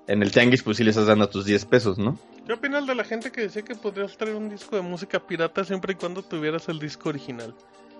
En 0.08 0.24
el 0.24 0.32
tianguis, 0.32 0.64
pues 0.64 0.78
sí 0.78 0.84
le 0.84 0.90
estás 0.90 1.06
dando 1.06 1.30
tus 1.30 1.46
10 1.46 1.66
pesos, 1.66 2.00
¿no? 2.00 2.18
¿Qué 2.50 2.54
opinas 2.54 2.88
de 2.88 2.96
la 2.96 3.04
gente 3.04 3.32
que 3.32 3.42
decía 3.42 3.62
que 3.62 3.76
podrías 3.76 4.18
traer 4.18 4.36
un 4.36 4.50
disco 4.50 4.76
de 4.76 4.82
música 4.82 5.20
pirata 5.20 5.64
siempre 5.64 5.94
y 5.94 5.96
cuando 5.96 6.24
tuvieras 6.24 6.68
el 6.68 6.80
disco 6.80 7.10
original? 7.10 7.54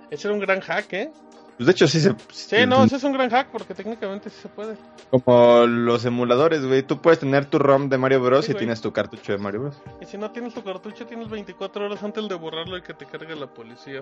Ese 0.10 0.28
era 0.28 0.34
un 0.34 0.40
gran 0.40 0.60
hack, 0.60 0.92
¿eh? 0.92 1.12
Pues 1.56 1.68
de 1.68 1.72
hecho 1.72 1.88
sí 1.88 2.00
se... 2.00 2.16
Sí, 2.32 2.66
no, 2.66 2.84
ese 2.84 2.96
es 2.96 3.04
un 3.04 3.14
gran 3.14 3.30
hack 3.30 3.50
porque 3.52 3.76
técnicamente 3.76 4.32
sí 4.32 4.38
se 4.42 4.50
puede. 4.50 4.76
Como 5.12 5.68
los 5.68 6.04
emuladores, 6.04 6.66
güey. 6.66 6.82
Tú 6.82 7.00
puedes 7.00 7.20
tener 7.20 7.46
tu 7.46 7.60
ROM 7.60 7.90
de 7.90 8.00
Mario 8.00 8.24
Bros. 8.24 8.46
Sí, 8.46 8.54
y 8.54 8.56
tienes 8.56 8.82
tu 8.82 8.92
cartucho 8.92 9.34
de 9.34 9.38
Mario 9.38 9.62
Bros. 9.62 9.82
Y 10.02 10.06
si 10.06 10.18
no 10.18 10.32
tienes 10.32 10.56
tu 10.56 10.64
cartucho, 10.64 11.06
tienes 11.06 11.30
24 11.30 11.86
horas 11.86 12.02
antes 12.02 12.28
de 12.28 12.34
borrarlo 12.34 12.76
y 12.76 12.82
que 12.82 12.96
te 12.96 13.06
cargue 13.06 13.36
la 13.36 13.46
policía. 13.54 14.02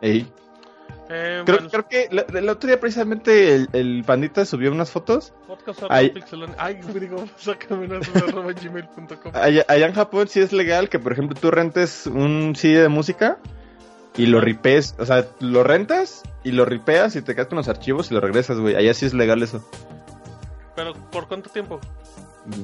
Ey. 0.00 0.26
Eh, 1.10 1.42
Creo, 1.44 1.56
bueno, 1.58 1.70
creo 1.70 1.86
que 1.88 2.08
la- 2.10 2.24
el 2.38 2.48
otro 2.48 2.66
día 2.66 2.80
precisamente 2.80 3.54
el, 3.54 3.68
el 3.74 4.04
pandita 4.06 4.46
subió 4.46 4.72
unas 4.72 4.90
fotos 4.90 5.34
Ay. 5.90 6.06
arroba 6.08 6.14
pixelania. 6.14 6.56
Ay, 6.58 6.80
digo, 6.98 7.24
sácame 7.36 7.84
una 7.86 7.96
duda, 7.98 8.24
arroba 8.28 8.52
gmail.com. 8.52 9.32
Allá, 9.34 9.64
allá 9.68 9.86
en 9.86 9.92
Japón 9.94 10.28
sí 10.28 10.40
es 10.40 10.52
legal 10.54 10.88
que, 10.88 10.98
por 10.98 11.12
ejemplo, 11.12 11.36
tú 11.38 11.50
rentes 11.50 12.06
un 12.06 12.54
CD 12.56 12.80
de 12.80 12.88
música 12.88 13.36
y 14.16 14.26
lo 14.26 14.40
ripees, 14.40 14.94
o 14.98 15.04
sea, 15.04 15.26
lo 15.40 15.62
rentas 15.62 16.22
y 16.42 16.52
lo 16.52 16.64
ripeas 16.64 17.16
y 17.16 17.22
te 17.22 17.34
quedas 17.34 17.48
con 17.48 17.56
los 17.58 17.68
archivos 17.68 18.10
y 18.10 18.14
lo 18.14 18.20
regresas, 18.20 18.58
güey. 18.58 18.74
Allá 18.74 18.94
sí 18.94 19.04
es 19.04 19.12
legal 19.12 19.42
eso. 19.42 19.62
Pero 20.74 20.94
¿por 21.10 21.28
cuánto 21.28 21.50
tiempo? 21.50 21.80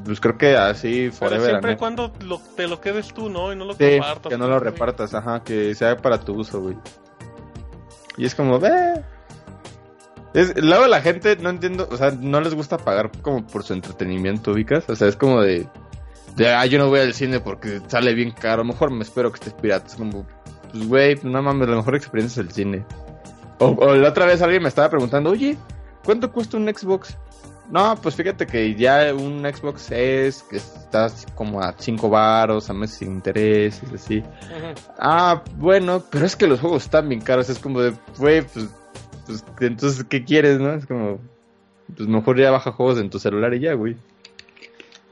Pues 0.04 0.20
creo 0.20 0.36
que 0.38 0.56
así 0.56 1.04
Pero 1.10 1.12
forever. 1.12 1.48
siempre 1.50 1.72
y 1.72 1.76
cuando 1.76 2.12
lo, 2.24 2.38
te 2.56 2.66
lo 2.68 2.80
quedes 2.80 3.12
tú, 3.14 3.28
¿no? 3.30 3.52
Y 3.52 3.56
no 3.56 3.64
lo 3.64 3.74
Sí, 3.74 3.98
compartas. 3.98 4.30
que 4.30 4.38
no 4.38 4.46
lo 4.46 4.58
Sí. 4.58 4.64
repartas, 4.64 5.14
ajá, 5.14 5.42
que 5.42 5.74
sea 5.74 5.96
para 5.96 6.18
tu 6.20 6.34
uso, 6.34 6.60
güey. 6.60 6.76
Y 8.16 8.24
es 8.24 8.34
como, 8.34 8.58
ve. 8.58 9.02
Es, 10.32 10.56
luego 10.56 10.86
la 10.86 11.00
gente, 11.00 11.36
no 11.36 11.50
entiendo, 11.50 11.88
o 11.90 11.96
sea, 11.96 12.12
no 12.12 12.40
les 12.40 12.54
gusta 12.54 12.78
pagar 12.78 13.10
como 13.22 13.46
por 13.46 13.64
su 13.64 13.72
entretenimiento, 13.72 14.52
ubicas. 14.52 14.88
O 14.88 14.96
sea, 14.96 15.08
es 15.08 15.16
como 15.16 15.40
de, 15.40 15.66
de 16.36 16.48
ah, 16.48 16.66
yo 16.66 16.78
no 16.78 16.88
voy 16.88 17.00
al 17.00 17.14
cine 17.14 17.40
porque 17.40 17.80
sale 17.88 18.14
bien 18.14 18.30
caro, 18.30 18.64
mejor 18.64 18.90
me 18.90 19.02
espero 19.02 19.30
que 19.30 19.36
estés 19.36 19.54
pirata. 19.54 19.86
Es 19.88 19.96
como, 19.96 20.26
pues, 20.70 20.88
güey, 20.88 21.18
no 21.22 21.42
mames, 21.42 21.68
la 21.68 21.76
mejor 21.76 21.96
experiencia 21.96 22.42
es 22.42 22.48
el 22.48 22.52
cine. 22.52 22.84
O, 23.58 23.68
o 23.68 23.94
la 23.94 24.08
otra 24.08 24.26
vez 24.26 24.40
alguien 24.42 24.62
me 24.62 24.68
estaba 24.68 24.88
preguntando, 24.88 25.30
oye, 25.30 25.56
¿cuánto 26.04 26.32
cuesta 26.32 26.56
un 26.56 26.66
Xbox? 26.72 27.16
No, 27.70 27.96
pues 28.02 28.16
fíjate 28.16 28.46
que 28.46 28.74
ya 28.74 29.14
un 29.14 29.42
Xbox 29.42 29.92
es 29.92 30.42
que 30.42 30.56
está 30.56 31.04
así 31.04 31.24
como 31.36 31.60
a 31.62 31.72
5 31.78 32.10
varos, 32.10 32.68
a 32.68 32.72
meses 32.72 32.98
sin 32.98 33.12
intereses, 33.12 33.92
así. 33.92 34.24
Ah, 34.98 35.42
bueno, 35.56 36.02
pero 36.10 36.26
es 36.26 36.34
que 36.34 36.48
los 36.48 36.60
juegos 36.60 36.84
están 36.84 37.08
bien 37.08 37.20
caros. 37.20 37.48
Es 37.48 37.60
como 37.60 37.80
de, 37.80 37.94
güey, 38.18 38.42
pues, 38.42 38.68
pues, 39.26 39.44
entonces, 39.60 40.04
¿qué 40.04 40.24
quieres, 40.24 40.58
no? 40.58 40.74
Es 40.74 40.84
como, 40.86 41.20
pues 41.96 42.08
mejor 42.08 42.38
ya 42.38 42.50
baja 42.50 42.72
juegos 42.72 42.98
en 42.98 43.08
tu 43.08 43.20
celular 43.20 43.54
y 43.54 43.60
ya, 43.60 43.74
güey. 43.74 43.96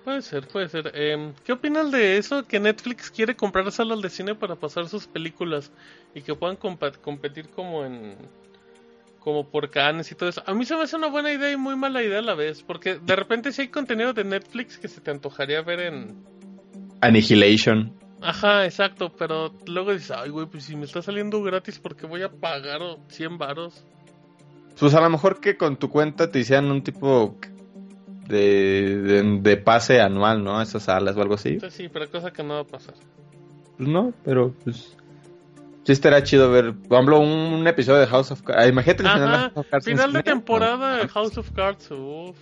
Puede 0.05 0.23
ser, 0.23 0.49
puede 0.49 0.69
ser. 0.69 0.91
Em, 0.95 1.35
¿Qué 1.45 1.53
opinas 1.53 1.93
de 1.93 2.17
eso? 2.17 2.43
Que 2.43 2.59
Netflix 2.59 3.11
quiere 3.11 3.37
comprar 3.37 3.71
salas 3.71 4.01
de 4.03 4.11
cine 4.11 4.35
para 4.35 4.57
pasar 4.57 4.89
sus 4.89 5.07
películas 5.07 5.71
y 6.15 6.23
que 6.23 6.35
puedan 6.35 6.57
competir 6.57 7.51
como 7.51 7.85
en 7.85 8.17
como 9.20 9.49
por 9.51 9.70
canes 9.70 10.11
y 10.12 10.15
todo 10.15 10.28
eso. 10.28 10.43
A 10.47 10.55
mí 10.55 10.65
se 10.65 10.77
me 10.77 10.82
hace 10.82 10.97
una 10.97 11.09
buena 11.09 11.32
idea 11.32 11.51
y 11.53 11.57
muy 11.57 11.77
mala 11.77 12.03
idea 12.03 12.19
a 12.19 12.23
la 12.23 12.35
vez, 12.35 12.62
porque 12.62 12.99
de 12.99 13.16
repente 13.16 13.53
si 13.53 13.62
hay 13.62 13.69
contenido 13.69 14.12
de 14.12 14.24
Netflix 14.24 14.78
que 14.78 14.89
se 14.89 15.01
te 15.01 15.11
antojaría 15.11 15.62
ver 15.62 15.81
en 15.81 16.24
Annihilation. 17.01 17.93
Ajá, 18.20 18.65
exacto, 18.65 19.12
pero 19.16 19.53
luego 19.66 19.93
dices, 19.93 20.11
ay, 20.11 20.31
güey, 20.31 20.47
pues 20.47 20.65
si 20.65 20.74
me 20.74 20.85
está 20.85 21.03
saliendo 21.03 21.43
gratis, 21.43 21.78
¿por 21.78 21.95
qué 21.95 22.07
voy 22.07 22.23
a 22.23 22.31
pagar 22.31 22.82
o 22.82 22.99
100 23.09 23.39
varos? 23.39 23.85
Pues 24.78 24.95
a 24.95 25.01
lo 25.01 25.11
mejor 25.11 25.40
que 25.40 25.57
con 25.57 25.77
tu 25.77 25.89
cuenta 25.89 26.31
te 26.31 26.40
hicieran 26.40 26.70
un 26.70 26.82
tipo 26.82 27.36
de, 28.28 28.99
de, 28.99 29.40
de 29.40 29.57
pase 29.57 30.01
anual, 30.01 30.43
¿no? 30.43 30.59
A 30.59 30.62
esas 30.62 30.85
salas 30.85 31.16
o 31.16 31.23
algo 31.23 31.35
así. 31.35 31.51
Entonces 31.51 31.77
sí, 31.77 31.89
pero 31.89 32.11
cosa 32.11 32.32
que 32.32 32.43
no 32.43 32.55
va 32.55 32.61
a 32.61 32.65
pasar. 32.65 32.95
Pues 33.77 33.89
no, 33.89 34.12
pero 34.24 34.53
pues. 34.65 34.97
Sí 35.89 35.93
estaría 35.93 36.23
chido 36.23 36.51
ver, 36.51 36.74
por 36.74 36.98
ejemplo, 36.98 37.19
un, 37.19 37.31
un 37.31 37.66
episodio 37.66 38.01
de 38.01 38.06
House 38.09 38.31
of 38.31 38.43
Cards. 38.43 38.69
Imagínate 38.69 39.05
el 39.05 39.09
final 39.09 39.31
de 39.31 39.36
Ajá, 39.36 39.39
House 39.48 39.56
of 39.56 39.66
Cards. 39.70 39.85
final 39.86 40.12
de 40.12 40.23
temporada 40.23 40.97
de. 40.98 41.09
House 41.09 41.39
of 41.39 41.51
Cards, 41.52 41.90
uff. 41.90 42.36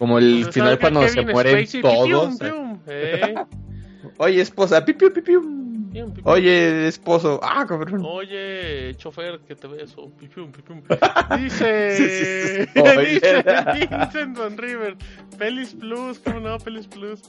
Como 0.00 0.18
el 0.18 0.46
final 0.50 0.80
cuando 0.80 1.06
se 1.06 1.14
Kevin 1.14 1.30
mueren 1.30 1.64
Spacey, 1.64 1.80
todos. 1.80 2.30
pipium, 2.32 2.38
pium, 2.38 2.80
eh. 2.88 3.34
Oye, 4.18 4.40
esposa, 4.40 4.84
pipiu, 4.84 5.12
pipiu. 5.12 5.40
Pipium, 5.40 6.10
pipium. 6.12 6.26
Oye, 6.26 6.88
esposo, 6.88 7.38
ah, 7.40 7.64
cabrón. 7.68 8.02
Oye, 8.04 8.96
chofer, 8.96 9.38
que 9.46 9.54
te 9.54 9.68
beso. 9.68 10.10
Pipium, 10.18 10.50
pipium. 10.50 10.82
Dice. 11.38 11.96
Sí, 11.96 12.08
sí, 12.08 12.24
sí, 12.24 12.80
dice 13.14 13.88
Vincent 13.90 14.36
Von 14.36 14.58
River. 14.58 14.96
Pelis 15.38 15.72
Plus, 15.72 16.18
¿cómo 16.18 16.40
no? 16.40 16.58
Pelis 16.58 16.88
Plus. 16.88 17.22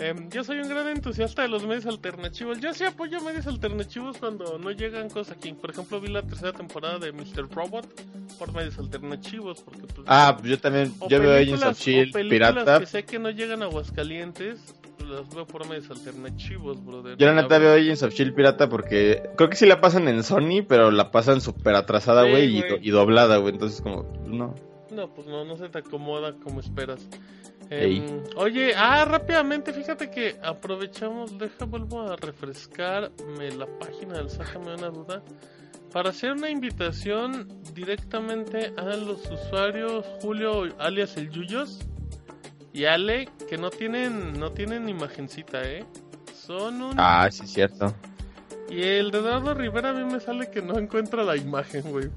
Em, 0.00 0.30
yo 0.30 0.42
soy 0.44 0.58
un 0.60 0.68
gran 0.68 0.88
entusiasta 0.88 1.42
de 1.42 1.48
los 1.48 1.66
medios 1.66 1.84
alternativos. 1.86 2.58
Yo 2.60 2.72
sí 2.72 2.84
apoyo 2.84 3.20
medios 3.20 3.46
alternativos 3.46 4.16
cuando 4.18 4.58
no 4.58 4.70
llegan 4.70 5.10
cosas 5.10 5.36
aquí. 5.36 5.52
Por 5.52 5.70
ejemplo, 5.70 6.00
vi 6.00 6.08
la 6.08 6.22
tercera 6.22 6.52
temporada 6.52 6.98
de 6.98 7.12
Mr. 7.12 7.48
Robot 7.50 7.86
por 8.38 8.52
medios 8.54 8.78
alternativos. 8.78 9.60
Porque, 9.62 9.82
pues, 9.82 10.06
Ah, 10.06 10.36
yo 10.42 10.58
también, 10.58 10.92
yo 11.08 11.20
veo 11.20 11.34
Agents 11.34 11.62
of 11.64 11.78
Shield 11.78 12.12
pirata. 12.30 12.80
que 12.80 12.86
sé 12.86 13.04
que 13.04 13.18
no 13.18 13.30
llegan 13.30 13.62
a 13.62 13.66
Aguascalientes, 13.66 14.74
las 15.06 15.28
veo 15.34 15.46
por 15.46 15.68
medios 15.68 15.90
alternativos, 15.90 16.82
brother. 16.84 17.18
Yo 17.18 17.26
la 17.26 17.34
neta 17.42 17.58
veo 17.58 17.74
Agents 17.74 18.02
of 18.02 18.14
Shield 18.14 18.34
pirata 18.34 18.68
porque 18.70 19.22
creo 19.36 19.50
que 19.50 19.56
sí 19.56 19.66
la 19.66 19.80
pasan 19.82 20.08
en 20.08 20.22
Sony, 20.22 20.62
pero 20.66 20.90
la 20.90 21.10
pasan 21.10 21.40
súper 21.42 21.74
atrasada, 21.74 22.24
Sí, 22.24 22.30
güey, 22.30 22.58
y, 22.58 22.62
y 22.80 22.90
doblada, 22.90 23.36
güey. 23.36 23.52
Entonces, 23.52 23.82
como, 23.82 24.04
no. 24.26 24.54
No, 24.90 25.08
pues 25.14 25.26
no, 25.28 25.44
no 25.44 25.56
se 25.56 25.68
te 25.68 25.78
acomoda 25.78 26.32
como 26.42 26.58
esperas. 26.60 27.06
Em, 27.72 28.24
oye, 28.34 28.74
ah, 28.76 29.04
rápidamente, 29.04 29.72
fíjate 29.72 30.10
que 30.10 30.36
aprovechamos, 30.42 31.38
deja, 31.38 31.64
vuelvo 31.66 32.02
a 32.02 32.16
refrescarme 32.16 33.52
la 33.52 33.66
página 33.78 34.14
del 34.14 34.28
Sácame 34.28 34.74
una 34.74 34.88
duda. 34.88 35.22
Para 35.92 36.10
hacer 36.10 36.32
una 36.32 36.50
invitación 36.50 37.48
directamente 37.72 38.72
a 38.76 38.96
los 38.96 39.24
usuarios 39.30 40.04
Julio 40.20 40.68
alias 40.78 41.16
el 41.16 41.30
Yuyos 41.30 41.80
y 42.72 42.86
Ale, 42.86 43.28
que 43.48 43.56
no 43.56 43.70
tienen, 43.70 44.38
no 44.38 44.50
tienen 44.50 44.88
imagencita, 44.88 45.62
eh. 45.62 45.84
Son 46.34 46.82
un... 46.82 46.94
Ah, 46.98 47.28
sí, 47.30 47.46
cierto. 47.46 47.94
Y 48.70 48.82
el 48.82 49.10
de 49.10 49.18
Eduardo 49.18 49.52
Rivera 49.54 49.90
a 49.90 49.92
mí 49.92 50.04
me 50.04 50.20
sale 50.20 50.48
que 50.50 50.62
no 50.62 50.78
encuentra 50.78 51.24
la 51.24 51.36
imagen, 51.36 51.82
güey. 51.90 52.08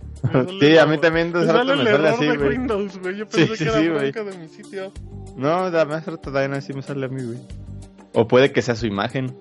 Sí, 0.60 0.78
a 0.78 0.86
mí 0.86 1.00
también 1.00 1.34
de 1.34 1.40
me 1.40 1.46
sale 1.48 1.76
me 1.76 1.82
el 1.82 1.88
sale 1.88 2.10
así, 2.10 2.28
güey. 2.28 2.50
Windows, 2.50 3.00
güey. 3.00 3.18
Yo 3.18 3.28
pensé 3.28 3.56
sí, 3.58 3.64
que 3.64 3.70
era 3.70 3.80
sí, 3.80 4.12
de 4.12 4.38
mi 4.38 4.48
sitio. 4.48 4.92
No, 5.36 5.72
da 5.72 5.86
más 5.86 6.06
rato 6.06 6.32
también 6.32 6.54
así 6.54 6.72
me 6.74 6.84
sale 6.84 7.06
a 7.08 7.10
mí, 7.10 7.24
güey. 7.24 7.40
O 8.14 8.28
puede 8.28 8.52
que 8.52 8.62
sea 8.62 8.76
su 8.76 8.86
imagen. 8.86 9.36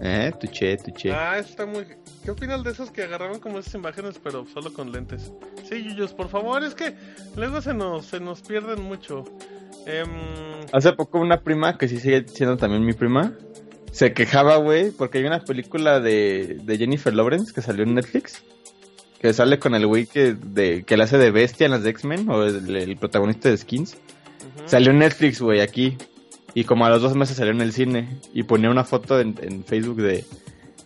Eh, 0.00 0.32
tuche, 0.40 0.76
tuche. 0.78 1.12
Ah, 1.12 1.38
está 1.38 1.66
muy... 1.66 1.84
¿Qué 2.24 2.30
opinas 2.30 2.62
de 2.64 2.70
esos 2.70 2.90
que 2.90 3.02
agarraron 3.02 3.38
como 3.38 3.58
esas 3.58 3.74
imágenes 3.74 4.18
pero 4.22 4.46
solo 4.46 4.72
con 4.72 4.92
lentes? 4.92 5.32
Sí, 5.68 5.82
Yuyos, 5.82 6.14
por 6.14 6.28
favor, 6.28 6.62
es 6.62 6.74
que 6.74 6.94
luego 7.36 7.60
se 7.60 7.74
nos, 7.74 8.06
se 8.06 8.20
nos 8.20 8.40
pierden 8.40 8.82
mucho. 8.82 9.24
Em, 9.86 10.08
Hace 10.72 10.92
poco 10.92 11.18
una 11.18 11.42
prima, 11.42 11.76
que 11.76 11.88
sí 11.88 11.98
sigue 11.98 12.26
siendo 12.28 12.56
también 12.56 12.84
mi 12.84 12.92
prima, 12.92 13.34
se 13.92 14.12
quejaba, 14.12 14.56
güey, 14.56 14.90
porque 14.90 15.18
hay 15.18 15.24
una 15.24 15.44
película 15.44 16.00
de, 16.00 16.58
de 16.62 16.78
Jennifer 16.78 17.12
Lawrence 17.12 17.52
que 17.52 17.62
salió 17.62 17.84
en 17.84 17.94
Netflix. 17.94 18.42
Que 19.20 19.34
sale 19.34 19.58
con 19.58 19.74
el 19.74 19.86
güey 19.86 20.06
que, 20.06 20.34
de, 20.34 20.84
que 20.84 20.96
le 20.96 21.02
hace 21.02 21.18
de 21.18 21.30
bestia 21.30 21.66
en 21.66 21.72
las 21.72 21.82
de 21.82 21.90
X-Men, 21.90 22.28
o 22.30 22.42
el, 22.44 22.74
el 22.74 22.96
protagonista 22.96 23.50
de 23.50 23.56
Skins. 23.56 23.98
Salió 24.64 24.92
en 24.92 24.98
Netflix, 25.00 25.40
güey, 25.40 25.60
aquí. 25.60 25.98
Y 26.54 26.64
como 26.64 26.86
a 26.86 26.90
los 26.90 27.02
dos 27.02 27.14
meses 27.14 27.36
salió 27.36 27.52
en 27.52 27.60
el 27.60 27.72
cine. 27.72 28.08
Y 28.32 28.44
ponía 28.44 28.70
una 28.70 28.84
foto 28.84 29.20
en, 29.20 29.34
en 29.42 29.64
Facebook 29.64 30.00
de, 30.00 30.24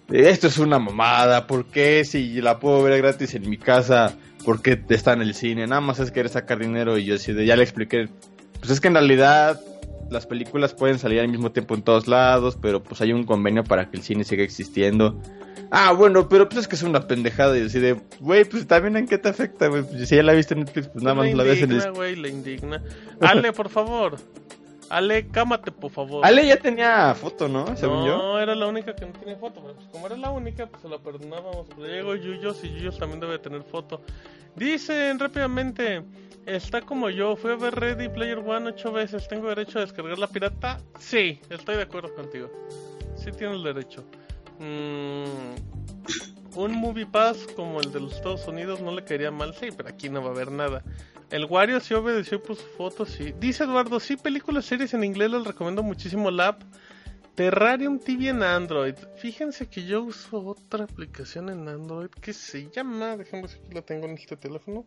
de, 0.09 0.31
Esto 0.31 0.49
es 0.49 0.59
una 0.59 0.79
mamada. 0.79 1.47
¿Por 1.47 1.67
qué 1.67 2.05
si 2.05 2.41
la 2.41 2.59
puedo 2.59 2.83
ver 2.83 3.01
gratis 3.01 3.35
en 3.35 3.49
mi 3.49 3.59
casa? 3.59 4.17
¿Por 4.45 4.63
qué 4.63 4.83
está 4.89 5.13
en 5.13 5.23
el 5.23 5.35
cine? 5.35 5.67
Nada 5.67 5.81
más 5.81 6.01
es 6.01 6.11
querer 6.11 6.31
sacar 6.31 6.59
dinero. 6.59 6.99
Y 6.99 7.05
yo 7.05 7.15
así 7.15 7.33
de, 7.33 7.47
ya 7.47 7.57
le 7.57 7.63
expliqué. 7.63 8.09
Pues 8.59 8.71
es 8.71 8.81
que 8.81 8.89
en 8.89 8.95
realidad 8.95 9.61
las 10.11 10.27
películas 10.27 10.75
pueden 10.75 10.99
salir 10.99 11.21
al 11.21 11.29
mismo 11.29 11.53
tiempo 11.53 11.75
en 11.75 11.83
todos 11.83 12.07
lados. 12.07 12.59
Pero 12.61 12.83
pues 12.83 13.01
hay 13.01 13.13
un 13.13 13.25
convenio 13.25 13.65
para 13.65 13.91
que 13.91 13.97
el 13.97 14.03
cine 14.03 14.25
siga 14.25 14.43
existiendo. 14.43 15.21
Ah, 15.71 15.93
bueno, 15.93 16.29
pero 16.29 16.49
pues 16.49 16.63
es 16.63 16.69
que 16.69 16.77
es 16.77 16.83
una 16.83 17.07
pendejada. 17.07 17.59
Y 17.59 17.63
así 17.63 17.81
de, 17.81 18.01
güey, 18.21 18.45
pues 18.45 18.67
también 18.67 18.97
en 18.97 19.07
qué 19.07 19.19
te 19.19 19.29
afecta, 19.29 19.67
güey. 19.69 19.83
Pues, 19.83 20.09
si 20.09 20.17
ya 20.17 20.23
la 20.23 20.33
viste 20.33 20.55
en 20.55 20.61
Netflix, 20.61 20.89
pues 20.89 21.03
nada 21.03 21.17
más 21.17 21.27
Le 21.27 21.35
la 21.35 21.43
ves 21.43 21.63
en 21.63 21.71
el 21.71 21.77
indigna, 21.77 21.91
güey, 21.91 22.17
le 22.17 22.29
indigna. 22.29 22.83
Ale, 23.21 23.53
por 23.53 23.69
favor. 23.69 24.17
Ale, 24.91 25.27
cámate, 25.29 25.73
por 25.73 25.91
favor. 25.91 26.25
Ale 26.25 26.47
ya 26.47 26.57
tenía 26.57 27.15
foto, 27.15 27.49
¿no? 27.49 27.77
Según 27.77 28.01
no, 28.01 28.07
yo. 28.07 28.39
era 28.39 28.55
la 28.55 28.67
única 28.67 28.95
que 28.95 29.07
no 29.07 29.13
tenía 29.13 29.37
foto. 29.37 29.61
Pero 29.63 29.75
pues 29.75 29.89
como 29.89 30.07
era 30.07 30.17
la 30.17 30.31
única, 30.31 30.67
pues 30.67 30.83
se 30.83 30.89
la 30.89 30.99
perdonábamos. 30.99 31.67
Pero 31.75 31.89
llegó 31.89 32.15
Yuyos 32.15 32.63
y 32.63 32.69
Yuyos 32.71 32.99
también 32.99 33.21
debe 33.21 33.39
tener 33.39 33.63
foto. 33.63 34.03
Dicen 34.55 35.19
rápidamente: 35.19 36.05
Está 36.47 36.83
como 36.83 37.09
yo, 37.09 37.37
fui 37.37 37.53
a 37.53 37.57
ver 37.57 37.75
Ready 37.75 38.09
Player 38.11 38.39
One 38.39 38.69
ocho 38.69 38.93
veces. 38.93 39.27
¿Tengo 39.29 39.49
derecho 39.49 39.79
a 39.79 39.83
descargar 39.83 40.19
la 40.19 40.29
pirata? 40.29 40.79
Sí, 40.99 41.41
estoy 41.49 41.77
de 41.77 41.83
acuerdo 41.83 42.15
contigo. 42.15 42.51
Sí 43.17 43.31
tienes 43.33 43.63
derecho. 43.63 44.05
Mm, 44.59 45.55
un 46.57 46.73
Movie 46.73 47.07
Pass 47.07 47.47
como 47.57 47.81
el 47.81 47.91
de 47.93 48.01
los 48.01 48.17
Estados 48.17 48.47
Unidos 48.47 48.81
no 48.81 48.95
le 48.95 49.05
caería 49.05 49.31
mal, 49.31 49.55
sí, 49.55 49.69
pero 49.75 49.89
aquí 49.89 50.11
no 50.11 50.23
va 50.23 50.29
a 50.29 50.33
haber 50.33 50.51
nada. 50.51 50.83
El 51.31 51.47
Wario 51.47 51.81
sí 51.81 51.95
obedeció 51.95 52.43
pues 52.43 52.61
fotos, 52.77 53.09
sí. 53.09 53.33
Dice 53.41 53.65
Eduardo, 53.65 53.99
sí, 53.99 54.17
películas, 54.17 54.67
series 54.67 54.93
en 54.93 55.03
inglés 55.03 55.31
les 55.31 55.45
recomiendo 55.45 55.83
muchísimo 55.83 56.31
la 56.31 56.49
app 56.49 56.63
Terrarium 57.35 57.99
TV 57.99 58.29
en 58.29 58.43
Android. 58.43 58.95
Fíjense 59.17 59.67
que 59.67 59.85
yo 59.85 60.03
uso 60.03 60.45
otra 60.45 60.85
aplicación 60.85 61.49
en 61.49 61.67
Android 61.67 62.11
que 62.11 62.33
se 62.33 62.71
llama, 62.71 63.17
si 63.25 63.37
aquí 63.37 63.73
la 63.73 63.83
tengo 63.83 64.07
en 64.07 64.13
este 64.13 64.37
teléfono. 64.37 64.85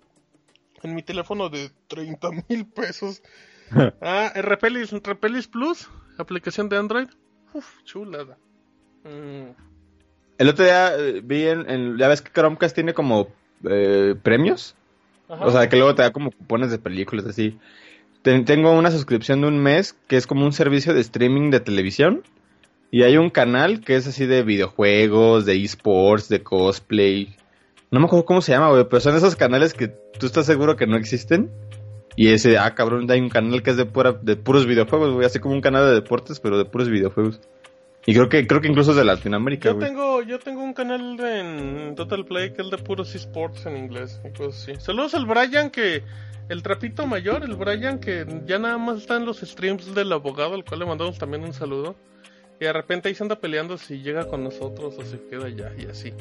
En 0.84 0.94
mi 0.96 1.04
teléfono 1.04 1.50
de 1.50 1.72
30 1.88 2.30
mil 2.50 2.66
pesos. 2.68 3.22
ah, 4.02 4.32
Repelis, 4.36 4.92
Repelis 4.92 5.48
Plus, 5.48 5.90
aplicación 6.18 6.70
de 6.70 6.78
Android. 6.78 7.08
Uf, 7.54 7.82
chulada. 7.84 8.38
Mm, 9.04 9.52
El 10.38 10.50
otro 10.50 10.66
día 10.66 10.96
eh, 10.98 11.22
vi 11.24 11.48
en, 11.48 11.70
en- 11.70 11.98
ya 11.98 12.08
ves 12.08 12.22
que 12.22 12.32
Chromecast 12.32 12.76
tiene 12.76 12.94
como 12.94 13.28
eh, 13.70 14.16
premios, 14.22 14.76
ajá. 15.30 15.46
o 15.46 15.52
sea 15.52 15.68
que 15.70 15.78
luego 15.78 15.96
te 15.96 16.04
da 16.04 16.12
como 16.12 16.32
cupones 16.32 16.70
de 16.72 16.78
películas 16.78 17.26
así. 17.26 17.58
Ten- 18.22 18.46
tengo 18.46 18.72
una 18.72 18.92
suscripción 18.92 19.42
de 19.42 19.48
un 19.48 19.60
mes 19.60 19.94
que 20.08 20.18
es 20.18 20.28
como 20.28 20.46
un 20.46 20.54
servicio 20.54 20.94
de 20.94 21.02
streaming 21.02 21.50
de 21.52 21.60
televisión 21.60 22.24
Y 22.92 23.04
hay 23.04 23.18
un 23.18 23.30
canal 23.30 23.82
que 23.82 23.96
es 23.96 24.08
así 24.08 24.26
de 24.26 24.44
videojuegos, 24.44 25.46
de 25.46 25.62
esports, 25.64 26.30
de 26.30 26.42
cosplay. 26.44 27.36
No 27.92 28.00
me 28.00 28.06
acuerdo 28.06 28.26
cómo 28.26 28.42
se 28.42 28.52
llama, 28.52 28.70
güey, 28.70 28.84
pero 28.90 29.00
son 29.00 29.16
esos 29.16 29.36
canales 29.36 29.74
que 29.74 29.88
tú 29.88 30.26
estás 30.26 30.46
seguro 30.46 30.76
que 30.76 30.88
no 30.88 30.98
existen. 30.98 31.50
Y 32.16 32.30
ese, 32.30 32.58
ah, 32.58 32.74
cabrón, 32.74 33.10
hay 33.12 33.20
un 33.22 33.30
canal 33.30 33.62
que 33.62 33.70
es 33.70 33.78
de, 33.78 33.86
pura, 33.86 34.14
de 34.14 34.36
puros 34.36 34.66
videojuegos, 34.66 35.14
güey, 35.14 35.26
así 35.26 35.40
como 35.40 35.54
un 35.54 35.62
canal 35.62 35.86
de 35.86 35.94
deportes, 35.94 36.40
pero 36.40 36.58
de 36.58 36.66
puros 36.66 36.90
videojuegos. 36.90 37.40
Y 38.08 38.14
creo 38.14 38.30
que 38.30 38.48
creo 38.48 38.62
que 38.62 38.70
incluso 38.70 38.92
es 38.92 38.98
de 38.98 39.04
Latinoamérica, 39.04 39.70
Yo 39.70 39.76
güey. 39.76 39.88
tengo, 39.88 40.22
yo 40.24 40.40
tengo 40.40 40.64
un 40.64 40.74
canal 40.74 41.20
en 41.20 41.94
Total 41.96 42.26
Play 42.26 42.54
que 42.54 42.62
es 42.62 42.72
de 42.72 42.78
puros 42.78 43.14
esports 43.14 43.66
en 43.66 43.78
inglés 43.78 44.20
y 44.26 44.32
cosas 44.36 44.64
así. 44.64 44.76
Saludos 44.80 45.14
al 45.14 45.26
Brian 45.26 45.70
que 45.70 46.04
el 46.50 46.64
trapito 46.64 47.06
mayor, 47.06 47.44
el 47.44 47.56
Brian 47.56 48.00
que 48.00 48.26
ya 48.46 48.60
nada 48.60 48.78
más 48.78 49.00
está 49.00 49.18
en 49.18 49.26
los 49.26 49.42
streams 49.42 49.94
del 49.94 50.12
abogado, 50.14 50.56
al 50.56 50.64
cual 50.64 50.80
le 50.80 50.86
mandamos 50.86 51.18
también 51.20 51.44
un 51.44 51.54
saludo. 51.54 51.96
Y 52.60 52.66
de 52.66 52.74
repente 52.74 53.08
ahí 53.08 53.16
se 53.16 53.24
anda 53.24 53.36
peleando 53.36 53.78
si 53.78 54.02
llega 54.02 54.28
con 54.28 54.44
nosotros 54.44 54.96
o 54.98 55.04
se 55.04 55.20
queda 55.30 55.46
allá 55.46 55.72
y 55.78 55.86
así. 55.86 56.14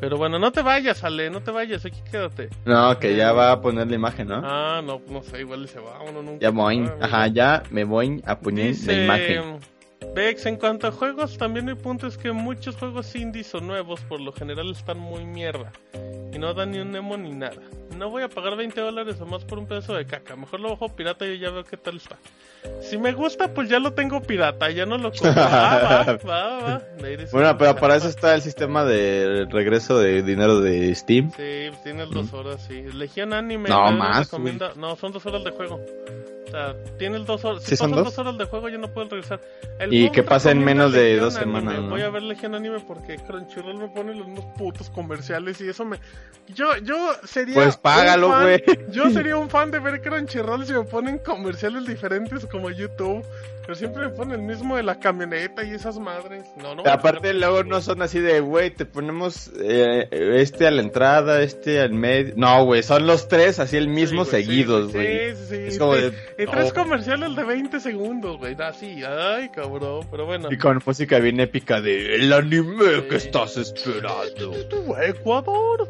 Pero 0.00 0.18
bueno, 0.18 0.38
no 0.38 0.52
te 0.52 0.62
vayas, 0.62 1.02
Ale, 1.02 1.30
no 1.30 1.42
te 1.42 1.50
vayas, 1.50 1.84
aquí 1.84 2.00
quédate. 2.10 2.50
No, 2.64 2.98
que 2.98 3.16
ya 3.16 3.32
va 3.32 3.52
a 3.52 3.60
poner 3.60 3.88
la 3.88 3.94
imagen, 3.94 4.28
¿no? 4.28 4.40
Ah, 4.44 4.82
no, 4.84 5.00
no 5.08 5.22
sé, 5.22 5.40
igual 5.40 5.66
se 5.68 5.80
va, 5.80 6.00
uno 6.02 6.22
nunca 6.22 6.40
ya 6.40 6.50
voy, 6.50 6.88
ajá, 7.00 7.26
ya 7.28 7.62
me 7.70 7.84
voy 7.84 8.22
a 8.26 8.38
poner 8.38 8.68
Dice, 8.68 8.96
la 8.96 9.04
imagen. 9.04 9.60
Vex, 10.14 10.46
en 10.46 10.56
cuanto 10.56 10.86
a 10.86 10.92
juegos, 10.92 11.36
también 11.38 11.64
mi 11.66 11.74
punto 11.74 12.06
es 12.06 12.16
que 12.16 12.30
muchos 12.32 12.76
juegos 12.76 13.14
indies 13.16 13.54
o 13.54 13.60
nuevos 13.60 14.00
por 14.02 14.20
lo 14.20 14.32
general 14.32 14.70
están 14.70 14.98
muy 14.98 15.24
mierda 15.24 15.72
y 16.32 16.38
no 16.38 16.54
dan 16.54 16.70
ni 16.72 16.78
un 16.78 16.94
emo 16.94 17.16
ni 17.16 17.30
nada. 17.32 17.60
No 17.96 18.10
voy 18.10 18.22
a 18.24 18.28
pagar 18.28 18.56
20 18.56 18.80
dólares 18.80 19.20
o 19.20 19.26
más 19.26 19.44
por 19.44 19.58
un 19.58 19.66
pedazo 19.66 19.94
de 19.94 20.04
caca, 20.06 20.34
mejor 20.36 20.60
lo 20.60 20.70
bajo 20.70 20.88
pirata 20.94 21.26
y 21.26 21.38
ya 21.38 21.50
veo 21.50 21.64
qué 21.64 21.76
tal 21.76 21.96
está. 21.96 22.16
Si 22.80 22.96
me 22.98 23.12
gusta, 23.12 23.52
pues 23.54 23.68
ya 23.68 23.78
lo 23.78 23.92
tengo 23.92 24.20
pirata, 24.22 24.70
ya 24.70 24.84
no 24.86 24.98
lo 24.98 25.10
compro. 25.12 25.32
Ah, 25.36 26.18
va, 26.26 26.48
va, 26.48 26.58
va. 26.60 26.82
Bueno, 27.32 27.56
pero 27.58 27.76
para 27.76 27.96
eso 27.96 28.08
está 28.08 28.34
el 28.34 28.42
sistema 28.42 28.84
de 28.84 29.46
regreso 29.50 29.98
de 29.98 30.22
dinero 30.22 30.60
de 30.60 30.94
Steam. 30.94 31.30
Sí, 31.36 31.68
pues 31.70 31.82
tienes 31.82 32.10
dos 32.10 32.32
horas, 32.32 32.64
sí. 32.66 32.82
Legión 32.92 33.32
Anime. 33.32 33.68
No, 33.68 33.90
más, 33.92 34.30
recomienda- 34.30 34.72
No, 34.76 34.96
son 34.96 35.12
dos 35.12 35.24
horas 35.26 35.44
de 35.44 35.50
juego. 35.50 35.80
O 36.54 36.56
sea, 36.56 36.76
tienes 36.98 37.26
dos 37.26 37.44
horas. 37.44 37.64
Si 37.64 37.70
¿Sí 37.70 37.76
son 37.76 37.90
pasan 37.90 38.04
dos? 38.04 38.14
dos 38.14 38.18
horas 38.24 38.38
de 38.38 38.44
juego, 38.44 38.68
ya 38.68 38.78
no 38.78 38.86
puedes 38.86 39.10
regresar. 39.10 39.40
El 39.80 39.92
Y 39.92 40.08
que 40.10 40.22
pasa 40.22 40.52
en 40.52 40.64
menos 40.64 40.92
de 40.92 41.16
dos 41.16 41.34
semanas, 41.34 41.82
¿no? 41.82 41.90
Voy 41.90 42.02
a 42.02 42.10
ver 42.10 42.22
Legión 42.22 42.54
Anime 42.54 42.78
porque 42.78 43.16
Crunchyroll 43.16 43.76
me 43.76 43.88
pone 43.88 44.14
los 44.14 44.28
unos 44.28 44.44
putos 44.56 44.88
comerciales 44.88 45.60
y 45.60 45.68
eso 45.68 45.84
me. 45.84 45.98
Yo, 46.54 46.76
yo 46.78 46.96
sería. 47.24 47.54
Pues 47.54 47.76
págalo, 47.76 48.28
güey. 48.40 48.62
Yo 48.92 49.10
sería 49.10 49.36
un 49.36 49.50
fan 49.50 49.72
de 49.72 49.80
ver 49.80 50.00
Crunchyroll 50.00 50.64
si 50.64 50.74
me 50.74 50.84
ponen 50.84 51.18
comerciales 51.18 51.86
diferentes 51.86 52.46
como 52.46 52.70
YouTube. 52.70 53.24
Pero 53.66 53.74
siempre 53.76 54.02
me 54.02 54.08
ponen 54.10 54.40
el 54.40 54.46
mismo 54.46 54.76
de 54.76 54.82
la 54.82 54.98
camioneta 55.00 55.64
y 55.64 55.70
esas 55.72 55.98
madres. 55.98 56.44
No, 56.56 56.74
no. 56.74 56.82
Aparte 56.86 57.32
luego 57.32 57.64
no 57.64 57.80
son 57.80 58.02
así 58.02 58.20
de, 58.20 58.40
güey, 58.40 58.70
te 58.70 58.84
ponemos 58.84 59.50
eh, 59.58 60.06
este 60.10 60.66
a 60.66 60.70
la 60.70 60.82
entrada, 60.82 61.40
este 61.40 61.80
al 61.80 61.92
medio. 61.94 62.34
No, 62.36 62.64
güey, 62.66 62.82
son 62.82 63.06
los 63.06 63.26
tres 63.26 63.58
así 63.60 63.76
el 63.78 63.88
mismo 63.88 64.24
Sí, 64.26 64.30
güey, 64.32 64.42
sí, 64.42 64.46
seguidos, 64.48 64.86
sí, 64.92 64.98
güey. 64.98 65.34
Sí, 65.36 65.44
sí, 65.48 65.54
Es 65.66 65.72
sí. 65.74 65.78
como 65.78 65.96
Y- 65.96 66.00
de- 66.02 66.08
Y 66.38 66.46
tres 66.46 66.74
no. 66.74 66.82
comerciales 66.82 67.36
de 67.36 67.44
20 67.44 67.80
segundos, 67.80 68.36
güey. 68.38 68.54
Así, 68.60 69.02
ay, 69.02 69.48
cabrón. 69.48 70.06
Pero 70.10 70.26
bueno. 70.26 70.48
Y 70.50 70.58
con 70.58 70.82
música 70.84 71.18
bien 71.18 71.40
épica 71.40 71.80
de 71.80 72.16
el 72.16 72.32
anime 72.32 72.84
Sí. 72.96 73.08
que 73.08 73.16
estás 73.16 73.56
esperando. 73.56 74.54
Ecuador. 75.02 75.88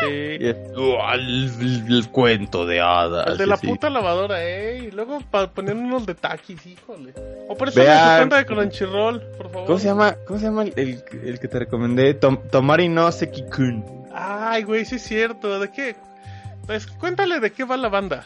Sí. 0.00 0.36
Y 0.40 0.46
es, 0.48 0.56
"Oh, 0.76 0.98
el, 1.12 1.84
el 1.88 2.08
cuento 2.10 2.66
de 2.66 2.80
hadas. 2.80 3.26
El 3.28 3.38
de 3.38 3.46
la 3.46 3.56
puta 3.56 3.90
lavadora, 3.90 4.42
eh. 4.44 4.88
Y 4.88 4.90
luego 4.90 5.20
pa- 5.30 5.48
poniendo 5.50 5.82
unos 5.84 6.06
de 6.06 6.14
taquis, 6.14 6.64
híjole. 6.66 7.12
O 7.48 7.56
por 7.56 7.68
eso 7.68 7.80
Vean. 7.80 8.10
su 8.12 8.16
cuenta 8.18 8.36
de 8.38 8.46
Crunchyroll, 8.46 9.20
por 9.36 9.50
favor. 9.50 9.66
¿Cómo 9.66 9.78
se 9.78 9.86
llama? 9.86 10.16
¿Cómo 10.26 10.38
se 10.38 10.44
llama 10.46 10.62
el, 10.64 10.72
el- 10.76 11.04
el 11.24 11.38
que 11.40 11.48
te 11.48 11.58
recomendé? 11.58 12.14
Tom- 12.14 12.38
Tomari 12.50 12.88
no 12.88 13.08
Seki-kun. 13.12 13.84
Ay, 14.14 14.64
güey, 14.64 14.84
sí 14.84 14.96
es 14.96 15.02
cierto. 15.02 15.58
¿De 15.60 15.70
qué? 15.70 15.96
Pues 16.66 16.86
cuéntale 16.86 17.40
de 17.40 17.50
qué 17.52 17.64
va 17.64 17.76
la 17.76 17.88
banda. 17.88 18.24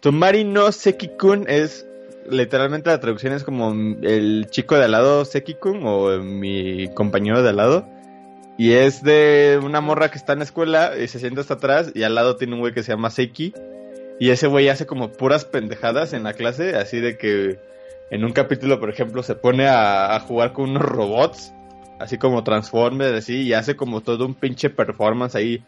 Tomari 0.00 0.44
no 0.44 0.68
Seki-kun 0.72 1.46
es 1.48 1.86
literalmente 2.28 2.88
la 2.90 3.00
traducción 3.00 3.32
es 3.32 3.42
como 3.44 3.72
el 3.72 4.46
chico 4.50 4.76
de 4.76 4.84
al 4.84 4.92
lado 4.92 5.24
Seki-kun 5.24 5.80
o 5.84 6.18
mi 6.22 6.88
compañero 6.94 7.42
de 7.42 7.48
al 7.50 7.56
lado. 7.56 7.88
Y 8.62 8.74
es 8.74 9.02
de 9.02 9.58
una 9.60 9.80
morra 9.80 10.12
que 10.12 10.18
está 10.18 10.34
en 10.34 10.38
la 10.38 10.44
escuela 10.44 10.92
y 10.96 11.08
se 11.08 11.18
sienta 11.18 11.40
hasta 11.40 11.54
atrás 11.54 11.90
y 11.96 12.04
al 12.04 12.14
lado 12.14 12.36
tiene 12.36 12.54
un 12.54 12.60
güey 12.60 12.72
que 12.72 12.84
se 12.84 12.92
llama 12.92 13.10
Seki. 13.10 13.52
Y 14.20 14.30
ese 14.30 14.46
güey 14.46 14.68
hace 14.68 14.86
como 14.86 15.10
puras 15.10 15.44
pendejadas 15.44 16.12
en 16.12 16.22
la 16.22 16.34
clase, 16.34 16.76
así 16.76 17.00
de 17.00 17.18
que 17.18 17.58
en 18.12 18.24
un 18.24 18.30
capítulo, 18.30 18.78
por 18.78 18.88
ejemplo, 18.88 19.24
se 19.24 19.34
pone 19.34 19.66
a, 19.66 20.14
a 20.14 20.20
jugar 20.20 20.52
con 20.52 20.70
unos 20.70 20.82
robots, 20.82 21.52
así 21.98 22.18
como 22.18 22.44
Transformers, 22.44 23.14
así, 23.14 23.42
y 23.42 23.52
hace 23.52 23.74
como 23.74 24.00
todo 24.00 24.26
un 24.26 24.36
pinche 24.36 24.70
performance 24.70 25.34
ahí. 25.34 25.64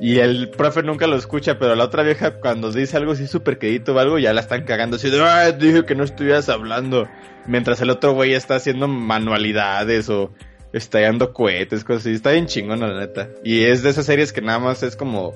Y 0.00 0.18
el 0.18 0.50
profe 0.50 0.82
nunca 0.82 1.06
lo 1.06 1.14
escucha, 1.14 1.60
pero 1.60 1.76
la 1.76 1.84
otra 1.84 2.02
vieja 2.02 2.40
cuando 2.40 2.72
dice 2.72 2.96
algo 2.96 3.12
así 3.12 3.28
súper 3.28 3.58
quedito 3.58 3.94
o 3.94 3.98
algo, 4.00 4.18
ya 4.18 4.32
la 4.32 4.40
están 4.40 4.64
cagando 4.64 4.96
así 4.96 5.08
de, 5.08 5.22
"Ah, 5.22 5.52
dije 5.52 5.84
que 5.84 5.94
no 5.94 6.02
estuvieras 6.02 6.48
hablando. 6.48 7.08
Mientras 7.46 7.80
el 7.80 7.90
otro 7.90 8.12
güey 8.12 8.34
está 8.34 8.56
haciendo 8.56 8.88
manualidades 8.88 10.08
o 10.08 10.32
estallando 10.72 11.32
cohetes, 11.32 11.84
cosas 11.84 12.02
así. 12.02 12.12
Está 12.14 12.32
bien 12.32 12.46
chingona, 12.46 12.86
la 12.88 13.00
neta. 13.00 13.28
Y 13.44 13.64
es 13.64 13.82
de 13.82 13.90
esas 13.90 14.06
series 14.06 14.32
que 14.32 14.40
nada 14.40 14.58
más 14.58 14.82
es 14.82 14.96
como 14.96 15.32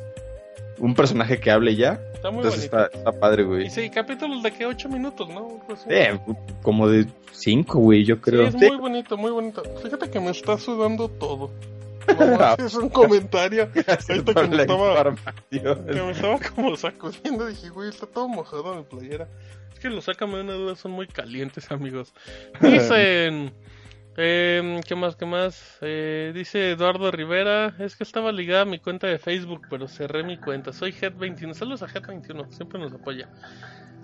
un 0.78 0.94
personaje 0.94 1.38
que 1.40 1.50
hable 1.50 1.76
ya. 1.76 2.00
Está 2.14 2.30
muy 2.30 2.44
Entonces 2.44 2.70
bonito. 2.70 2.84
está, 2.86 2.98
está 2.98 3.12
padre, 3.20 3.44
güey. 3.44 3.66
Y 3.66 3.70
sí, 3.70 3.90
capítulos 3.90 4.42
de 4.42 4.52
que 4.52 4.66
8 4.66 4.88
minutos, 4.88 5.28
¿no? 5.28 5.60
Eh, 5.88 6.18
como 6.62 6.88
de 6.88 7.06
cinco, 7.32 7.78
güey, 7.80 8.04
yo 8.04 8.16
Sí, 8.16 8.20
creo. 8.22 8.46
es 8.46 8.54
muy 8.54 8.76
bonito, 8.76 9.16
muy 9.16 9.30
bonito. 9.30 9.62
Fíjate 9.82 10.10
que 10.10 10.20
me 10.20 10.30
está 10.30 10.58
sudando 10.58 11.08
todo. 11.08 11.50
Es 12.58 12.74
un 12.74 12.88
comentario. 12.88 13.68
Ahorita 14.08 14.34
que 14.34 14.48
me 14.48 14.62
estaba, 14.62 15.14
que 15.50 15.60
me 16.02 16.10
estaba 16.10 16.38
como 16.54 16.76
sacudiendo, 16.76 17.46
dije, 17.46 17.68
güey, 17.68 17.88
está 17.90 18.06
todo 18.06 18.26
mojado 18.28 18.74
mi 18.74 18.82
playera. 18.82 19.28
Es 19.72 19.78
que 19.78 19.88
los 19.88 20.04
sácame 20.04 20.36
de 20.38 20.42
una 20.42 20.52
duda, 20.54 20.74
son 20.74 20.90
muy 20.92 21.06
calientes, 21.06 21.70
amigos. 21.70 22.12
Dicen, 22.60 23.52
em, 24.16 24.80
¿qué 24.82 24.94
más, 24.94 25.16
qué 25.16 25.26
más? 25.26 25.78
Eh, 25.80 26.32
dice 26.34 26.72
Eduardo 26.72 27.10
Rivera, 27.10 27.74
es 27.78 27.96
que 27.96 28.04
estaba 28.04 28.32
ligada 28.32 28.62
a 28.62 28.66
mi 28.66 28.78
cuenta 28.78 29.06
de 29.06 29.18
Facebook, 29.18 29.66
pero 29.70 29.88
cerré 29.88 30.22
mi 30.22 30.38
cuenta. 30.38 30.72
Soy 30.72 30.92
Head21, 30.92 31.54
saludos 31.54 31.82
a 31.82 31.88
Head21, 31.88 32.50
siempre 32.50 32.78
nos 32.78 32.92
apoya. 32.92 33.28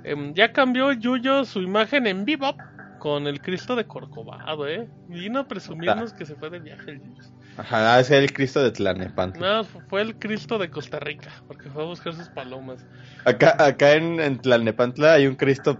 Em, 0.04 0.32
ya 0.34 0.52
cambió 0.52 0.92
Yuyo 0.92 1.44
su 1.44 1.60
imagen 1.60 2.06
en 2.06 2.24
vivo 2.24 2.56
con 2.98 3.26
el 3.26 3.40
Cristo 3.40 3.76
de 3.76 3.86
Corcovado, 3.86 4.66
¿eh? 4.66 4.88
Vino 5.08 5.40
a 5.40 5.48
presumirnos 5.48 6.12
que 6.12 6.26
se 6.26 6.34
fue 6.34 6.50
de 6.50 6.58
viaje 6.58 6.90
el 6.90 7.00
Yuyo. 7.00 7.22
Ajá, 7.56 7.98
es 7.98 8.10
el 8.10 8.32
Cristo 8.32 8.62
de 8.62 8.70
Tlanepantla. 8.70 9.56
No, 9.56 9.64
fue 9.64 10.02
el 10.02 10.16
Cristo 10.16 10.58
de 10.58 10.70
Costa 10.70 11.00
Rica, 11.00 11.30
porque 11.48 11.68
fue 11.70 11.82
a 11.82 11.86
buscar 11.86 12.14
sus 12.14 12.28
palomas. 12.28 12.86
Acá, 13.24 13.56
acá 13.58 13.94
en, 13.94 14.20
en 14.20 14.38
Tlalnepantla 14.38 15.14
hay 15.14 15.26
un 15.26 15.34
Cristo, 15.34 15.78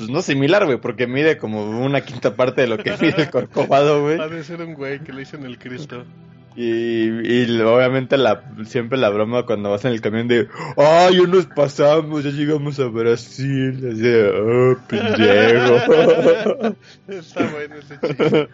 pues 0.00 0.08
no 0.08 0.22
similar, 0.22 0.64
güey, 0.64 0.80
porque 0.80 1.06
mide 1.06 1.36
como 1.36 1.62
una 1.62 2.00
quinta 2.00 2.34
parte 2.34 2.62
de 2.62 2.68
lo 2.68 2.78
que 2.78 2.92
mide 2.92 3.24
el 3.24 3.30
Corcovado, 3.30 4.00
güey. 4.00 4.18
Ha 4.18 4.28
de 4.28 4.42
ser 4.42 4.62
un 4.62 4.72
güey 4.72 5.00
que 5.00 5.12
le 5.12 5.20
dicen 5.20 5.44
el 5.44 5.58
Cristo. 5.58 6.06
Y, 6.56 7.10
y 7.10 7.60
obviamente 7.60 8.16
la, 8.16 8.42
siempre 8.64 8.96
la 8.96 9.10
broma 9.10 9.44
cuando 9.44 9.68
vas 9.68 9.84
en 9.84 9.92
el 9.92 10.00
camión 10.00 10.26
de, 10.26 10.48
¡ah, 10.78 11.10
ya 11.12 11.26
nos 11.26 11.44
pasamos, 11.44 12.24
ya 12.24 12.30
llegamos 12.30 12.80
a 12.80 12.86
Brasil! 12.86 13.76
Así 13.92 14.00
de, 14.00 14.30
¡oh, 14.30 14.78
pendejo! 14.88 16.76
Está 17.08 17.46
bueno 17.50 17.74
ese 17.74 18.00
chiste. 18.00 18.48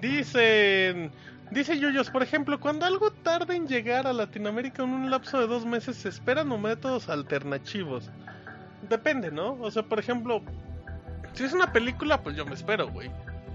Dicen, 0.00 1.10
dice 1.50 1.78
Yuyos, 1.78 2.08
por 2.08 2.22
ejemplo, 2.22 2.58
cuando 2.58 2.86
algo 2.86 3.10
tarda 3.10 3.54
en 3.54 3.68
llegar 3.68 4.06
a 4.06 4.14
Latinoamérica 4.14 4.82
en 4.82 4.94
un 4.94 5.10
lapso 5.10 5.38
de 5.38 5.46
dos 5.46 5.66
meses, 5.66 5.96
se 5.96 6.08
esperan 6.08 6.50
o 6.52 6.56
métodos 6.56 7.10
alternativos. 7.10 8.10
Depende, 8.88 9.30
¿no? 9.30 9.58
O 9.60 9.70
sea, 9.70 9.82
por 9.82 9.98
ejemplo, 9.98 10.42
si 11.36 11.44
es 11.44 11.52
una 11.52 11.72
película, 11.72 12.22
pues 12.22 12.36
yo 12.36 12.44
me 12.44 12.54
espero, 12.54 12.88
güey. 12.90 13.10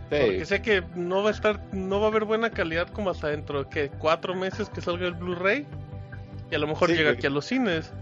Porque 0.09 0.45
sé 0.45 0.61
que 0.61 0.83
no 0.95 1.23
va 1.23 1.29
a 1.29 1.31
estar, 1.33 1.61
no 1.71 1.99
va 2.01 2.07
a 2.07 2.09
haber 2.09 2.25
buena 2.25 2.49
calidad 2.49 2.87
como 2.89 3.09
hasta 3.11 3.29
dentro 3.29 3.63
de 3.63 3.69
que 3.69 3.89
cuatro 3.89 4.35
meses 4.35 4.69
que 4.69 4.81
salga 4.81 5.07
el 5.07 5.13
Blu-ray 5.13 5.65
y 6.51 6.55
a 6.55 6.59
lo 6.59 6.67
mejor 6.67 6.89
Sí, 6.89 6.95
llega 6.95 7.11
güey. 7.11 7.17
aquí 7.17 7.27
a 7.27 7.29
los 7.29 7.45
cines. 7.45 7.93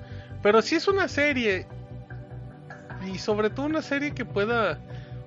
Pero 0.41 0.63
si 0.63 0.75
es 0.75 0.87
una 0.87 1.07
serie 1.07 1.67
y 3.05 3.19
sobre 3.19 3.51
todo 3.51 3.67
una 3.67 3.83
serie 3.83 4.13
que 4.15 4.25
pueda, 4.25 4.79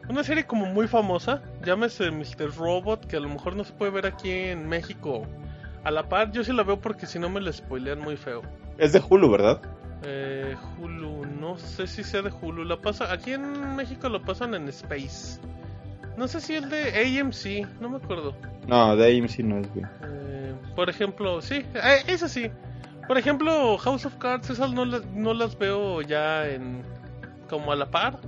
una 0.09 0.25
serie 0.25 0.45
como 0.45 0.67
muy 0.67 0.89
famosa, 0.89 1.41
llámese 1.65 2.11
Mr. 2.11 2.53
Robot, 2.57 3.07
que 3.07 3.17
a 3.17 3.21
lo 3.21 3.29
mejor 3.29 3.55
no 3.55 3.63
se 3.63 3.73
puede 3.73 3.93
ver 3.93 4.07
aquí 4.07 4.31
en 4.33 4.69
México 4.69 5.25
a 5.85 5.91
la 5.93 6.09
par. 6.09 6.33
Yo 6.33 6.43
sí 6.43 6.53
la 6.53 6.65
veo 6.65 6.81
porque 6.81 7.07
si 7.07 7.21
no 7.21 7.29
me 7.31 7.41
la 7.41 7.53
spoilean 7.53 8.01
muy 8.01 8.17
feo. 8.17 8.43
Es 8.79 8.93
de 8.93 9.01
Hulu, 9.09 9.31
¿verdad? 9.31 9.63
Eh, 10.05 10.57
Hulu, 10.79 11.27
no 11.27 11.57
sé 11.59 11.87
si 11.87 12.03
sea 12.03 12.23
de 12.23 12.31
Hulu. 12.31 12.65
La 12.65 12.81
pasa, 12.81 13.13
aquí 13.13 13.33
en 13.33 13.77
México 13.77 14.09
lo 14.09 14.23
pasan 14.23 14.55
en 14.55 14.69
Space. 14.69 15.41
No 16.17 16.29
sé 16.29 16.41
si 16.41 16.55
el 16.55 16.69
de 16.69 17.21
AMC, 17.21 17.81
no 17.81 17.89
me 17.89 17.97
acuerdo. 17.97 18.35
No, 18.67 18.97
de 18.97 19.19
AMC 19.19 19.39
no 19.41 19.59
es, 19.59 19.73
güey. 19.73 19.85
Eh, 20.03 20.55
por 20.75 20.91
ejemplo, 20.91 21.41
sí, 21.41 21.65
eh, 21.75 22.03
eso 22.07 22.29
sí. 22.29 22.51
Por 23.07 23.19
ejemplo, 23.19 23.79
House 23.79 24.07
of 24.07 24.17
Cards, 24.17 24.51
esas 24.51 24.73
no 24.73 24.85
las, 24.85 25.05
no 25.07 25.35
las 25.35 25.59
veo 25.59 26.03
ya 26.03 26.49
en 26.49 26.83
como 27.49 27.73
a 27.73 27.77
la 27.77 27.91
par. 27.91 28.19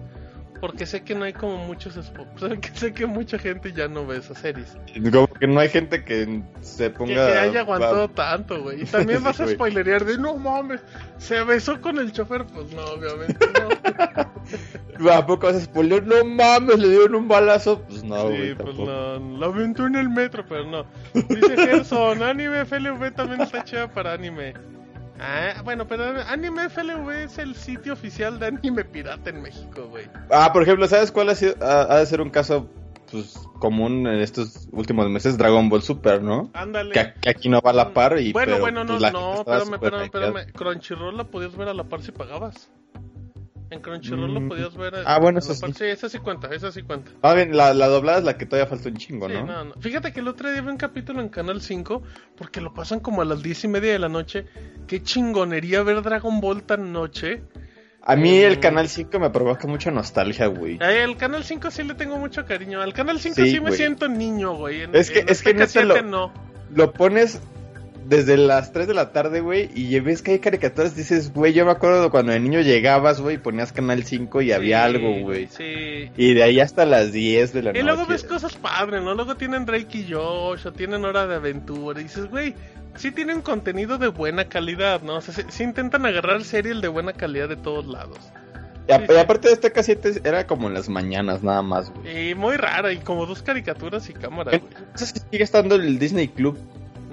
Porque 0.65 0.87
sé 0.87 1.03
que 1.03 1.15
no 1.15 1.27
hay 1.27 1.35
como 1.35 1.59
muchos 1.59 1.95
sé 2.73 2.95
que, 2.95 3.05
mucha 3.05 3.39
gente 3.39 3.71
ya 3.75 3.87
no 3.87 4.07
ve 4.07 4.17
esas 4.17 4.39
series. 4.39 4.79
Como 5.13 5.27
que 5.27 5.47
no 5.47 5.61
hay 5.61 5.69
gente 5.69 6.03
que 6.05 6.43
se 6.63 6.89
ponga. 6.89 7.13
que 7.15 7.39
haya 7.39 7.61
aguantado 7.61 8.09
tanto, 8.09 8.63
güey. 8.63 8.81
Y 8.81 8.87
también 8.87 9.23
vas 9.23 9.39
a 9.41 9.47
Sí, 9.47 9.53
spoilerear 9.53 10.07
de 10.07 10.17
no 10.17 10.39
mames, 10.39 10.81
se 11.19 11.45
besó 11.45 11.83
con 11.83 11.99
el 11.99 12.13
chofer. 12.13 12.47
Pues 12.47 12.73
no, 12.73 12.83
obviamente 12.83 13.47
no. 14.99 15.13
¿A 15.13 15.27
poco 15.27 15.49
vas 15.49 15.57
a 15.57 15.61
spoiler? 15.61 16.07
No 16.07 16.25
mames, 16.25 16.79
le 16.79 16.89
dieron 16.89 17.15
un 17.15 17.29
balazo. 17.29 17.83
Pues 17.83 18.03
no, 18.03 18.23
sí, 18.23 18.29
güey. 18.29 18.55
pues 18.55 18.69
tampoco. 18.69 18.91
no. 18.91 19.19
Lo 19.37 19.47
aventó 19.49 19.87
en 19.87 19.97
el 19.97 20.09
metro, 20.09 20.47
pero 20.49 20.65
no. 20.65 20.87
Dice 21.13 21.59
Gerson, 21.59 22.23
anime 22.23 22.65
FLV 22.65 23.15
también 23.15 23.43
está 23.43 23.65
chida 23.65 23.93
para 23.93 24.15
anime. 24.15 24.55
Ah, 25.21 25.63
bueno, 25.63 25.87
pero 25.87 26.05
Anime 26.29 26.69
FLV 26.69 27.11
es 27.25 27.39
el 27.39 27.55
sitio 27.55 27.93
oficial 27.93 28.39
de 28.39 28.47
anime 28.47 28.85
pirata 28.85 29.31
en 29.31 29.43
México, 29.43 29.87
güey. 29.89 30.07
Ah, 30.31 30.53
por 30.53 30.63
ejemplo, 30.63 30.87
¿sabes 30.89 31.13
cuál 31.13 31.29
ha, 31.31 31.35
sido, 31.35 31.55
ha, 31.61 31.95
ha 31.95 31.99
de 31.99 32.07
ser 32.07 32.21
un 32.21 32.31
caso 32.31 32.69
pues, 33.11 33.35
común 33.61 34.07
en 34.07 34.21
estos 34.21 34.69
últimos 34.73 35.09
meses? 35.09 35.39
Dragon 35.39 35.69
Ball 35.69 35.83
Super, 35.83 36.23
¿no? 36.23 36.51
Ándale. 36.53 36.93
Que, 36.93 37.31
aquí 37.31 37.49
no 37.49 37.61
va 37.61 37.71
a 37.71 37.75
la 37.75 37.95
par 37.95 38.19
y 38.19 38.33
bueno, 38.33 38.53
pero, 38.53 38.61
bueno, 38.61 38.85
no, 38.85 38.99
pues, 38.99 39.13
no, 39.13 39.35
espérame, 39.35 39.75
espérame, 39.75 40.03
espérame. 40.05 40.53
Crunchyroll 40.53 41.17
la 41.17 41.25
podías 41.25 41.57
ver 41.57 41.69
a 41.69 41.75
la 41.75 41.85
par 41.85 42.03
si 42.03 42.11
pagabas. 42.11 42.71
En 43.71 43.81
Crunchyroll 43.81 44.31
Mm. 44.31 44.35
lo 44.43 44.49
podías 44.49 44.77
ver 44.77 44.95
a, 44.95 45.03
Ah, 45.07 45.19
bueno, 45.19 45.39
eso 45.41 45.59
par. 45.59 45.71
sí. 45.73 45.79
Sí, 45.79 45.85
esa 45.87 46.09
sí 46.09 46.19
cuenta, 46.19 46.49
esa 46.55 46.71
sí 46.71 46.83
cuenta. 46.83 47.11
Ah, 47.23 47.35
bien, 47.35 47.57
la, 47.57 47.73
la 47.75 47.89
doblada 47.89 48.19
es 48.19 48.25
la 48.25 48.37
que 48.37 48.47
todavía 48.47 48.69
falta 48.69 48.89
un 48.89 48.97
chingo, 48.97 49.27
Sí, 49.29 49.35
¿no? 49.35 49.47
no, 49.47 49.65
no. 49.65 49.75
Fíjate 49.81 50.13
que 50.13 50.21
el 50.21 50.29
otro 50.29 50.53
día 50.53 50.61
vi 50.61 50.69
un 50.69 50.77
capítulo 50.77 51.21
en 51.21 51.29
Canal 51.29 51.61
5 51.61 52.03
porque 52.37 52.61
lo 52.61 52.73
pasan 52.75 53.01
como 53.01 53.23
a 53.23 53.25
las 53.25 53.43
diez 53.43 53.65
y 53.65 53.69
media 53.69 53.93
de 53.93 53.99
la 53.99 54.09
noche. 54.09 54.47
Qué 54.87 55.03
chingonería 55.03 55.83
ver 55.83 56.03
Dragon 56.03 56.41
Ball 56.41 56.63
tan 56.63 56.93
noche. 56.93 57.43
A 58.07 58.17
mí 58.17 58.37
el 58.37 58.59
Mm. 58.59 58.61
Canal 58.61 58.89
5 58.89 59.19
me 59.19 59.31
provoca 59.31 59.67
mucha 59.67 59.91
nostalgia, 59.91 60.47
güey. 60.47 60.79
Ay, 60.83 60.99
al 60.99 61.17
Canal 61.17 61.43
5 61.43 61.71
sí 61.71 61.83
le 61.85 61.95
tengo 61.95 62.19
mucho 62.19 62.45
cariño. 62.45 62.83
Al 62.83 62.93
Canal 62.93 63.19
5 63.19 63.37
Sí, 63.37 63.51
sí, 63.51 63.61
me 63.61 63.73
siento 63.73 64.09
niño, 64.09 64.55
güey. 64.57 64.83
En- 64.83 64.95
Es 64.95 65.11
que- 65.11 65.21
en 65.21 65.29
es 65.31 65.43
que 65.43 65.55
neta 65.55 65.83
lo- 65.83 65.95
7 65.95 66.03
no. 66.07 66.33
Lo 66.75 66.93
pones 66.93 67.41
desde 68.07 68.37
las 68.37 68.73
3 68.73 68.87
de 68.87 68.95
la 68.95 69.13
tarde, 69.13 69.41
güey, 69.41 69.71
y 69.75 69.99
ves 70.01 70.23
que 70.23 70.33
hay 70.33 70.39
caricaturas, 70.39 70.95
dices, 70.97 71.33
güey, 71.33 71.53
yo 71.53 71.65
me 71.65 71.71
acuerdo 71.73 72.11
cuando 72.11 72.33
de 72.33 72.41
niño 72.41 72.61
llegabas, 72.61 73.21
güey, 73.21 73.37
y 73.37 73.39
ponías 73.39 73.73
Canal 73.73 74.05
5 74.05 74.43
y 74.43 74.53
había 74.53 74.85
algo, 74.85 75.21
güey. 75.21 75.49
Sí. 75.49 76.11
Y 76.17 76.35
de 76.35 76.43
ahí 76.43 76.61
hasta 76.61 76.85
las 76.85 77.13
10 77.13 77.53
de 77.53 77.63
la 77.63 77.71
Y 77.71 77.73
noche. 77.75 77.85
luego 77.85 78.07
ves 78.07 78.25
cosas 78.25 78.55
padres, 78.57 79.03
¿no? 79.03 79.15
Luego 79.15 79.37
tienen 79.37 79.65
Drake 79.65 79.99
y 79.99 80.13
Josh, 80.13 80.67
o 80.67 80.73
tienen 80.73 81.05
Hora 81.05 81.27
de 81.27 81.37
Aventura. 81.37 82.01
Y 82.01 82.05
dices, 82.05 82.27
güey, 82.31 82.55
sí 82.97 83.11
tienen 83.11 83.41
contenido 83.41 83.99
de 83.99 84.09
buena 84.09 84.49
calidad, 84.49 85.03
¿no? 85.03 85.17
O 85.17 85.21
sea, 85.21 85.35
sí, 85.35 85.43
sí 85.49 85.63
intentan 85.65 86.05
agarrar 86.07 86.45
serial 86.45 86.81
de 86.81 86.89
buena 86.89 87.13
calidad 87.13 87.49
de 87.49 87.57
todos 87.57 87.87
lados. 87.87 88.19
Y, 88.87 88.93
a- 88.93 89.03
y 89.11 89.17
aparte 89.17 89.49
de 89.49 89.55
este 89.55 89.73
K7 89.73 90.21
era 90.27 90.47
como 90.47 90.69
en 90.69 90.75
las 90.75 90.91
mañanas 90.91 91.43
nada 91.43 91.63
más, 91.63 91.91
güey. 91.91 92.31
Y 92.31 92.35
muy 92.35 92.57
rara, 92.59 92.93
y 92.93 92.99
como 92.99 93.25
dos 93.25 93.43
caricaturas 93.43 94.11
y 94.11 94.13
cámara, 94.13 94.59
güey. 94.59 94.71
No 94.93 94.99
sé 94.99 95.07
si 95.07 95.21
sigue 95.31 95.43
estando 95.43 95.77
el 95.77 95.99
Disney 95.99 96.29
Club. 96.29 96.59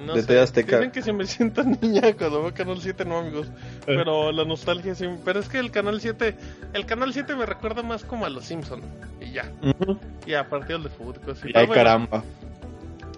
No 0.05 0.13
de 0.13 0.23
sé, 0.23 0.39
Azteca. 0.39 0.77
Dicen 0.77 0.91
que 0.91 1.01
se 1.01 1.13
me 1.13 1.25
siento 1.27 1.63
niña 1.63 2.13
cuando 2.17 2.41
veo 2.41 2.53
Canal 2.53 2.81
7, 2.81 3.05
no, 3.05 3.19
amigos. 3.19 3.51
Pero 3.85 4.31
la 4.31 4.45
nostalgia 4.45 4.95
sí. 4.95 5.07
Pero 5.23 5.39
es 5.39 5.49
que 5.49 5.59
el 5.59 5.71
Canal 5.71 6.01
7, 6.01 6.35
el 6.73 6.85
Canal 6.85 7.13
7 7.13 7.35
me 7.35 7.45
recuerda 7.45 7.83
más 7.83 8.03
como 8.03 8.25
a 8.25 8.29
los 8.29 8.45
Simpson 8.45 8.81
Y 9.19 9.31
ya. 9.31 9.51
Y 10.25 10.33
a 10.33 10.49
partidos 10.49 10.83
de 10.83 10.89
fútbol. 10.89 11.35
Y 11.43 11.57
ay, 11.57 11.65
bueno, 11.67 11.73
caramba. 11.73 12.23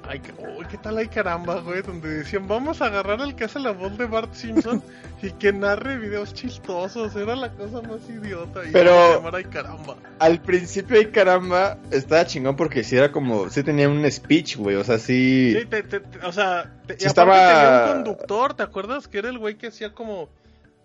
Ay, 0.05 0.21
uy, 0.57 0.65
¿qué 0.69 0.77
tal 0.77 0.97
hay 0.97 1.07
caramba, 1.07 1.61
güey? 1.61 1.81
Donde 1.81 2.09
decían, 2.09 2.47
vamos 2.47 2.81
a 2.81 2.87
agarrar 2.87 3.21
al 3.21 3.35
que 3.35 3.45
hace 3.45 3.59
la 3.59 3.71
voz 3.71 3.97
de 3.97 4.05
Bart 4.05 4.33
Simpson 4.33 4.83
y 5.21 5.31
que 5.31 5.53
narre 5.53 5.97
videos 5.97 6.33
chistosos. 6.33 7.15
Era 7.15 7.35
la 7.37 7.51
cosa 7.53 7.81
más 7.81 8.07
idiota. 8.09 8.65
Y 8.65 8.71
Pero- 8.71 9.15
llamar 9.15 9.35
ay 9.37 9.45
caramba. 9.45 9.95
Al 10.19 10.41
principio, 10.41 10.97
ay, 10.97 11.05
caramba, 11.05 11.77
estaba 11.89 12.25
chingón 12.25 12.55
porque 12.57 12.83
sí 12.83 12.97
era 12.97 13.11
como, 13.13 13.49
sí 13.49 13.63
tenía 13.63 13.87
un 13.87 14.09
speech, 14.11 14.57
güey, 14.57 14.75
o 14.75 14.83
sea, 14.83 14.99
sí... 14.99 15.55
Sí, 15.57 15.65
te- 15.65 15.83
te- 15.83 15.99
te- 16.01 16.25
o 16.25 16.31
sea, 16.33 16.73
Sí 16.99 17.05
estaba- 17.07 17.33
tenía 17.35 17.83
un 17.95 18.03
conductor, 18.03 18.53
¿te 18.55 18.63
acuerdas? 18.63 19.07
Que 19.07 19.19
era 19.19 19.29
el 19.29 19.37
güey 19.39 19.55
que 19.57 19.67
hacía 19.67 19.93
como. 19.93 20.27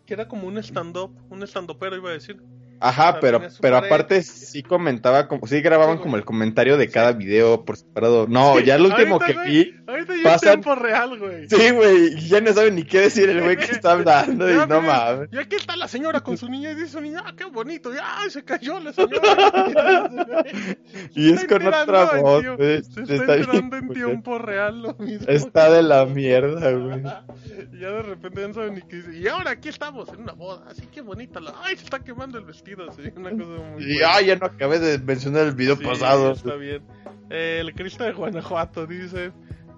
Que 0.06 0.14
era 0.14 0.26
como 0.28 0.46
un 0.46 0.56
stand-up, 0.58 1.10
un 1.28 1.42
stand-upero, 1.42 1.96
iba 1.96 2.10
a 2.10 2.12
decir. 2.14 2.40
Ajá, 2.80 3.18
pero, 3.20 3.42
pero 3.60 3.76
aparte 3.76 4.22
sí 4.22 4.62
comentaba, 4.62 5.26
como, 5.28 5.46
sí 5.46 5.60
grababan 5.60 5.98
como 5.98 6.16
el 6.16 6.24
comentario 6.24 6.76
de 6.76 6.88
cada 6.88 7.12
video 7.12 7.64
por 7.64 7.76
separado. 7.76 8.26
No, 8.28 8.56
Sí, 8.58 8.64
ya 8.64 8.76
el 8.76 8.86
último 8.86 9.18
que 9.18 9.32
güey, 9.32 9.48
vi, 9.50 9.74
Ahorita 9.86 10.16
ya 10.16 10.22
pasan- 10.22 10.52
en 10.54 10.60
tiempo 10.62 10.80
real, 10.80 11.18
güey. 11.18 11.48
sí, 11.48 11.70
güey, 11.70 12.14
y 12.18 12.28
ya 12.28 12.40
no 12.40 12.52
saben 12.52 12.74
ni 12.76 12.84
qué 12.84 13.00
decir 13.00 13.28
el 13.30 13.42
güey 13.42 13.56
que 13.56 13.64
está 13.72 13.92
hablando 13.92 14.50
y 14.50 14.54
no 14.66 14.80
mames. 14.80 15.28
Y 15.32 15.38
aquí 15.38 15.56
está 15.56 15.76
la 15.76 15.88
señora 15.88 16.20
con 16.20 16.36
su 16.36 16.48
niña 16.48 16.70
y 16.70 16.74
dice 16.74 16.88
su 16.88 17.00
niña, 17.00 17.22
ah, 17.26 17.32
qué 17.36 17.44
bonito, 17.46 17.92
ya 17.92 18.18
ay, 18.20 18.30
se 18.30 18.44
cayó 18.44 18.78
la 18.80 18.92
señora. 18.92 20.08
Y 21.14 21.32
es 21.32 21.44
con 21.46 21.66
otra 21.66 22.20
voz, 22.20 22.44
Se 22.58 22.76
está 22.76 23.00
está 23.02 23.34
enterando 23.36 23.76
en 23.76 23.88
tiempo 23.90 24.38
real 24.38 24.82
lo 24.82 24.94
mismo. 24.94 25.26
Está 25.28 25.70
de 25.70 25.82
la 25.82 26.04
mierda, 26.06 26.70
güey. 26.72 27.02
Y 27.72 27.80
ya 27.80 27.90
de 27.90 28.02
repente 28.02 28.40
ya 28.40 28.48
no 28.48 28.54
saben 28.54 28.74
ni 28.74 28.82
qué 28.82 28.96
dice. 28.96 29.16
Y 29.18 29.28
ahora 29.28 29.52
aquí 29.52 29.68
estamos 29.68 30.08
en 30.12 30.22
una 30.22 30.32
boda, 30.32 30.64
así 30.68 30.86
que 30.86 31.00
bonita 31.00 31.40
la. 31.40 31.54
Ay, 31.62 31.76
se 31.76 31.84
está 31.84 32.00
quemando 32.00 32.38
el 32.38 32.44
vestido, 32.44 32.67
así, 32.88 33.02
una 33.16 33.30
cosa 33.30 33.62
muy. 33.72 33.82
Y 33.84 33.98
buena. 33.98 34.14
ah, 34.14 34.20
ya 34.22 34.36
no 34.36 34.46
acabé 34.46 34.78
de 34.78 34.98
mencionar 34.98 35.46
el 35.46 35.54
video 35.54 35.76
Sí, 35.76 35.84
pasado. 35.84 36.32
Está 36.32 36.54
bien. 36.56 36.82
Eh, 37.30 37.58
el 37.60 37.74
Cristo 37.74 38.04
de 38.04 38.12
Guanajuato 38.12 38.86
dice. 38.86 39.32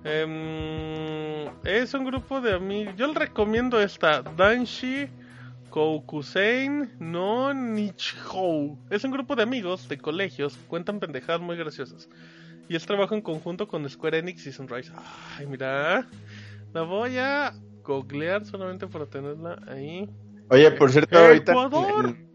em, 0.05 1.49
es 1.65 1.93
un 1.95 2.05
grupo 2.05 2.41
de 2.41 2.55
amigos. 2.55 2.95
Yo 2.97 3.07
le 3.09 3.15
recomiendo 3.19 3.81
esta. 3.81 4.23
Danshi 4.23 5.09
Koukusein 5.71 6.91
no 6.99 7.53
Nichihou. 7.55 8.79
Es 8.91 9.05
un 9.05 9.11
grupo 9.13 9.37
de 9.37 9.43
amigos 9.43 9.89
de 9.89 9.99
colegios. 9.99 10.57
Cuentan 10.69 11.01
pendejadas 11.01 11.41
muy 11.41 11.57
graciosas. 11.57 12.09
Y 12.69 12.77
es 12.77 12.87
trabajo 12.87 13.15
en 13.15 13.21
conjunto 13.23 13.67
con 13.67 13.89
Square 13.89 14.19
Enix 14.19 14.47
y 14.47 14.53
Sunrise. 14.53 14.93
Ay, 15.37 15.47
mira. 15.47 16.07
La 16.73 16.83
voy 16.83 17.19
a 17.19 17.53
googlear 17.83 18.45
solamente 18.47 18.87
para 18.87 19.07
tenerla 19.07 19.59
ahí. 19.67 20.09
Oye, 20.51 20.71
por 20.73 20.91
cierto, 20.93 21.19
ahorita 21.19 21.53
Ecuador. 21.53 22.07
en, 22.07 22.30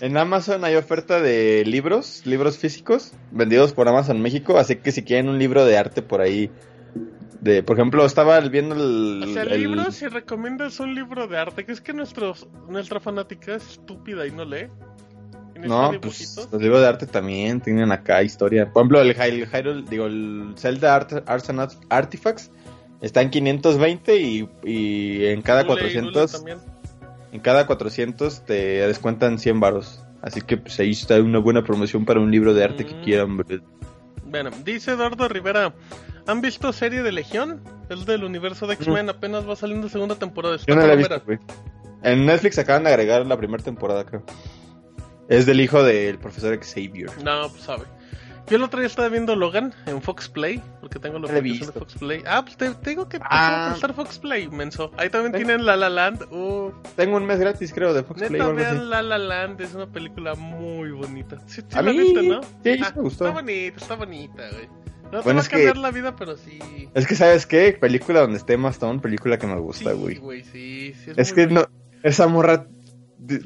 en 0.00 0.16
Amazon 0.16 0.64
hay 0.64 0.74
oferta 0.76 1.20
de 1.20 1.64
libros, 1.66 2.22
libros 2.24 2.58
físicos, 2.58 3.12
vendidos 3.30 3.72
por 3.72 3.88
Amazon 3.88 4.20
México, 4.20 4.58
así 4.58 4.76
que 4.76 4.92
si 4.92 5.02
quieren 5.02 5.28
un 5.28 5.38
libro 5.38 5.64
de 5.64 5.76
arte 5.78 6.02
por 6.02 6.20
ahí, 6.20 6.50
de, 7.40 7.62
por 7.62 7.76
ejemplo, 7.76 8.04
estaba 8.06 8.40
viendo 8.40 8.74
el... 8.74 9.22
O 9.28 9.32
sea, 9.32 9.42
el- 9.42 9.60
libros, 9.62 9.94
si 9.94 10.06
recomiendas 10.08 10.80
un 10.80 10.94
libro 10.94 11.26
de 11.28 11.36
arte, 11.38 11.64
que 11.64 11.72
es 11.72 11.80
que 11.80 11.92
nuestros, 11.92 12.48
nuestra 12.68 13.00
fanática 13.00 13.54
es 13.56 13.70
estúpida 13.72 14.26
y 14.26 14.30
no 14.30 14.44
lee. 14.44 14.68
No, 15.56 15.92
pues 16.00 16.36
los 16.50 16.60
libros 16.60 16.80
de 16.80 16.86
arte 16.88 17.06
también 17.06 17.60
tienen 17.60 17.92
acá 17.92 18.22
historia. 18.22 18.70
Por 18.72 18.82
ejemplo, 18.82 19.00
el, 19.00 19.10
el 19.10 19.16
Hyrule- 19.50 19.84
digo, 19.88 20.06
el 20.06 20.54
Zelda 20.58 20.94
Art, 20.96 21.12
and 21.48 21.70
Artifacts 21.90 22.50
está 23.00 23.22
en 23.22 23.30
520 23.30 24.16
y, 24.16 24.48
y 24.64 25.26
en 25.26 25.42
cada 25.42 25.62
Dule 25.62 25.88
y 25.90 25.94
Dule 25.94 26.12
400 26.12 26.32
también. 26.32 26.58
En 27.34 27.40
cada 27.40 27.66
400 27.66 28.44
te 28.46 28.86
descuentan 28.86 29.38
100 29.40 29.58
varos. 29.60 30.02
Así 30.22 30.40
que 30.40 30.56
pues 30.56 30.78
ahí 30.80 30.92
está 30.92 31.20
una 31.20 31.38
buena 31.40 31.62
promoción 31.64 32.04
para 32.06 32.20
un 32.20 32.30
libro 32.30 32.54
de 32.54 32.64
arte 32.64 32.86
que 32.86 32.94
Mm. 32.94 33.02
quieran 33.02 33.36
ver. 33.36 33.60
Bueno, 34.24 34.50
dice 34.64 34.92
Eduardo 34.92 35.28
Rivera, 35.28 35.74
¿han 36.26 36.40
visto 36.40 36.72
serie 36.72 37.02
de 37.02 37.12
Legión? 37.12 37.60
Es 37.90 38.06
del 38.06 38.24
universo 38.24 38.66
de 38.66 38.74
X-Men, 38.74 39.10
apenas 39.10 39.48
va 39.48 39.54
saliendo 39.56 39.88
segunda 39.88 40.14
temporada. 40.14 40.56
Yo 40.66 40.74
no 40.74 40.80
la 40.80 40.94
he 40.94 40.96
palomera. 41.02 41.16
visto, 41.16 41.26
güey. 41.26 41.38
En 42.02 42.24
Netflix 42.26 42.58
acaban 42.58 42.84
de 42.84 42.90
agregar 42.90 43.26
la 43.26 43.36
primera 43.36 43.62
temporada, 43.62 44.04
creo. 44.06 44.22
Es 45.28 45.46
del 45.46 45.60
hijo 45.60 45.82
del 45.82 46.18
profesor 46.18 46.58
Xavier. 46.58 47.10
No, 47.22 47.48
pues 47.50 47.62
sabe. 47.62 47.84
Yo 48.48 48.56
el 48.58 48.62
otro 48.62 48.78
día 48.78 48.86
estaba 48.86 49.08
viendo 49.08 49.34
Logan 49.36 49.72
en 49.86 50.02
Fox 50.02 50.28
Play, 50.28 50.60
porque 50.80 50.98
tengo 50.98 51.16
aplicación 51.16 51.72
de. 51.72 51.80
Fox 51.80 51.94
Play. 51.94 52.22
Ah, 52.26 52.42
pues 52.44 52.56
te, 52.58 52.70
te 52.74 52.90
digo 52.90 53.08
que 53.08 53.18
te 53.18 53.24
Ah. 53.28 53.68
prestar 53.70 53.94
Fox 53.94 54.18
Play, 54.18 54.48
menso. 54.48 54.90
Ahí 54.98 55.08
también 55.08 55.32
tienen 55.32 55.64
La 55.64 55.76
La 55.76 55.88
Land. 55.88 56.24
Uh, 56.30 56.70
Tengo 56.94 57.16
un 57.16 57.24
mes 57.24 57.38
gratis, 57.38 57.72
creo, 57.72 57.94
de 57.94 58.02
Fox 58.02 58.22
Play 58.22 58.40
vean 58.52 58.90
La 58.90 59.00
La 59.02 59.16
Land, 59.16 59.60
es 59.62 59.74
una 59.74 59.86
película 59.86 60.34
muy 60.34 60.90
bonita. 60.90 61.38
Sí, 61.46 61.62
sí 61.62 61.66
A 61.78 61.80
la 61.82 61.92
mí, 61.92 61.98
viste, 61.98 62.22
¿no? 62.22 62.42
sí, 62.42 62.48
sí 62.64 62.80
me 62.96 63.02
gustó. 63.02 63.26
Está 63.28 63.40
bonita, 63.40 63.76
está 63.78 63.94
bonita, 63.94 64.42
güey. 64.52 64.68
No 65.04 65.18
te 65.20 65.24
Bueno, 65.24 65.36
va 65.38 65.40
es 65.42 65.46
a 65.46 65.50
que- 65.50 65.56
cambiar 65.56 65.76
la 65.78 65.90
vida, 65.90 66.16
pero 66.16 66.36
sí. 66.36 66.58
Es 66.92 67.06
que, 67.06 67.14
¿sabes 67.14 67.46
qué? 67.46 67.72
Película 67.80 68.20
donde 68.20 68.36
esté 68.38 68.54
Emma 68.54 68.70
Stone, 68.70 68.98
película 69.00 69.38
que 69.38 69.46
me 69.46 69.58
gusta, 69.58 69.92
Sí, 69.92 69.96
güey. 69.96 70.16
güey, 70.16 70.44
sí, 70.44 70.92
sí. 71.04 71.12
es 71.16 71.32
que 71.32 71.46
no, 71.46 71.66
esa 72.02 72.26
morra, 72.26 72.66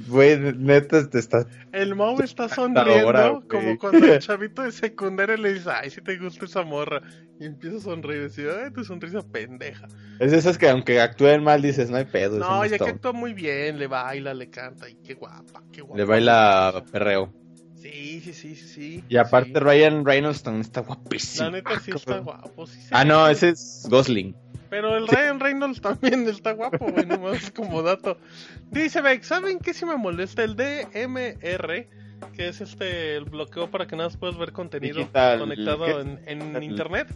güey, 0.09 0.39
neta, 0.39 1.09
te 1.09 1.19
está... 1.19 1.47
El 1.73 1.95
Mau 1.95 2.21
está 2.21 2.49
sonriendo 2.49 3.43
como 3.49 3.79
cuando 3.79 4.07
el 4.07 4.19
chavito 4.21 4.63
de 4.63 4.73
secundaria 4.73 5.37
le 5.37 5.55
dice, 5.55 5.71
ay, 5.71 5.91
si 5.91 6.01
te 6.01 6.17
gusta 6.19 6.45
esa 6.45 6.63
morra. 6.63 7.03
Y 7.41 7.47
empieza 7.47 7.77
a 7.77 7.81
sonreír 7.81 8.21
y 8.21 8.23
decir, 8.25 8.49
ay, 8.51 8.73
tu 8.73 8.85
sonrisa 8.85 9.21
pendeja. 9.23 9.87
Es 10.19 10.33
de 10.33 10.39
esas 10.39 10.59
que 10.59 10.69
aunque 10.69 11.01
actúen 11.01 11.45
mal 11.45 11.63
dices, 11.63 11.91
no 11.91 11.97
hay 11.97 12.07
pedo. 12.07 12.39
No, 12.39 12.65
ya 12.65 12.71
que 12.71 12.77
Stone". 12.77 12.91
actúa 12.93 13.13
muy 13.13 13.33
bien, 13.33 13.79
le 13.79 13.87
baila, 13.87 14.35
le 14.35 14.51
canta, 14.51 14.89
y 14.89 14.97
qué 14.97 15.15
guapa, 15.15 15.63
qué 15.73 15.83
guapa. 15.83 15.97
Le 15.97 16.05
baila 16.05 16.85
perreo. 16.91 17.33
Sí, 17.77 18.21
sí, 18.21 18.33
sí, 18.33 18.57
sí. 18.57 19.05
Y 19.09 19.17
aparte 19.19 19.53
sí. 19.53 19.59
Ryan 19.61 20.05
Reynolds 20.05 20.43
también 20.43 20.63
está 20.63 20.81
guapísimo. 20.81 21.45
La 21.45 21.51
neta 21.53 21.79
sí 21.79 21.93
está 21.95 22.19
guapo, 22.19 22.67
sí 22.67 22.81
Ah, 22.91 23.05
no, 23.05 23.29
ese 23.29 23.51
es 23.51 23.87
Gosling. 23.89 24.35
Pero 24.71 24.97
el 24.97 25.09
Ryan 25.09 25.41
Reynolds 25.41 25.81
también 25.81 26.29
está 26.29 26.53
guapo, 26.53 26.91
güey, 26.91 27.07
nomás 27.07 27.51
como 27.51 27.83
dato. 27.83 28.19
Dice 28.71 29.01
Beck, 29.01 29.23
¿saben 29.23 29.59
qué 29.61 29.73
si 29.73 29.87
me 29.87 29.97
molesta? 29.97 30.43
El 30.45 30.57
DMR 30.57 31.89
que 32.35 32.49
es 32.49 32.61
este 32.61 33.17
el 33.17 33.25
bloqueo 33.25 33.71
para 33.71 33.87
que 33.87 33.95
nada 33.95 34.09
más 34.09 34.17
puedas 34.17 34.37
ver 34.37 34.53
contenido 34.53 34.99
Digital, 34.99 35.39
conectado 35.39 36.01
en, 36.01 36.21
en 36.27 36.63
internet. 36.63 37.09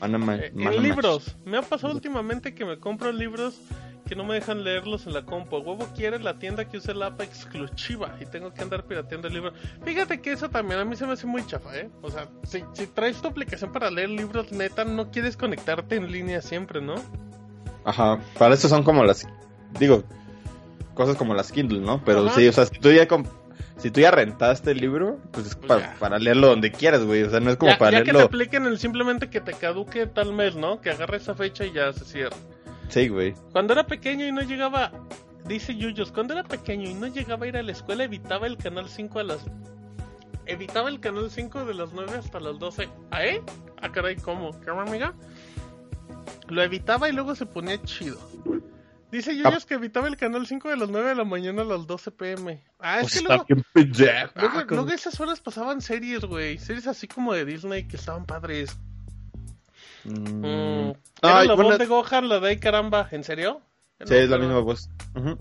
Manama- 0.00 0.36
Eh, 0.36 0.50
Manamash. 0.54 0.76
en 0.76 0.82
libros. 0.82 1.36
Me 1.46 1.56
ha 1.56 1.62
pasado 1.62 1.92
últimamente 1.94 2.54
que 2.54 2.64
me 2.64 2.78
compro 2.78 3.10
libros 3.12 3.58
que 4.06 4.16
no 4.16 4.24
me 4.24 4.34
dejan 4.34 4.64
leerlos 4.64 5.06
en 5.06 5.14
la 5.14 5.22
compu. 5.22 5.56
Huevo 5.58 5.88
quiere 5.94 6.18
la 6.18 6.38
tienda 6.38 6.68
que 6.68 6.78
use 6.78 6.94
la 6.94 7.06
app 7.06 7.20
exclusiva 7.20 8.16
y 8.20 8.26
tengo 8.26 8.52
que 8.52 8.62
andar 8.62 8.84
pirateando 8.84 9.28
el 9.28 9.34
libro. 9.34 9.52
Fíjate 9.84 10.20
que 10.20 10.32
eso 10.32 10.48
también 10.48 10.80
a 10.80 10.84
mí 10.84 10.96
se 10.96 11.06
me 11.06 11.12
hace 11.12 11.26
muy 11.26 11.46
chafa, 11.46 11.76
¿eh? 11.76 11.90
O 12.02 12.10
sea, 12.10 12.28
si, 12.44 12.64
si 12.72 12.86
traes 12.86 13.20
tu 13.20 13.28
aplicación 13.28 13.72
para 13.72 13.90
leer 13.90 14.10
libros, 14.10 14.52
neta, 14.52 14.84
no 14.84 15.10
quieres 15.10 15.36
conectarte 15.36 15.96
en 15.96 16.10
línea 16.10 16.42
siempre, 16.42 16.80
¿no? 16.80 16.94
Ajá, 17.84 18.20
para 18.38 18.54
eso 18.54 18.68
son 18.68 18.82
como 18.82 19.04
las, 19.04 19.26
digo, 19.78 20.04
cosas 20.94 21.16
como 21.16 21.34
las 21.34 21.50
Kindle, 21.52 21.80
¿no? 21.80 22.02
Pero 22.04 22.26
Ajá. 22.26 22.34
sí, 22.34 22.46
o 22.46 22.52
sea, 22.52 22.66
si 22.66 22.78
tú 22.78 22.90
ya 22.92 23.06
si 23.78 23.90
tú 23.90 24.00
ya 24.00 24.10
rentaste 24.10 24.72
el 24.72 24.78
libro, 24.78 25.18
pues 25.30 25.46
es 25.46 25.56
Pues 25.56 25.82
para 25.98 26.18
leerlo 26.18 26.48
donde 26.48 26.70
quieras, 26.70 27.02
güey. 27.04 27.22
O 27.22 27.30
sea, 27.30 27.40
no 27.40 27.50
es 27.50 27.56
como 27.56 27.72
ya, 27.72 27.78
para 27.78 27.92
ya 27.92 27.98
que 28.00 28.04
te 28.06 28.12
leerlo. 28.12 28.26
apliquen 28.26 28.66
el 28.66 28.78
simplemente 28.78 29.30
que 29.30 29.40
te 29.40 29.54
caduque 29.54 30.06
tal 30.06 30.34
mes, 30.34 30.54
¿no? 30.54 30.80
Que 30.82 30.90
agarre 30.90 31.16
esa 31.16 31.34
fecha 31.34 31.64
y 31.64 31.72
ya 31.72 31.90
se 31.94 32.04
cierra. 32.04 32.36
Sí, 32.90 33.08
güey. 33.08 33.34
Cuando 33.52 33.72
era 33.72 33.86
pequeño 33.86 34.26
y 34.26 34.32
no 34.32 34.42
llegaba, 34.42 34.92
dice 35.46 35.74
Yuyos, 35.76 36.12
cuando 36.12 36.34
era 36.34 36.42
pequeño 36.44 36.88
y 36.90 36.94
no 36.94 37.06
llegaba 37.06 37.46
a 37.46 37.48
ir 37.48 37.56
a 37.56 37.62
la 37.62 37.72
escuela, 37.72 38.04
evitaba 38.04 38.46
el 38.46 38.56
canal 38.56 38.88
5 38.88 39.18
a 39.20 39.24
las. 39.24 39.40
Evitaba 40.46 40.88
el 40.88 40.98
canal 41.00 41.30
5 41.30 41.64
de 41.64 41.74
las 41.74 41.92
9 41.92 42.12
hasta 42.18 42.40
las 42.40 42.58
12. 42.58 42.88
¿Ah, 43.10 43.24
eh? 43.24 43.40
Ah, 43.80 43.92
caray, 43.92 44.16
¿cómo? 44.16 44.60
¿Qué 44.60 44.70
amiga? 44.70 45.14
Lo 46.48 46.62
evitaba 46.62 47.08
y 47.08 47.12
luego 47.12 47.34
se 47.36 47.46
ponía 47.46 47.80
chido. 47.82 48.18
Dice 49.12 49.36
Yuyos 49.36 49.66
que 49.66 49.74
evitaba 49.74 50.08
el 50.08 50.16
canal 50.16 50.46
5 50.46 50.68
de 50.68 50.76
las 50.76 50.88
9 50.88 51.08
de 51.10 51.14
la 51.14 51.24
mañana 51.24 51.62
a 51.62 51.64
las 51.64 51.86
12 51.86 52.10
pm. 52.12 52.62
Ah, 52.78 53.00
es 53.00 53.02
Pues 53.02 53.14
que 53.14 53.20
luego. 53.22 53.46
Luego, 54.34 54.58
Ah, 54.58 54.64
luego 54.68 54.88
esas 54.90 55.18
horas 55.20 55.40
pasaban 55.40 55.80
series, 55.80 56.24
güey. 56.24 56.58
Series 56.58 56.86
así 56.86 57.08
como 57.08 57.32
de 57.32 57.44
Disney 57.44 57.86
que 57.86 57.96
estaban 57.96 58.24
padres. 58.24 58.76
Mm. 60.04 60.40
Mm. 60.44 60.92
Ay, 61.22 61.30
Era 61.30 61.44
la 61.44 61.54
bueno, 61.54 61.70
voz 61.70 61.78
de 61.78 61.86
Gohan, 61.86 62.28
la 62.28 62.40
de 62.40 62.48
Ay 62.48 62.58
caramba. 62.58 63.08
¿En 63.10 63.24
serio? 63.24 63.60
Sí, 64.04 64.14
es 64.14 64.30
la 64.30 64.38
misma 64.38 64.60
voz. 64.60 64.88
Ujú. 65.14 65.36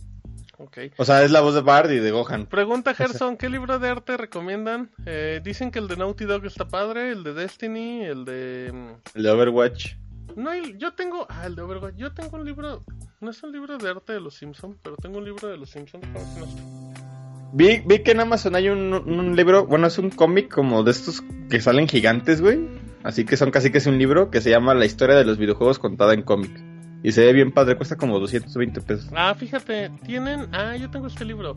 Ok. 0.57 0.77
O 0.97 1.05
sea, 1.05 1.23
es 1.23 1.31
la 1.31 1.39
voz 1.39 1.55
de 1.55 1.61
Bard 1.61 1.89
y 1.91 1.99
de 1.99 2.11
Gohan. 2.11 2.45
Pregunta 2.47 2.93
Gerson, 2.95 3.37
¿qué 3.37 3.47
libro 3.49 3.79
de 3.79 3.87
arte 3.89 4.17
recomiendan? 4.17 4.91
Eh, 5.05 5.39
dicen 5.41 5.71
que 5.71 5.79
el 5.79 5.87
de 5.87 5.95
Naughty 5.95 6.25
Dog 6.25 6.45
está 6.45 6.67
padre, 6.67 7.11
el 7.11 7.23
de 7.23 7.33
Destiny, 7.33 8.03
el 8.03 8.25
de... 8.25 8.71
mm, 8.73 9.17
El 9.17 9.23
de 9.23 9.29
Overwatch. 9.31 9.93
No, 10.35 10.49
hay- 10.49 10.75
yo 10.77 10.93
tengo... 10.93 11.25
Ah, 11.29 11.45
el 11.45 11.55
de 11.55 11.61
Overwatch. 11.61 11.95
Yo 11.95 12.13
tengo 12.13 12.35
un 12.37 12.43
libro... 12.45 12.83
No 13.21 13.31
es 13.31 13.41
un 13.43 13.51
libro 13.53 13.77
de 13.77 13.89
arte 13.89 14.13
de 14.13 14.19
los 14.19 14.35
Simpsons, 14.35 14.75
pero 14.83 14.95
tengo 14.97 15.17
un 15.19 15.25
libro 15.25 15.47
de 15.47 15.57
los 15.57 15.69
Simpsons. 15.69 16.05
Vi, 17.51 17.81
vi 17.85 17.99
que 18.03 18.11
en 18.11 18.19
Amazon 18.19 18.55
hay 18.55 18.69
un, 18.69 18.93
un 18.93 19.35
libro, 19.35 19.65
bueno, 19.65 19.87
es 19.87 19.97
un 19.97 20.09
cómic 20.11 20.53
como 20.53 20.83
de 20.83 20.91
estos 20.91 21.23
que 21.49 21.59
salen 21.61 21.87
gigantes, 21.87 22.41
güey. 22.41 22.59
Así 23.03 23.25
que 23.25 23.37
son 23.37 23.51
casi 23.51 23.71
que 23.71 23.77
es 23.77 23.87
un 23.87 23.97
libro 23.97 24.29
que 24.29 24.41
se 24.41 24.49
llama 24.49 24.73
La 24.73 24.85
historia 24.85 25.15
de 25.15 25.23
los 25.23 25.37
videojuegos 25.37 25.79
contada 25.79 26.13
en 26.13 26.21
cómic. 26.21 26.51
Y 27.01 27.13
se 27.13 27.25
ve 27.25 27.33
bien 27.33 27.51
padre, 27.53 27.77
cuesta 27.77 27.95
como 27.95 28.19
220 28.19 28.81
pesos. 28.81 29.09
Ah, 29.15 29.33
fíjate, 29.33 29.89
tienen... 30.05 30.53
Ah, 30.53 30.75
yo 30.75 30.89
tengo 30.89 31.07
este 31.07 31.23
libro. 31.23 31.55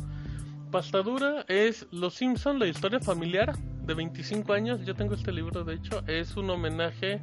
Pastadura 0.71 1.45
es 1.49 1.87
Los 1.91 2.15
Simpsons, 2.15 2.61
la 2.61 2.67
historia 2.67 3.01
familiar 3.01 3.57
de 3.85 3.95
25 3.95 4.53
años. 4.53 4.81
Yo 4.85 4.95
tengo 4.95 5.15
este 5.15 5.33
libro, 5.33 5.65
de 5.65 5.75
hecho, 5.75 6.03
es 6.07 6.37
un 6.37 6.49
homenaje. 6.49 7.21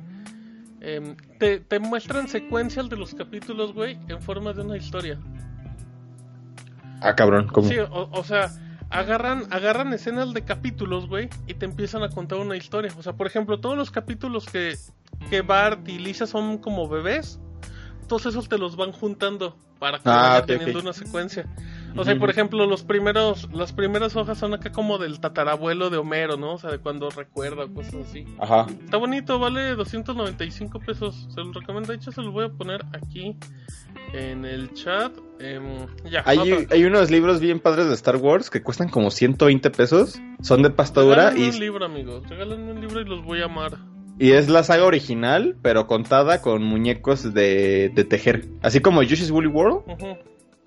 em, 0.81 1.15
te, 1.39 1.59
te 1.59 1.79
muestran 1.79 2.27
secuencial 2.27 2.89
de 2.89 2.97
los 2.97 3.13
capítulos, 3.13 3.73
güey, 3.73 3.97
en 4.09 4.21
forma 4.21 4.51
de 4.51 4.61
una 4.61 4.75
historia. 4.75 5.17
Ah, 7.01 7.15
cabrón, 7.15 7.47
como... 7.47 7.69
Sí, 7.69 7.77
o, 7.79 8.09
o 8.11 8.23
sea, 8.25 8.49
agarran, 8.89 9.47
agarran 9.51 9.93
escenas 9.93 10.33
de 10.33 10.43
capítulos, 10.43 11.07
güey, 11.07 11.29
y 11.47 11.53
te 11.53 11.65
empiezan 11.65 12.03
a 12.03 12.09
contar 12.09 12.39
una 12.39 12.55
historia. 12.55 12.91
O 12.97 13.03
sea, 13.03 13.13
por 13.13 13.27
ejemplo, 13.27 13.59
todos 13.59 13.77
los 13.77 13.91
capítulos 13.91 14.45
que, 14.45 14.77
que 15.29 15.41
Bart 15.41 15.87
y 15.87 15.99
Lisa 15.99 16.27
son 16.27 16.57
como 16.57 16.87
bebés, 16.87 17.39
todos 18.07 18.25
esos 18.25 18.49
te 18.49 18.57
los 18.57 18.75
van 18.75 18.91
juntando 18.91 19.55
para 19.79 19.97
que 19.97 20.09
Ah, 20.09 20.41
vaya 20.41 20.45
teniendo 20.45 20.79
una 20.79 20.93
secuencia. 20.93 21.47
O 21.95 22.03
sea, 22.03 22.17
por 22.19 22.29
ejemplo, 22.29 22.65
los 22.65 22.83
primeros, 22.83 23.49
las 23.51 23.73
primeras 23.73 24.15
hojas 24.15 24.37
son 24.37 24.53
acá 24.53 24.71
como 24.71 24.97
del 24.97 25.19
tatarabuelo 25.19 25.89
de 25.89 25.97
Homero, 25.97 26.37
¿no? 26.37 26.53
O 26.53 26.57
sea, 26.57 26.69
de 26.69 26.79
cuando 26.79 27.09
recuerda, 27.09 27.67
cosas 27.67 27.95
así. 28.07 28.25
Ajá. 28.39 28.67
Está 28.83 28.97
bonito, 28.97 29.39
vale 29.39 29.75
295 29.75 30.79
pesos. 30.79 31.27
Se 31.33 31.41
los 31.41 31.55
recomiendo. 31.55 31.91
De 31.91 31.97
hecho, 31.97 32.11
se 32.11 32.21
los 32.21 32.31
voy 32.31 32.45
a 32.45 32.49
poner 32.49 32.85
aquí 32.93 33.37
en 34.13 34.45
el 34.45 34.73
chat. 34.73 35.13
Ya, 36.09 36.23
Hay, 36.25 36.83
unos 36.83 37.09
libros 37.09 37.39
bien 37.39 37.59
padres 37.61 37.87
de 37.87 37.93
Star 37.93 38.17
Wars 38.17 38.49
que 38.49 38.61
cuestan 38.61 38.89
como 38.89 39.09
120 39.09 39.69
pesos. 39.71 40.19
Son 40.41 40.61
de 40.61 40.69
pastadura 40.69 41.29
Regálenme 41.29 41.49
un 41.49 41.55
y, 41.55 41.59
libro, 41.59 41.85
amigos. 41.85 42.29
Regálenme 42.29 42.71
un 42.71 42.81
libro 42.81 43.01
y 43.01 43.05
los 43.05 43.23
voy 43.23 43.41
a 43.41 43.45
amar. 43.45 43.77
y 44.19 44.31
es 44.31 44.49
la 44.49 44.63
saga 44.63 44.83
original, 44.83 45.55
pero 45.61 45.87
contada 45.87 46.41
con 46.41 46.63
muñecos 46.63 47.33
de, 47.33 47.89
de 47.93 48.03
tejer. 48.03 48.47
Así 48.61 48.81
como 48.81 49.01
Yoshi's 49.01 49.31
Woolly 49.31 49.47
World. 49.47 49.83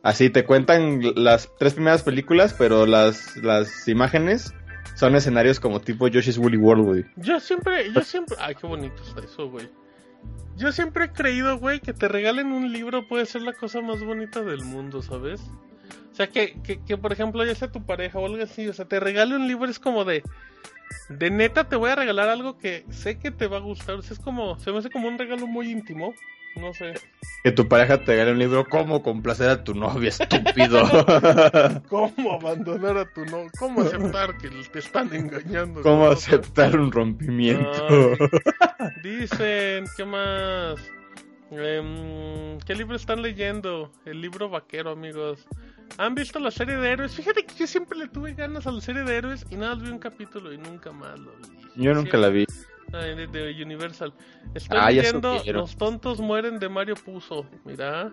Así 0.02 0.30
te 0.30 0.44
cuentan 0.44 1.00
las 1.16 1.48
tres 1.58 1.74
primeras 1.74 2.02
películas, 2.02 2.54
pero 2.58 2.86
las, 2.86 3.36
las 3.36 3.86
imágenes 3.86 4.52
son 4.96 5.14
escenarios 5.14 5.60
como 5.60 5.80
tipo 5.80 6.08
Yoshi's 6.08 6.38
Woolly 6.38 6.56
World, 6.56 6.84
güey. 6.84 7.04
Yo 7.16 7.38
siempre, 7.40 7.92
yo 7.92 8.00
siempre. 8.00 8.36
Ay, 8.40 8.54
qué 8.54 8.66
bonito 8.66 9.00
está 9.02 9.20
eso, 9.20 9.48
güey. 9.48 9.68
Yo 10.56 10.70
siempre 10.72 11.06
he 11.06 11.12
creído, 11.12 11.58
güey, 11.58 11.80
que 11.80 11.92
te 11.92 12.08
regalen 12.08 12.52
un 12.52 12.72
libro 12.72 13.08
puede 13.08 13.26
ser 13.26 13.42
la 13.42 13.52
cosa 13.52 13.80
más 13.80 14.02
bonita 14.04 14.42
del 14.42 14.64
mundo, 14.64 15.02
¿sabes? 15.02 15.40
O 16.12 16.14
sea, 16.14 16.28
que, 16.28 16.60
que, 16.62 16.80
que 16.84 16.98
por 16.98 17.12
ejemplo, 17.12 17.44
ya 17.44 17.54
sea 17.54 17.72
tu 17.72 17.84
pareja 17.84 18.18
o 18.18 18.26
algo 18.26 18.42
así, 18.42 18.68
o 18.68 18.72
sea, 18.72 18.84
te 18.84 19.00
regale 19.00 19.34
un 19.34 19.48
libro 19.48 19.70
es 19.70 19.78
como 19.78 20.04
de. 20.04 20.22
De 21.08 21.30
neta 21.30 21.68
te 21.68 21.76
voy 21.76 21.90
a 21.90 21.96
regalar 21.96 22.28
algo 22.28 22.58
que 22.58 22.84
sé 22.90 23.18
que 23.18 23.30
te 23.30 23.46
va 23.46 23.56
a 23.56 23.60
gustar. 23.60 23.96
O 23.96 24.02
sea, 24.02 24.12
es 24.12 24.20
como. 24.20 24.58
Se 24.58 24.70
me 24.70 24.78
hace 24.78 24.90
como 24.90 25.08
un 25.08 25.18
regalo 25.18 25.46
muy 25.46 25.70
íntimo. 25.70 26.14
No 26.56 26.72
sé. 26.72 26.94
Que 27.42 27.50
tu 27.50 27.66
pareja 27.68 27.98
te 27.98 28.12
regale 28.12 28.32
un 28.32 28.38
libro, 28.38 28.64
¿Cómo 28.68 29.02
complacer 29.02 29.48
a 29.48 29.64
tu 29.64 29.74
novia, 29.74 30.10
estúpido? 30.10 30.82
¿Cómo 31.88 32.32
abandonar 32.32 32.98
a 32.98 33.04
tu 33.12 33.24
no? 33.24 33.46
¿Cómo 33.58 33.82
aceptar 33.82 34.36
que 34.38 34.48
te 34.48 34.78
están 34.78 35.12
engañando? 35.14 35.82
¿Cómo 35.82 36.06
aceptar 36.06 36.78
un 36.78 36.92
rompimiento? 36.92 38.12
Dicen, 39.02 39.84
¿qué 39.96 40.04
más? 40.04 40.80
Em, 41.50 42.58
¿Qué 42.60 42.74
libro 42.74 42.96
están 42.96 43.22
leyendo? 43.22 43.90
El 44.04 44.20
libro 44.20 44.48
vaquero, 44.48 44.90
amigos. 44.90 45.46
¿Han 45.98 46.14
visto 46.14 46.38
la 46.38 46.50
serie 46.50 46.76
de 46.76 46.90
héroes? 46.90 47.14
Fíjate 47.14 47.44
que 47.44 47.54
yo 47.54 47.66
siempre 47.66 47.98
le 47.98 48.08
tuve 48.08 48.34
ganas 48.34 48.66
a 48.66 48.70
la 48.70 48.80
serie 48.80 49.02
de 49.02 49.16
héroes 49.16 49.44
y 49.50 49.56
nada, 49.56 49.74
más 49.74 49.84
vi 49.84 49.90
un 49.90 49.98
capítulo 49.98 50.52
y 50.52 50.58
nunca 50.58 50.92
más 50.92 51.18
lo 51.18 51.32
vi. 51.32 51.82
Yo 51.82 51.92
nunca 51.92 52.16
la 52.16 52.28
vi. 52.28 52.46
De, 52.92 53.26
de 53.26 53.62
Universal. 53.64 54.12
Estoy 54.54 54.78
Ah, 54.80 54.90
supieron. 55.10 55.62
Los 55.62 55.76
tontos 55.76 56.20
mueren 56.20 56.58
de 56.58 56.68
Mario 56.68 56.94
Puzo. 56.94 57.46
Mira. 57.64 58.10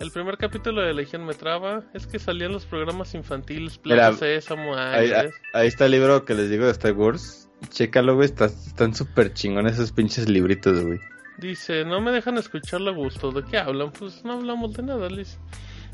El 0.00 0.10
primer 0.10 0.36
capítulo 0.36 0.82
de 0.82 0.92
Legión 0.94 1.24
me 1.24 1.34
traba. 1.34 1.84
Es 1.94 2.06
que 2.06 2.18
salían 2.18 2.52
los 2.52 2.66
programas 2.66 3.14
infantiles. 3.14 3.78
Plaza 3.78 4.18
Sésamo. 4.18 4.74
Ahí, 4.76 5.10
¿ves? 5.10 5.34
ahí 5.54 5.68
está 5.68 5.86
el 5.86 5.92
libro 5.92 6.24
que 6.24 6.34
les 6.34 6.50
digo 6.50 6.64
de 6.66 6.72
Star 6.72 6.92
Wars. 6.92 7.48
Chécalo, 7.70 8.14
güey. 8.16 8.26
está- 8.26 8.46
Están 8.46 8.94
súper 8.94 9.32
chingones 9.32 9.74
esos 9.74 9.92
pinches 9.92 10.28
libritos, 10.28 10.80
güey. 10.84 10.98
Dice, 11.38 11.84
no 11.84 12.00
me 12.00 12.10
dejan 12.10 12.36
escucharla 12.36 12.90
a 12.90 12.94
gusto. 12.94 13.30
¿De 13.32 13.44
qué 13.44 13.58
hablan? 13.58 13.92
Pues 13.92 14.24
no 14.24 14.34
hablamos 14.34 14.72
de 14.74 14.82
nada, 14.82 15.08
Liz. 15.08 15.38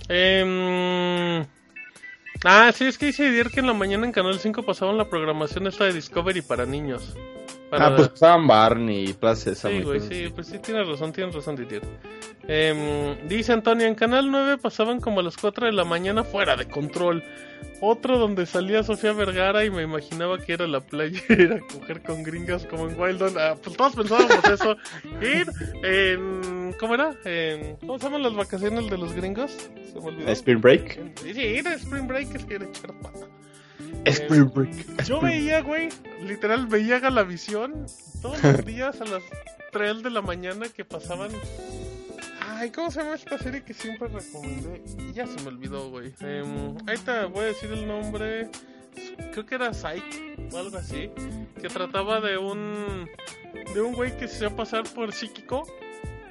Em, 0.09 1.45
Ah, 2.45 2.71
sí, 2.73 2.85
es 2.87 2.97
que 2.99 3.09
hice 3.09 3.27
ayer 3.29 3.51
que 3.51 3.59
en 3.61 3.67
la 3.67 3.73
mañana 3.75 4.07
en 4.07 4.13
Canal 4.13 4.39
5 4.39 4.63
pasaban 4.65 4.97
la 4.97 5.09
programación 5.11 5.67
esta 5.67 5.85
de 5.85 5.93
Discovery 5.93 6.41
para 6.43 6.67
niños. 6.67 7.17
Para- 7.71 7.87
Ah, 7.89 7.97
pues 7.97 8.09
pasaban 8.09 8.47
Barney 8.47 9.11
y 9.11 9.13
Plaza 9.13 9.55
Sí, 9.55 9.83
güey, 9.83 10.01
sí, 10.01 10.07
así. 10.25 10.33
pues 10.35 10.47
sí, 10.47 10.59
tienes 10.59 10.89
razón, 10.89 11.13
tienes 11.13 11.35
razón, 11.35 11.57
Didier. 11.57 11.83
Em, 12.47 13.29
dice 13.29 13.53
Antonio, 13.53 13.87
en 13.87 13.95
Canal 13.95 14.31
9 14.31 14.57
pasaban 14.59 15.01
como 15.01 15.21
a 15.21 15.23
las 15.23 15.37
4 15.37 15.67
de 15.67 15.73
la 15.73 15.85
mañana 15.85 16.25
fuera 16.25 16.57
de 16.57 16.67
control. 16.67 17.23
Otro 17.81 18.19
donde 18.19 18.47
salía 18.47 18.83
Sofía 18.83 19.13
Vergara 19.13 19.65
y 19.65 19.71
me 19.71 19.83
imaginaba 19.83 20.39
que 20.39 20.53
era 20.55 20.67
la 20.67 20.81
playa 20.81 21.21
ir 21.29 21.53
a 21.53 21.61
coger 21.73 22.03
con 22.03 22.23
gringas 22.23 22.65
como 22.67 22.89
en 22.89 22.99
Wild 22.99 23.23
On. 23.23 23.35
Ah, 23.39 23.55
pues 23.63 23.77
todos 23.77 23.95
pensábamos 23.95 24.45
eso. 24.49 24.77
Ir 25.23 25.47
en... 25.85 26.73
¿Cómo 26.81 26.95
era? 26.95 27.15
En, 27.25 27.77
¿Cómo 27.77 27.99
se 27.99 28.05
llaman 28.05 28.23
las 28.23 28.35
vacaciones 28.35 28.89
de 28.91 28.99
los 28.99 29.13
gringos? 29.13 29.51
Se 29.93 30.01
me 30.01 30.07
olvidó. 30.07 30.29
Spring 30.31 30.61
Break. 30.61 31.01
Sí, 31.23 31.35
sí, 31.35 31.41
ir 31.41 31.69
a 31.69 31.75
Spring 31.75 32.07
Break 32.09 32.35
es 32.35 32.45
que 32.47 32.55
ir 32.55 32.63
a 32.63 32.67
echar 32.67 32.93
pata. 33.01 33.27
Spring 34.09 34.51
Break. 34.53 35.05
Yo 35.05 35.21
veía, 35.21 35.61
güey, 35.63 35.89
literal, 36.23 36.67
veía 36.67 36.99
Galavisión 36.99 37.87
todos 38.21 38.43
los 38.43 38.65
días 38.65 39.01
a 39.01 39.05
las 39.05 39.23
3 39.73 40.03
de 40.03 40.11
la 40.11 40.23
mañana 40.23 40.69
que 40.69 40.85
pasaban. 40.85 41.31
Ay, 42.41 42.71
¿cómo 42.71 42.91
se 42.91 43.01
llama 43.01 43.15
esta 43.15 43.39
serie 43.39 43.63
que 43.63 43.73
siempre 43.73 44.09
recomendé? 44.09 44.83
Ya 45.15 45.27
se 45.27 45.41
me 45.43 45.49
olvidó, 45.49 45.91
güey. 45.91 46.13
Em, 46.21 46.77
ahí 46.87 46.97
te 47.05 47.25
voy 47.27 47.45
a 47.45 47.47
decir 47.47 47.71
el 47.71 47.87
nombre. 47.87 48.51
Creo 49.33 49.47
que 49.47 49.55
era 49.55 49.73
Psych 49.73 50.53
o 50.53 50.59
algo 50.59 50.77
así. 50.77 51.11
Que 51.61 51.69
trataba 51.69 52.21
de 52.21 52.37
un. 52.37 53.09
de 53.73 53.81
un 53.81 53.95
güey 53.95 54.17
que 54.17 54.27
se 54.27 54.45
iba 54.45 54.53
a 54.53 54.57
pasar 54.57 54.85
por 54.93 55.13
psíquico. 55.13 55.67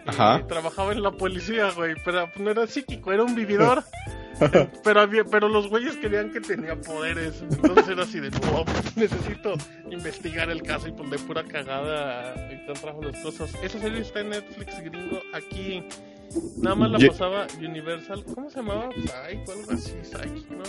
Ajá. 0.07 0.41
Y 0.43 0.47
trabajaba 0.47 0.91
en 0.91 1.03
la 1.03 1.11
policía, 1.11 1.71
güey. 1.71 1.95
Pero 2.03 2.29
no 2.37 2.51
era 2.51 2.67
psíquico, 2.67 3.11
era 3.11 3.23
un 3.23 3.35
vividor. 3.35 3.83
pero, 4.83 5.01
había, 5.01 5.23
pero 5.23 5.49
los 5.49 5.67
güeyes 5.67 5.97
querían 5.97 6.31
que 6.31 6.41
tenía 6.41 6.75
poderes. 6.75 7.41
Entonces 7.41 7.87
era 7.87 8.03
así 8.03 8.19
de, 8.19 8.29
no, 8.29 8.65
pues, 8.65 8.97
necesito 8.97 9.55
investigar 9.89 10.49
el 10.49 10.61
caso 10.61 10.87
y 10.87 10.91
pues 10.91 11.09
de 11.09 11.19
pura 11.19 11.43
cagada 11.43 12.35
trajo 12.73 13.01
las 13.01 13.17
cosas. 13.21 13.53
Esa 13.63 13.79
serie 13.79 14.01
está 14.01 14.21
en 14.21 14.29
Netflix 14.29 14.83
gringo. 14.83 15.21
Aquí 15.33 15.83
nada 16.57 16.75
más 16.75 16.91
la 16.91 17.07
pasaba 17.07 17.47
Universal. 17.59 18.23
¿Cómo 18.33 18.49
se 18.49 18.57
llamaba? 18.57 18.89
Psych 18.91 19.47
o 19.47 19.51
algo 19.51 19.71
así. 19.71 19.93
Psych, 20.03 20.49
no 20.51 20.63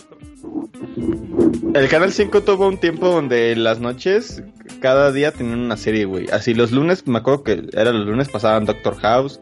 El 1.75 1.89
Canal 1.89 2.13
5 2.13 2.43
tuvo 2.43 2.69
un 2.69 2.79
tiempo 2.79 3.09
donde 3.09 3.55
las 3.57 3.81
noches, 3.81 4.43
cada 4.81 5.13
día 5.13 5.33
tenían 5.33 5.61
una 5.61 5.77
serie, 5.77 6.05
güey. 6.05 6.29
Así 6.31 6.55
los 6.55 6.73
lunes, 6.73 7.07
me 7.07 7.19
acuerdo 7.19 7.43
que 7.43 7.65
era 7.73 7.93
los 7.93 8.07
lunes 8.07 8.29
pasaban 8.29 8.65
Doctor 8.65 8.97
House, 9.01 9.41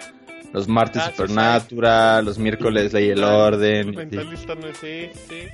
los 0.52 0.68
martes 0.68 1.02
Ah, 1.02 1.06
sí, 1.06 1.16
Supernatural, 1.16 2.24
los 2.24 2.38
miércoles 2.38 2.92
Ley 2.92 3.06
y 3.06 3.10
el 3.10 3.22
Orden. 3.24 3.94
Mentalista 3.94 4.54
no 4.54 4.66
es 4.68 4.78
sí, 4.78 5.10
sí. 5.28 5.48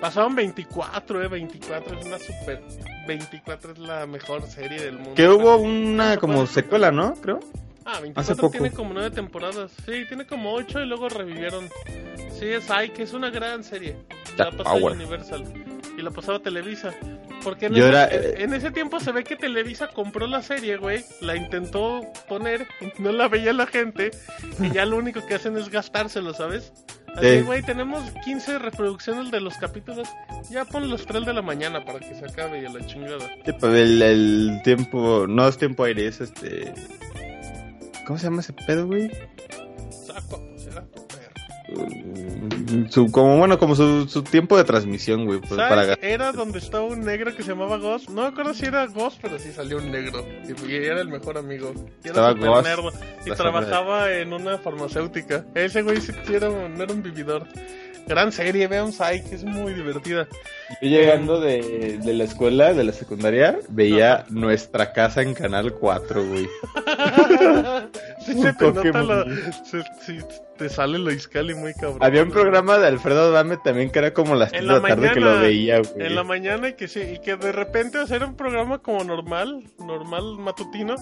Pasaban 0.00 0.34
24, 0.34 1.22
eh. 1.22 1.28
24 1.28 1.98
es 1.98 2.06
una 2.06 2.18
super. 2.18 2.62
24 3.06 3.72
es 3.72 3.78
la 3.78 4.06
mejor 4.06 4.42
serie 4.42 4.80
del 4.80 4.94
mundo. 4.94 5.14
Que 5.14 5.28
hubo 5.28 5.56
una 5.56 6.18
como 6.18 6.46
secuela, 6.46 6.92
¿no? 6.92 7.14
Creo. 7.14 7.40
Ah, 7.90 8.00
24 8.00 8.20
Hace 8.20 8.34
poco. 8.40 8.50
tiene 8.52 8.70
como 8.70 8.92
9 8.92 9.10
temporadas. 9.12 9.72
Sí, 9.86 10.04
tiene 10.08 10.26
como 10.26 10.52
8 10.52 10.80
y 10.82 10.86
luego 10.86 11.08
revivieron. 11.08 11.68
Sí, 12.38 12.46
es 12.46 12.70
Ike, 12.70 13.02
es 13.02 13.14
una 13.14 13.30
gran 13.30 13.64
serie. 13.64 13.96
La 14.36 14.46
Jack 14.50 14.56
pasaba. 14.56 14.92
Universal. 14.92 15.44
Y 15.96 16.02
la 16.02 16.10
pasaba 16.10 16.38
Televisa. 16.40 16.92
Porque 17.42 17.66
en, 17.66 17.74
Yo 17.74 17.84
ese, 17.84 17.88
era, 17.88 18.04
eh, 18.08 18.34
en 18.42 18.52
ese 18.52 18.70
tiempo 18.72 19.00
se 19.00 19.10
ve 19.12 19.24
que 19.24 19.36
Televisa 19.36 19.88
compró 19.88 20.26
la 20.26 20.42
serie, 20.42 20.76
güey. 20.76 21.04
La 21.20 21.34
intentó 21.36 22.02
poner, 22.28 22.66
no 22.98 23.10
la 23.12 23.28
veía 23.28 23.52
la 23.52 23.66
gente. 23.66 24.10
Y 24.60 24.70
ya 24.70 24.84
lo 24.84 24.96
único 24.96 25.24
que 25.24 25.34
hacen 25.34 25.56
es 25.56 25.70
gastárselo, 25.70 26.34
¿sabes? 26.34 26.72
Así, 27.16 27.26
Eh. 27.26 27.42
güey, 27.42 27.62
tenemos 27.62 28.04
15 28.24 28.58
reproducciones 28.58 29.30
de 29.30 29.40
los 29.40 29.56
capítulos. 29.56 30.08
Ya 30.50 30.64
pon 30.66 30.90
los 30.90 31.06
3 31.06 31.24
de 31.24 31.32
la 31.32 31.42
mañana 31.42 31.84
para 31.84 32.00
que 32.00 32.14
se 32.14 32.24
acabe 32.26 32.60
y 32.60 32.66
a 32.66 32.70
la 32.70 32.84
chingada. 32.86 33.26
Sí, 33.46 33.52
pues, 33.58 33.72
el, 33.74 34.02
el 34.02 34.60
tiempo, 34.62 35.26
no 35.26 35.48
es 35.48 35.56
tiempo 35.56 35.84
aire, 35.84 36.06
es 36.06 36.20
este... 36.20 36.74
¿Cómo 38.08 38.18
se 38.18 38.24
llama 38.24 38.40
ese 38.40 38.52
pedo, 38.54 38.86
güey? 38.86 39.08
Saco, 39.90 40.42
pues 40.50 40.66
era 40.66 40.82
tu 40.86 41.06
perro. 41.06 41.86
Mm, 41.86 42.88
Su, 42.88 43.10
como 43.12 43.36
bueno, 43.36 43.58
como 43.58 43.74
su, 43.76 44.08
su 44.08 44.22
tiempo 44.22 44.56
de 44.56 44.64
transmisión, 44.64 45.26
güey, 45.26 45.40
pues, 45.40 45.60
Era 46.00 46.32
donde 46.32 46.58
estaba 46.58 46.84
un 46.84 47.00
negro 47.00 47.36
que 47.36 47.42
se 47.42 47.50
llamaba 47.50 47.76
Ghost. 47.76 48.08
No 48.08 48.22
me 48.22 48.28
acuerdo 48.28 48.54
si 48.54 48.64
era 48.64 48.86
Ghost, 48.86 49.18
pero 49.20 49.38
sí 49.38 49.52
salió 49.52 49.76
un 49.76 49.90
negro. 49.92 50.24
Y, 50.48 50.70
y 50.72 50.76
era 50.76 51.02
el 51.02 51.08
mejor 51.08 51.36
amigo. 51.36 51.72
Y 52.02 52.08
era 52.08 52.10
Estaba 52.10 52.30
super 52.32 52.48
Ghost, 52.48 52.66
nerdo. 52.66 52.92
Y 53.26 53.30
trabajaba 53.32 54.10
en 54.12 54.32
una 54.32 54.56
farmacéutica. 54.58 55.44
Ese 55.54 55.82
güey 55.82 56.00
sí 56.00 56.12
era, 56.32 56.48
un- 56.48 56.74
no 56.78 56.82
era 56.84 56.92
un 56.94 57.02
vividor. 57.02 57.46
Gran 58.06 58.32
serie, 58.32 58.66
vean 58.68 58.90
Psyche, 58.90 59.34
es 59.34 59.44
muy 59.44 59.74
divertida. 59.74 60.26
Yo 60.80 60.88
llegando 60.88 61.42
de, 61.42 61.98
de 62.02 62.14
la 62.14 62.24
escuela, 62.24 62.72
de 62.72 62.82
la 62.84 62.92
secundaria, 62.94 63.58
veía 63.68 64.14
Ajá. 64.14 64.26
nuestra 64.30 64.94
casa 64.94 65.20
en 65.20 65.34
Canal 65.34 65.74
4, 65.74 66.26
güey. 66.26 66.48
sí 68.28 68.34
Un 68.38 68.42
se 68.42 68.52
te 68.52 68.72
toque 68.72 68.92
nota 68.92 69.02
la... 69.02 69.24
muy- 69.24 69.36
se- 69.64 69.82
sí, 70.04 70.18
te 70.56 70.68
sale 70.68 70.98
lo 70.98 71.10
iscali 71.12 71.54
muy 71.54 71.72
cabrón. 71.74 71.98
Había 72.00 72.22
un 72.22 72.30
programa 72.30 72.78
de 72.78 72.86
Alfredo 72.88 73.30
Dame 73.30 73.56
también 73.58 73.90
que 73.90 73.98
era 73.98 74.12
como 74.14 74.34
las 74.34 74.50
3 74.50 74.62
En 74.62 74.68
de 74.68 74.72
la 74.74 74.80
la 74.80 74.88
tarde 74.88 75.10
que 75.12 75.20
mañana, 75.20 75.36
lo 75.36 75.40
veía, 75.42 75.78
güey. 75.80 76.06
En 76.06 76.14
la 76.14 76.24
mañana 76.24 76.68
y 76.68 76.72
que 76.74 76.88
sí, 76.88 77.00
y 77.00 77.18
que 77.20 77.36
de 77.36 77.52
repente 77.52 77.98
hacer 77.98 78.24
un 78.24 78.36
programa 78.36 78.78
como 78.78 79.04
normal, 79.04 79.64
normal 79.78 80.36
matutino, 80.38 80.96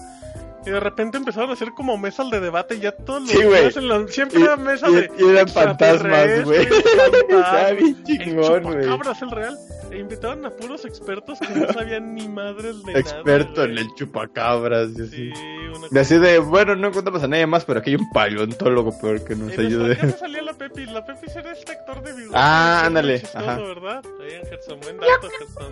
y 0.65 0.69
de 0.69 0.79
repente 0.79 1.17
empezaron 1.17 1.49
a 1.49 1.53
hacer 1.53 1.69
como 1.75 1.97
mesas 1.97 2.29
de 2.29 2.39
debate 2.39 2.75
y 2.75 2.79
ya 2.81 2.91
todos 2.91 3.21
los 3.21 3.31
Sí, 3.31 3.41
güey. 3.43 3.61
días 3.61 3.77
en 3.77 3.87
la- 3.87 4.07
siempre 4.07 4.39
Y- 4.39 4.43
era 4.43 4.57
mesa 4.57 4.89
y- 4.89 4.95
de 4.95 5.11
y 5.17 5.29
eran 5.29 5.47
fantasmas, 5.47 6.43
güey. 6.43 6.59
Estaba 7.29 7.71
bien 7.71 8.03
chingón, 8.03 8.55
el 8.55 8.61
güey. 8.63 8.75
chupacabras 8.83 9.21
el 9.21 9.31
real. 9.31 9.57
E 9.91 9.99
invitaban 9.99 10.45
a 10.45 10.49
puros 10.49 10.83
expertos 10.83 11.39
que 11.39 11.47
no 11.55 11.71
sabían 11.71 12.13
ni 12.13 12.27
madres 12.27 12.83
de 12.83 12.99
Experto 12.99 13.61
nada. 13.61 13.65
en 13.71 13.77
el 13.77 13.87
chupacabras 13.95 14.89
y 14.97 15.01
así. 15.03 15.31
Sí, 15.33 15.33
una 15.73 15.87
Y 15.89 15.97
así 15.97 16.17
de, 16.17 16.39
bueno, 16.39 16.75
no 16.75 16.89
encontramos 16.89 17.23
a 17.23 17.27
nadie 17.29 17.47
más, 17.47 17.63
pero 17.63 17.79
aquí 17.79 17.91
hay 17.91 17.95
un 17.95 18.09
paleontólogo 18.11 18.99
peor 18.99 19.23
que 19.23 19.35
nos 19.35 19.53
En 19.53 19.65
ayude. 19.65 19.95
casa 19.97 20.17
salía 20.19 20.41
la 20.41 20.53
Pepi, 20.53 20.85
la 20.87 21.05
Pepi 21.05 21.27
era 21.33 21.53
este 21.53 21.71
actor 21.71 22.03
de 22.03 22.11
bigote. 22.13 22.35
Ah, 22.37 22.83
ándale, 22.85 23.21
chistoso, 23.21 23.39
ajá. 23.49 23.57
¿verdad? 23.59 24.03
Ahí 24.21 24.33
en 24.41 24.45
Gerson, 24.49 24.79
buen 24.81 24.97
dato, 24.97 25.29
Gerson. 25.29 25.71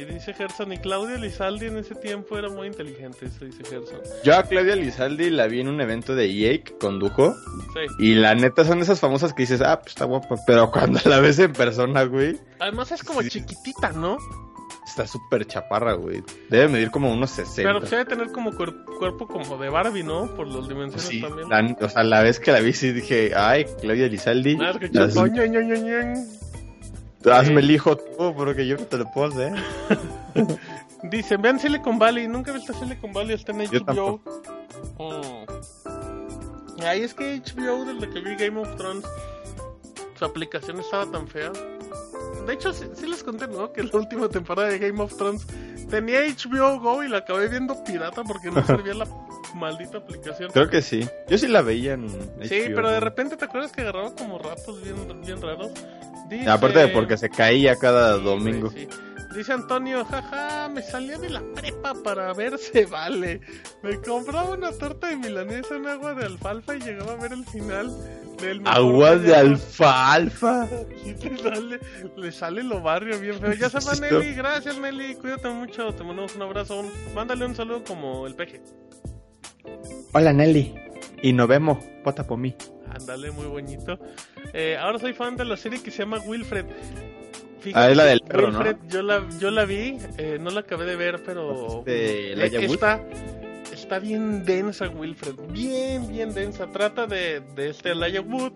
Y 0.00 0.04
dice 0.04 0.32
Gerson, 0.32 0.72
y 0.72 0.78
Claudia 0.78 1.16
Lizaldi 1.16 1.66
en 1.66 1.78
ese 1.78 1.94
tiempo 1.96 2.38
era 2.38 2.48
muy 2.48 2.68
inteligente, 2.68 3.26
eso 3.26 3.44
dice 3.44 3.62
Gerson. 3.68 3.98
Yo 4.22 4.36
a 4.36 4.44
Claudia 4.44 4.76
Lizaldi 4.76 5.30
la 5.30 5.46
vi 5.48 5.60
en 5.60 5.68
un 5.68 5.80
evento 5.80 6.14
de 6.14 6.26
EA 6.30 6.62
que 6.62 6.76
condujo. 6.78 7.34
Sí. 7.74 7.80
Y 7.98 8.14
la 8.14 8.34
neta 8.36 8.64
son 8.64 8.80
esas 8.80 9.00
famosas 9.00 9.32
que 9.34 9.42
dices, 9.42 9.60
ah, 9.60 9.80
pues 9.80 9.88
está 9.94 10.04
guapa. 10.04 10.36
Pero 10.46 10.70
cuando 10.70 11.00
la 11.04 11.18
ves 11.20 11.38
en 11.40 11.52
persona, 11.52 12.04
güey, 12.04 12.38
Además 12.60 12.92
es 12.92 13.02
como 13.02 13.22
Sí. 13.22 13.30
chiquitita, 13.30 13.92
¿no? 13.92 14.18
está 14.86 15.06
súper 15.06 15.44
chaparra, 15.46 15.92
güey. 15.92 16.22
Debe 16.48 16.66
medir 16.68 16.90
como 16.90 17.12
unos 17.12 17.30
60. 17.32 17.68
Pero 17.68 17.78
pues 17.80 17.90
debe 17.90 18.04
tener 18.06 18.32
como 18.32 18.52
cuer- 18.52 18.84
cuerpo 18.98 19.26
como 19.28 19.58
de 19.58 19.68
Barbie, 19.68 20.02
¿no? 20.02 20.34
Por 20.34 20.48
las 20.48 20.66
dimensiones 20.66 21.02
Sí, 21.02 21.20
también. 21.20 21.48
la- 21.50 21.76
o 21.86 21.88
sea, 21.90 22.02
la 22.04 22.22
vez 22.22 22.40
que 22.40 22.52
la 22.52 22.60
vi 22.60 22.72
sí 22.72 22.92
dije, 22.92 23.32
ay, 23.36 23.66
Claudia 23.82 24.08
Lizaldi, 24.08 24.56
hazme 27.32 27.60
el 27.60 27.70
hijo 27.70 27.96
tú, 27.96 28.34
porque 28.34 28.66
yo 28.66 28.76
no 28.76 28.84
te 28.84 28.98
lo 28.98 29.10
puedo 29.10 29.28
hacer. 29.28 29.52
Dicen, 31.04 31.42
vean 31.42 31.60
Silicon 31.60 31.98
Valley. 31.98 32.28
Nunca 32.28 32.50
he 32.50 32.54
visto 32.54 32.72
Silicon 32.74 33.12
Valley, 33.12 33.34
está 33.34 33.52
en 33.52 33.58
HBO. 33.58 34.20
Mm. 34.98 36.82
Ay, 36.82 37.02
es 37.02 37.14
que 37.14 37.40
HBO, 37.40 37.84
desde 37.84 38.08
que 38.10 38.20
vi 38.20 38.36
Game 38.36 38.60
of 38.60 38.76
Thrones, 38.76 39.04
su 40.18 40.24
aplicación 40.24 40.80
estaba 40.80 41.10
tan 41.10 41.26
fea. 41.26 41.52
De 42.46 42.52
hecho, 42.52 42.72
sí, 42.72 42.86
sí 42.94 43.06
les 43.06 43.22
conté, 43.22 43.48
¿no? 43.48 43.72
Que 43.72 43.82
la 43.82 43.90
última 43.94 44.28
temporada 44.28 44.68
de 44.68 44.78
Game 44.78 45.02
of 45.02 45.16
Thrones 45.16 45.46
tenía 45.90 46.20
HBO 46.22 46.78
Go 46.80 47.02
y 47.04 47.08
la 47.08 47.18
acabé 47.18 47.48
viendo 47.48 47.82
pirata 47.84 48.22
porque 48.24 48.50
no 48.50 48.62
servía 48.66 48.94
la 48.94 49.06
maldita 49.54 49.98
aplicación. 49.98 50.50
Creo 50.52 50.68
que 50.68 50.82
sí. 50.82 51.08
Yo 51.28 51.38
sí 51.38 51.48
la 51.48 51.62
veía 51.62 51.94
en 51.94 52.08
Sí, 52.42 52.60
HBO. 52.68 52.74
pero 52.74 52.90
de 52.90 53.00
repente 53.00 53.36
te 53.36 53.44
acuerdas 53.44 53.72
que 53.72 53.80
agarraba 53.82 54.14
como 54.14 54.38
ratos 54.38 54.82
bien, 54.82 55.20
bien 55.22 55.40
raros. 55.42 55.70
Dice... 56.28 56.48
Aparte 56.50 56.78
de 56.80 56.88
porque 56.88 57.16
se 57.16 57.30
caía 57.30 57.76
cada 57.76 58.18
Sí, 58.18 58.24
domingo. 58.24 58.70
sí. 58.70 58.86
Dice 59.34 59.52
Antonio, 59.52 60.04
jaja, 60.06 60.68
me 60.70 60.82
salía 60.82 61.18
de 61.18 61.28
la 61.30 61.42
prepa 61.54 61.94
para 62.02 62.32
ver 62.32 62.58
se 62.58 62.86
vale. 62.86 63.40
Me 63.82 64.00
compraba 64.00 64.50
una 64.50 64.72
torta 64.72 65.08
de 65.08 65.16
milanesa 65.16 65.76
en 65.76 65.86
agua 65.86 66.14
de 66.14 66.24
alfalfa 66.26 66.76
y 66.76 66.80
llegaba 66.80 67.12
a 67.12 67.16
ver 67.16 67.32
el 67.32 67.44
final 67.44 67.94
del 68.40 68.60
mejor 68.60 68.76
Agua 68.76 69.16
de 69.16 69.34
alfalfa. 69.36 70.68
Sí, 71.04 71.14
le 71.28 71.38
sale, 71.38 71.80
le 72.16 72.32
sale 72.32 72.62
lo 72.62 72.80
barrio 72.82 73.18
bien 73.18 73.38
feo. 73.40 73.52
Ya 73.54 73.68
se 73.70 73.78
va 73.80 73.94
Nelly, 73.94 74.34
gracias 74.34 74.78
Nelly, 74.78 75.14
cuídate 75.16 75.48
mucho, 75.48 75.92
te 75.94 76.04
mandamos 76.04 76.34
un 76.36 76.42
abrazo. 76.42 76.80
Un- 76.80 76.90
Mándale 77.14 77.44
un 77.46 77.54
saludo 77.54 77.82
como 77.84 78.26
el 78.26 78.34
peje. 78.34 78.60
Hola 80.12 80.32
Nelly. 80.32 80.74
Y 81.22 81.32
nos 81.32 81.48
vemos. 81.48 81.78
Pota 82.04 82.26
por 82.26 82.38
mí. 82.38 82.54
Ándale, 82.90 83.30
muy 83.30 83.46
bonito. 83.46 83.98
Eh, 84.52 84.76
ahora 84.78 84.98
soy 84.98 85.12
fan 85.12 85.36
de 85.36 85.44
la 85.44 85.56
serie 85.56 85.82
que 85.82 85.90
se 85.90 85.98
llama 85.98 86.18
Wilfred. 86.24 86.66
Ah, 87.74 87.90
es 87.90 87.96
la 87.96 88.04
del 88.04 88.20
perro, 88.20 88.50
¿no? 88.52 88.58
Wilfred, 88.60 88.76
yo 88.88 89.02
la, 89.02 89.26
yo 89.40 89.50
la 89.50 89.64
vi, 89.64 89.98
eh, 90.16 90.38
no 90.40 90.50
la 90.50 90.60
acabé 90.60 90.86
de 90.86 90.96
ver, 90.96 91.22
pero 91.24 91.82
De 91.84 92.30
eh, 92.30 92.32
Elijah 92.32 92.60
Wood. 92.60 92.74
está, 92.74 93.00
está 93.88 94.00
bien 94.00 94.44
densa 94.44 94.86
Wilfred, 94.90 95.34
bien, 95.50 96.08
bien 96.08 96.34
densa. 96.34 96.66
Trata 96.66 97.06
de, 97.06 97.40
de 97.40 97.70
este 97.70 97.92
Elijah 97.92 98.20
Wood 98.20 98.52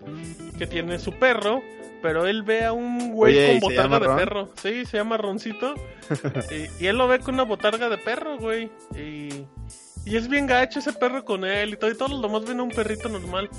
que 0.59 0.67
tiene 0.67 0.99
su 0.99 1.11
perro, 1.13 1.63
pero 2.03 2.27
él 2.27 2.43
ve 2.43 2.65
a 2.65 2.71
un 2.71 3.13
güey 3.13 3.35
Oye, 3.35 3.55
¿y 3.55 3.59
con 3.59 3.69
botarga 3.71 3.99
de 3.99 4.05
Ron? 4.05 4.15
perro. 4.15 4.49
Sí, 4.61 4.85
se 4.85 4.97
llama 4.97 5.17
Roncito. 5.17 5.73
y, 6.79 6.83
y 6.83 6.87
él 6.87 6.97
lo 6.99 7.07
ve 7.07 7.17
con 7.17 7.33
una 7.33 7.45
botarga 7.45 7.89
de 7.89 7.97
perro, 7.97 8.37
güey. 8.37 8.69
Y, 8.95 9.29
y 10.05 10.17
es 10.17 10.27
bien 10.27 10.47
gacho 10.47 10.79
ese 10.79 10.93
perro 10.93 11.23
con 11.25 11.45
él 11.45 11.73
y 11.73 11.77
todo. 11.77 11.91
Y 11.91 11.95
todos 11.97 12.11
los 12.11 12.21
demás 12.21 12.43
ven 12.45 12.59
a 12.59 12.63
un 12.63 12.69
perrito 12.69 13.09
normal. 13.09 13.49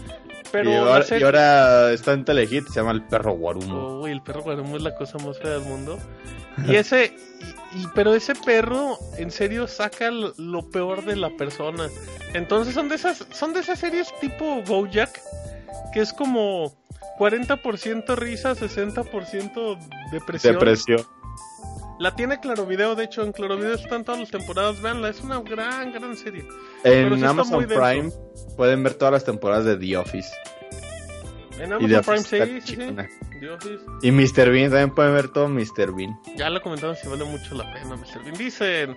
Pero 0.53 0.71
y, 0.71 0.75
ahora, 0.75 1.03
serie- 1.03 1.21
y 1.23 1.25
ahora 1.25 1.93
está 1.93 2.13
en 2.13 2.25
Telehit, 2.25 2.69
se 2.69 2.75
llama 2.75 2.93
El 2.93 3.03
Perro 3.03 3.33
Guarumo. 3.33 3.75
Oh, 3.77 3.99
güey, 4.01 4.13
el 4.13 4.23
perro 4.23 4.43
guarumo 4.43 4.77
es 4.77 4.83
la 4.83 4.95
cosa 4.95 5.19
más 5.19 5.39
fea 5.39 5.51
del 5.53 5.63
mundo. 5.63 5.99
Y 6.69 6.77
ese, 6.77 7.17
y, 7.75 7.81
y- 7.81 7.87
pero 7.95 8.15
ese 8.15 8.35
perro, 8.37 8.97
en 9.19 9.33
serio, 9.33 9.67
saca 9.67 10.11
lo, 10.13 10.33
lo 10.37 10.71
peor 10.71 11.05
de 11.05 11.17
la 11.17 11.31
persona. 11.31 11.89
Entonces 12.35 12.73
son 12.75 12.89
de 12.89 12.95
esas, 12.95 13.25
son 13.33 13.53
de 13.53 13.61
esas 13.61 13.81
series 13.81 14.15
tipo 14.21 14.63
BoJack, 14.63 15.21
que 15.93 16.01
es 16.01 16.13
como 16.13 16.73
40% 17.19 18.15
risa, 18.17 18.55
60% 18.55 19.79
depresión. 20.13 20.55
Depresión. 20.55 21.05
La 21.99 22.15
tiene 22.17 22.41
Claro 22.41 22.67
Video, 22.67 22.95
de 22.97 23.05
hecho 23.05 23.23
en 23.23 23.33
Claro 23.33 23.57
Video 23.57 23.75
están 23.75 24.05
todas 24.05 24.21
las 24.21 24.31
temporadas, 24.31 24.81
veanla, 24.83 25.11
es 25.11 25.21
una 25.21 25.41
gran, 25.41 25.93
gran 25.93 26.17
serie. 26.17 26.45
En 26.83 27.17
sí 27.17 27.25
Amazon. 27.25 27.67
Prime 27.67 28.11
pueden 28.57 28.83
ver 28.83 28.95
todas 28.95 29.13
las 29.13 29.25
temporadas 29.25 29.65
de 29.65 29.77
The 29.77 29.97
Office. 29.97 30.29
En 31.61 31.71
Y 31.71 31.95
Amazon 31.95 32.25
Prime, 32.29 32.61
sí, 32.61 32.77
sí. 32.77 32.77
The 33.41 33.51
Office. 33.51 33.85
Y 34.03 34.11
Mr. 34.11 34.51
Bean 34.51 34.71
también 34.71 34.95
pueden 34.95 35.15
ver 35.15 35.29
todo 35.29 35.49
Mr. 35.49 35.95
Bean. 35.95 36.19
Ya 36.37 36.51
lo 36.51 36.61
comentamos 36.61 36.99
si 36.99 37.07
vale 37.07 37.25
mucho 37.25 37.55
la 37.55 37.73
pena, 37.73 37.97
Mr. 37.97 38.25
Bean. 38.25 38.35
Dicen. 38.37 38.97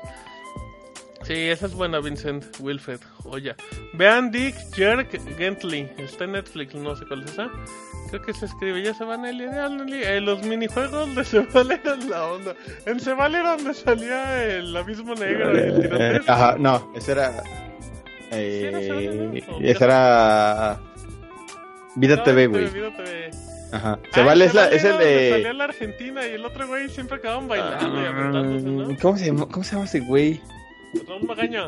Sí, 1.24 1.34
esa 1.34 1.66
es 1.66 1.74
buena, 1.74 2.00
Vincent 2.00 2.46
Wilfred. 2.60 3.00
Oye, 3.26 3.56
vean 3.94 4.32
Dick 4.32 4.56
Jerk 4.74 5.20
Gently. 5.38 5.90
Está 5.98 6.24
en 6.26 6.34
Netflix, 6.34 6.74
no 6.76 6.96
sé 6.96 7.06
cuál 7.06 7.24
es 7.24 7.32
esa. 7.32 7.50
Creo 8.10 8.22
que 8.22 8.34
se 8.34 8.46
escribe, 8.46 8.82
ya 8.82 8.94
se 8.94 9.04
van 9.04 9.26
a 9.26 9.30
eh, 9.32 10.22
Los 10.22 10.42
minijuegos 10.44 11.14
de 11.16 11.26
Sebal 11.26 11.72
eran 11.72 12.10
la 12.10 12.26
onda. 12.26 12.56
En 12.86 13.00
Sebal 13.00 13.36
era 13.36 13.56
donde 13.58 13.74
salía 13.74 14.46
el 14.46 14.76
abismo 14.78 15.14
negro 15.16 15.54
y 15.54 15.60
el 15.60 15.70
Eh, 15.78 15.82
tiroteo. 15.82 16.22
ajá, 16.28 16.56
no, 16.58 16.92
ese 16.96 17.12
era. 17.12 17.44
Eh, 18.32 19.42
ese 19.64 19.84
era. 19.84 20.80
Vida 21.96 22.16
No, 22.18 22.24
TV, 22.24 22.48
güey. 22.48 22.70
Vida 22.70 22.96
TV. 22.96 23.32
Ajá. 23.74 24.00
Ah, 24.02 24.10
Sebal 24.14 24.42
es, 24.42 24.54
la, 24.54 24.68
es 24.70 24.84
el 24.86 24.92
donde 24.92 25.30
Salía 25.32 25.48
de. 25.50 25.54
la 25.54 25.64
Argentina 25.66 26.26
y 26.28 26.32
el 26.32 26.46
otro 26.46 26.68
güey 26.68 26.88
siempre 26.90 27.18
acababan 27.18 27.48
bailando 27.50 28.02
y 28.02 28.06
aventándose, 28.06 28.66
¿no? 28.66 28.94
Ah, 28.94 28.98
¿Cómo 29.02 29.18
se 29.18 29.26
llama, 29.26 29.48
cómo 29.52 29.64
se 29.66 29.72
llama 29.74 29.86
ese 29.86 30.00
güey? 30.00 30.42
Raúl 31.08 31.24
Magaña. 31.28 31.66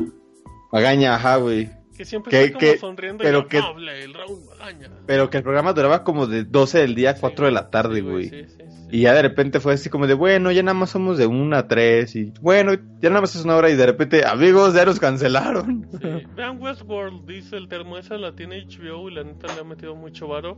Magaña, 0.71 1.15
ajá, 1.15 1.37
güey. 1.37 1.69
Que 1.97 2.05
siempre 2.05 2.29
Que- 2.31 2.43
está 2.45 2.59
como 2.59 2.71
que- 2.71 2.77
sonriendo 2.77 3.23
pero 3.23 3.39
y 3.39 3.45
que- 3.47 3.57
amable, 3.57 4.03
el 4.03 4.13
Raúl 4.13 4.39
Magaña. 4.47 4.89
Pero 5.05 5.29
que 5.29 5.37
el 5.37 5.43
programa 5.43 5.73
duraba 5.73 6.03
como 6.03 6.27
de 6.27 6.45
12 6.45 6.79
del 6.79 6.95
día 6.95 7.11
a 7.11 7.13
Sí, 7.15 7.19
4 7.21 7.45
de 7.45 7.51
la 7.51 7.69
tarde, 7.69 8.01
güey. 8.01 8.29
Sí, 8.29 8.43
sí, 8.47 8.55
sí. 8.57 8.63
Y 8.91 9.01
ya 9.01 9.13
de 9.13 9.21
repente 9.21 9.59
fue 9.59 9.73
así 9.73 9.89
como 9.89 10.07
de, 10.07 10.13
bueno, 10.13 10.51
ya 10.51 10.63
nada 10.63 10.73
más 10.73 10.91
somos 10.91 11.17
de 11.17 11.27
1 11.27 11.57
a 11.57 11.67
3. 11.67 12.15
Y 12.15 12.31
bueno, 12.41 12.73
ya 13.01 13.09
nada 13.09 13.21
más 13.21 13.35
es 13.35 13.43
una 13.43 13.55
hora. 13.57 13.69
Y 13.69 13.75
de 13.75 13.85
repente, 13.85 14.25
amigos, 14.25 14.73
ya 14.73 14.85
nos 14.85 14.99
cancelaron. 14.99 15.87
Sí. 15.91 15.97
Vean 16.37 16.61
Westworld, 16.61 17.25
dice 17.27 17.57
el 17.57 17.67
termo, 17.67 17.97
esa 17.97 18.17
la 18.17 18.33
tiene 18.33 18.65
HBO 18.65 19.09
y 19.09 19.13
la 19.15 19.23
neta 19.25 19.53
le 19.53 19.59
ha 19.59 19.63
metido 19.65 19.95
mucho 19.95 20.27
varo. 20.27 20.57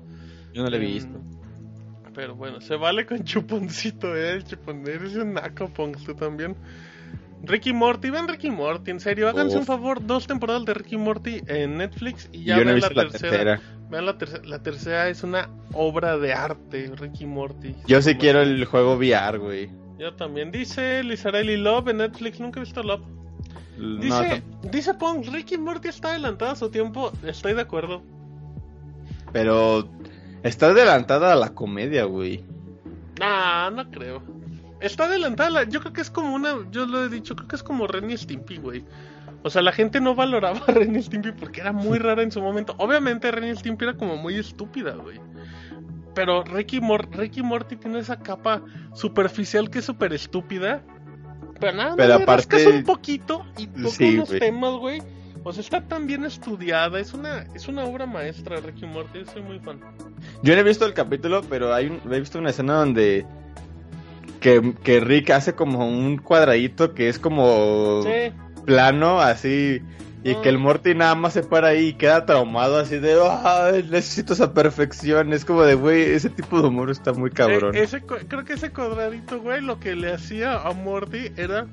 Yo 0.54 0.62
no 0.64 0.70
lo 0.70 0.76
he 0.76 0.80
Mm, 0.80 0.84
visto. 0.84 1.20
Pero 2.14 2.36
bueno, 2.36 2.60
se 2.62 2.76
vale 2.76 3.06
con 3.06 3.24
chuponcito, 3.24 4.16
eh, 4.16 4.34
el 4.34 4.44
chupón, 4.44 4.86
eres 4.86 5.16
un 5.16 5.34
naco, 5.34 5.70
Pong, 5.70 5.96
tú 6.06 6.14
también. 6.14 6.56
Ricky 7.44 7.74
Morty, 7.74 8.10
vean 8.12 8.28
Ricky 8.28 8.52
Morty, 8.52 8.92
en 8.92 9.00
serio, 9.00 9.28
háganse 9.28 9.56
Uf. 9.56 9.62
un 9.62 9.66
favor, 9.66 10.06
dos 10.06 10.28
temporadas 10.28 10.64
de 10.66 10.74
Ricky 10.74 10.98
Morty 10.98 11.42
en 11.48 11.78
Netflix 11.78 12.30
y 12.32 12.44
ya 12.46 12.58
Yo 12.58 12.60
no 12.62 12.66
vean 12.66 12.76
visto 12.76 12.94
la, 12.94 13.04
la 13.04 13.10
tercera. 13.10 13.32
tercera. 13.32 13.62
Vean 13.90 14.06
la 14.06 14.18
tercera, 14.18 14.44
la 14.46 14.64
tercera 14.64 15.10
es 15.10 15.24
una 15.24 15.50
obra 15.74 16.18
de 16.18 16.34
arte, 16.34 16.92
Ricky 16.96 17.26
Morty. 17.26 17.76
Yo 17.88 18.02
sí 18.02 18.16
quiero 18.16 18.42
el 18.42 18.64
juego 18.66 18.96
VR, 18.96 19.38
güey. 19.40 19.70
Yo 19.98 20.14
también, 20.16 20.52
dice 20.52 21.04
Lizarelli 21.04 21.58
Love 21.58 21.90
en 21.90 21.98
Netflix, 21.98 22.40
nunca 22.40 22.60
he 22.60 22.64
visto 22.64 22.82
Love. 22.84 23.02
No, 23.78 24.00
Dice, 24.00 24.44
dice 24.72 24.94
Pong, 24.94 25.26
Ricky 25.32 25.58
Morty 25.58 25.88
está 25.88 26.10
adelantado 26.10 26.52
a 26.52 26.56
su 26.56 26.70
tiempo, 26.70 27.12
estoy 27.26 27.54
de 27.56 27.62
acuerdo. 27.62 28.04
pero 29.34 29.90
está 30.44 30.68
adelantada 30.68 31.34
a 31.34 31.36
la 31.36 31.50
comedia, 31.56 32.04
güey. 32.06 32.44
Nah, 33.20 33.70
no 33.72 33.90
creo. 33.90 34.22
Está 34.82 35.06
adelantada, 35.06 35.50
la- 35.50 35.64
yo 35.64 35.80
creo 35.80 35.94
que 35.94 36.02
es 36.02 36.10
como 36.10 36.34
una, 36.36 36.56
yo 36.72 36.86
lo 36.86 37.06
he 37.06 37.10
dicho, 37.10 37.36
creo 37.36 37.48
que 37.48 37.56
es 37.56 37.64
como 37.64 37.88
Ren 37.88 38.10
y 38.10 38.18
Stimpy, 38.18 38.58
güey. 38.58 38.84
O 39.44 39.50
sea, 39.50 39.62
la 39.62 39.72
gente 39.72 40.00
no 40.02 40.14
valoraba 40.16 40.60
a 40.68 40.72
Ren 40.72 40.96
y 40.96 41.02
Stimpy 41.02 41.32
porque 41.32 41.62
era 41.62 41.72
muy 41.72 41.98
rara 42.00 42.22
en 42.24 42.32
su 42.32 42.42
momento. 42.42 42.76
Obviamente 42.78 43.32
Ren 43.32 43.50
y 43.50 43.56
Stimpy 43.56 43.86
era 43.86 43.94
como 43.96 44.18
muy 44.18 44.36
estúpida, 44.38 44.96
güey. 44.96 45.20
Pero 46.14 46.44
Ricky, 46.44 46.82
Mor 46.82 47.08
Ricky 47.16 47.42
Morty 47.42 47.78
tiene 47.78 48.00
esa 48.00 48.20
capa 48.20 48.62
superficial 48.94 49.70
que 49.70 49.80
es 49.80 49.86
súper 49.86 50.12
estúpida. 50.14 50.82
Pero 51.60 51.78
nada, 51.78 51.96
Pero 51.96 52.16
aparte- 52.16 52.68
un 52.68 52.84
poquito 52.84 53.46
y 53.58 53.68
toca 53.68 53.90
Sí, 53.90 54.16
unos 54.16 54.28
güey. 54.30 54.40
temas, 54.40 54.74
güey. 54.74 55.02
O 55.44 55.54
sea, 55.54 55.62
está 55.62 55.82
tan 55.82 56.06
bien 56.08 56.26
estudiada, 56.26 57.00
es 57.00 57.14
una, 57.14 57.48
es 57.56 57.68
una 57.68 57.84
obra 57.86 58.06
maestra 58.06 58.58
Ricky 58.60 58.86
Morty, 58.86 59.20
yo 59.20 59.26
soy 59.32 59.42
muy 59.42 59.60
fan. 59.60 59.80
Yo 60.44 60.54
no 60.54 60.60
he 60.60 60.64
visto 60.64 60.86
el 60.86 60.94
capítulo, 60.94 61.42
pero 61.50 61.74
hay 61.74 61.88
un- 61.88 62.14
he 62.14 62.20
visto 62.20 62.38
una 62.40 62.50
escena 62.52 62.74
donde 62.76 63.26
que, 64.42 64.74
que 64.84 65.00
Rick 65.00 65.30
hace 65.30 65.54
como 65.56 65.88
un 65.88 66.18
cuadradito 66.18 66.94
que 66.94 67.08
es 67.08 67.18
como 67.20 68.02
Sí, 68.04 68.34
plano, 68.66 69.22
así, 69.22 69.82
y 70.24 70.36
que 70.36 70.50
el 70.50 70.58
Morty 70.60 70.94
nada 70.94 71.16
más 71.16 71.34
se 71.34 71.42
para 71.44 71.70
ahí 71.70 71.88
y 71.88 71.94
queda 71.94 72.26
traumado 72.26 72.78
así 72.78 72.98
de, 73.00 73.18
"Ay, 73.44 73.88
necesito 73.90 74.34
esa 74.34 74.54
perfección. 74.54 75.32
Es 75.34 75.46
como 75.46 75.64
de, 75.64 75.74
güey, 75.76 76.02
ese 76.12 76.30
tipo 76.30 76.62
de 76.62 76.68
humor 76.68 76.92
está 76.92 77.14
muy 77.14 77.32
cabrón. 77.32 77.74
Eh, 77.76 77.84
ese, 77.84 78.02
creo 78.02 78.44
que 78.44 78.54
ese 78.54 78.72
cuadradito, 78.72 79.40
güey, 79.42 79.62
lo 79.62 79.80
que 79.80 79.96
le 79.96 80.12
hacía 80.14 80.58
a 80.62 80.74
Morty 80.74 81.32
era 81.38 81.66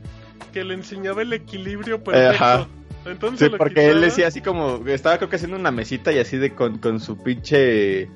que 0.52 0.64
le 0.64 0.74
enseñaba 0.74 1.22
el 1.22 1.32
equilibrio 1.32 2.02
perfecto. 2.02 2.44
Ajá. 2.44 2.68
Entonces 3.04 3.48
Sí, 3.50 3.54
porque 3.56 3.80
él 3.86 3.88
quitaba. 3.94 4.04
decía 4.06 4.26
así 4.28 4.40
como, 4.40 4.82
estaba 4.86 5.16
creo 5.18 5.28
que 5.30 5.36
haciendo 5.36 5.56
una 5.58 5.70
mesita 5.70 6.12
y 6.12 6.18
así 6.18 6.36
de 6.36 6.54
con, 6.54 6.78
con 6.78 7.00
su 7.00 7.16
pinche 7.22 8.08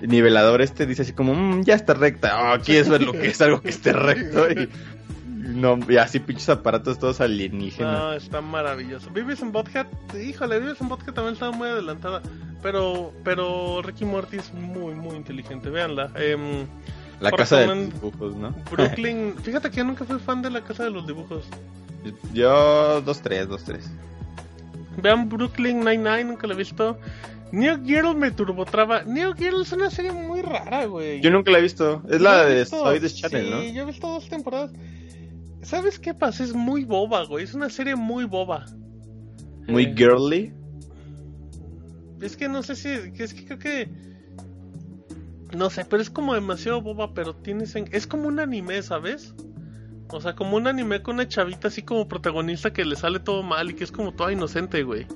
nivelador 0.00 0.62
este, 0.62 0.86
dice 0.86 1.02
así 1.02 1.12
como, 1.12 1.34
"Mm, 1.34 1.62
ya 1.64 1.74
está 1.74 1.94
recta, 1.94 2.54
oh, 2.54 2.60
¿quieres 2.60 2.88
ver 2.88 3.02
lo 3.02 3.12
que 3.12 3.28
es 3.28 3.40
algo 3.40 3.60
que 3.60 3.68
esté 3.70 3.92
recto? 3.92 4.50
Y, 4.50 4.68
no, 5.26 5.78
y 5.88 5.96
así 5.96 6.20
pinches 6.20 6.48
aparatos 6.48 6.98
todos 6.98 7.20
alienígenas. 7.20 7.98
No, 7.98 8.12
está 8.12 8.40
maravilloso. 8.40 9.10
Vives 9.10 9.42
en 9.42 9.52
Butthead, 9.52 9.86
híjole, 10.22 10.60
Vives 10.60 10.80
en 10.80 10.88
Butthead 10.88 11.12
también 11.12 11.34
estaba 11.34 11.52
muy 11.52 11.68
adelantada. 11.68 12.22
Pero, 12.62 13.12
pero 13.24 13.80
Ricky 13.82 14.04
Morty 14.04 14.36
es 14.36 14.52
muy, 14.52 14.94
muy 14.94 15.16
inteligente. 15.16 15.70
Véanla. 15.70 16.10
Em, 16.14 16.66
La 17.18 17.30
casa 17.30 17.56
de 17.58 17.66
los 17.66 17.94
dibujos, 17.94 18.36
¿no? 18.36 18.54
Brooklyn. 18.70 19.34
Fíjate 19.42 19.70
que 19.70 19.78
yo 19.78 19.84
nunca 19.84 20.04
fui 20.04 20.18
fan 20.18 20.42
de 20.42 20.50
la 20.50 20.60
casa 20.62 20.84
de 20.84 20.90
los 20.90 21.06
dibujos. 21.06 21.46
Yo, 22.32 23.00
dos, 23.00 23.20
tres, 23.20 23.48
dos, 23.48 23.64
tres. 23.64 23.90
Vean 24.98 25.28
Brooklyn 25.28 25.80
Nine-Nine, 25.80 26.24
nunca 26.24 26.46
lo 26.46 26.52
he 26.54 26.56
visto. 26.56 26.98
Neo 27.52 27.78
Girl 27.84 28.14
me 28.16 28.30
turbotraba. 28.30 29.02
Neo 29.04 29.34
Girl 29.34 29.62
es 29.62 29.72
una 29.72 29.90
serie 29.90 30.12
muy 30.12 30.40
rara, 30.42 30.84
güey. 30.86 31.20
Yo 31.20 31.30
nunca 31.30 31.50
la 31.50 31.58
he 31.58 31.62
visto. 31.62 32.02
Es 32.08 32.18
Yo 32.18 32.24
la 32.24 32.44
de 32.44 32.64
Soy 32.64 33.00
Channel, 33.00 33.44
sí, 33.44 33.50
¿no? 33.50 33.62
yo 33.74 33.82
he 33.82 33.86
visto 33.86 34.06
dos 34.08 34.28
temporadas. 34.28 34.72
¿Sabes 35.62 35.98
qué 35.98 36.14
pasa? 36.14 36.44
Es 36.44 36.54
muy 36.54 36.84
boba, 36.84 37.24
güey. 37.26 37.44
Es 37.44 37.54
una 37.54 37.68
serie 37.68 37.96
muy 37.96 38.24
boba. 38.24 38.66
Muy 39.66 39.84
Eh, 39.84 39.94
girly. 39.96 40.52
Es 42.20 42.36
que 42.36 42.48
no 42.48 42.62
sé 42.62 42.76
si. 42.76 42.88
Es 42.88 43.34
que 43.34 43.44
creo 43.44 43.58
que. 43.58 43.88
No 45.56 45.68
sé, 45.68 45.84
pero 45.84 46.00
es 46.00 46.10
como 46.10 46.34
demasiado 46.34 46.80
boba, 46.80 47.12
pero 47.14 47.34
tienes. 47.34 47.74
en- 47.76 47.88
Es 47.92 48.06
como 48.06 48.28
un 48.28 48.38
anime, 48.38 48.80
¿sabes? 48.82 49.34
O 50.08 50.20
sea, 50.20 50.34
como 50.34 50.56
un 50.56 50.66
anime 50.66 51.02
con 51.02 51.14
una 51.16 51.28
chavita 51.28 51.68
así 51.68 51.82
como 51.82 52.08
protagonista 52.08 52.72
que 52.72 52.84
le 52.84 52.96
sale 52.96 53.20
todo 53.20 53.42
mal 53.42 53.70
y 53.70 53.74
que 53.74 53.84
es 53.84 53.92
como 53.92 54.12
toda 54.12 54.32
inocente, 54.32 54.82
güey. 54.82 55.06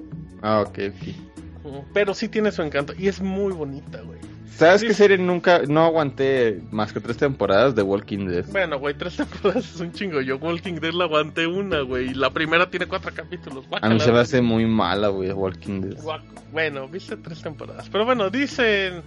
Ah, 0.43 0.61
ok, 0.61 0.79
ok. 0.89 1.34
Pero 1.93 2.15
sí 2.15 2.29
tiene 2.29 2.53
su 2.53 2.63
encanto 2.63 2.93
y 2.99 3.09
es 3.09 3.21
muy 3.21 3.53
bonita, 3.53 4.01
güey. 4.03 4.19
¿Sabes 4.57 4.83
Sí. 4.83 4.87
qué 4.87 4.95
serie 4.95 5.19
nunca, 5.19 5.63
no 5.67 5.85
aguanté 5.85 6.61
más 6.71 6.93
que 6.93 7.01
tres 7.01 7.17
temporadas 7.17 7.75
de 7.75 7.83
Walking 7.83 8.27
Dead? 8.29 8.45
Bueno, 8.53 8.79
güey, 8.79 8.95
tres 8.95 9.17
temporadas 9.17 9.75
es 9.75 9.81
un 9.81 9.93
chingo. 9.93 10.21
Yo 10.21 10.37
Walking 10.37 10.75
Dead 10.75 10.93
la 10.93 11.05
aguanté 11.05 11.47
una, 11.49 11.81
güey. 11.81 12.11
y 12.11 12.15
La 12.15 12.31
primera 12.31 12.71
tiene 12.71 12.87
cuatro 12.87 13.11
capítulos. 13.13 13.65
A 13.83 13.89
mí 13.89 13.99
se 13.99 14.13
me 14.13 14.21
hace 14.21 14.41
muy 14.43 14.65
mala, 14.67 15.09
güey, 15.09 15.33
Walking 15.33 15.81
Dead. 15.81 15.97
Bueno, 16.53 16.87
viste 16.89 17.17
tres 17.17 17.43
temporadas. 17.43 17.89
Pero 17.91 18.05
bueno, 18.05 18.31
dicen. 18.31 19.03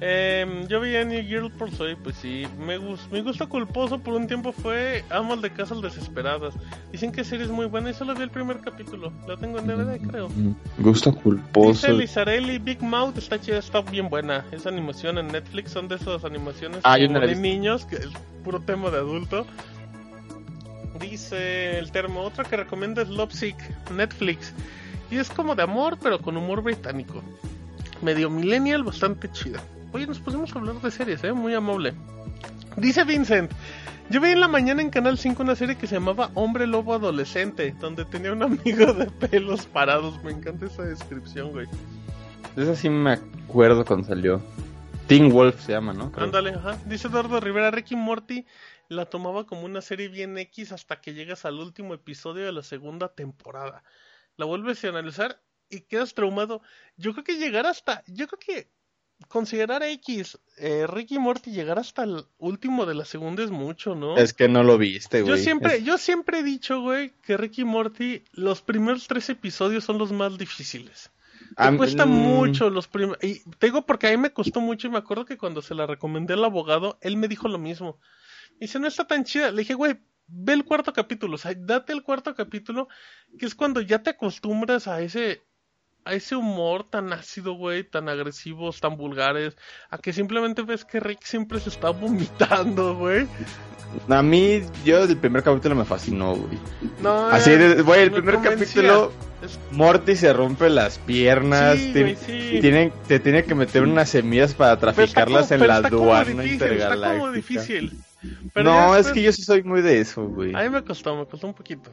Em, 0.00 0.66
yo 0.68 0.80
vi 0.80 0.96
a 0.96 1.04
New 1.04 1.22
Girl 1.22 1.50
por 1.50 1.70
soy, 1.70 1.94
pues 1.94 2.16
sí. 2.16 2.46
Me 2.58 2.78
gus- 2.78 3.08
mi 3.10 3.20
gusto 3.20 3.48
culposo 3.48 3.98
por 3.98 4.14
un 4.14 4.26
tiempo 4.26 4.52
fue 4.52 5.04
Amo 5.10 5.36
de 5.36 5.50
Casas 5.50 5.80
Desesperadas. 5.82 6.54
Dicen 6.90 7.12
que 7.12 7.22
serie 7.24 7.44
es 7.44 7.50
muy 7.52 7.66
buena 7.66 7.90
y 7.90 7.94
solo 7.94 8.14
vi 8.14 8.22
el 8.22 8.30
primer 8.30 8.60
capítulo. 8.60 9.12
La 9.28 9.36
tengo 9.36 9.58
en 9.58 9.66
DVD, 9.66 9.98
creo. 10.00 10.28
Mm, 10.30 10.54
Gusto 10.78 11.14
culposo. 11.14 11.68
Dice 11.70 11.92
Lizarelli, 11.92 12.58
Big 12.58 12.82
Mouth 12.82 13.18
está 13.18 13.40
chida, 13.40 13.58
está 13.58 13.80
bien 13.82 14.08
buena. 14.08 14.44
Esa 14.52 14.68
animación 14.70 15.18
en 15.18 15.28
Netflix 15.28 15.70
son 15.72 15.88
de 15.88 15.96
esas 15.96 16.24
animaciones 16.24 16.80
Ah, 16.84 16.96
como 16.98 17.20
de 17.20 17.36
niños, 17.36 17.84
que 17.84 17.96
es 17.96 18.08
puro 18.42 18.60
tema 18.60 18.90
de 18.90 18.98
adulto. 18.98 19.46
Dice 21.00 21.78
el 21.78 21.92
termo, 21.92 22.20
otra 22.22 22.44
que 22.44 22.56
recomiendo 22.56 23.00
es 23.00 23.08
Lovesick, 23.08 23.56
Netflix. 23.90 24.52
Y 25.10 25.16
es 25.16 25.30
como 25.30 25.54
de 25.54 25.62
amor, 25.62 25.98
pero 26.02 26.20
con 26.20 26.36
humor 26.36 26.62
británico. 26.62 27.22
Medio 28.02 28.28
millennial, 28.30 28.82
bastante 28.82 29.30
chida. 29.32 29.60
Oye, 29.92 30.06
nos 30.06 30.20
pusimos 30.20 30.54
a 30.54 30.58
hablar 30.58 30.76
de 30.76 30.90
series, 30.90 31.24
¿eh? 31.24 31.32
Muy 31.32 31.54
amable. 31.54 31.94
Dice 32.76 33.04
Vincent, 33.04 33.50
yo 34.08 34.20
vi 34.20 34.30
en 34.30 34.40
la 34.40 34.48
mañana 34.48 34.82
en 34.82 34.90
Canal 34.90 35.18
5 35.18 35.42
una 35.42 35.56
serie 35.56 35.76
que 35.76 35.86
se 35.86 35.96
llamaba 35.96 36.30
Hombre 36.34 36.66
Lobo 36.66 36.94
Adolescente, 36.94 37.74
donde 37.80 38.04
tenía 38.04 38.32
un 38.32 38.42
amigo 38.42 38.92
de 38.92 39.06
pelos 39.10 39.66
parados. 39.66 40.22
Me 40.22 40.30
encanta 40.30 40.66
esa 40.66 40.84
descripción, 40.84 41.50
güey. 41.50 41.66
Esa 42.56 42.76
sí 42.76 42.88
me 42.88 43.12
acuerdo 43.12 43.84
cuando 43.84 44.06
salió. 44.06 44.40
Teen 45.08 45.32
Wolf 45.32 45.60
se 45.60 45.72
llama, 45.72 45.92
¿no? 45.92 46.12
Ándale, 46.16 46.50
ajá. 46.50 46.78
Dice 46.86 47.08
Eduardo 47.08 47.40
Rivera, 47.40 47.72
Ricky 47.72 47.96
Morty 47.96 48.46
la 48.88 49.06
tomaba 49.06 49.44
como 49.44 49.64
una 49.64 49.80
serie 49.80 50.08
bien 50.08 50.38
X 50.38 50.72
hasta 50.72 51.00
que 51.00 51.14
llegas 51.14 51.44
al 51.44 51.58
último 51.58 51.94
episodio 51.94 52.44
de 52.44 52.52
la 52.52 52.62
segunda 52.62 53.08
temporada. 53.08 53.82
La 54.36 54.44
vuelves 54.44 54.84
a 54.84 54.88
analizar 54.88 55.40
y 55.68 55.82
quedas 55.82 56.14
traumado. 56.14 56.62
Yo 56.96 57.12
creo 57.12 57.24
que 57.24 57.38
llegar 57.38 57.66
hasta, 57.66 58.02
yo 58.06 58.26
creo 58.26 58.38
que 58.38 58.70
considerar 59.28 59.82
X, 59.82 60.38
eh, 60.58 60.86
Ricky 60.88 61.18
Morty 61.18 61.50
llegar 61.50 61.78
hasta 61.78 62.02
el 62.04 62.24
último 62.38 62.86
de 62.86 62.94
la 62.94 63.04
segunda 63.04 63.42
es 63.42 63.50
mucho, 63.50 63.94
¿no? 63.94 64.16
Es 64.16 64.32
que 64.32 64.48
no 64.48 64.62
lo 64.62 64.78
viste, 64.78 65.22
güey. 65.22 65.36
Yo 65.36 65.42
siempre, 65.42 65.76
Es- 65.76 65.84
yo 65.84 65.98
siempre 65.98 66.40
he 66.40 66.42
dicho, 66.42 66.80
güey, 66.80 67.12
que 67.22 67.36
Ricky 67.36 67.64
Morty, 67.64 68.22
los 68.32 68.62
primeros 68.62 69.06
tres 69.06 69.28
episodios 69.30 69.84
son 69.84 69.98
los 69.98 70.12
más 70.12 70.36
difíciles. 70.38 71.10
Mí- 71.70 71.78
cuesta 71.78 72.06
mm, 72.06 72.10
mucho 72.10 72.70
los 72.70 72.86
primeros. 72.88 73.22
Y 73.22 73.40
te 73.58 73.66
digo 73.66 73.86
porque 73.86 74.08
a 74.08 74.10
mí 74.10 74.16
me 74.16 74.32
costó 74.32 74.60
mucho 74.60 74.86
y 74.86 74.90
me 74.90 74.98
acuerdo 74.98 75.24
que 75.24 75.38
cuando 75.38 75.62
se 75.62 75.74
la 75.74 75.86
recomendé 75.86 76.34
al 76.34 76.44
abogado, 76.44 76.98
él 77.00 77.16
me 77.16 77.28
dijo 77.28 77.48
lo 77.48 77.58
mismo. 77.58 77.98
Dice, 78.60 78.78
no 78.78 78.86
está 78.86 79.06
tan 79.06 79.24
chida. 79.24 79.50
Le 79.50 79.62
dije, 79.62 79.74
güey, 79.74 79.96
ve 80.26 80.52
el 80.52 80.64
cuarto 80.64 80.92
capítulo, 80.92 81.34
o 81.34 81.38
sea, 81.38 81.52
date 81.56 81.92
el 81.92 82.02
cuarto 82.02 82.34
capítulo, 82.36 82.88
que 83.38 83.46
es 83.46 83.54
cuando 83.54 83.80
ya 83.80 84.02
te 84.02 84.10
acostumbras 84.10 84.86
a 84.86 85.00
ese 85.00 85.42
a 86.04 86.14
ese 86.14 86.34
humor 86.36 86.84
tan 86.88 87.12
ácido, 87.12 87.54
güey, 87.54 87.84
tan 87.84 88.08
agresivos, 88.08 88.80
tan 88.80 88.96
vulgares, 88.96 89.56
a 89.90 89.98
que 89.98 90.12
simplemente 90.12 90.62
ves 90.62 90.84
que 90.84 90.98
Rick 91.00 91.22
siempre 91.22 91.60
se 91.60 91.68
está 91.68 91.90
vomitando, 91.90 92.96
güey. 92.96 93.26
A 94.08 94.22
mí, 94.22 94.62
yo 94.84 95.02
el 95.02 95.16
primer 95.16 95.42
capítulo 95.42 95.74
me 95.74 95.84
fascinó, 95.84 96.36
güey. 96.36 96.58
No, 97.02 97.26
Así, 97.26 97.50
eh, 97.50 97.56
de- 97.58 97.82
güey, 97.82 98.02
el 98.02 98.10
me 98.12 98.16
primer 98.18 98.36
convencía. 98.36 98.82
capítulo, 98.82 99.12
Morty 99.72 100.14
se 100.16 100.32
rompe 100.32 100.70
las 100.70 100.98
piernas, 100.98 101.76
Sí, 101.78 101.92
tiene- 101.92 102.14
güey, 102.14 102.50
sí. 102.50 102.58
tienen- 102.60 102.92
te 103.08 103.18
tiene 103.18 103.42
que 103.44 103.54
meter 103.54 103.82
unas 103.82 104.08
semillas 104.08 104.54
para 104.54 104.74
está 104.74 104.92
traficarlas 104.92 105.48
como- 105.48 105.62
en 105.62 105.68
la 105.68 105.76
está 105.76 105.88
aduana 105.88 106.20
difícil, 106.42 106.52
Está 106.52 106.64
como 106.66 106.72
intergaláctica. 106.74 107.30
difícil. 107.32 107.92
Pero 108.54 108.70
ya 108.74 108.86
No, 108.86 108.96
es 108.96 109.08
que 109.08 109.22
yo 109.22 109.32
sí 109.32 109.42
soy 109.42 109.62
muy 109.64 109.80
de 109.82 110.00
eso, 110.00 110.24
güey. 110.28 110.54
A 110.54 110.62
mí 110.62 110.68
me 110.70 110.84
costó, 110.84 111.16
me 111.16 111.26
costó 111.26 111.46
un 111.48 111.54
poquito. 111.54 111.90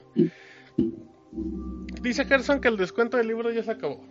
Dice 2.02 2.26
Gerson 2.26 2.62
que 2.62 2.68
el 2.68 2.78
descuento 2.78 3.18
del 3.18 3.28
libro 3.28 3.52
ya 3.52 3.64
se 3.64 3.72
acabó. 3.72 4.06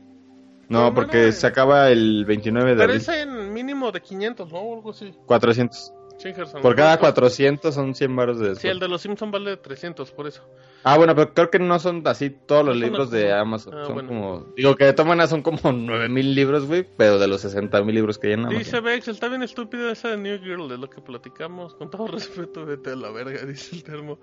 No, 0.69 0.93
porque 0.95 1.31
se 1.33 1.47
acaba 1.47 1.91
el 1.91 2.25
29 2.25 2.75
de 2.75 2.83
abril. 2.83 2.97
es 2.97 3.09
en 3.09 3.53
mínimo 3.53 3.93
de 3.93 4.01
500, 4.01 4.51
¿no? 4.53 4.59
O 4.59 4.75
algo 4.77 4.91
así. 4.91 5.15
400. 5.27 5.93
Sí, 6.19 6.33
Gerson. 6.33 6.63
Por 6.63 6.75
cada 6.75 6.95
No, 6.95 7.01
400 7.01 7.75
son 7.75 7.95
100 7.95 8.17
baros 8.17 8.39
de 8.39 8.45
Sí, 8.47 8.49
el 8.49 8.55
descuento. 8.55 8.85
de 8.85 8.89
los 8.89 9.03
Simpsons 9.03 9.33
vale 9.33 9.57
300, 9.59 10.11
por 10.13 10.27
eso. 10.27 10.43
Ah, 10.83 10.97
bueno, 10.97 11.15
pero 11.15 11.35
creo 11.35 11.51
que 11.51 11.59
no 11.59 11.79
son 11.79 12.03
así 12.07 12.31
todos 12.31 12.65
los 12.65 12.75
libros 12.77 13.11
de 13.11 13.33
Amazon. 13.33 13.75
Ah, 13.77 13.85
son 13.85 13.95
bueno. 13.95 14.09
como... 14.09 14.47
Digo, 14.57 14.77
que 14.77 14.87
de 14.87 14.93
todas 14.95 15.29
son 15.29 15.43
como 15.43 15.73
9000 15.73 16.35
libros, 16.35 16.67
güey, 16.67 16.87
pero 16.97 17.19
de 17.19 17.29
los 17.29 17.43
60000 17.43 17.95
libros 17.95 18.19
que 18.19 18.29
hay 18.29 18.33
en 18.33 18.41
Amazon. 18.41 18.59
Dice 18.59 18.81
Vex, 18.81 19.09
está 19.09 19.29
bien 19.29 19.43
estúpida 19.43 19.93
esa 19.93 20.09
de 20.09 20.17
New 20.17 20.39
Girl, 20.39 20.69
de 20.69 20.79
lo 20.79 20.89
que 20.89 21.03
platicamos. 21.03 21.75
Con 21.75 21.91
todo 21.91 22.07
respeto, 22.09 22.65
vete 22.65 22.93
a 22.93 22.97
la 22.97 23.11
verga, 23.11 23.45
dice 23.45 23.77
el 23.77 23.85
termo. 23.85 24.19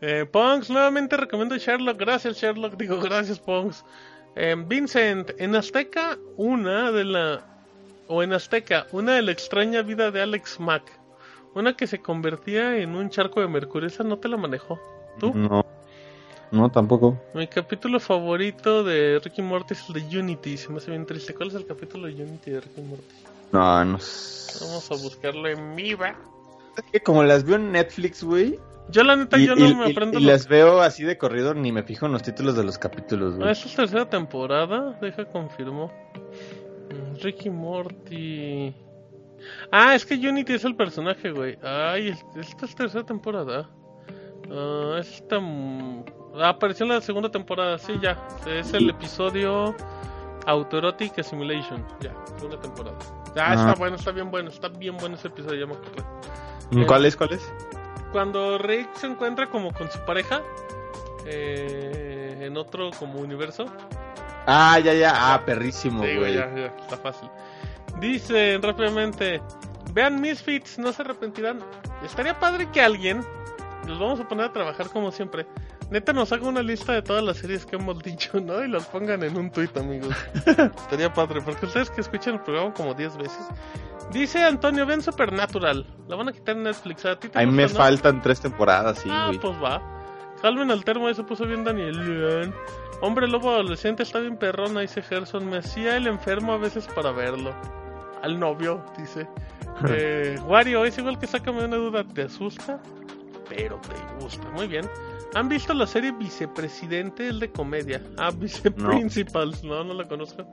Eh, 0.00 0.26
Pongs, 0.30 0.70
nuevamente 0.70 1.16
recomiendo 1.16 1.56
Sherlock. 1.56 1.98
Gracias, 1.98 2.36
Sherlock. 2.38 2.76
Digo, 2.76 2.98
gracias, 3.00 3.38
Pongs. 3.38 3.84
Eh, 4.36 4.56
Vincent, 4.66 5.30
en 5.38 5.56
Azteca, 5.56 6.18
una 6.36 6.90
de 6.92 7.04
la. 7.04 7.46
O 8.08 8.22
en 8.22 8.32
Azteca, 8.32 8.86
una 8.92 9.14
de 9.14 9.22
la 9.22 9.32
extraña 9.32 9.82
vida 9.82 10.10
de 10.10 10.22
Alex 10.22 10.58
Mack. 10.58 10.82
Una 11.54 11.76
que 11.76 11.86
se 11.86 12.00
convertía 12.00 12.76
en 12.76 12.94
un 12.94 13.10
charco 13.10 13.40
de 13.40 13.48
mercurio. 13.48 13.88
Esa 13.88 14.04
no 14.04 14.18
te 14.18 14.28
la 14.28 14.36
manejó. 14.36 14.80
¿Tú? 15.18 15.34
No. 15.34 15.64
No, 16.50 16.68
tampoco. 16.70 17.20
Mi 17.34 17.46
capítulo 17.46 18.00
favorito 18.00 18.82
de 18.82 19.20
Ricky 19.22 19.42
Morty 19.42 19.74
es 19.74 19.84
el 19.88 19.94
de 19.94 20.18
Unity. 20.18 20.56
Se 20.56 20.68
me 20.70 20.78
hace 20.78 20.90
bien 20.90 21.06
triste. 21.06 21.34
¿Cuál 21.34 21.48
es 21.48 21.54
el 21.54 21.66
capítulo 21.66 22.08
de 22.08 22.14
Unity 22.14 22.50
de 22.50 22.60
Ricky 22.60 22.80
Morty? 22.80 23.14
No, 23.52 23.84
no. 23.84 23.98
sé. 24.00 24.64
Vamos 24.64 24.90
a 24.90 24.94
buscarlo 24.94 25.48
en 25.48 25.76
Viva. 25.76 26.16
Es 26.76 26.84
que 26.90 27.00
como 27.00 27.22
las 27.22 27.44
veo 27.44 27.56
en 27.56 27.72
Netflix, 27.72 28.24
güey. 28.24 28.58
Yo 28.90 29.04
la 29.04 29.16
neta, 29.16 29.38
Y, 29.38 29.46
yo 29.46 29.54
no 29.56 29.66
y- 29.68 29.74
me 29.74 29.88
y- 29.88 29.92
aprendo 29.92 30.18
y 30.18 30.22
lo- 30.24 30.32
las 30.32 30.48
veo 30.48 30.80
así 30.80 31.04
de 31.04 31.16
corrido, 31.18 31.54
ni 31.54 31.70
me 31.72 31.82
fijo 31.82 32.06
en 32.06 32.12
los 32.12 32.22
títulos 32.22 32.56
de 32.56 32.64
los 32.64 32.78
capítulos, 32.78 33.34
Ah, 33.34 33.38
güey. 33.38 33.50
esta 33.52 33.68
es 33.68 33.76
tercera 33.76 34.08
temporada, 34.08 34.98
deja 35.00 35.24
confirmo. 35.26 35.92
Mm, 36.90 37.22
Ricky 37.22 37.50
Morty. 37.50 38.74
Ah, 39.70 39.94
es 39.94 40.04
que 40.04 40.14
Unity 40.14 40.54
es 40.54 40.64
el 40.64 40.74
personaje, 40.76 41.30
güey. 41.30 41.56
Ay, 41.62 42.08
es- 42.08 42.24
esta 42.36 42.66
es 42.66 42.74
tercera 42.74 43.04
temporada. 43.04 43.68
Ah, 44.50 44.96
esta 44.98 45.36
ah, 45.36 46.48
apareció 46.48 46.84
en 46.84 46.92
la 46.92 47.00
segunda 47.00 47.30
temporada, 47.30 47.78
sí, 47.78 47.92
ya. 48.02 48.18
Es 48.46 48.72
el 48.74 48.90
episodio 48.90 49.74
Autoerotic 50.46 51.18
Assimilation, 51.18 51.84
ya, 52.00 52.12
segunda 52.36 52.58
temporada. 52.60 52.96
Ah, 53.36 53.52
Ah. 53.52 53.54
está 53.54 53.74
bueno, 53.74 53.96
está 53.96 54.10
bien 54.10 54.30
bueno, 54.30 54.48
está 54.50 54.68
bien 54.68 54.96
bueno 54.96 55.14
ese 55.14 55.28
episodio, 55.28 55.60
ya 55.60 55.66
me 55.66 55.74
acordé. 55.74 56.86
¿Cuál 56.86 57.04
es? 57.06 57.16
¿Cuál 57.16 57.32
es? 57.34 57.52
Cuando 58.12 58.58
Rick 58.58 58.94
se 58.96 59.06
encuentra 59.06 59.46
como 59.48 59.72
con 59.72 59.90
su 59.90 59.98
pareja 60.04 60.42
eh, 61.26 62.38
en 62.40 62.56
otro 62.56 62.90
como 62.98 63.20
universo. 63.20 63.66
Ah, 64.46 64.78
ya, 64.78 64.94
ya. 64.94 65.12
Ah, 65.34 65.44
perrísimo, 65.44 66.02
Sí, 66.04 66.16
güey. 66.16 66.34
ya, 66.34 66.52
ya, 66.54 66.66
está 66.66 66.96
fácil. 66.96 67.28
Dicen 67.98 68.62
rápidamente, 68.62 69.42
vean 69.92 70.20
Misfits, 70.20 70.78
no 70.78 70.92
se 70.92 71.02
arrepentirán. 71.02 71.60
Estaría 72.04 72.38
padre 72.38 72.68
que 72.72 72.80
alguien, 72.80 73.24
los 73.86 73.98
vamos 73.98 74.20
a 74.20 74.26
poner 74.28 74.46
a 74.46 74.52
trabajar 74.52 74.88
como 74.90 75.12
siempre, 75.12 75.46
neta 75.90 76.12
nos 76.12 76.32
haga 76.32 76.48
una 76.48 76.62
lista 76.62 76.92
de 76.92 77.02
todas 77.02 77.22
las 77.22 77.36
series 77.38 77.66
que 77.66 77.76
hemos 77.76 78.02
dicho, 78.02 78.40
¿no? 78.40 78.64
Y 78.64 78.68
las 78.68 78.86
pongan 78.86 79.22
en 79.22 79.36
un 79.36 79.50
tuit, 79.50 79.76
amigos. 79.76 80.14
Estaría 80.46 81.12
padre, 81.12 81.40
porque 81.42 81.66
ustedes 81.66 81.90
que 81.90 82.00
escuchan 82.00 82.34
el 82.34 82.40
programa 82.40 82.72
como 82.74 82.94
10 82.94 83.16
veces. 83.18 83.46
Dice 84.12 84.42
Antonio, 84.42 84.86
ven 84.86 85.02
Supernatural. 85.02 85.86
La 86.08 86.16
van 86.16 86.28
a 86.28 86.32
quitar 86.32 86.56
en 86.56 86.64
Netflix. 86.64 87.04
¿A 87.06 87.18
ti 87.18 87.28
te 87.28 87.38
A 87.38 87.46
mí 87.46 87.52
me 87.52 87.62
no? 87.64 87.68
faltan 87.68 88.20
tres 88.22 88.40
temporadas, 88.40 88.98
sí, 88.98 89.08
Ah, 89.12 89.26
güey. 89.28 89.38
pues 89.38 89.54
va. 89.62 89.80
Calmen 90.42 90.70
al 90.70 90.84
termo, 90.84 91.06
ahí 91.06 91.14
se 91.14 91.22
puso 91.22 91.44
bien 91.46 91.64
Daniel. 91.64 92.52
Hombre 93.02 93.28
lobo 93.28 93.50
adolescente 93.50 94.02
está 94.02 94.18
bien 94.20 94.36
perrona, 94.36 94.80
dice 94.80 95.02
Gerson. 95.02 95.48
Me 95.48 95.58
hacía 95.58 95.96
el 95.96 96.06
enfermo 96.06 96.52
a 96.52 96.56
veces 96.58 96.86
para 96.88 97.12
verlo. 97.12 97.54
Al 98.22 98.38
novio, 98.38 98.84
dice. 98.98 99.28
eh, 99.88 100.38
Wario, 100.46 100.84
es 100.84 100.98
igual 100.98 101.18
que 101.18 101.26
sácame 101.26 101.64
una 101.64 101.76
duda. 101.76 102.04
¿Te 102.04 102.22
asusta? 102.22 102.80
Pero 103.50 103.80
te 103.80 104.24
gusta. 104.24 104.48
Muy 104.50 104.68
bien. 104.68 104.88
¿Han 105.34 105.48
visto 105.48 105.74
la 105.74 105.86
serie 105.86 106.12
Vicepresidente, 106.12 107.28
el 107.28 107.40
de 107.40 107.50
comedia? 107.50 108.02
Ah, 108.16 108.30
Viceprincipals. 108.34 109.62
No, 109.64 109.84
no, 109.84 109.94
la 109.94 110.08
conozco. 110.08 110.46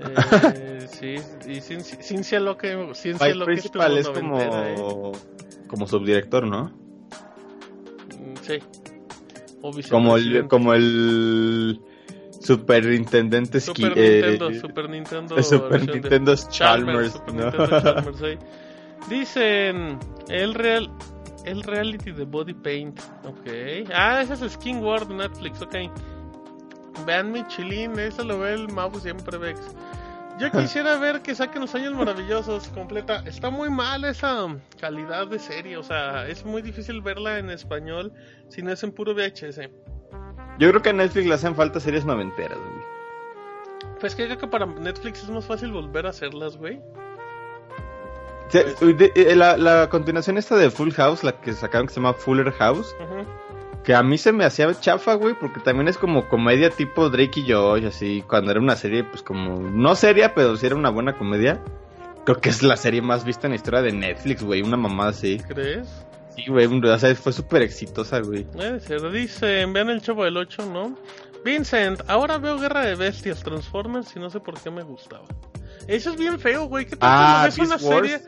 Eh, 0.00 0.86
sí, 0.90 1.16
y 1.48 1.60
sin, 1.60 1.82
ciencia 1.82 2.40
lo 2.40 2.56
que 2.56 2.90
ciencia 2.94 3.28
Vice 3.28 3.38
lo 3.38 3.46
que 3.46 3.52
Principal 3.52 3.98
es 3.98 4.08
como... 4.08 4.40
¿eh? 4.40 5.12
como 5.68 5.86
subdirector, 5.86 6.46
¿no? 6.46 6.64
Mm, 8.18 8.36
Sí. 8.42 8.58
O 9.62 9.72
Como 9.90 10.16
el, 10.16 10.46
como 10.48 10.74
el 10.74 11.80
Super 12.40 12.86
eh, 12.86 12.90
Nintendo, 12.90 13.58
Super 13.58 14.88
Nintendo. 14.88 15.36
el 15.36 15.44
Super 15.44 15.88
Nintendo 15.88 16.34
Chalmers, 16.36 17.12
Super 17.14 17.34
¿no? 17.34 17.50
Nintendo 17.50 17.80
Chalmers, 17.80 18.18
sí. 18.18 18.38
Dicen 19.08 19.98
el 20.28 20.54
real 20.54 20.90
el 21.46 21.62
reality 21.62 22.10
de 22.12 22.24
Body 22.24 22.52
Paint, 22.52 23.00
ok. 23.24 23.88
Ah, 23.94 24.20
ese 24.20 24.34
es 24.34 24.52
Skin 24.52 24.78
World 24.82 25.08
de 25.08 25.14
Netflix, 25.14 25.62
ok. 25.62 25.76
Vean 27.06 27.30
mi 27.30 27.46
chilín, 27.46 27.98
eso 27.98 28.24
lo 28.24 28.40
ve 28.40 28.54
el 28.54 28.68
Mau 28.68 28.92
siempre, 28.98 29.38
Vex. 29.38 29.60
Yo 30.38 30.50
quisiera 30.52 30.98
ver 30.98 31.22
que 31.22 31.34
saquen 31.34 31.62
los 31.62 31.74
años 31.74 31.94
maravillosos 31.94 32.68
completa. 32.68 33.22
Está 33.26 33.48
muy 33.48 33.70
mal 33.70 34.04
esa 34.04 34.48
calidad 34.80 35.28
de 35.28 35.38
serie, 35.38 35.76
o 35.76 35.82
sea, 35.82 36.26
es 36.26 36.44
muy 36.44 36.62
difícil 36.62 37.00
verla 37.00 37.38
en 37.38 37.50
español 37.50 38.12
si 38.48 38.62
no 38.62 38.72
es 38.72 38.82
en 38.82 38.92
puro 38.92 39.14
VHS. 39.14 39.70
Yo 40.58 40.70
creo 40.70 40.82
que 40.82 40.90
a 40.90 40.94
Netflix 40.94 41.26
le 41.26 41.34
hacen 41.34 41.54
falta 41.54 41.78
series 41.78 42.04
noventeras, 42.04 42.58
güey. 42.58 42.96
Pues 44.00 44.14
que 44.14 44.24
creo 44.26 44.38
que 44.38 44.48
para 44.48 44.66
Netflix 44.66 45.22
es 45.22 45.30
más 45.30 45.46
fácil 45.46 45.70
volver 45.70 46.06
a 46.06 46.10
hacerlas, 46.10 46.56
güey. 46.56 46.80
Sí, 48.48 48.92
de- 48.92 49.12
eh, 49.14 49.34
la, 49.36 49.56
la 49.56 49.88
continuación 49.88 50.38
esta 50.38 50.56
de 50.56 50.70
Full 50.70 50.92
House, 50.92 51.24
la 51.24 51.32
que 51.40 51.52
sacaron 51.52 51.86
que 51.88 51.94
se 51.94 52.00
llama 52.00 52.12
Fuller 52.14 52.52
House, 52.52 52.94
Ujú. 53.00 53.24
que 53.82 53.94
a 53.94 54.02
mí 54.02 54.18
se 54.18 54.32
me 54.32 54.44
hacía 54.44 54.72
chafa, 54.80 55.14
güey, 55.14 55.34
porque 55.34 55.60
también 55.60 55.88
es 55.88 55.98
como 55.98 56.28
comedia 56.28 56.70
tipo 56.70 57.08
Drake 57.10 57.40
y 57.40 57.52
Josh, 57.52 57.84
así, 57.86 58.22
cuando 58.28 58.50
era 58.52 58.60
una 58.60 58.76
serie, 58.76 59.04
pues 59.04 59.22
como, 59.22 59.58
no 59.60 59.94
seria, 59.96 60.34
pero 60.34 60.56
sí 60.56 60.66
era 60.66 60.76
una 60.76 60.90
buena 60.90 61.16
comedia. 61.16 61.60
Creo 62.24 62.40
que 62.40 62.48
es 62.48 62.62
la 62.62 62.76
serie 62.76 63.02
más 63.02 63.24
vista 63.24 63.46
en 63.46 63.52
la 63.52 63.56
historia 63.56 63.82
de 63.82 63.92
Netflix, 63.92 64.42
güey, 64.42 64.62
una 64.62 64.76
mamada 64.76 65.10
así. 65.10 65.38
¿Crees? 65.46 65.88
Sí, 66.34 66.44
güey, 66.48 66.66
o 66.66 66.98
sea, 66.98 67.14
fue 67.14 67.32
súper 67.32 67.62
exitosa, 67.62 68.20
güey. 68.20 68.44
Puede 68.44 68.78
ser. 68.80 69.10
Dicen, 69.10 69.72
vean 69.72 69.88
el 69.90 70.02
Chavo 70.02 70.24
del 70.24 70.36
8, 70.36 70.66
¿no? 70.66 70.96
Vincent, 71.44 72.02
ahora 72.08 72.38
veo 72.38 72.58
Guerra 72.58 72.84
de 72.84 72.96
Bestias, 72.96 73.42
Transformers 73.44 74.14
y 74.16 74.18
no 74.18 74.28
sé 74.30 74.40
por 74.40 74.60
qué 74.60 74.70
me 74.70 74.82
gustaba. 74.82 75.24
Eso 75.86 76.10
es 76.10 76.16
bien 76.18 76.40
feo, 76.40 76.64
güey. 76.64 76.84
¿Qué 76.86 76.96
tal 76.96 77.08
Ah, 77.12 77.40
Beast 77.44 77.58
una 77.60 77.76
Wars. 77.76 77.82
serie? 77.82 78.20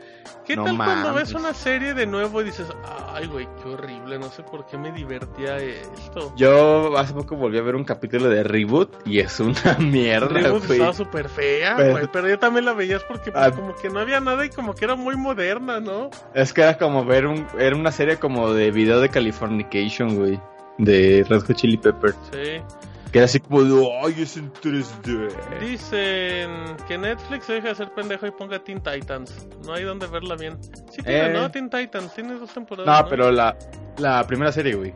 ¿Qué 0.45 0.55
No 0.55 0.63
tal 0.63 0.77
cuando 0.77 1.13
ves 1.13 1.33
una 1.33 1.53
serie 1.53 1.93
de 1.93 2.07
nuevo 2.07 2.41
y 2.41 2.45
dices, 2.45 2.67
ay, 3.13 3.27
güey, 3.27 3.47
qué 3.61 3.69
horrible, 3.69 4.17
no 4.17 4.29
sé 4.31 4.41
por 4.41 4.65
qué 4.65 4.77
me 4.79 4.91
divertía 4.91 5.57
esto? 5.57 6.33
Yo 6.35 6.97
hace 6.97 7.13
poco 7.13 7.35
volví 7.35 7.59
a 7.59 7.61
ver 7.61 7.75
un 7.75 7.83
capítulo 7.83 8.29
de 8.29 8.41
Reboot 8.43 9.05
y 9.07 9.19
es 9.19 9.39
una 9.39 9.53
mierda, 9.79 10.27
Reboot 10.27 10.63
estaba 10.71 10.93
súper 10.93 11.29
fea, 11.29 11.75
Pero- 11.77 11.91
güey, 11.91 12.07
pero 12.11 12.27
yo 12.29 12.39
también 12.39 12.65
la 12.65 12.73
veías 12.73 13.03
porque 13.03 13.31
pues, 13.31 13.43
Ah. 13.45 13.51
como 13.51 13.75
que 13.75 13.89
no 13.89 13.99
había 13.99 14.19
nada 14.19 14.43
y 14.45 14.49
como 14.49 14.73
que 14.73 14.85
era 14.85 14.95
muy 14.95 15.15
moderna, 15.15 15.79
¿no? 15.79 16.09
Es 16.33 16.51
que 16.51 16.61
era 16.61 16.77
como 16.79 17.05
ver 17.05 17.27
un, 17.27 17.45
era 17.59 17.75
una 17.75 17.91
serie 17.91 18.17
como 18.17 18.51
de 18.51 18.71
video 18.71 18.99
de 19.01 19.09
Californication, 19.09 20.15
güey. 20.17 20.39
De 20.79 21.25
Red 21.29 21.41
Hot 21.41 21.55
Chili 21.55 21.77
Pepper. 21.77 22.13
Sí. 22.31 22.61
Que 23.11 23.17
era 23.19 23.25
así 23.25 23.39
como 23.39 23.63
de, 23.63 23.89
ay, 24.03 24.21
es 24.21 24.37
en 24.37 24.51
3D. 24.53 25.59
Dicen 25.59 26.77
que 26.87 26.97
Netflix 26.97 27.45
se 27.45 27.53
deja 27.53 27.69
de 27.69 27.75
ser 27.75 27.91
pendejo 27.93 28.27
y 28.27 28.31
ponga 28.31 28.59
Teen 28.59 28.81
Titans. 28.81 29.47
No 29.65 29.73
hay 29.73 29.83
donde 29.83 30.05
verla 30.07 30.35
bien. 30.35 30.57
Sí 30.91 31.01
tiene, 31.01 31.27
Eh. 31.27 31.33
¿no? 31.33 31.49
Teen 31.49 31.69
Titans, 31.69 32.13
tiene 32.13 32.33
dos 32.35 32.53
temporadas. 32.53 33.03
No, 33.03 33.09
pero 33.09 33.31
la, 33.31 33.57
la 33.97 34.25
primera 34.27 34.51
serie, 34.51 34.75
güey. 34.75 34.93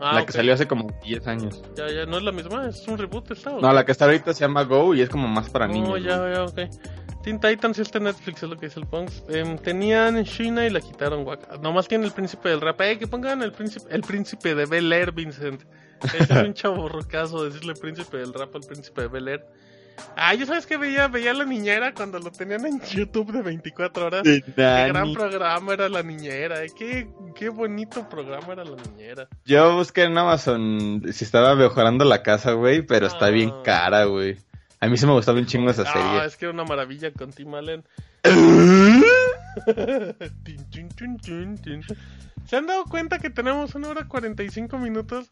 Ah, 0.00 0.14
la 0.14 0.20
ok. 0.20 0.26
que 0.28 0.32
salió 0.32 0.54
hace 0.54 0.66
como 0.66 0.88
10 1.02 1.26
años. 1.26 1.62
Ya, 1.76 1.90
ya, 1.90 2.06
no 2.06 2.18
es 2.18 2.22
la 2.22 2.32
misma, 2.32 2.66
es 2.68 2.86
un 2.88 2.96
reboot 2.96 3.30
esta. 3.32 3.50
¿o 3.50 3.60
No, 3.60 3.72
la 3.72 3.84
que 3.84 3.92
está 3.92 4.04
ahorita 4.06 4.32
se 4.32 4.40
llama 4.40 4.62
Go 4.62 4.94
y 4.94 5.02
es 5.02 5.08
como 5.10 5.26
más 5.28 5.50
para 5.50 5.66
niños. 5.66 5.90
Oh, 5.92 5.96
ya, 5.98 6.32
ya, 6.32 6.44
ok. 6.44 6.60
Teen 7.28 7.38
Titans 7.38 7.76
y 7.76 7.82
este 7.82 8.00
Netflix 8.00 8.42
es 8.42 8.48
lo 8.48 8.56
que 8.56 8.68
dice 8.68 8.80
el 8.80 8.86
Punks. 8.86 9.22
Em, 9.28 9.58
tenían 9.58 10.22
Shina 10.22 10.64
y 10.64 10.70
la 10.70 10.80
quitaron, 10.80 11.24
guaca. 11.24 11.58
Nomás 11.58 11.86
tiene 11.86 12.06
el 12.06 12.12
príncipe 12.12 12.48
del 12.48 12.62
rap. 12.62 12.80
Eh, 12.80 12.98
que 12.98 13.06
pongan 13.06 13.42
el 13.42 13.52
príncipe, 13.52 13.86
el 13.94 14.00
príncipe 14.00 14.54
de 14.54 14.64
Bel 14.64 14.90
Air, 14.90 15.12
Vincent. 15.12 15.62
Es 16.18 16.30
un 16.30 16.54
chavo 16.54 16.88
rocazo 16.88 17.44
decirle 17.44 17.74
príncipe 17.74 18.16
del 18.16 18.32
rap 18.32 18.56
al 18.56 18.62
príncipe 18.62 19.02
de 19.02 19.08
Bel 19.08 19.28
Air. 19.28 19.46
Ah, 20.16 20.32
yo 20.32 20.46
sabes 20.46 20.64
que 20.64 20.78
veía, 20.78 21.08
veía 21.08 21.34
la 21.34 21.44
niñera 21.44 21.92
cuando 21.92 22.18
lo 22.18 22.30
tenían 22.30 22.64
en 22.64 22.80
YouTube 22.80 23.30
de 23.30 23.42
24 23.42 24.06
horas. 24.06 24.22
Qué 24.22 24.42
gran 24.56 25.12
programa 25.12 25.74
era 25.74 25.90
la 25.90 26.02
niñera, 26.02 26.64
eh. 26.64 26.68
qué, 26.74 27.10
qué 27.34 27.50
bonito 27.50 28.08
programa 28.08 28.54
era 28.54 28.64
la 28.64 28.76
niñera. 28.76 29.28
Yo 29.44 29.76
busqué 29.76 30.04
en 30.04 30.16
Amazon 30.16 31.02
si 31.12 31.24
estaba 31.24 31.54
mejorando 31.56 32.06
la 32.06 32.22
casa, 32.22 32.52
güey, 32.52 32.80
pero 32.80 33.06
está 33.06 33.26
Ah. 33.26 33.30
bien 33.30 33.52
cara, 33.64 34.04
güey. 34.04 34.38
A 34.80 34.86
mí 34.88 34.96
sí 34.96 35.06
me 35.06 35.12
gustaba 35.12 35.38
un 35.38 35.46
chingo 35.46 35.70
esa 35.70 35.82
Ah, 35.86 35.92
serie. 35.92 36.24
es 36.26 36.36
que 36.36 36.44
era 36.46 36.54
una 36.54 36.64
maravilla 36.64 37.12
con 37.12 37.32
Tim 37.32 37.54
Allen. 37.54 37.84
Tin, 40.44 40.70
tin, 40.70 40.88
tin, 40.90 41.16
tin, 41.18 41.58
tin. 41.58 41.82
¿Se 42.46 42.56
han 42.56 42.66
dado 42.66 42.84
cuenta 42.84 43.18
que 43.18 43.28
tenemos 43.30 43.74
una 43.74 43.88
hora 43.88 44.06
45 44.06 44.78
minutos 44.78 45.30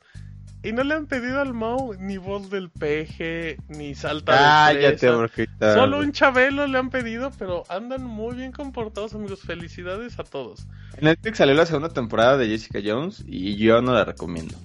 y 0.63 0.73
no 0.73 0.83
le 0.83 0.95
han 0.95 1.07
pedido 1.07 1.41
al 1.41 1.55
Mau 1.55 1.95
ni 1.99 2.17
voz 2.19 2.51
del 2.51 2.71
peje, 2.71 3.57
ni 3.69 3.95
salta 3.95 4.33
de 4.33 4.39
Cállate, 4.75 4.99
fresa? 4.99 5.17
Borjita. 5.17 5.75
Solo 5.75 6.01
un 6.01 6.11
chabelo 6.13 6.67
le 6.67 6.77
han 6.79 6.91
pedido, 6.91 7.31
pero 7.39 7.63
andan 7.69 8.03
muy 8.05 8.35
bien 8.35 8.51
comportados, 8.53 9.15
amigos. 9.15 9.41
Felicidades 9.43 10.19
a 10.19 10.25
todos. 10.25 10.67
En 10.97 11.05
Netflix 11.05 11.39
salió 11.39 11.55
la 11.55 11.67
segunda 11.67 11.91
temporada 11.91 12.37
de 12.37 12.49
Jessica 12.49 12.81
Jones 12.85 13.23
y 13.27 13.55
yo 13.57 13.81
no 13.81 13.93
la 13.95 14.05
recomiendo. 14.05 14.57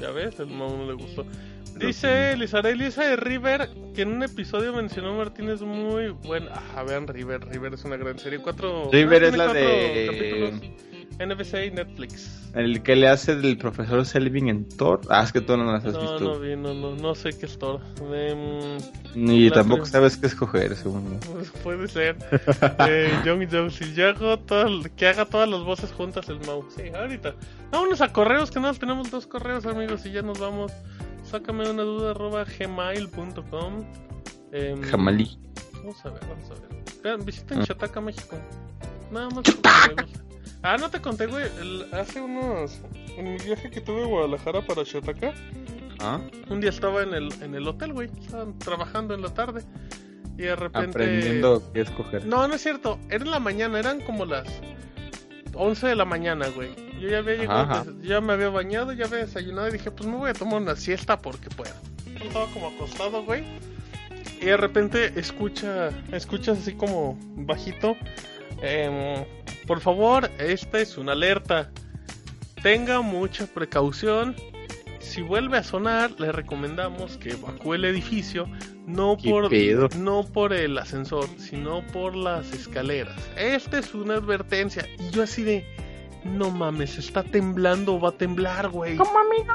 Ya 0.00 0.10
ves, 0.10 0.40
el 0.40 0.48
Mau 0.48 0.76
no 0.76 0.86
le 0.86 0.94
gustó. 0.94 1.24
Dice 1.78 2.36
Lizarelli, 2.36 2.84
esa 2.86 3.04
de 3.04 3.16
River, 3.16 3.68
que 3.94 4.02
en 4.02 4.08
un 4.12 4.22
episodio 4.22 4.72
mencionó 4.72 5.14
Martínez 5.16 5.60
muy 5.62 6.08
bueno. 6.08 6.48
Ah, 6.74 6.82
vean 6.84 7.06
River, 7.06 7.46
River 7.48 7.74
es 7.74 7.84
una 7.84 7.96
gran 7.96 8.18
serie. 8.18 8.38
Cuatro. 8.40 8.88
River 8.92 9.24
es 9.24 9.36
la 9.36 9.52
de- 9.52 10.06
capítulos. 10.10 10.70
NBC 11.16 11.66
y 11.66 11.70
Netflix. 11.70 12.50
El 12.56 12.82
que 12.82 12.96
le 12.96 13.06
hace 13.08 13.36
del 13.36 13.56
profesor 13.56 14.04
Selvin 14.04 14.48
en 14.48 14.68
Thor. 14.68 15.00
Ah, 15.08 15.22
es 15.22 15.32
que 15.32 15.40
tú 15.40 15.56
no 15.56 15.64
las 15.72 15.84
has 15.84 15.92
No, 15.94 16.00
visto. 16.00 16.20
no 16.20 16.40
vi, 16.40 16.56
no, 16.56 16.74
no, 16.74 16.96
no 16.96 17.14
sé 17.14 17.30
qué 17.38 17.46
es 17.46 17.56
Thor. 17.56 17.80
Em, 18.12 18.78
Ni 19.14 19.48
tampoco 19.50 19.82
prim- 19.82 19.92
sabes 19.92 20.16
qué 20.16 20.26
escoger, 20.26 20.74
según 20.74 21.20
yo. 21.20 21.32
pues 21.32 21.50
puede 21.62 21.86
ser. 21.86 22.16
eh, 22.88 23.12
Young 23.24 23.46
Jones, 23.50 23.74
si 23.74 23.94
yo 23.94 24.08
hago 24.08 24.40
todo, 24.40 24.62
el- 24.66 24.90
que 24.90 25.06
haga 25.06 25.24
todas 25.24 25.48
las 25.48 25.60
voces 25.60 25.92
juntas 25.92 26.28
el 26.28 26.40
Mau. 26.46 26.64
Sí, 26.76 26.82
ahorita. 26.92 27.34
Vámonos 27.70 28.00
a 28.00 28.12
correos, 28.12 28.50
que 28.50 28.58
nada 28.58 28.74
tenemos 28.74 29.08
dos 29.12 29.26
correos, 29.28 29.66
amigos, 29.66 30.04
y 30.06 30.10
ya 30.12 30.22
nos 30.22 30.40
vamos. 30.40 30.72
Sácame 31.34 31.68
una 31.68 31.82
duda, 31.82 32.12
arroba 32.12 32.44
gmail.com. 32.44 33.84
Em, 34.52 34.80
Jamalí. 34.82 35.36
Vamos 35.78 36.06
a 36.06 36.10
ver, 36.10 36.20
vamos 36.28 36.48
a 36.48 36.54
ver. 36.54 36.84
Vean, 37.02 37.24
visiten 37.24 37.58
Ah. 37.60 37.64
Chataca, 37.64 38.00
México. 38.00 38.36
Nada 39.10 39.28
más. 39.30 39.42
¡Chataca! 39.42 40.06
Ah, 40.62 40.76
no 40.78 40.88
te 40.92 41.00
conté, 41.00 41.26
güey. 41.26 41.44
el- 41.60 41.92
hace 41.92 42.20
unos. 42.20 42.78
En 43.16 43.32
mi 43.32 43.38
viaje 43.38 43.68
que 43.68 43.80
tuve 43.80 44.04
a 44.04 44.06
Guadalajara 44.06 44.64
para 44.64 44.84
Chataca, 44.84 45.34
¿Ah? 45.98 46.20
un 46.48 46.60
día 46.60 46.70
estaba 46.70 47.02
en 47.02 47.14
el, 47.14 47.28
en 47.42 47.56
el 47.56 47.66
hotel, 47.66 47.92
güey. 47.94 48.08
Estaban 48.20 48.56
trabajando 48.60 49.12
en 49.14 49.22
la 49.22 49.34
tarde. 49.34 49.64
Y 50.38 50.42
de 50.42 50.54
repente. 50.54 50.88
Aprendiendo 50.90 51.68
qué 51.72 51.80
escoger. 51.80 52.26
No, 52.26 52.46
no 52.46 52.54
es 52.54 52.62
cierto. 52.62 52.96
Era 53.10 53.24
en 53.24 53.32
la 53.32 53.40
mañana, 53.40 53.80
eran 53.80 54.00
como 54.02 54.24
las 54.24 54.46
11 55.56 55.86
de 55.88 55.94
la 55.94 56.04
mañana, 56.04 56.48
güey. 56.48 56.74
Yo 57.00 57.08
ya 57.08 57.18
había 57.18 57.34
llegado, 57.34 57.84
pues, 57.84 58.02
ya 58.02 58.20
me 58.20 58.32
había 58.32 58.48
bañado, 58.48 58.92
ya 58.92 59.06
había 59.06 59.18
desayunado 59.18 59.68
y 59.68 59.72
dije, 59.72 59.90
pues 59.90 60.08
me 60.08 60.16
voy 60.16 60.30
a 60.30 60.34
tomar 60.34 60.60
una 60.62 60.76
siesta 60.76 61.18
porque 61.18 61.48
puedo. 61.50 61.74
Yo 62.18 62.24
Estaba 62.26 62.46
como 62.52 62.68
acostado, 62.68 63.22
güey. 63.24 63.44
Y 64.40 64.46
de 64.46 64.56
repente 64.56 65.18
escucha, 65.18 65.90
escuchas 66.12 66.58
así 66.58 66.74
como 66.74 67.18
bajito. 67.36 67.96
em, 68.62 69.24
por 69.66 69.80
favor, 69.80 70.30
esta 70.38 70.78
es 70.80 70.96
una 70.98 71.12
alerta. 71.12 71.70
Tenga 72.62 73.00
mucha 73.00 73.46
precaución. 73.46 74.34
Si 75.04 75.22
vuelve 75.22 75.58
a 75.58 75.62
sonar, 75.62 76.18
le 76.18 76.32
recomendamos 76.32 77.18
que 77.18 77.32
evacúe 77.32 77.74
el 77.74 77.84
edificio, 77.84 78.48
no 78.86 79.16
¿Qué 79.20 79.30
por, 79.30 79.48
pedo? 79.50 79.88
no 79.96 80.24
por 80.24 80.52
el 80.52 80.76
ascensor, 80.78 81.28
sino 81.38 81.86
por 81.88 82.16
las 82.16 82.52
escaleras. 82.52 83.16
Esta 83.36 83.78
es 83.78 83.94
una 83.94 84.14
advertencia. 84.14 84.88
Y 84.98 85.10
yo 85.10 85.22
así 85.22 85.42
de, 85.42 85.64
no 86.24 86.50
mames, 86.50 86.98
está 86.98 87.22
temblando, 87.22 88.00
va 88.00 88.08
a 88.08 88.12
temblar, 88.12 88.70
güey. 88.70 88.96
Como 88.96 89.16
amigo. 89.18 89.54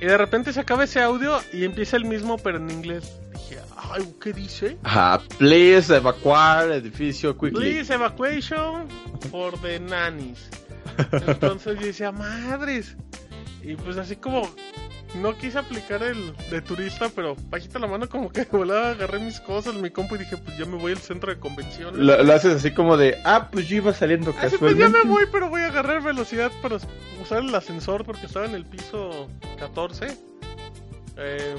Y 0.00 0.06
de 0.06 0.16
repente 0.16 0.52
se 0.52 0.60
acaba 0.60 0.84
ese 0.84 1.00
audio 1.02 1.38
y 1.52 1.64
empieza 1.64 1.96
el 1.96 2.04
mismo, 2.04 2.38
pero 2.38 2.58
en 2.58 2.70
inglés. 2.70 3.20
Dije, 3.34 3.58
ay, 3.76 4.14
¿qué 4.22 4.32
dice? 4.32 4.78
Ajá, 4.84 5.20
please 5.38 5.94
evacuar 5.94 6.70
edificio 6.70 7.36
quickly. 7.36 7.72
Please 7.72 7.92
evacuation 7.92 8.86
for 9.30 9.60
the 9.60 9.80
nannies. 9.80 10.48
Entonces 11.12 11.78
yo 11.80 11.86
decía, 11.86 12.12
madres. 12.12 12.96
Y 13.62 13.74
pues 13.76 13.96
así 13.96 14.16
como 14.16 14.48
no 15.14 15.36
quise 15.36 15.58
aplicar 15.58 16.02
el 16.02 16.34
de 16.50 16.60
turista, 16.62 17.08
pero 17.14 17.34
bajita 17.48 17.78
la 17.78 17.86
mano 17.86 18.08
como 18.08 18.30
que 18.30 18.44
volaba, 18.44 18.90
agarré 18.90 19.18
mis 19.20 19.40
cosas, 19.40 19.74
mi 19.74 19.90
compu 19.90 20.16
y 20.16 20.18
dije, 20.18 20.36
pues 20.36 20.56
ya 20.58 20.64
me 20.66 20.76
voy 20.76 20.92
al 20.92 20.98
centro 20.98 21.32
de 21.32 21.40
convenciones. 21.40 21.98
Lo, 21.98 22.22
lo 22.22 22.32
haces 22.32 22.54
así 22.56 22.72
como 22.72 22.96
de, 22.96 23.18
ah, 23.24 23.48
pues 23.50 23.66
yo 23.68 23.76
iba 23.76 23.92
saliendo 23.94 24.30
Así 24.38 24.56
pues 24.58 24.76
ya 24.76 24.84
casualmente. 24.84 24.98
me 24.98 25.04
voy, 25.10 25.24
pero 25.32 25.48
voy 25.48 25.62
a 25.62 25.66
agarrar 25.68 26.02
velocidad 26.02 26.52
para 26.62 26.76
usar 27.22 27.38
el 27.42 27.54
ascensor 27.54 28.04
porque 28.04 28.26
estaba 28.26 28.46
en 28.46 28.54
el 28.54 28.64
piso 28.66 29.28
14. 29.58 30.06
Em, 31.20 31.58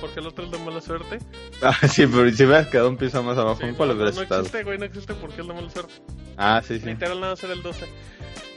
porque 0.00 0.20
el 0.20 0.26
otro 0.28 0.44
es 0.44 0.50
de 0.52 0.58
mala 0.58 0.80
suerte. 0.80 1.18
Ah, 1.62 1.74
sí, 1.88 2.06
pero 2.08 2.28
si 2.30 2.44
hubieras 2.44 2.66
quedado 2.68 2.88
un 2.88 2.96
piso 2.96 3.22
más 3.22 3.38
abajo, 3.38 3.60
Sí, 3.60 3.66
¿en 3.68 3.74
cuál 3.76 3.88
no, 3.90 3.94
hubieras 3.94 4.16
no 4.16 4.22
estado? 4.22 4.40
existe, 4.42 4.64
güey, 4.64 4.78
no 4.78 4.84
existe 4.84 5.14
porque 5.14 5.40
es 5.42 5.46
de 5.48 5.54
mala 5.54 5.70
suerte. 5.70 5.92
Ah, 6.36 6.60
sí, 6.66 6.78
sí. 6.80 6.86
Literal 6.86 7.20
nada 7.20 7.32
más 7.34 7.44
era 7.44 7.52
el 7.52 7.62
12. 7.62 7.86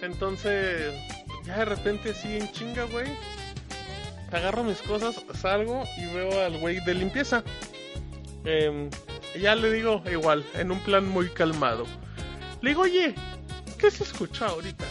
Entonces, 0.02 0.94
ya 1.46 1.58
de 1.60 1.66
repente 1.66 2.12
así 2.12 2.38
en 2.38 2.52
chinga, 2.52 2.84
güey. 2.86 3.08
Agarro 4.32 4.64
mis 4.64 4.82
cosas, 4.82 5.24
salgo 5.40 5.84
y 5.98 6.06
veo 6.14 6.44
al 6.44 6.58
güey 6.58 6.84
de 6.84 6.94
limpieza. 6.94 7.44
Em, 8.44 8.90
ya 9.40 9.56
le 9.56 9.72
digo 9.72 10.04
igual, 10.12 10.44
en 10.56 10.72
un 10.72 10.80
plan 10.80 11.08
muy 11.08 11.30
calmado. 11.30 11.86
Le 12.62 12.70
digo, 12.72 12.82
oye, 12.84 13.16
¿qué 13.78 13.92
se 13.92 14.04
escucha 14.04 14.48
ahorita? 14.48 14.86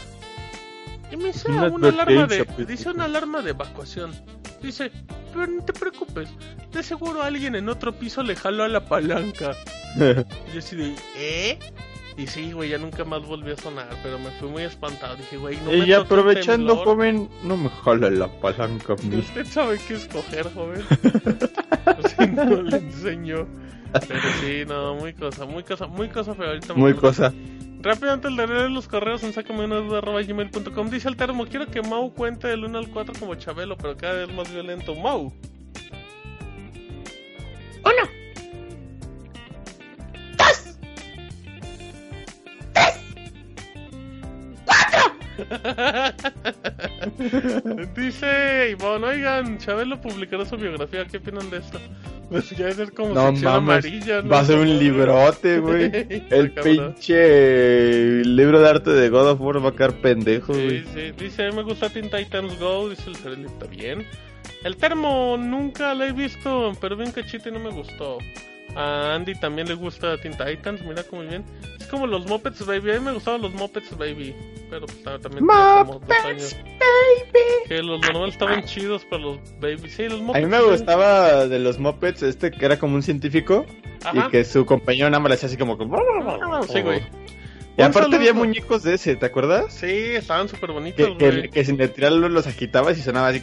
Y 1.11 1.17
me 1.17 1.27
dice, 1.27 1.51
Una 1.51 1.63
"Ah, 1.67 1.71
una 1.71 1.89
alarma 1.89 2.27
de, 2.27 2.45
pues. 2.45 2.67
dice 2.67 2.91
una 2.91 3.05
alarma 3.05 3.43
de 3.43 3.51
evacuación. 3.51 4.13
Dice, 4.63 4.91
pero 5.33 5.47
no 5.47 5.63
te 5.65 5.73
preocupes, 5.75 6.29
de 6.73 6.83
seguro 6.83 7.23
alguien 7.23 7.55
en 7.55 7.69
otro 7.69 7.93
piso 7.93 8.23
le 8.23 8.35
jaló 8.37 8.65
a 8.65 8.69
la 8.69 8.87
palanca. 8.87 9.55
Y 9.97 10.53
yo 10.53 10.59
así 10.59 10.75
de, 10.75 10.95
¿eh? 11.17 11.59
Y 12.17 12.27
sí, 12.29 12.53
güey, 12.53 12.71
ya 12.71 12.79
nunca 12.79 13.05
más 13.05 13.27
volvió 13.27 13.55
a 13.55 13.57
sonar, 13.57 13.89
pero 14.03 14.19
me 14.21 14.31
fui 14.33 14.49
muy 14.49 14.63
espantado. 14.63 15.17
Dije, 15.17 15.37
güey, 15.37 15.57
no 15.65 15.71
me 15.73 15.79
y 15.79 15.93
aprovechando, 15.93 16.75
temblor. 16.75 16.85
joven, 16.85 17.29
no 17.43 17.57
me 17.57 17.69
jala 17.69 18.09
la 18.11 18.29
palanca 18.29 18.95
mí. 19.03 19.17
Usted 19.17 19.45
sabe 19.47 19.79
qué 19.89 19.95
escoger, 19.95 20.53
joven. 20.55 20.83
No 22.35 22.63
le 22.63 22.77
enseñó. 22.77 23.47
Pero 24.09 24.21
sí, 24.41 24.65
no, 24.67 24.95
muy 24.95 25.13
cosa, 25.13 25.45
muy 25.45 25.63
cosa, 25.63 25.87
muy 25.87 26.09
cosa 26.09 26.35
fea. 26.35 26.49
Ahorita 26.49 26.75
me 26.75 26.81
Muy 26.81 26.91
acuerdo. 26.93 27.09
cosa. 27.09 27.35
Rápido, 27.81 28.13
antes 28.13 28.35
de 28.35 28.47
leer 28.47 28.71
los 28.71 28.89
correos, 28.89 29.23
en 29.25 29.33
sácame 29.33 29.65
una 29.65 29.77
duda 29.77 29.99
arroba 29.99 30.23
gmail.com. 30.23 30.91
Dice 30.91 31.09
el 31.09 31.17
termo, 31.17 31.47
quiero 31.47 31.67
que 31.67 31.83
Mau 31.83 32.13
cuente 32.15 32.49
del 32.49 32.65
1 32.65 32.79
al 32.79 32.89
4 32.89 33.15
como 33.21 33.35
Chabelo, 33.35 33.77
pero 33.77 33.97
cada 33.97 34.15
vez 34.15 34.35
más 34.35 34.51
violento. 34.53 34.95
Mau. 34.95 35.33
Dice 47.97 48.71
Ivonne, 48.71 49.07
oigan, 49.07 49.59
Chabelo 49.59 50.01
publicará 50.01 50.45
su 50.45 50.57
biografía, 50.57 51.05
¿qué 51.07 51.19
opinan 51.19 51.49
de 51.51 51.59
esto? 51.59 51.79
Pues 52.31 52.49
ya 52.51 52.73
ser 52.73 52.93
como 52.93 53.11
No 53.15 53.33
mames, 53.33 53.45
amarilla, 53.45 54.23
¿no? 54.23 54.31
va 54.31 54.41
a 54.41 54.45
ser 54.47 54.59
un 54.59 54.79
librote, 54.79 55.59
güey. 55.61 55.91
El 56.31 56.53
pinche 56.53 58.25
libro 58.25 58.61
de 58.61 58.69
arte 58.69 58.91
de 58.91 59.11
God 59.11 59.33
of 59.33 59.41
War 59.43 59.63
va 59.65 59.69
a 59.69 59.73
quedar 59.73 59.93
pendejo, 60.01 60.55
Sí, 60.55 60.63
güey. 60.65 60.85
sí, 60.95 61.13
dice, 61.19 61.45
a 61.47 61.51
mí 61.51 61.57
me 61.57 61.63
gusta 61.63 61.91
Teen 61.91 62.11
Titans 62.11 62.59
Go, 62.59 62.89
dice 62.89 63.11
el 63.11 63.17
Cerelli, 63.17 63.45
está 63.45 63.67
bien. 63.67 64.07
El 64.65 64.77
termo 64.79 65.37
nunca 65.39 65.93
la 65.95 66.07
he 66.07 66.13
visto, 66.13 66.73
pero 66.81 66.97
bien 66.97 67.13
cachito 67.13 67.51
y 67.51 67.53
no 67.53 67.59
me 67.61 67.71
gustó. 67.71 68.17
A 68.77 69.15
Andy 69.15 69.35
también 69.35 69.69
le 69.69 69.75
gusta 69.75 70.17
Teen 70.21 70.37
Titans, 70.37 70.83
mira 70.83 71.03
cómo 71.05 71.23
bien. 71.23 71.45
Es 71.79 71.87
como 71.87 72.07
los 72.07 72.27
Muppets 72.27 72.65
Baby, 72.67 72.91
a 72.93 72.95
mí 72.95 73.01
me 73.05 73.13
gustaban 73.13 73.41
los 73.43 73.53
Muppets 73.55 73.97
Baby, 73.97 74.35
pero 74.71 74.87
pues, 74.87 75.03
ta- 75.03 75.19
también 75.21 75.47
tenía 75.47 75.85
como 75.87 75.99
dos 76.01 76.25
años. 76.25 76.57
Que 77.69 77.83
los 77.83 78.01
normales 78.01 78.35
estaban 78.35 78.65
chidos, 78.65 79.07
pero 79.09 79.23
los 79.23 79.39
Baby, 79.61 79.89
sí, 79.89 80.05
los 80.09 80.21
A 80.21 80.23
Muppets. 80.23 80.45
mí 80.45 80.51
me 80.51 80.63
gustaba 80.63 81.47
de 81.47 81.59
los 81.59 81.79
Muppets 81.79 82.23
este 82.23 82.51
que 82.51 82.65
era 82.65 82.79
como 82.79 82.95
un 82.97 83.03
científico 83.03 83.65
Ajá. 84.05 84.27
y 84.27 84.31
que 84.31 84.45
su 84.45 84.67
compañero 84.67 85.09
nada 85.11 85.21
más 85.21 85.31
le 85.31 85.35
hacía 85.37 85.49
así 85.49 85.57
como... 85.57 85.77
Sí, 86.69 86.81
güey. 86.83 87.01
Y 87.77 87.81
Un 87.83 87.89
aparte 87.89 88.15
había 88.15 88.33
muñecos 88.33 88.85
de 88.85 88.95
ese, 88.95 89.17
¿te 89.17 89.27
acuerdas? 89.27 89.75
Sí, 89.75 89.87
estaban 89.89 90.49
súper 90.49 90.71
bonitos, 90.71 91.09
Que, 91.19 91.31
güey. 91.31 91.43
que, 91.43 91.51
que 91.51 91.65
sin 91.65 91.77
tirarlos 91.77 92.31
los 92.31 92.47
agitabas 92.47 92.97
y 92.99 93.03
sonaba 93.03 93.29
así. 93.29 93.43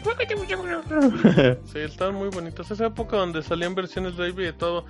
Sí, 1.74 1.80
estaban 1.80 2.16
muy 2.16 2.30
bonitos. 2.30 2.72
Esa 2.72 2.86
época 2.86 3.18
donde 3.18 3.44
salían 3.44 3.76
versiones 3.76 4.16
baby 4.16 4.44
de 4.46 4.54
todo. 4.54 4.86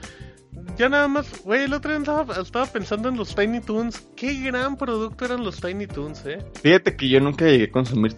Ya 0.78 0.90
nada 0.90 1.08
más, 1.08 1.44
güey, 1.44 1.64
el 1.64 1.74
otro 1.74 1.92
día 1.92 2.00
estaba, 2.00 2.42
estaba 2.42 2.66
pensando 2.66 3.10
en 3.10 3.18
los 3.18 3.36
Tiny 3.36 3.62
Toons. 3.62 4.08
Qué 4.16 4.34
gran 4.42 4.76
producto 4.78 5.26
eran 5.26 5.44
los 5.44 5.60
Tiny 5.62 5.88
Toons, 5.88 6.26
eh. 6.26 6.40
Fíjate 6.62 6.96
que 6.96 7.10
yo 7.10 7.20
nunca 7.20 7.46
llegué 7.46 7.66
a 7.66 7.72
consumir 7.72 8.16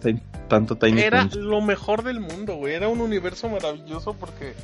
tanto 0.48 0.76
Tiny 0.76 1.00
Era 1.00 1.28
Toons. 1.28 1.36
lo 1.36 1.60
mejor 1.60 2.02
del 2.02 2.20
mundo, 2.20 2.56
güey. 2.56 2.74
Era 2.74 2.88
un 2.88 3.00
universo 3.00 3.48
maravilloso 3.48 4.14
porque. 4.14 4.54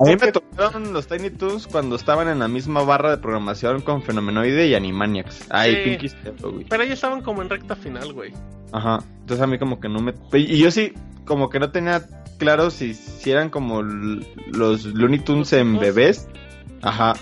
A 0.00 0.04
mí 0.04 0.16
me 0.20 0.32
tocaron 0.32 0.92
los 0.92 1.06
Tiny 1.06 1.30
Toons 1.30 1.68
cuando 1.68 1.94
estaban 1.94 2.28
en 2.28 2.40
la 2.40 2.48
misma 2.48 2.82
barra 2.82 3.10
de 3.10 3.18
programación 3.18 3.82
con 3.82 4.02
Fenomenoide 4.02 4.66
y 4.66 4.74
Animaniacs. 4.74 5.46
Ay, 5.50 5.74
Sí. 5.74 5.80
Pinky 5.84 6.10
güey. 6.42 6.64
Pero 6.68 6.82
ellos 6.82 6.94
estaban 6.94 7.22
como 7.22 7.40
en 7.42 7.48
recta 7.50 7.76
final, 7.76 8.12
güey. 8.12 8.32
Ajá. 8.72 8.98
Entonces 9.20 9.40
a 9.42 9.46
mí 9.46 9.58
como 9.58 9.78
que 9.78 9.88
no 9.88 10.00
me... 10.00 10.12
Y 10.32 10.58
yo 10.58 10.70
sí, 10.72 10.92
como 11.24 11.50
que 11.50 11.60
no 11.60 11.70
tenía 11.70 12.02
claro 12.42 12.70
si, 12.70 12.94
si 12.94 13.30
eran 13.30 13.50
como 13.50 13.82
los 13.82 14.84
Looney 14.84 15.20
Tunes 15.20 15.52
¿Los 15.52 15.60
en 15.60 15.78
bebés. 15.78 16.28
Ajá. 16.82 17.14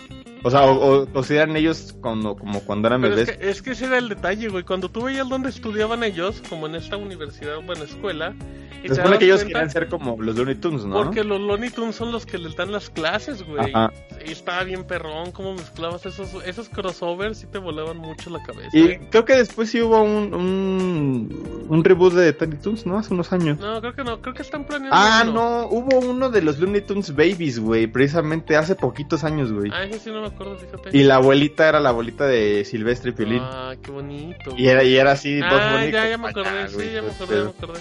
O 0.43 0.51
sea, 0.51 0.63
o, 0.65 1.03
o- 1.03 1.09
o 1.13 1.23
si 1.23 1.35
eran 1.37 1.55
ellos 1.57 1.95
cuando, 2.01 2.35
como 2.37 2.61
cuando 2.61 2.89
eran 2.89 3.03
Pero 3.03 3.15
es 3.15 3.27
bebés. 3.27 3.39
que, 3.39 3.51
es 3.51 3.63
que 3.63 3.71
ese 3.73 3.87
era 3.87 3.99
el 3.99 4.09
detalle, 4.09 4.49
güey. 4.49 4.65
Cuando 4.65 4.89
tú 4.89 5.03
veías 5.05 5.29
dónde 5.29 5.51
estudiaban 5.51 6.03
ellos, 6.03 6.43
como 6.49 6.67
en 6.67 6.75
esta 6.77 6.97
universidad 6.97 7.59
o 7.59 7.73
en 7.75 7.83
escuela. 7.83 8.35
y 8.83 8.89
Se 8.89 8.95
supone 8.95 9.19
que 9.19 9.27
ellos 9.27 9.45
querían 9.45 9.71
ser 9.71 9.89
como 9.89 10.17
los 10.21 10.35
Looney 10.37 10.55
Tunes, 10.55 10.85
¿no? 10.87 11.03
Porque 11.05 11.25
los 11.25 11.41
Looney 11.41 11.71
Tunes 11.71 11.95
son 11.97 12.11
los 12.13 12.25
que 12.25 12.39
les 12.39 12.57
dan 12.57 12.73
las 12.73 12.89
clases, 12.89 13.43
güey. 13.47 13.71
Ajá. 13.73 13.93
Y 14.27 14.33
estaba 14.33 14.65
bien 14.65 14.85
perrón 14.85 15.33
cómo 15.33 15.55
mezclabas 15.55 16.05
esos, 16.07 16.35
esos 16.47 16.69
crossovers 16.69 17.43
y 17.43 17.47
te 17.47 17.59
volaban 17.59 17.97
mucho 17.99 18.31
la 18.31 18.43
cabeza. 18.43 18.69
Y 18.73 18.83
¿eh? 18.83 19.01
creo 19.11 19.25
que 19.25 19.35
después 19.37 19.71
sí 19.71 19.81
hubo 19.83 20.03
un, 20.03 20.33
un, 20.35 21.67
un 21.69 21.85
reboot 21.85 22.15
de 22.15 22.33
Tiny 22.33 22.57
Toons, 22.57 22.87
¿no? 22.87 22.99
Hace 22.99 23.15
unos 23.15 23.33
años. 23.33 23.59
No, 23.59 23.81
creo 23.81 23.95
que 23.95 24.05
no, 24.05 24.21
creo 24.21 24.35
que 24.35 24.43
están 24.43 24.65
planeando. 24.65 24.95
Ah, 24.99 25.23
uno. 25.25 25.33
no, 25.33 25.67
hubo 25.69 25.99
uno 26.01 26.31
de 26.31 26.43
los 26.43 26.59
Looney 26.59 26.81
Tunes 26.83 27.15
Babies, 27.15 27.59
güey, 27.59 27.87
precisamente 27.87 28.57
hace 28.57 28.75
poquitos 28.75 29.25
años, 29.25 29.53
güey. 29.53 29.71
Ah, 29.75 29.85
ese 29.85 29.99
sí 30.01 30.11
no 30.11 30.23
me 30.23 30.30
acuerdo, 30.31 30.57
fíjate. 30.57 30.97
Y 30.97 31.03
la 31.05 31.17
abuelita 31.17 31.69
era 31.69 31.81
la 31.81 31.91
abuelita 31.91 32.27
de 32.27 32.65
Silvestre 32.65 33.11
y 33.11 33.13
Piolín. 33.15 33.43
Ah, 33.43 33.75
qué 33.83 33.91
bonito. 33.91 34.55
y, 34.57 34.67
era, 34.69 34.83
y 34.83 34.97
era 34.97 35.13
así, 35.13 35.41
Ah, 35.43 35.85
ya, 35.87 36.09
ya 36.09 36.19
me 36.19 36.29
acordé, 36.29 36.69
sí, 36.69 36.75
güey, 36.75 36.93
ya 36.93 37.03
me 37.03 37.11
acordé, 37.11 37.37
ya 37.39 37.45
me 37.45 37.51
acordé. 37.51 37.81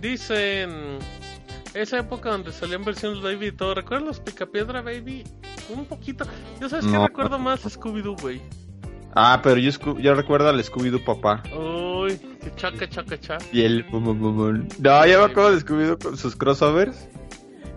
Dicen, 0.00 0.98
esa 1.74 1.98
época 1.98 2.30
donde 2.30 2.52
salían 2.52 2.84
versiones 2.84 3.22
Baby 3.22 3.48
y 3.48 3.52
todo, 3.52 3.74
¿recuerdas 3.74 4.06
los 4.06 4.20
Picapiedra 4.20 4.82
Baby? 4.82 5.24
Un 5.68 5.84
poquito. 5.84 6.24
Yo 6.60 6.68
sabes 6.68 6.84
que 6.86 6.92
No. 6.92 7.06
recuerdo 7.06 7.38
más 7.38 7.64
Scooby-Doo, 7.64 8.16
güey. 8.20 8.40
Ah, 9.14 9.40
pero 9.42 9.56
yo, 9.58 9.70
yo 9.98 10.14
recuerdo 10.14 10.48
al 10.48 10.62
Scooby-Doo 10.62 11.04
papá. 11.04 11.42
Uy, 11.56 12.16
que 12.40 12.54
chaca, 12.56 12.88
chaca, 12.88 13.18
chaca. 13.18 13.44
Y 13.52 13.62
el... 13.62 13.82
bum, 13.84 14.04
bum, 14.04 14.20
bum, 14.20 14.36
bum. 14.36 14.68
No, 14.78 15.06
ya 15.06 15.18
me 15.18 15.24
acuerdo 15.24 15.52
de 15.52 15.58
Scooby-Doo 15.60 15.98
con 15.98 16.16
sus 16.16 16.36
crossovers. 16.36 17.08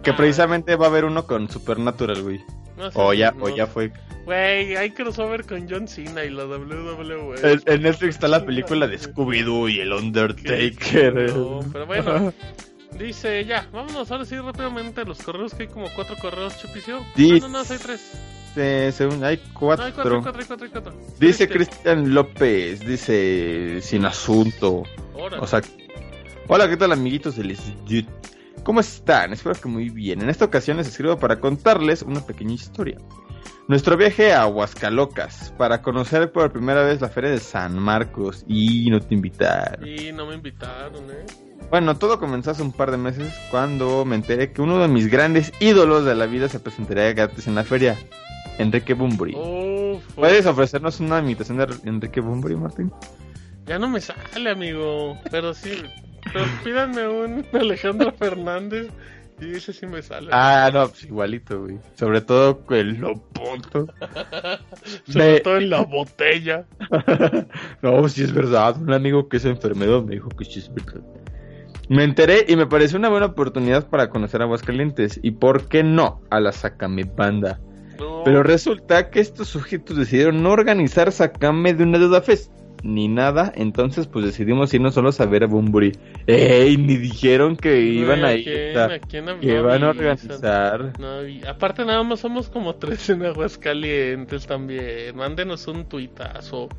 Que 0.04 0.12
Ah. 0.12 0.16
precisamente 0.16 0.76
va 0.76 0.86
a 0.88 0.90
haber 0.90 1.06
uno 1.06 1.26
con 1.26 1.50
Supernatural, 1.50 2.22
güey. 2.22 2.44
No 2.78 2.92
sé, 2.92 3.00
O 3.00 3.14
ya, 3.14 3.32
no. 3.32 3.46
o 3.46 3.56
ya 3.56 3.68
fue. 3.68 3.92
Güey, 4.26 4.76
hay 4.78 4.92
crossover 4.92 5.46
con 5.46 5.68
John 5.70 5.88
Cena 5.88 6.24
y 6.24 6.30
la 6.30 6.46
WWE. 6.46 7.36
En, 7.44 7.62
en 7.66 7.82
Netflix 7.82 8.16
está 8.16 8.28
la 8.30 8.46
película 8.46 8.88
de 8.88 8.98
Scooby-Doo 8.98 9.70
y 9.70 9.80
el 9.82 9.92
Undertaker. 9.92 11.34
No, 11.36 11.60
pero 11.72 11.86
bueno. 11.86 12.34
Dice, 12.98 13.44
ya, 13.46 13.68
vámonos 13.74 14.12
ahora 14.12 14.24
sí 14.24 14.38
rápidamente 14.38 15.02
a 15.02 15.04
los 15.04 15.18
correos, 15.24 15.56
que 15.56 15.64
hay 15.64 15.70
como 15.70 15.90
cuatro 15.96 16.16
correos, 16.22 16.58
Chupicio. 16.62 17.04
Dice- 17.16 17.40
No, 17.42 17.48
no, 17.50 17.64
no, 17.64 17.70
hay 17.70 17.78
tres. 17.80 18.12
Eh, 18.56 18.92
según, 18.96 19.24
hay 19.24 19.38
No, 19.38 19.54
cuatro. 19.60 19.86
hay 19.86 19.92
cuatro, 19.94 20.16
hay 20.18 20.22
cuatro, 20.22 20.42
hay 20.42 20.48
cuatro, 20.48 20.66
hay 20.68 20.72
cuatro. 20.72 20.94
Dice 21.20 21.44
Este, 21.46 21.50
Cristian 21.56 22.14
López, 22.14 22.80
dice 22.82 23.80
sin 23.82 24.06
asunto. 24.06 24.84
órale. 25.16 25.42
O 25.44 25.48
sea, 25.48 25.62
hola, 26.48 26.70
¿qué 26.70 26.78
tal 26.78 26.92
amiguitos 26.92 27.36
del 27.36 27.50
Institute? 27.52 28.08
¿Cómo 28.64 28.80
están? 28.80 29.34
Espero 29.34 29.56
que 29.56 29.68
muy 29.68 29.90
bien. 29.90 30.22
En 30.22 30.30
esta 30.30 30.46
ocasión 30.46 30.78
les 30.78 30.88
escribo 30.88 31.18
para 31.18 31.40
contarles 31.40 32.02
una 32.02 32.26
pequeña 32.26 32.54
historia. 32.54 32.98
Nuestro 33.68 33.98
viaje 33.98 34.34
a 34.34 34.48
Huascalocas 34.48 35.54
para 35.58 35.82
conocer 35.82 36.32
por 36.32 36.52
primera 36.52 36.84
vez 36.84 37.02
la 37.02 37.10
feria 37.10 37.30
de 37.30 37.40
San 37.40 37.78
Marcos 37.78 38.46
y 38.48 38.90
no 38.90 39.00
te 39.00 39.16
invitaron. 39.16 39.88
Y 39.88 40.12
no 40.12 40.26
me 40.26 40.36
invitaron, 40.36 41.04
eh. 41.12 41.26
Bueno, 41.70 41.98
todo 41.98 42.20
comenzó 42.20 42.52
hace 42.52 42.62
un 42.62 42.72
par 42.72 42.92
de 42.92 42.98
meses 42.98 43.34
cuando 43.50 44.06
me 44.06 44.16
enteré 44.16 44.52
que 44.52 44.62
uno 44.62 44.80
de 44.80 44.88
mis 44.88 45.10
grandes 45.10 45.52
ídolos 45.60 46.06
de 46.06 46.14
la 46.16 46.26
vida 46.26 46.48
se 46.48 46.60
presentaría 46.60 47.12
gratis 47.14 47.48
en 47.48 47.56
la 47.56 47.64
feria, 47.64 47.98
Enrique 48.60 48.94
Bumburi. 48.94 49.36
¿Puedes 50.16 50.46
ofrecernos 50.46 51.00
una 51.00 51.20
imitación 51.20 51.58
de 51.58 51.68
Enrique 51.86 52.22
Bumburi, 52.22 52.56
Martín? 52.56 52.92
Ya 53.66 53.80
no 53.80 53.90
me 53.90 54.02
sale, 54.02 54.50
amigo. 54.50 55.18
Pero 55.32 55.54
sí. 55.54 55.84
Pero 56.32 56.46
pídanme 56.64 57.08
un 57.08 57.46
Alejandro 57.54 58.12
Fernández. 58.14 58.88
Y 59.42 59.52
ese 59.52 59.74
sí 59.74 59.86
me 59.88 60.02
sale. 60.02 60.30
Ah, 60.32 60.70
no, 60.74 60.88
pues 60.88 61.04
igualito, 61.04 61.62
güey. 61.62 61.80
Sobre 61.96 62.22
todo 62.22 62.64
el 62.70 63.00
Lopoto. 63.00 63.88
Sobre 65.08 65.40
todo 65.42 65.58
en 65.58 65.70
la 65.70 65.82
botella. 65.82 66.66
no, 67.82 68.08
sí 68.08 68.24
es 68.24 68.34
verdad. 68.34 68.78
Un 68.80 68.94
amigo 68.94 69.28
que 69.28 69.38
es 69.38 69.46
enfermero 69.46 70.04
me 70.04 70.16
dijo 70.16 70.30
que 70.30 70.46
sí 70.46 70.60
es 70.60 70.74
verdad. 70.74 71.02
Me 71.90 72.04
enteré 72.04 72.46
y 72.48 72.56
me 72.56 72.68
pareció 72.68 72.98
una 72.98 73.10
buena 73.10 73.28
oportunidad 73.28 73.90
para 73.90 74.10
conocer 74.10 74.42
a 74.42 74.46
Aguascalientes. 74.46 75.20
Y 75.22 75.32
por 75.32 75.68
qué 75.68 75.84
no, 75.84 76.22
a 76.30 76.40
la 76.40 76.52
Sacame 76.52 77.04
Banda. 77.04 77.60
No. 78.00 78.22
Pero 78.24 78.44
resulta 78.44 79.10
que 79.10 79.20
estos 79.20 79.50
sujetos 79.50 79.98
decidieron 79.98 80.42
no 80.42 80.52
organizar 80.52 81.12
Sacame 81.12 81.74
de 81.74 81.84
una 81.84 81.98
duda 81.98 82.22
fest. 82.22 82.52
Ni 82.82 83.08
nada, 83.08 83.52
entonces 83.56 84.08
pues 84.08 84.26
decidimos 84.26 84.74
irnos 84.74 84.94
solos 84.94 85.22
a 85.22 85.26
ver 85.26 85.44
a 85.44 85.48
Bumburi. 85.48 85.94
¡Ey! 86.28 86.76
Ni 86.78 86.98
dijeron 86.98 87.56
que 87.56 87.80
iban 87.80 88.26
a 88.26 88.30
¿a 88.30 88.36
ir. 88.36 88.44
quién? 88.44 88.78
¿A 88.78 89.00
quién 89.00 89.26
no 89.26 89.40
que 89.40 89.62
van 89.62 89.84
a 89.84 89.90
organizar. 89.90 90.94
No, 91.00 91.20
aparte 91.50 91.86
nada 91.86 92.04
más 92.04 92.20
somos 92.20 92.50
como 92.50 92.76
tres 92.76 93.10
en 93.10 93.26
Aguascalientes 93.26 94.48
también. 94.48 95.16
Mándenos 95.16 95.68
un 95.68 95.86
tuitazo. 95.86 96.70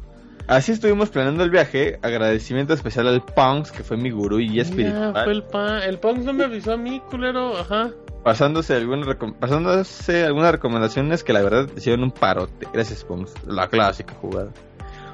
Así 0.47 0.73
estuvimos 0.73 1.09
planeando 1.09 1.43
el 1.43 1.51
viaje. 1.51 1.99
Agradecimiento 2.03 2.75
especial 2.75 3.09
al 3.09 3.23
Punks, 3.23 3.73
que 3.73 3.83
fue 3.83 3.97
mi 3.97 4.11
gurú 4.11 4.41
y 4.41 4.61
espiritual. 4.61 5.13
fue 5.25 5.33
el 5.33 5.43
pan. 5.43 5.83
El 5.83 5.99
no 6.25 6.33
me 6.35 6.45
avisó 6.45 6.73
a 6.73 6.77
mí, 6.77 7.01
culero. 7.11 7.57
Ajá. 7.57 7.91
Pasándose, 8.23 8.75
algunas 8.75 9.17
pasándose 9.39 10.25
algunas 10.25 10.53
recomendaciones 10.53 11.25
que 11.25 11.33
la 11.33 11.43
verdad 11.43 11.69
hicieron 11.77 12.05
un 12.05 12.11
parote. 12.11 12.67
Gracias, 12.73 13.05
Punks. 13.05 13.33
La 13.47 13.69
clásica 13.69 14.15
jugada. 14.21 14.51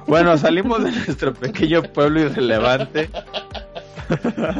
Bueno, 0.07 0.37
salimos 0.37 0.83
de 0.83 0.91
nuestro 0.91 1.33
pequeño 1.33 1.83
pueblo 1.83 2.21
irrelevante, 2.21 3.09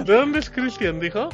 ¿De 0.06 0.14
dónde 0.16 0.40
es 0.40 0.50
Cristian, 0.50 1.00
dijo? 1.00 1.30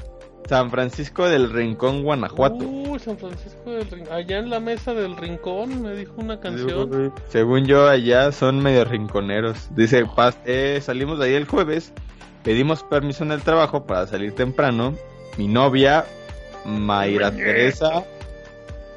San 0.50 0.72
Francisco 0.72 1.28
del 1.28 1.52
Rincón, 1.52 2.04
Guanajuato. 2.04 2.64
Uh, 2.66 2.98
San 3.00 3.18
Francisco 3.18 3.70
del 3.70 3.90
Rincón. 3.92 4.14
Allá 4.14 4.40
en 4.40 4.50
la 4.50 4.60
mesa 4.60 4.94
del 4.94 5.16
Rincón 5.18 5.82
me 5.82 5.94
dijo 5.94 6.14
una 6.18 6.40
canción. 6.40 7.14
Según 7.28 7.66
yo, 7.66 7.88
allá 7.88 8.32
son 8.32 8.60
medio 8.64 8.86
rinconeros. 8.86 9.68
Dice, 9.76 10.06
"Pas- 10.06 10.38
eh, 10.46 10.80
salimos 10.82 11.20
de 11.20 11.26
ahí 11.26 11.34
el 11.34 11.46
jueves, 11.46 11.92
pedimos 12.44 12.82
permiso 12.84 13.24
en 13.26 13.34
el 13.34 13.42
trabajo 13.42 13.86
para 13.86 14.08
salir 14.08 14.34
temprano. 14.34 14.96
Mi 15.38 15.48
novia, 15.50 16.06
Mayra 16.66 17.32
Teresa, 17.32 18.04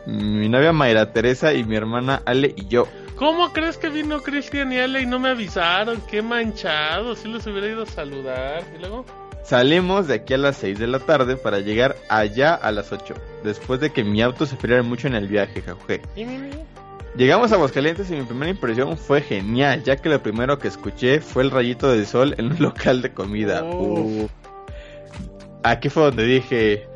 mi 0.07 0.49
novia 0.49 0.73
Mayra 0.73 1.13
Teresa 1.13 1.53
y 1.53 1.65
mi 1.65 1.75
hermana 1.77 2.23
Ale 2.25 2.55
y 2.57 2.67
yo. 2.69 2.87
¿Cómo 3.21 3.53
crees 3.53 3.77
que 3.77 3.91
vino 3.91 4.23
Cristian 4.23 4.73
y 4.73 4.79
Ale 4.79 5.03
y 5.03 5.07
no 5.07 5.19
me 5.19 5.29
avisaron? 5.29 6.01
Qué 6.11 6.23
manchado. 6.23 7.15
Si 7.15 7.29
los 7.29 7.47
hubiera 7.47 7.69
ido 7.69 7.83
a 7.83 7.87
saludar. 7.87 8.65
Y 8.75 8.81
luego. 8.81 9.05
Salimos 9.45 10.09
de 10.09 10.15
aquí 10.15 10.33
a 10.33 10.39
las 10.39 10.57
6 10.57 10.79
de 10.79 10.87
la 10.87 11.01
tarde 11.01 11.37
para 11.37 11.61
llegar 11.61 11.97
allá 12.09 12.55
a 12.55 12.73
las 12.73 12.93
8, 12.93 13.15
después 13.45 13.79
de 13.79 13.91
que 13.91 14.05
mi 14.05 14.23
auto 14.23 14.47
se 14.47 14.57
friara 14.57 14.83
mucho 14.83 15.07
en 15.07 15.17
el 15.17 15.29
viaje, 15.29 15.61
jajuje. 15.61 16.01
¿Y 16.17 16.25
mi 16.25 16.37
amigo? 16.37 16.65
Llegamos 17.15 17.53
a 17.53 17.57
Aguascalientes 17.57 18.11
y 18.11 18.15
mi 18.15 18.23
primera 18.23 18.53
impresión 18.53 18.97
fue 18.97 19.21
genial, 19.21 19.85
ya 19.85 19.97
que 19.97 20.09
lo 20.09 20.23
primero 20.23 20.59
que 20.59 20.69
escuché 20.69 21.21
fue 21.21 21.43
el 21.43 21.51
rayito 21.51 21.93
del 21.93 22.07
sol 22.07 22.35
en 22.39 22.53
un 22.53 22.57
local 22.63 23.03
de 23.03 23.13
comida. 23.13 23.65
Uh. 23.65 24.31
Aquí 25.63 25.91
fue 25.91 26.05
donde 26.05 26.25
dije, 26.25 26.89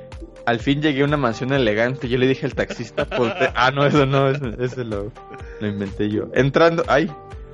al 0.47 0.61
fin 0.61 0.83
llegué 0.83 1.03
a 1.03 1.05
una 1.05 1.17
mansión 1.17 1.53
elegante. 1.53 2.09
Yo 2.09 2.19
le 2.19 2.27
dije 2.27 2.47
al 2.47 2.55
taxista, 2.55 3.05
"Ponte-". 3.05 3.51
ah, 3.55 3.71
no, 3.71 3.87
eso 3.87 4.07
no, 4.07 4.29
eso 4.29 4.85
lo, 4.85 5.13
lo 5.61 5.67
inventé 5.67 6.11
yo. 6.11 6.29
Entrando, 6.35 6.85
ay, 6.89 7.11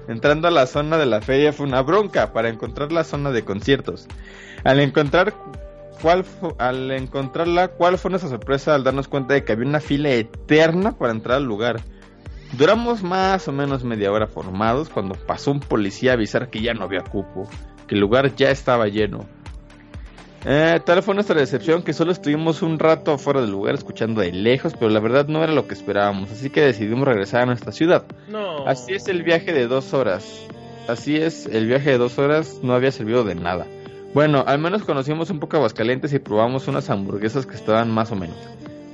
entrando 0.09 0.49
a 0.49 0.51
la 0.51 0.67
zona 0.67 0.99
de 0.99 1.07
la 1.07 1.21
feria 1.21 1.53
fue 1.53 1.67
una 1.67 1.83
bronca 1.83 2.33
para 2.33 2.49
encontrar 2.49 2.93
la 2.93 3.05
zona 3.05 3.31
de 3.31 3.45
conciertos. 3.45 4.07
Al 4.65 4.81
encontrar 4.81 5.35
cuál 6.03 6.25
al 6.59 6.91
encontrarla, 6.91 7.69
cuál 7.69 7.99
fue 7.99 8.11
nuestra 8.11 8.31
sorpresa 8.31 8.75
al 8.75 8.85
darnos 8.85 9.09
cuenta 9.09 9.35
de 9.35 9.45
que 9.45 9.53
había 9.53 9.69
una 9.69 9.81
fila 9.81 10.11
eterna 10.11 10.93
para 10.93 11.13
entrar 11.13 11.37
al 11.39 11.45
lugar. 11.45 11.81
Duramos 12.53 13.03
más 13.03 13.47
o 13.47 13.53
menos 13.53 13.85
media 13.85 14.11
hora 14.11 14.27
formados 14.27 14.89
cuando 14.89 15.15
pasó 15.15 15.53
un 15.53 15.61
policía 15.61 16.13
a 16.13 16.15
avisar 16.15 16.51
que 16.51 16.61
ya 16.61 16.75
no 16.75 16.85
había 16.85 17.03
cupo, 17.03 17.49
que 17.87 17.95
el 17.95 18.01
lugar 18.01 18.35
ya 18.35 18.51
estaba 18.51 18.89
lleno. 18.89 19.27
Eh, 20.45 20.81
tal 20.85 21.03
fue 21.03 21.15
nuestra 21.15 21.39
decepción 21.39 21.83
que 21.83 21.93
solo 21.93 22.13
estuvimos 22.13 22.63
un 22.63 22.79
rato 22.79 23.13
afuera 23.13 23.43
del 23.43 23.51
lugar 23.51 23.75
escuchando 23.75 24.23
de 24.23 24.33
lejos, 24.33 24.75
pero 24.79 24.91
la 24.91 25.01
verdad 25.01 25.27
no 25.27 25.45
era 25.45 25.53
lo 25.53 25.67
que 25.67 25.75
esperábamos, 25.75 26.31
así 26.31 26.49
que 26.49 26.63
decidimos 26.63 27.07
regresar 27.07 27.43
a 27.43 27.47
nuestra 27.47 27.73
ciudad. 27.73 28.05
No. 28.29 28.67
Así 28.67 28.95
es 28.95 29.09
el 29.09 29.23
viaje 29.23 29.53
de 29.53 29.67
dos 29.67 29.93
horas. 29.93 30.47
Así 30.89 31.17
es, 31.17 31.47
el 31.47 31.67
viaje 31.67 31.91
de 31.91 31.99
dos 31.99 32.19
horas 32.19 32.61
no 32.63 32.75
había 32.75 32.91
servido 32.91 33.23
de 33.23 33.35
nada. 33.35 33.67
Bueno, 34.15 34.43
al 34.47 34.59
menos 34.59 34.83
conocimos 34.83 35.31
un 35.31 35.39
poco 35.39 35.59
Aguascalientes 35.59 36.13
y 36.13 36.19
probamos 36.19 36.67
unas 36.69 36.89
hamburguesas 36.91 37.47
que 37.47 37.55
estaban 37.55 37.91
más 37.91 38.11
o 38.11 38.17
menos. 38.17 38.37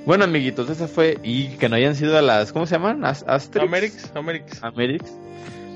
Bueno, 0.05 0.24
amiguitos, 0.24 0.68
esa 0.68 0.89
fue. 0.89 1.18
Y 1.23 1.56
que 1.56 1.68
no 1.68 1.77
hayan 1.77 1.94
sido 1.94 2.18
a 2.18 2.23
las. 2.23 2.52
¿Cómo 2.52 2.66
se 2.66 2.74
llaman? 2.74 3.05
As 3.05 3.24
Asterix. 3.27 3.66
Amerix, 3.66 4.12
Amerix. 4.14 4.62
Amerix. 4.62 5.05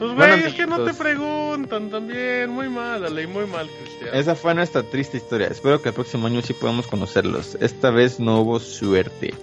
Pues, 0.01 0.13
güey, 0.15 0.29
Bueno, 0.31 0.47
es 0.47 0.55
que 0.55 0.67
no 0.67 0.83
te 0.83 0.95
preguntan 0.95 1.91
también. 1.91 2.49
Muy 2.51 2.71
mal, 2.71 3.03
la 3.03 3.11
ley, 3.11 3.27
muy 3.27 3.47
mal, 3.47 3.69
Cristian. 3.69 4.15
Esa 4.15 4.35
fue 4.35 4.55
nuestra 4.55 4.83
triste 4.83 5.19
historia. 5.19 5.49
Espero 5.49 5.83
que 5.83 5.91
el 5.91 5.95
próximo 5.95 6.27
año 6.27 6.41
sí 6.41 6.55
podamos 6.55 6.87
conocerlos. 6.87 7.57
Esta 7.61 7.91
vez 7.91 8.19
no 8.19 8.41
hubo 8.41 8.59
suerte. 8.61 9.35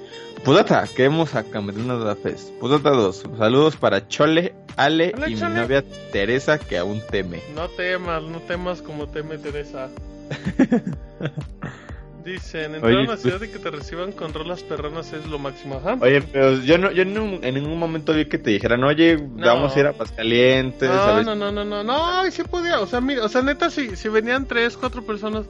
Pudata, 0.43 0.87
queremos 0.95 1.35
a 1.35 1.43
Cameruna 1.43 1.97
de 1.97 2.05
la 2.05 2.15
Fest. 2.15 2.49
Pudata 2.59 2.89
2, 2.89 3.25
saludos 3.37 3.75
para 3.75 4.07
Chole, 4.07 4.55
Ale 4.77 5.13
Hola, 5.15 5.29
y 5.29 5.33
mi 5.35 5.39
Chole. 5.39 5.55
novia 5.55 5.83
Teresa 6.11 6.57
que 6.57 6.77
aún 6.79 7.01
teme. 7.11 7.41
No 7.53 7.69
temas, 7.69 8.23
no 8.23 8.39
temas 8.39 8.81
como 8.81 9.07
teme 9.07 9.37
Teresa. 9.37 9.89
Dicen, 12.27 12.75
entrar 12.75 12.83
Oye, 12.91 12.95
a 12.97 12.99
una 13.03 13.07
pues- 13.11 13.21
ciudad 13.21 13.41
y 13.41 13.47
que 13.47 13.57
te 13.59 13.71
reciban 13.71 14.11
con 14.11 14.33
rolas 14.33 14.61
perronas 14.61 15.13
es 15.13 15.25
lo 15.27 15.39
máximo. 15.39 15.75
Ajá. 15.77 15.97
Oye, 16.01 16.21
pero 16.21 16.59
yo 16.59 16.77
no, 16.77 16.91
yo 16.91 17.05
no- 17.05 17.39
en 17.41 17.53
ningún 17.55 17.79
momento 17.79 18.11
vi 18.13 18.25
que 18.25 18.37
te 18.37 18.49
dijeran, 18.49 18.83
oye, 18.83 19.15
vamos 19.17 19.73
a 19.75 19.79
ir 19.79 19.87
a 19.87 19.93
Pascalientes. 19.93 20.89
No, 20.89 21.15
ver 21.15 21.25
no, 21.25 21.35
no, 21.35 21.51
no, 21.53 21.63
no, 21.63 21.83
no, 21.85 22.27
y 22.27 22.31
sí 22.31 22.43
podía, 22.43 22.81
o 22.81 22.85
sea, 22.87 22.99
mira, 22.99 23.23
o 23.23 23.29
sea, 23.29 23.41
neta, 23.41 23.69
si, 23.69 23.95
si 23.95 24.09
venían 24.09 24.45
tres, 24.45 24.75
cuatro 24.75 25.03
personas, 25.05 25.45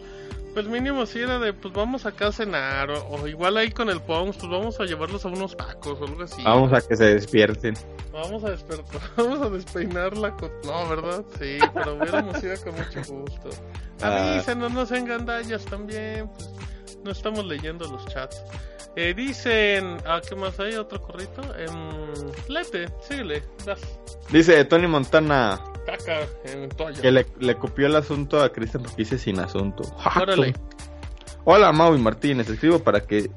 pues 0.54 0.68
mínimo 0.68 1.06
si 1.08 1.20
era 1.20 1.40
de, 1.40 1.52
pues 1.54 1.74
vamos 1.74 2.06
acá 2.06 2.28
a 2.28 2.32
cenar, 2.32 2.92
o, 2.92 3.08
o 3.10 3.28
igual 3.28 3.58
ahí 3.58 3.72
con 3.72 3.90
el 3.90 4.00
Pongs, 4.00 4.38
pues 4.38 4.50
vamos 4.52 4.80
a 4.80 4.86
llevarlos 4.86 5.26
a 5.26 5.30
unos 5.30 5.58
tacos 5.58 6.00
o 6.00 6.06
algo 6.06 6.22
así. 6.24 6.44
Vamos 6.44 6.72
a 6.74 6.82
que 6.88 6.96
se 6.96 7.06
despierten. 7.16 7.74
Vamos 8.14 8.44
a 8.44 8.52
despertar, 8.52 9.02
vamos 9.18 9.42
a 9.42 9.50
despeinar 9.50 10.16
la 10.16 10.32
co- 10.36 10.52
No, 10.64 10.88
¿verdad? 10.90 11.24
Sí, 11.40 11.58
pero 11.74 11.96
hubiéramos 11.96 12.44
ido 12.44 12.54
con 12.64 12.74
mucho 12.76 13.14
gusto. 13.14 13.50
Ah. 14.02 14.34
Avísenos, 14.34 14.72
no 14.72 14.86
sean 14.86 15.06
gandallas 15.06 15.66
también, 15.66 16.30
pues 16.30 16.50
no 17.04 17.12
estamos 17.12 17.46
leyendo 17.46 17.90
los 17.90 18.06
chats. 18.08 18.44
Eh, 18.96 19.14
dicen, 19.16 19.98
ah, 20.06 20.22
¿qué 20.28 20.36
más 20.36 20.60
hay? 20.60 20.76
¿Otro 20.76 21.02
corrito? 21.02 21.42
Em, 21.56 21.92
lete, 22.48 22.88
síguele, 23.08 23.44
das 23.66 23.80
Dice 24.32 24.66
Tony 24.66 24.88
Montana 24.88 25.62
caca 25.86 26.28
en 26.44 26.68
toalla. 26.70 27.02
que 27.02 27.12
le, 27.12 27.26
le 27.40 27.56
copió 27.56 27.88
el 27.88 27.96
asunto 27.96 28.42
a 28.42 28.52
Cristian 28.52 28.84
dice 28.98 29.18
sin 29.18 29.40
asunto. 29.40 29.84
Órale. 30.22 30.54
Hola 31.46 31.72
Mau 31.72 31.96
y 31.96 32.00
Martínez, 32.00 32.50
escribo 32.50 32.80
para 32.80 33.02
que... 33.02 33.30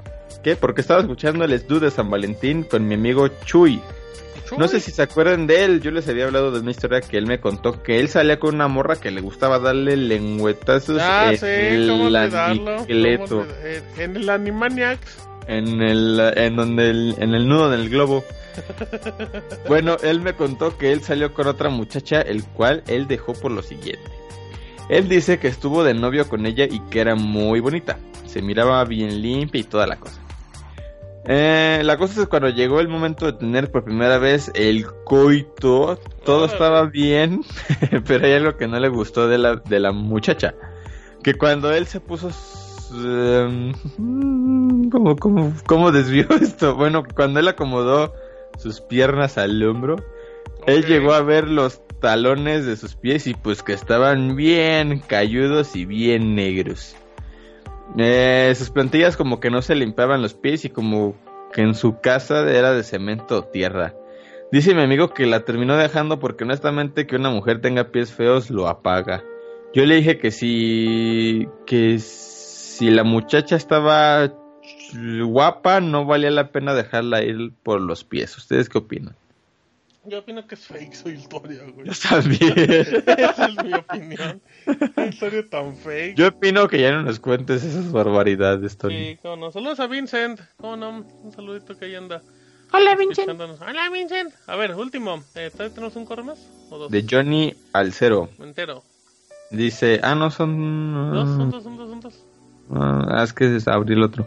¿Qué? 0.42 0.56
Porque 0.56 0.80
estaba 0.80 1.00
escuchando 1.00 1.44
el 1.44 1.58
Sdu 1.58 1.78
de 1.78 1.90
San 1.90 2.10
Valentín 2.10 2.64
con 2.64 2.88
mi 2.88 2.94
amigo 2.94 3.28
Chuy. 3.44 3.80
No 4.58 4.68
sé 4.68 4.80
si 4.80 4.90
se 4.90 5.02
acuerdan 5.02 5.46
de 5.46 5.64
él, 5.64 5.80
yo 5.80 5.90
les 5.90 6.08
había 6.08 6.24
hablado 6.26 6.50
de 6.50 6.60
una 6.60 6.70
historia 6.70 7.00
que 7.00 7.16
él 7.18 7.26
me 7.26 7.40
contó 7.40 7.82
que 7.82 8.00
él 8.00 8.08
salía 8.08 8.38
con 8.38 8.54
una 8.54 8.68
morra 8.68 8.96
que 8.96 9.10
le 9.10 9.20
gustaba 9.20 9.58
darle 9.58 9.96
lengüetazos 9.96 10.98
Ah, 11.00 11.30
en 11.32 11.38
sí, 11.38 11.88
¿cómo 11.88 12.08
el 12.08 13.06
eh, 13.06 13.82
En 13.98 14.16
el 14.16 14.28
Animaniacs. 14.28 15.18
en 15.46 15.80
el 15.82 16.20
en 16.36 16.56
donde 16.56 16.90
el, 16.90 17.14
en 17.18 17.34
el 17.34 17.48
nudo 17.48 17.70
del 17.70 17.88
globo. 17.88 18.24
Bueno, 19.68 19.96
él 20.02 20.20
me 20.20 20.34
contó 20.34 20.76
que 20.76 20.92
él 20.92 21.02
salió 21.02 21.32
con 21.32 21.46
otra 21.46 21.68
muchacha, 21.70 22.20
el 22.20 22.42
cual 22.44 22.82
él 22.88 23.06
dejó 23.06 23.32
por 23.34 23.52
lo 23.52 23.62
siguiente. 23.62 24.02
Él 24.88 25.08
dice 25.08 25.38
que 25.38 25.46
estuvo 25.48 25.84
de 25.84 25.94
novio 25.94 26.28
con 26.28 26.46
ella 26.46 26.64
y 26.68 26.80
que 26.90 27.00
era 27.00 27.14
muy 27.14 27.60
bonita. 27.60 27.98
Se 28.26 28.42
miraba 28.42 28.84
bien 28.84 29.22
limpia 29.22 29.60
y 29.60 29.64
toda 29.64 29.86
la 29.86 29.96
cosa. 29.96 30.20
Eh, 31.26 31.82
la 31.84 31.96
cosa 31.98 32.14
es 32.14 32.20
que 32.20 32.26
cuando 32.26 32.48
llegó 32.48 32.80
el 32.80 32.88
momento 32.88 33.26
de 33.26 33.34
tener 33.34 33.70
por 33.70 33.84
primera 33.84 34.18
vez 34.18 34.50
el 34.54 34.86
coito, 35.04 35.98
todo 36.24 36.46
estaba 36.46 36.84
bien, 36.84 37.42
pero 38.06 38.26
hay 38.26 38.32
algo 38.32 38.56
que 38.56 38.66
no 38.66 38.80
le 38.80 38.88
gustó 38.88 39.28
de 39.28 39.38
la, 39.38 39.56
de 39.56 39.80
la 39.80 39.92
muchacha. 39.92 40.54
Que 41.22 41.34
cuando 41.34 41.72
él 41.72 41.86
se 41.86 42.00
puso... 42.00 42.30
em, 42.94 43.72
¿Cómo, 44.90 45.16
cómo, 45.16 45.52
¿Cómo 45.66 45.92
desvió 45.92 46.26
esto? 46.40 46.74
Bueno, 46.74 47.02
cuando 47.14 47.40
él 47.40 47.48
acomodó 47.48 48.14
sus 48.58 48.80
piernas 48.80 49.38
al 49.38 49.62
hombro, 49.62 49.96
él 50.66 50.84
llegó 50.86 51.12
a 51.12 51.22
ver 51.22 51.48
los 51.48 51.82
talones 52.00 52.64
de 52.66 52.76
sus 52.76 52.96
pies 52.96 53.26
y 53.26 53.34
pues 53.34 53.62
que 53.62 53.74
estaban 53.74 54.36
bien 54.36 55.00
cayudos 55.00 55.76
y 55.76 55.84
bien 55.84 56.34
negros. 56.34 56.96
Eh, 57.98 58.52
sus 58.56 58.70
plantillas 58.70 59.16
como 59.16 59.40
que 59.40 59.50
no 59.50 59.62
se 59.62 59.74
limpiaban 59.74 60.22
los 60.22 60.34
pies 60.34 60.64
y 60.64 60.70
como 60.70 61.16
que 61.52 61.62
en 61.62 61.74
su 61.74 62.00
casa 62.00 62.48
era 62.50 62.72
de 62.72 62.82
cemento 62.82 63.38
o 63.38 63.44
tierra. 63.44 63.94
Dice 64.52 64.74
mi 64.74 64.82
amigo 64.82 65.10
que 65.10 65.26
la 65.26 65.44
terminó 65.44 65.76
dejando 65.76 66.18
porque 66.18 66.44
honestamente 66.44 67.06
que 67.06 67.16
una 67.16 67.30
mujer 67.30 67.60
tenga 67.60 67.92
pies 67.92 68.12
feos 68.12 68.50
lo 68.50 68.68
apaga. 68.68 69.22
Yo 69.72 69.86
le 69.86 69.96
dije 69.96 70.18
que 70.18 70.30
si 70.30 71.48
que 71.66 71.98
si 72.00 72.90
la 72.90 73.04
muchacha 73.04 73.56
estaba 73.56 74.32
guapa 75.24 75.80
no 75.80 76.04
valía 76.04 76.30
la 76.30 76.50
pena 76.50 76.74
dejarla 76.74 77.22
ir 77.22 77.52
por 77.62 77.80
los 77.80 78.04
pies. 78.04 78.36
¿Ustedes 78.36 78.68
qué 78.68 78.78
opinan? 78.78 79.16
Yo 80.04 80.20
opino 80.20 80.46
que 80.46 80.54
es 80.54 80.66
fake 80.66 80.94
su 80.94 81.10
historia, 81.10 81.62
güey. 81.74 81.86
Yo 81.86 81.92
también. 82.08 82.54
Esa 83.06 83.46
es 83.46 83.64
mi 83.64 83.74
opinión. 83.74 84.40
Qué 84.94 85.06
historia 85.06 85.46
tan 85.48 85.76
fake. 85.76 86.16
Yo 86.16 86.28
opino 86.28 86.66
que 86.68 86.80
ya 86.80 86.92
no 86.92 87.02
nos 87.02 87.20
cuentes 87.20 87.62
esas 87.64 87.92
barbaridades, 87.92 88.78
Tony. 88.78 88.94
Sí, 88.94 89.18
cómo 89.20 89.36
no. 89.36 89.52
Saludos 89.52 89.78
a 89.80 89.86
Vincent. 89.86 90.40
¿Cómo 90.56 90.76
no? 90.76 91.06
Un 91.22 91.32
saludito 91.32 91.76
que 91.76 91.84
ahí 91.84 91.94
anda. 91.94 92.22
Hola, 92.72 92.94
Vincent. 92.96 93.28
Hola, 93.28 93.90
Vincent. 93.90 94.32
A 94.46 94.56
ver, 94.56 94.74
último. 94.74 95.22
Eh, 95.34 95.50
¿todavía 95.52 95.74
¿Tenemos 95.74 95.96
un 95.96 96.06
correo 96.06 96.24
más? 96.24 96.48
¿O 96.70 96.78
dos? 96.78 96.90
De 96.90 97.04
Johnny 97.08 97.54
al 97.72 97.92
cero. 97.92 98.30
Entero. 98.38 98.82
Dice, 99.50 100.00
ah, 100.02 100.14
no, 100.14 100.30
son... 100.30 101.12
¿Dos? 101.12 101.28
¿Son 101.28 101.50
dos? 101.50 101.64
¿Son 101.64 101.76
dos? 101.76 101.90
¿Son 101.90 102.00
dos? 102.00 102.24
Ah, 102.72 103.22
es 103.24 103.32
que 103.32 103.56
es 103.56 103.66
abrir 103.66 103.98
el 103.98 104.04
otro. 104.04 104.26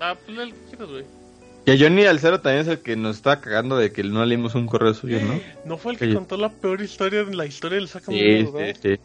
Ah, 0.00 0.16
pues 0.26 0.36
el 0.38 0.52
que 0.52 0.60
quieras, 0.70 0.88
güey. 0.88 1.04
Que 1.66 1.76
Johnny 1.76 2.04
al 2.04 2.20
cero 2.20 2.40
también 2.40 2.62
es 2.62 2.68
el 2.68 2.78
que 2.78 2.94
nos 2.94 3.16
está 3.16 3.40
cagando 3.40 3.76
de 3.76 3.90
que 3.90 4.04
no 4.04 4.24
leímos 4.24 4.54
un 4.54 4.66
correo 4.66 4.94
suyo, 4.94 5.18
¿no? 5.20 5.40
¿No 5.64 5.76
fue 5.76 5.94
el 5.94 5.98
que 5.98 6.14
contó 6.14 6.36
la 6.36 6.48
peor 6.48 6.80
historia 6.80 7.22
en 7.22 7.36
la 7.36 7.44
historia 7.44 7.76
del 7.76 7.88
Sácame 7.88 8.46
Sí, 8.46 8.80
sí. 8.80 9.00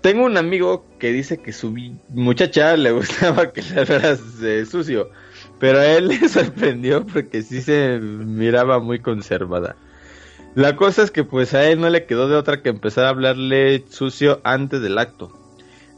Tengo 0.00 0.24
un 0.24 0.36
amigo 0.36 0.86
que 1.00 1.10
dice 1.10 1.38
que 1.38 1.52
su 1.52 1.74
muchacha 2.10 2.76
le 2.76 2.92
gustaba 2.92 3.52
que 3.52 3.62
le 3.62 3.80
hablaras 3.80 4.20
eh, 4.40 4.64
sucio, 4.66 5.10
pero 5.58 5.80
a 5.80 5.86
él 5.86 6.08
le 6.20 6.28
sorprendió 6.28 7.04
porque 7.04 7.42
sí 7.42 7.60
se 7.60 7.98
miraba 7.98 8.78
muy 8.78 9.00
conservada. 9.00 9.74
La 10.54 10.76
cosa 10.76 11.02
es 11.02 11.10
que 11.10 11.24
pues 11.24 11.54
a 11.54 11.68
él 11.68 11.80
no 11.80 11.90
le 11.90 12.06
quedó 12.06 12.28
de 12.28 12.36
otra 12.36 12.62
que 12.62 12.68
empezar 12.68 13.06
a 13.06 13.08
hablarle 13.08 13.84
sucio 13.88 14.40
antes 14.44 14.80
del 14.80 14.98
acto. 14.98 15.32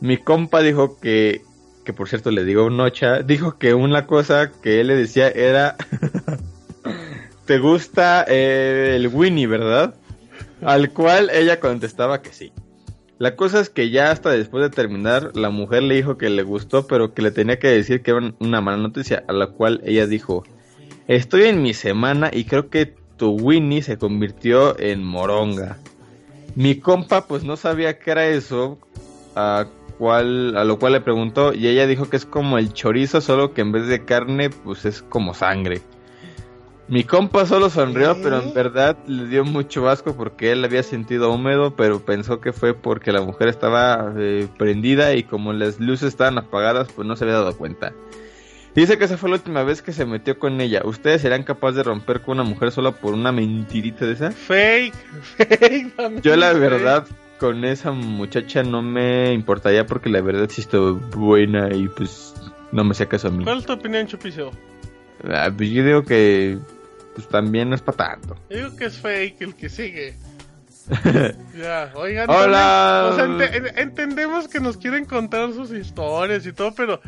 Mi 0.01 0.16
compa 0.16 0.62
dijo 0.62 0.98
que, 0.98 1.43
que 1.87 1.95
por 1.95 2.09
cierto 2.11 2.31
le 2.31 2.45
digo 2.45 2.69
nocha, 2.69 3.23
dijo 3.23 3.57
que 3.57 3.73
una 3.73 4.07
cosa 4.07 4.51
que 4.51 4.81
él 4.81 4.89
le 4.89 4.97
decía 4.97 5.29
era, 5.29 5.77
te 7.47 7.59
gusta 7.59 8.27
eh, 8.29 8.95
el 8.97 9.09
Winnie, 9.09 9.47
¿verdad? 9.47 9.95
Al 10.61 10.91
cual 10.91 11.31
ella 11.33 11.61
contestaba 11.61 12.21
que 12.21 12.33
sí. 12.33 12.53
La 13.19 13.37
cosa 13.37 13.61
es 13.61 13.71
que 13.71 13.89
ya 13.89 14.11
hasta 14.11 14.31
después 14.31 14.63
de 14.63 14.69
terminar, 14.69 15.31
la 15.35 15.49
mujer 15.49 15.85
le 15.85 15.95
dijo 15.95 16.19
que 16.19 16.29
le 16.29 16.43
gustó, 16.43 16.87
pero 16.87 17.15
que 17.15 17.23
le 17.23 17.31
tenía 17.31 17.59
que 17.59 17.69
decir 17.69 18.03
que 18.03 18.11
era 18.11 18.35
una 18.41 18.61
mala 18.61 18.77
noticia, 18.77 19.25
a 19.29 19.33
la 19.33 19.47
cual 19.47 19.81
ella 19.85 20.07
dijo, 20.07 20.45
estoy 21.07 21.45
en 21.45 21.63
mi 21.63 21.73
semana 21.73 22.31
y 22.33 22.45
creo 22.45 22.69
que 22.69 22.95
tu 23.17 23.31
Winnie 23.31 23.81
se 23.81 23.97
convirtió 23.97 24.79
en 24.79 25.03
moronga. 25.03 25.79
Mi 26.57 26.79
compa 26.79 27.27
pues 27.27 27.45
no 27.45 27.57
sabía 27.57 27.99
qué 27.99 28.11
era 28.11 28.27
eso, 28.27 28.79
a, 29.35 29.67
cual, 29.98 30.56
a 30.56 30.64
lo 30.64 30.78
cual 30.78 30.94
le 30.94 31.01
preguntó 31.01 31.52
y 31.52 31.68
ella 31.68 31.86
dijo 31.86 32.09
que 32.09 32.16
es 32.16 32.27
como 32.27 32.59
el 32.59 32.73
chorizo, 32.73 33.20
solo 33.20 33.52
que 33.52 33.60
en 33.60 33.73
vez 33.73 33.86
de 33.86 34.05
carne 34.05 34.51
pues 34.51 34.85
es 34.85 35.02
como 35.02 35.35
sangre. 35.35 35.82
Mi 36.89 37.02
compa 37.02 37.47
solo 37.47 37.68
sonrió, 37.68 38.16
pero 38.23 38.40
en 38.40 38.55
verdad 38.55 38.97
le 39.09 39.27
dio 39.27 39.44
mucho 39.44 39.89
asco 39.89 40.14
porque 40.16 40.52
él 40.52 40.64
había 40.64 40.85
sentido 40.85 41.32
húmedo, 41.32 41.74
pero 41.74 42.05
pensó 42.05 42.40
que 42.40 42.52
fue 42.52 42.74
porque 42.74 43.10
la 43.10 43.23
mujer 43.23 43.48
estaba 43.48 44.12
eh, 44.16 44.47
prendida 44.56 45.14
y 45.14 45.24
como 45.24 45.52
las 45.52 45.81
luces 45.81 46.09
estaban 46.10 46.39
apagadas, 46.39 46.86
pues 46.94 47.09
no 47.09 47.16
se 47.16 47.24
había 47.24 47.39
dado 47.39 47.56
cuenta. 47.56 47.93
Dice 48.77 48.98
que 48.98 49.06
esa 49.06 49.16
fue 49.16 49.31
la 49.31 49.36
última 49.36 49.64
vez 49.64 49.82
que 49.82 49.93
se 49.93 50.05
metió 50.05 50.39
con 50.39 50.60
ella. 50.60 50.82
¿Ustedes 50.85 51.23
serán 51.23 51.43
capaces 51.43 51.77
de 51.77 51.82
romper 51.82 52.20
con 52.20 52.39
una 52.39 52.48
mujer 52.48 52.70
solo 52.70 52.94
por 52.94 53.14
una 53.14 53.32
mentirita 53.32 54.05
de 54.06 54.12
esa? 54.12 54.31
Fake, 54.31 54.94
fake. 55.39 55.97
también 55.97 56.23
Yo 56.23 56.36
la 56.36 56.52
verdad 56.52 57.05
con 57.39 57.65
esa 57.65 57.93
muchacha 57.93 58.63
no 58.63 58.83
me 58.83 59.33
importaría 59.33 59.87
porque 59.87 60.09
la 60.09 60.21
verdad 60.21 60.49
sí 60.51 60.63
estuvo 60.63 60.95
buena 60.95 61.75
y 61.75 61.89
pues 61.89 62.35
no 62.73 62.85
me 62.85 62.93
hacía 62.93 63.07
caso 63.07 63.29
a 63.29 63.31
mí. 63.31 63.45
¿Cuál 63.45 63.59
es 63.59 63.67
tu 63.67 63.73
opinión, 63.73 64.07
Chupicio? 64.07 64.51
Ah, 65.29 65.51
pues 65.57 65.71
yo 65.71 65.85
digo 65.85 66.03
que 66.05 66.59
pues 67.15 67.29
también 67.29 67.69
no 67.71 67.75
es 67.75 67.83
para 67.83 67.97
tanto. 67.97 68.37
Yo 68.51 68.57
digo 68.57 68.77
que 68.77 68.85
es 68.87 68.99
fake 68.99 69.41
el 69.43 69.55
que 69.55 69.69
sigue. 69.69 70.15
ya, 71.59 71.93
oigan. 71.95 72.29
Hola. 72.31 73.13
también, 73.17 73.31
o 73.35 73.39
sea, 73.39 73.49
ente- 73.51 73.57
en- 73.71 73.79
entendemos 73.79 74.47
que 74.49 74.61
nos 74.61 74.77
quieren 74.77 75.05
contar 75.05 75.53
sus 75.53 75.73
historias 75.73 76.47
y 76.47 76.53
todo, 76.53 76.75
pero 76.75 77.01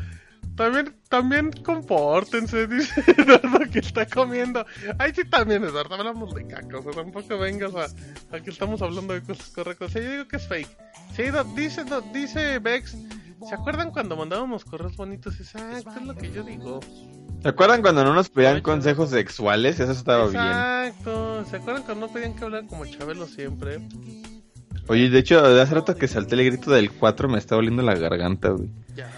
también, 0.59 0.95
también 1.09 1.53
compórtense, 1.65 2.67
dice 2.69 3.03
Eduardo 3.17 3.61
que 3.71 3.79
está 3.79 4.05
comiendo. 4.07 4.67
Ay, 4.99 5.13
sí, 5.15 5.25
también, 5.25 5.63
Eduardo, 5.63 5.95
hablamos 5.95 6.35
de 6.35 6.47
caca, 6.49 6.79
o 6.79 6.83
sea, 6.83 6.93
tampoco 6.93 7.39
vengas 7.39 7.73
a, 7.77 8.37
a 8.37 8.41
que 8.41 8.51
estamos 8.51 8.83
hablando 8.83 9.15
de 9.15 9.23
cosas 9.23 9.49
correctas. 9.51 9.95
Yo 9.95 10.01
digo 10.01 10.29
que 10.29 10.37
es 10.37 10.49
fake. 10.49 10.69
Sí, 11.15 11.23
dice, 11.55 11.85
dice 12.13 12.59
Bex, 12.59 12.97
¿se 13.49 13.55
acuerdan 13.55 13.93
cuando 13.93 14.17
mandábamos 14.17 14.65
correos 14.65 14.97
bonitos? 14.97 15.39
Exacto, 15.39 15.91
es 15.97 16.05
lo 16.05 16.17
que 16.17 16.33
yo 16.33 16.43
digo. 16.43 16.81
¿Se 17.41 17.49
acuerdan 17.49 17.81
cuando 17.81 18.03
no 18.03 18.13
nos 18.13 18.29
pedían 18.29 18.61
consejos 18.61 19.11
sexuales? 19.11 19.79
Eso 19.79 19.93
estaba 19.93 20.27
bien. 20.27 20.43
Exacto. 20.43 21.45
¿Se 21.45 21.57
acuerdan 21.57 21.85
cuando 21.85 22.09
no 22.09 22.13
pedían 22.13 22.35
que 22.35 22.45
hablar 22.45 22.67
como 22.67 22.85
Chabelo 22.85 23.29
siempre? 23.29 23.79
Oye, 24.89 25.09
de 25.09 25.19
hecho, 25.19 25.41
de 25.43 25.61
hace 25.61 25.75
rato 25.75 25.95
que 25.95 26.09
salté 26.09 26.35
el 26.35 26.47
grito 26.47 26.73
del 26.73 26.91
4 26.91 27.29
me 27.29 27.39
está 27.39 27.57
oliendo 27.57 27.83
la 27.83 27.95
garganta, 27.95 28.49
güey. 28.49 28.71
Ya. 28.97 29.09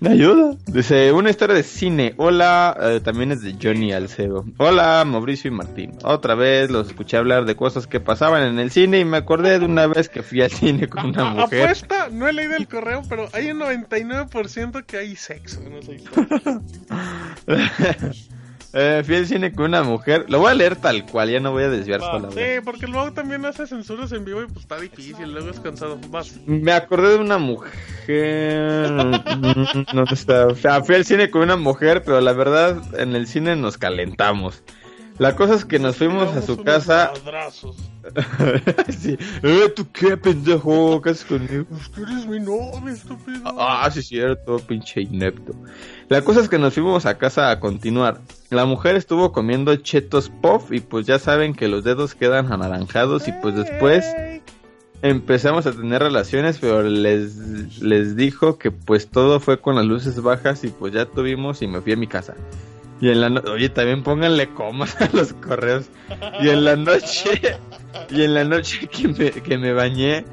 ¿Me 0.00 0.10
ayuda? 0.10 0.56
Dice, 0.66 1.12
una 1.12 1.28
historia 1.28 1.54
de 1.54 1.62
cine. 1.62 2.14
Hola, 2.16 2.74
eh, 2.80 3.00
también 3.04 3.32
es 3.32 3.42
de 3.42 3.54
Johnny 3.62 3.92
Alceo. 3.92 4.46
Hola, 4.56 5.04
Mauricio 5.06 5.50
y 5.50 5.54
Martín. 5.54 5.92
Otra 6.04 6.34
vez 6.34 6.70
los 6.70 6.86
escuché 6.86 7.18
hablar 7.18 7.44
de 7.44 7.54
cosas 7.54 7.86
que 7.86 8.00
pasaban 8.00 8.42
en 8.44 8.58
el 8.58 8.70
cine 8.70 8.98
y 9.00 9.04
me 9.04 9.18
acordé 9.18 9.58
de 9.58 9.66
una 9.66 9.86
vez 9.86 10.08
que 10.08 10.22
fui 10.22 10.40
al 10.40 10.50
cine 10.50 10.88
con 10.88 11.06
una 11.10 11.28
A- 11.30 11.34
mujer. 11.34 11.64
Apuesta, 11.64 12.08
no 12.10 12.26
he 12.26 12.32
leído 12.32 12.56
el 12.56 12.66
correo, 12.66 13.02
pero 13.10 13.28
hay 13.34 13.50
un 13.50 13.58
99% 13.58 14.84
que 14.86 14.96
hay 14.96 15.16
sexo 15.16 15.60
en 15.66 15.74
esa 15.74 15.92
historia. 15.92 16.60
Eh, 18.72 19.02
fui 19.04 19.16
al 19.16 19.26
cine 19.26 19.52
con 19.52 19.66
una 19.66 19.82
mujer. 19.82 20.26
Lo 20.28 20.38
voy 20.38 20.52
a 20.52 20.54
leer 20.54 20.76
tal 20.76 21.04
cual, 21.06 21.30
ya 21.30 21.40
no 21.40 21.50
voy 21.52 21.64
a 21.64 21.68
desviar 21.68 22.00
Va, 22.00 22.12
palabras. 22.12 22.34
sí, 22.34 22.60
porque 22.64 22.86
luego 22.86 23.12
también 23.12 23.44
hace 23.44 23.66
censuras 23.66 24.12
en 24.12 24.24
vivo 24.24 24.42
y 24.42 24.46
pues 24.46 24.60
está 24.60 24.78
difícil, 24.78 25.32
luego 25.32 25.50
es 25.50 25.58
cansado. 25.58 25.98
Vas. 26.08 26.36
Me 26.46 26.72
acordé 26.72 27.10
de 27.10 27.18
una 27.18 27.38
mujer. 27.38 28.88
¿Dónde 29.92 30.14
está? 30.14 30.46
O 30.46 30.54
sea, 30.54 30.82
fui 30.84 30.94
al 30.94 31.04
cine 31.04 31.30
con 31.30 31.42
una 31.42 31.56
mujer, 31.56 32.02
pero 32.04 32.20
la 32.20 32.32
verdad, 32.32 32.80
en 32.98 33.16
el 33.16 33.26
cine 33.26 33.56
nos 33.56 33.76
calentamos. 33.76 34.62
La 35.20 35.36
cosa 35.36 35.54
es 35.54 35.66
que 35.66 35.78
nos 35.78 35.96
fuimos 35.96 36.34
a 36.34 36.40
su 36.40 36.62
casa. 36.62 37.12
sí. 38.88 39.18
Eh, 39.42 39.70
¿tú 39.76 39.86
qué, 39.92 40.16
pendejo? 40.16 41.02
¿Qué 41.02 41.10
haces 41.10 41.26
conmigo? 41.26 41.66
Pues 41.68 41.88
que 41.90 42.00
eres 42.00 42.26
mi 42.26 42.40
novio, 42.40 42.88
estúpido. 42.88 43.42
Ah, 43.44 43.86
sí, 43.92 44.00
cierto, 44.00 44.58
pinche 44.60 45.02
inepto. 45.02 45.52
La 46.10 46.22
cosa 46.22 46.40
es 46.40 46.48
que 46.48 46.58
nos 46.58 46.74
fuimos 46.74 47.06
a 47.06 47.16
casa 47.18 47.50
a 47.50 47.60
continuar. 47.60 48.20
La 48.50 48.64
mujer 48.64 48.96
estuvo 48.96 49.30
comiendo 49.32 49.74
chetos 49.76 50.28
puff 50.28 50.72
y 50.72 50.80
pues 50.80 51.06
ya 51.06 51.18
saben 51.20 51.54
que 51.54 51.68
los 51.68 51.84
dedos 51.84 52.14
quedan 52.16 52.52
anaranjados 52.52 53.28
y 53.28 53.32
pues 53.40 53.54
después 53.54 54.04
empezamos 55.02 55.66
a 55.66 55.72
tener 55.72 56.02
relaciones, 56.02 56.58
pero 56.60 56.82
les, 56.82 57.80
les 57.80 58.16
dijo 58.16 58.58
que 58.58 58.72
pues 58.72 59.08
todo 59.08 59.38
fue 59.38 59.60
con 59.60 59.76
las 59.76 59.84
luces 59.86 60.20
bajas 60.20 60.64
y 60.64 60.68
pues 60.68 60.92
ya 60.92 61.06
tuvimos 61.06 61.62
y 61.62 61.68
me 61.68 61.80
fui 61.80 61.92
a 61.92 61.96
mi 61.96 62.08
casa. 62.08 62.34
Y 63.00 63.08
en 63.08 63.20
la 63.20 63.30
no- 63.30 63.40
oye, 63.50 63.68
también 63.68 64.02
pónganle 64.02 64.48
comas 64.52 65.00
a 65.00 65.08
los 65.12 65.32
correos. 65.32 65.84
Y 66.42 66.48
en 66.48 66.64
la 66.64 66.74
noche, 66.76 67.56
y 68.10 68.22
en 68.24 68.34
la 68.34 68.42
noche 68.44 68.88
que 68.88 69.06
me, 69.08 69.30
que 69.30 69.56
me 69.58 69.72
bañé, 69.72 70.24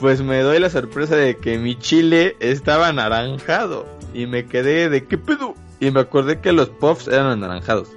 pues 0.00 0.20
me 0.20 0.40
doy 0.40 0.58
la 0.58 0.68
sorpresa 0.68 1.14
de 1.14 1.36
que 1.36 1.58
mi 1.58 1.78
chile 1.78 2.36
estaba 2.40 2.88
anaranjado. 2.88 3.86
Y 4.14 4.26
me 4.26 4.46
quedé 4.46 4.88
de 4.88 5.04
qué 5.06 5.18
pedo. 5.18 5.54
Y 5.80 5.90
me 5.90 6.00
acordé 6.00 6.40
que 6.40 6.52
los 6.52 6.68
puffs 6.68 7.08
eran 7.08 7.26
anaranjados. 7.26 7.88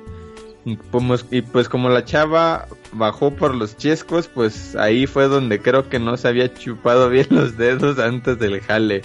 Y 1.29 1.41
pues 1.43 1.69
como 1.69 1.89
la 1.89 2.03
chava 2.05 2.67
bajó 2.91 3.31
por 3.35 3.53
los 3.53 3.77
chescos, 3.77 4.27
pues 4.27 4.75
ahí 4.75 5.05
fue 5.05 5.27
donde 5.27 5.59
creo 5.59 5.87
que 5.89 5.99
no 5.99 6.17
se 6.17 6.27
había 6.27 6.51
chupado 6.53 7.09
bien 7.09 7.27
los 7.29 7.55
dedos 7.57 7.99
antes 7.99 8.39
del 8.39 8.59
jale. 8.61 9.03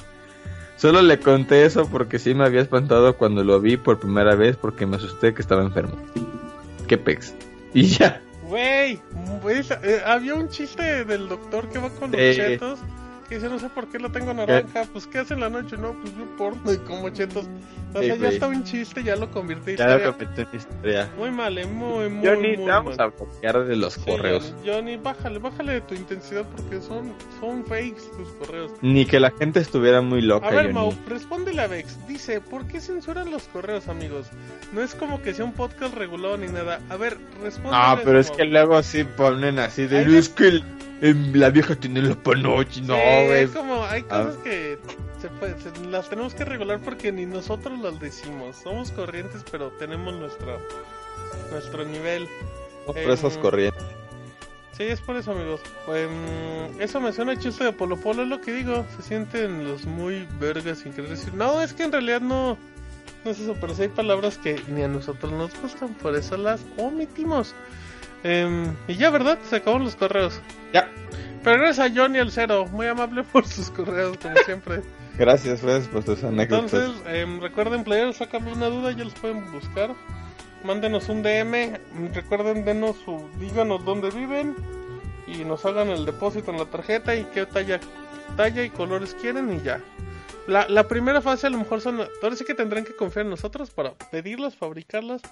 Solo 0.79 1.03
le 1.03 1.21
conté 1.21 1.67
eso 1.67 1.87
porque 1.91 2.19
sí 2.19 2.33
me 2.33 2.45
había 2.45 2.63
espantado 2.63 3.15
cuando 3.19 3.45
lo 3.45 3.61
vi 3.61 3.77
por 3.77 4.01
primera 4.01 4.35
vez 4.35 4.57
porque 4.57 4.87
me 4.87 4.97
asusté 4.97 5.35
que 5.35 5.43
estaba 5.43 5.63
enfermo. 5.63 5.95
Qué 6.87 6.97
pex. 6.97 7.35
Y 7.75 7.83
ya. 7.85 8.23
Güey, 8.49 8.99
eh, 9.83 10.01
había 10.07 10.35
un 10.35 10.49
chiste 10.49 11.05
del 11.05 11.29
doctor 11.29 11.69
que 11.69 11.79
va 11.79 11.91
con 11.91 12.11
los 12.11 12.21
Sí. 12.21 12.37
chetos. 12.37 12.79
Que 13.31 13.37
dice, 13.37 13.49
no 13.49 13.59
sé 13.61 13.69
por 13.69 13.89
qué 13.89 13.99
lo 14.01 14.11
tengo 14.11 14.35
naranja. 14.35 14.85
Pues, 14.93 15.07
¿qué 15.07 15.19
hace 15.21 15.35
en 15.35 15.41
la 15.41 15.49
noche? 15.49 15.77
No, 15.79 15.93
pues 16.03 16.13
yo 16.17 16.27
porno 16.37 16.73
y 16.73 16.79
como 16.79 17.09
chetos. 17.11 17.47
O 17.95 18.01
Sí, 18.01 18.07
sea, 18.07 18.17
ya 18.17 18.29
está 18.29 18.47
un 18.49 18.63
chiste, 18.65 19.03
ya 19.05 19.15
lo 19.17 19.31
convirtió 19.31 19.73
en 19.73 19.79
Ya 19.79 19.97
lo 19.99 20.13
comenté 20.13 20.43
en 20.43 20.49
historia. 20.59 21.11
Muy 21.17 21.31
mal, 21.31 21.57
eh, 21.59 21.67
muy, 21.67 22.09
muy, 22.09 22.27
Johnny, 22.27 22.57
muy 22.57 22.65
te 22.67 22.71
vamos 22.71 22.97
mal. 22.99 23.07
a 23.07 23.11
bloquear 23.17 23.65
de 23.65 23.77
los 23.77 23.95
Sí, 23.95 24.01
correos. 24.05 24.55
Johnny, 24.65 24.97
bájale, 24.97 25.39
bájale 25.39 25.73
de 25.75 25.81
tu 25.83 25.95
intensidad 25.95 26.45
porque 26.57 26.81
son, 26.81 27.13
son 27.41 27.65
fakes 27.65 28.03
tus 28.17 28.29
correos. 28.39 28.73
Ni 28.83 29.07
que 29.07 29.19
la 29.21 29.31
gente 29.31 29.61
estuviera 29.61 30.01
muy 30.03 30.23
loca, 30.23 30.49
A 30.49 30.51
ver, 30.51 30.63
Johnny. 30.67 30.75
Mau, 30.75 30.95
respóndele 31.09 31.63
a 31.63 31.67
Vex. 31.69 32.05
Dice, 32.09 32.41
¿por 32.41 32.67
qué 32.67 32.81
censuran 32.81 33.31
los 33.31 33.45
correos, 33.45 33.89
amigos? 33.89 34.27
No 34.73 34.83
es 34.83 34.95
como 34.95 35.23
que 35.23 35.35
sea 35.35 35.45
un 35.45 35.53
podcast 35.53 35.95
regulado 35.95 36.37
ni 36.37 36.47
nada. 36.49 36.81
A 36.91 36.97
ver, 36.97 37.17
responde. 37.43 37.71
Ah, 37.73 37.99
pero 38.05 38.19
es 38.21 38.31
que 38.31 38.45
luego 38.45 38.77
así 38.77 39.05
ponen 39.05 39.59
así 39.61 39.87
de... 39.87 40.19
Es 40.19 40.29
que 40.29 40.63
la 41.01 41.51
vieja 41.51 41.75
tiene 41.77 42.03
la 42.03 42.15
panoche. 42.15 42.81
No, 42.83 42.95
güey. 42.95 43.45
es 43.45 43.51
como, 43.51 43.85
hay 43.85 44.05
Ah. 44.11 44.25
cosas 44.25 44.37
que 44.45 44.79
se 45.21 45.29
puede- 45.29 45.55
se- 45.61 45.87
las 45.87 46.09
tenemos 46.09 46.35
que 46.35 46.45
regular 46.45 46.81
porque 46.85 47.11
ni 47.13 47.27
nosotros 47.27 47.79
las 47.81 47.99
decimos. 48.01 48.57
Somos 48.63 48.91
corrientes, 48.93 49.45
pero 49.51 49.71
tenemos 49.79 50.15
nuestro, 50.15 50.59
nuestro 51.51 51.85
nivel. 51.85 52.29
Por 52.87 52.97
esos 52.99 53.37
em, 53.37 53.43
corrientes. 53.43 53.83
Sí, 54.77 54.85
es 54.85 55.01
por 55.01 55.17
eso, 55.17 55.33
amigos. 55.33 55.61
Em, 55.95 56.81
eso 56.81 57.01
me 57.01 57.13
suena 57.13 57.39
chiste 57.39 57.65
de 57.65 57.73
Polo 57.73 57.97
Polo, 57.99 58.23
es 58.23 58.29
lo 58.29 58.41
que 58.41 58.53
digo. 58.53 58.87
Se 58.97 59.03
sienten 59.03 59.65
los 59.69 59.85
muy 59.85 60.27
vergas 60.41 60.79
sin 60.79 60.93
querer 60.93 61.11
decir. 61.11 61.35
No, 61.35 61.61
es 61.61 61.73
que 61.75 61.83
en 61.85 61.93
realidad 61.93 62.21
no, 62.23 62.57
no 63.25 63.31
es 63.31 63.39
eso, 63.39 63.55
pero 63.61 63.75
sí 63.75 63.83
hay 63.83 63.89
palabras 63.89 64.39
que 64.39 64.61
ni 64.69 64.83
a 64.83 64.89
nosotros 64.89 65.31
nos 65.33 65.51
gustan, 65.61 65.93
por 65.95 66.17
eso 66.17 66.37
las 66.39 66.61
omitimos. 66.79 67.55
Em, 68.23 68.75
y 68.87 68.97
ya, 68.97 69.11
¿verdad? 69.11 69.39
Se 69.49 69.57
acabaron 69.57 69.85
los 69.85 69.97
correos. 69.97 70.41
Ya. 70.73 70.89
Pero 71.43 71.59
gracias 71.59 71.91
a 71.91 71.95
Johnny 71.95 72.19
el 72.19 72.31
Cero, 72.31 72.67
muy 72.71 72.87
amable 72.87 73.23
por 73.25 73.47
sus 73.47 73.71
correos, 73.71 74.19
como 74.19 74.37
siempre. 74.45 74.83
Gracias, 75.19 75.63
gracias 75.63 75.89
por 75.89 76.05
tus 76.05 76.23
anécdotas. 76.25 76.73
Entonces, 76.73 77.03
em, 77.07 77.41
recuerden, 77.41 77.85
players, 77.85 78.17
sácame 78.17 78.53
una 78.53 78.67
duda, 78.67 78.93
ya 78.93 79.05
los 79.05 79.15
pueden 79.15 79.51
buscar. 79.53 79.95
Mándenos 80.65 81.09
un 81.09 81.23
DM, 81.23 81.79
recuerden, 82.13 82.65
denos 82.65 82.97
su, 83.05 83.29
díganos 83.39 83.85
dónde 83.85 84.11
viven 84.11 84.55
y 85.27 85.45
nos 85.45 85.65
hagan 85.65 85.89
el 85.89 86.05
depósito 86.05 86.51
en 86.51 86.59
la 86.59 86.67
tarjeta 86.67 87.15
y 87.15 87.25
qué 87.25 87.47
talla, 87.47 87.81
talla 88.37 88.63
y 88.63 88.71
colores 88.71 89.15
quieren 89.15 89.53
y 89.55 89.63
ya. 89.63 89.81
La, 90.47 90.69
la 90.69 90.87
primera 90.87 91.23
fase 91.23 91.47
a 91.47 91.51
lo 91.51 91.59
mejor 91.59 91.81
son, 91.81 92.01
ahora 92.01 92.37
sí 92.37 92.45
que 92.45 92.55
tendrán 92.55 92.85
que 92.85 92.95
confiar 92.95 93.25
en 93.25 93.31
nosotros 93.31 93.71
para 93.71 93.93
pedirlas, 94.11 94.55
fabricarlas. 94.57 95.23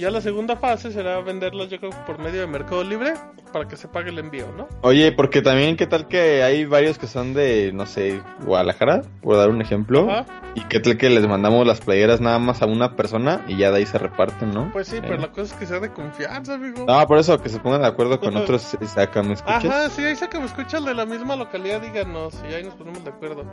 Y 0.00 0.04
ya 0.04 0.10
la 0.10 0.22
segunda 0.22 0.56
fase 0.56 0.92
será 0.92 1.20
venderlas 1.20 1.68
yo 1.68 1.78
creo 1.78 1.90
por 2.06 2.18
medio 2.18 2.40
de 2.40 2.46
Mercado 2.46 2.82
Libre 2.82 3.12
para 3.52 3.68
que 3.68 3.76
se 3.76 3.86
pague 3.86 4.08
el 4.08 4.18
envío, 4.18 4.46
¿no? 4.56 4.66
Oye, 4.80 5.12
porque 5.12 5.42
también, 5.42 5.76
¿qué 5.76 5.86
tal 5.86 6.08
que 6.08 6.42
hay 6.42 6.64
varios 6.64 6.96
que 6.96 7.06
son 7.06 7.34
de, 7.34 7.70
no 7.74 7.84
sé, 7.84 8.22
Guadalajara, 8.46 9.02
por 9.20 9.36
dar 9.36 9.50
un 9.50 9.60
ejemplo? 9.60 10.10
Ajá. 10.10 10.24
¿Y 10.54 10.62
qué 10.62 10.80
tal 10.80 10.96
que 10.96 11.10
les 11.10 11.26
mandamos 11.28 11.66
las 11.66 11.82
playeras 11.82 12.22
nada 12.22 12.38
más 12.38 12.62
a 12.62 12.66
una 12.66 12.96
persona 12.96 13.44
y 13.46 13.58
ya 13.58 13.70
de 13.70 13.76
ahí 13.76 13.84
se 13.84 13.98
reparten, 13.98 14.54
no? 14.54 14.70
Pues 14.72 14.88
sí, 14.88 14.96
Eh. 14.96 15.00
pero 15.02 15.18
la 15.18 15.28
cosa 15.32 15.52
es 15.52 15.60
que 15.60 15.66
sea 15.66 15.80
de 15.80 15.92
confianza, 15.92 16.54
amigo. 16.54 16.86
No, 16.86 17.06
por 17.06 17.18
eso, 17.18 17.38
que 17.38 17.50
se 17.50 17.58
pongan 17.58 17.82
de 17.82 17.88
acuerdo 17.88 18.18
con 18.20 18.34
otros, 18.38 18.74
saca, 18.86 19.22
¿me 19.22 19.34
escuchas? 19.34 19.66
Ajá, 19.66 19.90
sí, 19.90 20.02
ahí 20.02 20.16
que 20.16 20.38
me 20.38 20.46
escuchas 20.46 20.82
de 20.82 20.94
la 20.94 21.04
misma 21.04 21.36
localidad, 21.36 21.82
díganos 21.82 22.34
y 22.50 22.54
ahí 22.54 22.64
nos 22.64 22.72
ponemos 22.74 23.04
de 23.04 23.10
acuerdo. 23.10 23.44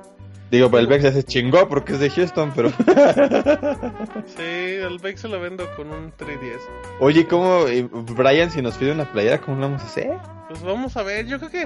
Digo, 0.49 0.71
pues 0.71 0.81
el 0.81 0.87
Vex 0.87 1.03
ya 1.03 1.11
se 1.11 1.23
chingó 1.23 1.67
porque 1.67 1.93
es 1.93 1.99
de 1.99 2.09
Houston, 2.09 2.53
pero... 2.55 2.69
Sí, 4.27 4.43
el 4.43 4.97
Bake 4.99 5.17
se 5.17 5.27
lo 5.27 5.41
vendo 5.41 5.65
con 5.75 5.91
un 5.91 6.11
310. 6.39 6.61
Oye, 6.99 7.27
¿cómo, 7.27 7.67
eh, 7.67 7.87
Brian, 7.91 8.49
si 8.51 8.61
nos 8.61 8.75
pide 8.77 8.91
una 8.91 9.05
playera, 9.11 9.39
cómo 9.39 9.57
lo 9.57 9.63
vamos 9.63 9.81
a 9.83 9.85
hacer? 9.85 10.17
Pues 10.49 10.61
vamos 10.63 10.95
a 10.97 11.03
ver, 11.03 11.25
yo 11.25 11.37
creo 11.39 11.51
que 11.51 11.61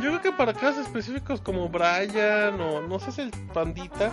yo 0.00 0.08
creo 0.10 0.22
que 0.22 0.32
para 0.32 0.54
casos 0.54 0.86
específicos 0.86 1.40
como 1.40 1.68
Brian 1.68 2.60
o 2.60 2.80
no 2.80 2.98
sé 3.00 3.10
si 3.12 3.20
el 3.22 3.30
Pandita, 3.52 4.10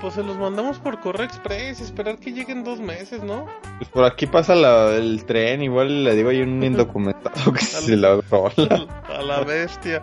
pues 0.00 0.14
se 0.14 0.22
los 0.22 0.36
mandamos 0.36 0.78
por 0.78 1.00
correo 1.00 1.24
express 1.26 1.80
y 1.80 1.82
esperar 1.82 2.16
que 2.18 2.32
lleguen 2.32 2.62
dos 2.64 2.80
meses, 2.80 3.22
¿no? 3.22 3.46
Pues 3.78 3.90
por 3.90 4.04
aquí 4.04 4.26
pasa 4.26 4.54
la- 4.54 4.94
el 4.94 5.24
tren, 5.24 5.62
igual 5.62 6.04
le 6.04 6.14
digo 6.14 6.30
hay 6.30 6.40
un 6.42 6.62
indocumentado 6.62 7.52
que 7.52 7.60
se 7.60 7.96
la 7.96 8.20
rola. 8.30 8.86
A 9.08 9.22
la 9.22 9.40
bestia. 9.40 10.02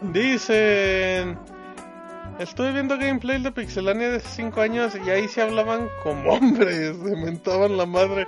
Dicen... 0.00 1.38
Estuve 2.38 2.72
viendo 2.72 2.98
gameplay 2.98 3.40
de 3.40 3.52
Pixelania 3.52 4.10
de 4.10 4.16
hace 4.16 4.28
5 4.42 4.60
años 4.60 4.92
y 5.06 5.08
ahí 5.10 5.28
se 5.28 5.40
hablaban 5.42 5.88
como 6.02 6.32
hombres, 6.34 6.96
se 6.96 7.16
mentaban 7.16 7.76
la 7.76 7.86
madre. 7.86 8.26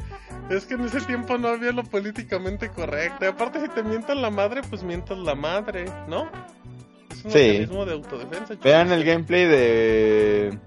Es 0.48 0.64
que 0.64 0.74
en 0.74 0.84
ese 0.84 1.00
tiempo 1.00 1.36
no 1.38 1.48
había 1.48 1.72
lo 1.72 1.82
políticamente 1.82 2.68
correcto. 2.70 3.24
Y 3.24 3.28
aparte, 3.28 3.60
si 3.60 3.68
te 3.68 3.82
mientan 3.82 4.22
la 4.22 4.30
madre, 4.30 4.62
pues 4.68 4.82
mientas 4.84 5.18
la 5.18 5.34
madre, 5.34 5.86
¿no? 6.08 6.28
Es 7.10 7.24
un 7.24 7.30
Sí. 7.32 7.38
mecanismo 7.38 7.84
de 7.84 7.92
autodefensa. 7.94 8.46
chicos. 8.54 8.64
Vean 8.64 8.92
el 8.92 9.04
gameplay 9.04 9.44
de 9.46 10.58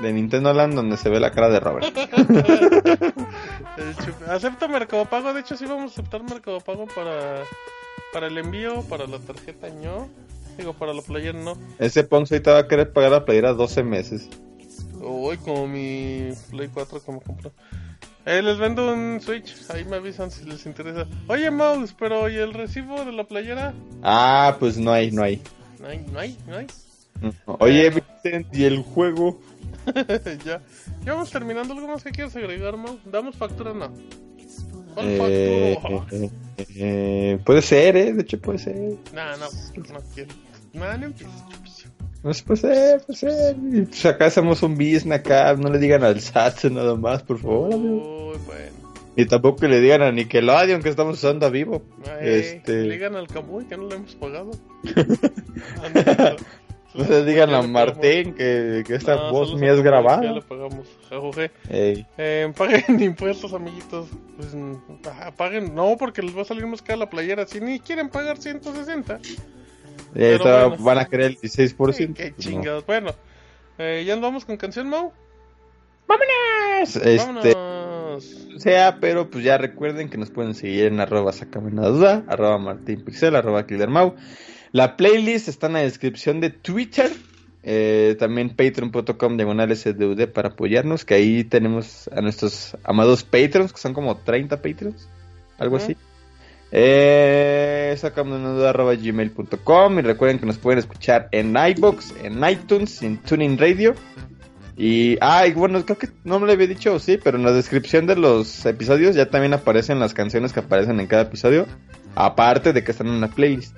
de 0.00 0.12
Nintendo 0.12 0.52
Land 0.52 0.74
donde 0.74 0.96
se 0.96 1.08
ve 1.10 1.20
la 1.20 1.30
cara 1.30 1.48
de 1.50 1.60
Robert. 1.60 1.86
Acepto 4.28 4.68
Mercado 4.68 5.04
Pago, 5.04 5.32
de 5.32 5.40
hecho 5.40 5.56
sí 5.56 5.64
vamos 5.66 5.90
a 5.92 5.94
aceptar 6.00 6.22
Mercado 6.24 6.60
Pago 6.60 6.86
para, 6.86 7.44
para 8.12 8.26
el 8.26 8.36
envío, 8.38 8.82
para 8.88 9.06
la 9.06 9.18
tarjeta 9.18 9.68
no. 9.68 10.08
Digo, 10.56 10.74
para 10.74 10.92
la 10.92 11.02
player 11.02 11.34
no. 11.34 11.56
Ese 11.78 12.04
Ponce 12.04 12.34
ahorita 12.34 12.52
va 12.52 12.58
a 12.60 12.68
querer 12.68 12.92
pagar 12.92 13.12
la 13.12 13.24
playera 13.24 13.52
12 13.52 13.82
meses. 13.82 14.28
Uy, 15.00 15.36
como 15.38 15.66
mi 15.66 16.30
Play 16.50 16.68
4 16.68 17.00
como 17.00 17.20
compró. 17.20 17.52
Eh, 18.24 18.40
les 18.40 18.56
vendo 18.56 18.92
un 18.92 19.20
Switch, 19.20 19.52
ahí 19.68 19.84
me 19.84 19.96
avisan 19.96 20.30
si 20.30 20.44
les 20.44 20.64
interesa. 20.64 21.06
Oye, 21.26 21.50
Mouse, 21.50 21.92
pero 21.98 22.28
¿y 22.30 22.36
el 22.36 22.54
recibo 22.54 23.04
de 23.04 23.10
la 23.10 23.24
playera? 23.24 23.74
Ah, 24.02 24.56
pues 24.60 24.78
no 24.78 24.92
hay, 24.92 25.10
no 25.10 25.24
hay. 25.24 25.42
No 25.80 25.88
hay, 25.88 26.06
no 26.12 26.18
hay, 26.20 26.38
no 26.46 26.56
hay. 26.56 26.66
Oye, 27.46 27.90
Vincent, 27.90 28.54
¿y 28.54 28.64
el 28.64 28.82
juego? 28.82 29.40
ya. 30.44 30.62
Ya 31.04 31.14
vamos 31.14 31.30
terminando. 31.30 31.74
¿Algo 31.74 31.88
más 31.88 32.04
que 32.04 32.12
quieras 32.12 32.36
agregar, 32.36 32.76
Mau? 32.76 32.98
¿Damos 33.04 33.34
factura 33.34 33.72
no? 33.72 33.92
¿Cuál 34.94 35.06
Eh, 35.08 35.78
factura? 35.80 36.06
eh, 36.12 36.30
eh, 36.76 37.38
puede 37.44 37.62
ser, 37.62 37.96
¿eh? 37.96 38.12
De 38.12 38.22
hecho, 38.22 38.38
puede 38.40 38.58
ser. 38.58 38.74
No, 38.76 39.36
no, 39.38 39.46
no 39.92 40.00
quiero. 40.14 40.34
No, 40.72 40.98
no 40.98 41.06
empieces. 41.06 41.34
No 42.22 42.32
sé, 42.32 42.44
puede 42.44 42.60
ser, 42.60 43.00
puede 43.02 43.18
ser. 43.18 43.56
Y, 43.72 43.82
Pues 43.82 44.06
acá 44.06 44.26
hacemos 44.26 44.62
un 44.62 44.74
business 44.74 45.18
acá. 45.20 45.54
No 45.56 45.70
le 45.70 45.78
digan 45.78 46.04
al 46.04 46.20
SAT 46.20 46.64
nada 46.70 46.94
más, 46.94 47.22
por 47.22 47.38
favor. 47.38 47.74
Uy, 47.74 48.38
bueno. 48.46 48.72
Y 49.16 49.26
tampoco 49.26 49.66
le 49.66 49.80
digan 49.80 50.00
a 50.02 50.10
Nickelodeon 50.12 50.82
que 50.82 50.88
estamos 50.88 51.18
usando 51.18 51.44
a 51.46 51.50
vivo. 51.50 51.82
Ay, 52.06 52.28
Este- 52.28 52.84
Le 52.84 52.94
digan 52.94 53.14
al 53.16 53.26
Camuy 53.26 53.64
que 53.66 53.76
no 53.76 53.86
le 53.88 53.96
hemos 53.96 54.14
pagado. 54.14 54.52
Ah, 56.94 56.98
No 56.98 57.04
le 57.08 57.24
digan 57.24 57.54
a 57.54 57.62
Martín 57.62 58.34
que, 58.34 58.84
que 58.86 58.94
esta 58.94 59.16
No, 59.16 59.32
voz 59.32 59.54
mía 59.54 59.70
es 59.72 59.78
se- 59.78 59.82
Ya 59.84 59.90
grabada. 59.90 60.32
le 60.32 60.42
pagamos. 60.42 60.86
Ey. 61.70 62.06
Eh, 62.18 62.52
paguen 62.56 63.00
impuestos, 63.02 63.52
amiguitos. 63.54 64.08
Pues 64.36 64.54
ajá, 65.10 65.30
paguen. 65.32 65.74
No, 65.74 65.96
porque 65.98 66.22
les 66.22 66.36
va 66.36 66.42
a 66.42 66.44
salir 66.44 66.66
más 66.66 66.82
cara 66.82 66.98
la 66.98 67.10
playera. 67.10 67.46
Si 67.46 67.60
ni 67.60 67.80
quieren 67.80 68.08
pagar 68.08 68.36
160. 68.38 69.20
Eh, 70.14 70.38
bueno. 70.42 70.76
Van 70.78 70.98
a 70.98 71.06
querer 71.06 71.26
el 71.26 71.38
16%. 71.38 71.98
Ay, 71.98 72.14
qué 72.14 72.32
Pues 72.34 72.46
no. 72.46 72.52
chingados. 72.52 72.86
Bueno, 72.86 73.12
eh, 73.78 74.04
ya 74.06 74.14
nos 74.14 74.22
vamos 74.22 74.44
con 74.44 74.56
canción, 74.56 74.88
Mau. 74.88 75.12
Este, 76.82 77.16
Vámonos. 77.16 78.24
sea, 78.58 78.98
pero 79.00 79.30
pues 79.30 79.44
ya 79.44 79.56
recuerden 79.56 80.10
que 80.10 80.18
nos 80.18 80.30
pueden 80.30 80.54
seguir 80.54 80.86
en 80.86 81.00
arroba 81.00 81.32
sacame 81.32 81.68
una 81.68 81.86
duda, 81.88 82.24
arroba 82.28 82.58
martinpixel, 82.58 83.36
arroba 83.36 83.66
killermau. 83.66 84.14
La 84.72 84.96
playlist 84.96 85.48
está 85.48 85.66
en 85.66 85.74
la 85.74 85.80
descripción 85.80 86.40
de 86.40 86.50
Twitter. 86.50 87.10
eh, 87.62 88.16
también 88.18 88.50
patreon.com 88.56 89.36
diagonal 89.36 89.76
SDUD 89.76 90.26
para 90.28 90.48
apoyarnos, 90.48 91.04
que 91.04 91.14
ahí 91.14 91.44
tenemos 91.44 92.08
a 92.08 92.20
nuestros 92.20 92.76
amados 92.82 93.22
patrons, 93.22 93.72
que 93.72 93.78
son 93.78 93.94
como 93.94 94.16
30 94.16 94.60
patrons, 94.60 95.08
algo 95.58 95.76
así. 95.76 95.96
Eh, 96.72 97.94
sacame 97.98 98.34
una 98.34 98.48
duda 98.48 98.70
arroba 98.70 98.94
gmail.com 98.94 99.98
y 99.98 100.02
recuerden 100.02 100.38
que 100.38 100.46
nos 100.46 100.58
pueden 100.58 100.78
escuchar 100.78 101.28
en 101.30 101.54
iBox, 101.54 102.14
en 102.24 102.42
iTunes, 102.44 103.02
en 103.02 103.18
Tuning 103.18 103.58
Radio. 103.58 103.94
Y, 104.76 105.18
ah, 105.20 105.46
y 105.46 105.52
bueno, 105.52 105.84
creo 105.84 105.98
que 105.98 106.08
no 106.24 106.40
me 106.40 106.46
lo 106.46 106.52
había 106.52 106.66
dicho, 106.66 106.98
sí, 106.98 107.18
pero 107.22 107.36
en 107.36 107.44
la 107.44 107.52
descripción 107.52 108.06
de 108.06 108.16
los 108.16 108.64
episodios 108.64 109.14
ya 109.14 109.28
también 109.28 109.52
aparecen 109.52 110.00
las 110.00 110.14
canciones 110.14 110.52
que 110.52 110.60
aparecen 110.60 110.98
en 110.98 111.06
cada 111.06 111.22
episodio, 111.24 111.66
aparte 112.14 112.72
de 112.72 112.82
que 112.82 112.90
están 112.90 113.08
en 113.08 113.20
la 113.20 113.28
playlist. 113.28 113.76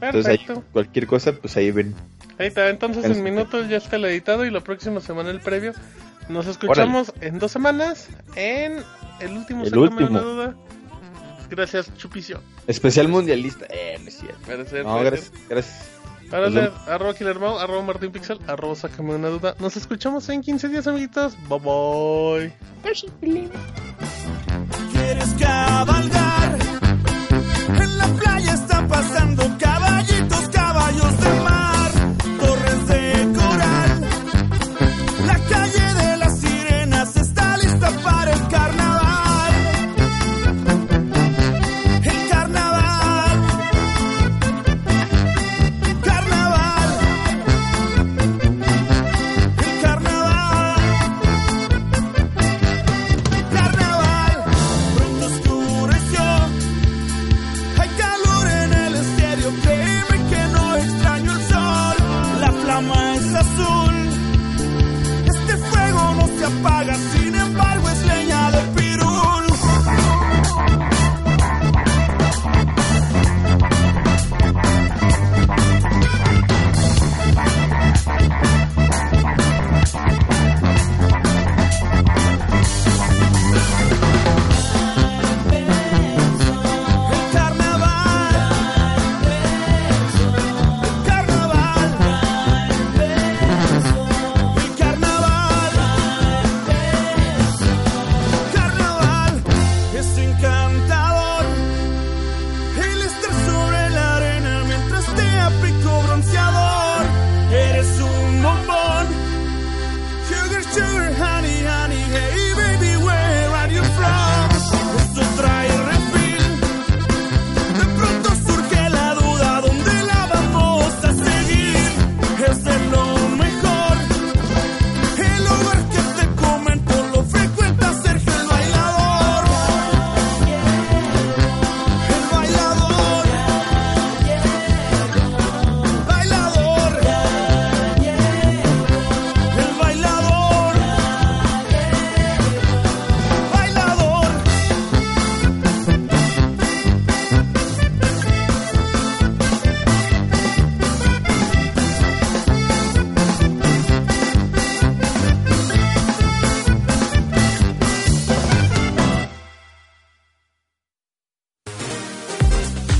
Entonces 0.00 0.24
Perfecto. 0.24 0.52
ahí, 0.54 0.62
cualquier 0.72 1.06
cosa, 1.06 1.32
pues 1.32 1.56
ahí 1.56 1.70
ven. 1.70 1.94
Ahí 2.38 2.48
está, 2.48 2.68
entonces 2.68 3.04
en 3.04 3.22
minutos 3.22 3.68
ya 3.68 3.76
está 3.76 3.96
el 3.96 4.04
editado 4.06 4.44
y 4.44 4.50
la 4.50 4.60
próxima 4.60 5.00
semana 5.00 5.30
el 5.30 5.40
previo. 5.40 5.72
Nos 6.28 6.46
escuchamos 6.46 7.12
en 7.20 7.38
dos 7.38 7.52
semanas 7.52 8.08
en 8.34 8.82
el 9.20 9.32
último. 9.32 9.64
El 9.64 9.76
último. 9.76 10.20
Duda. 10.20 10.54
Gracias, 11.50 11.94
Chupicio. 11.96 12.40
Especial 12.66 13.08
mundialista. 13.08 13.66
Eh, 13.68 13.98
me 14.02 14.10
siento. 14.10 14.38
Gracias, 14.46 14.84
no, 14.84 14.98
gracias. 15.00 15.32
gracias. 15.48 15.90
Arroba 16.32 17.14
Killermau, 17.14 17.58
arroba 17.58 17.82
Martín 17.82 18.10
Pixel, 18.10 18.40
arroba 18.48 18.74
Sácame 18.74 19.14
una 19.14 19.28
duda. 19.28 19.54
Nos 19.60 19.76
escuchamos 19.76 20.28
en 20.30 20.40
15 20.40 20.68
días, 20.68 20.86
amiguitos. 20.86 21.36
Bye 21.48 21.60
bye. 21.60 22.52
¿Quieres 24.92 25.34
cabalgar? 25.38 26.58
En 27.68 27.98
la 27.98 28.06
playa 28.06 28.54
está 28.54 28.86
pasando 28.88 29.53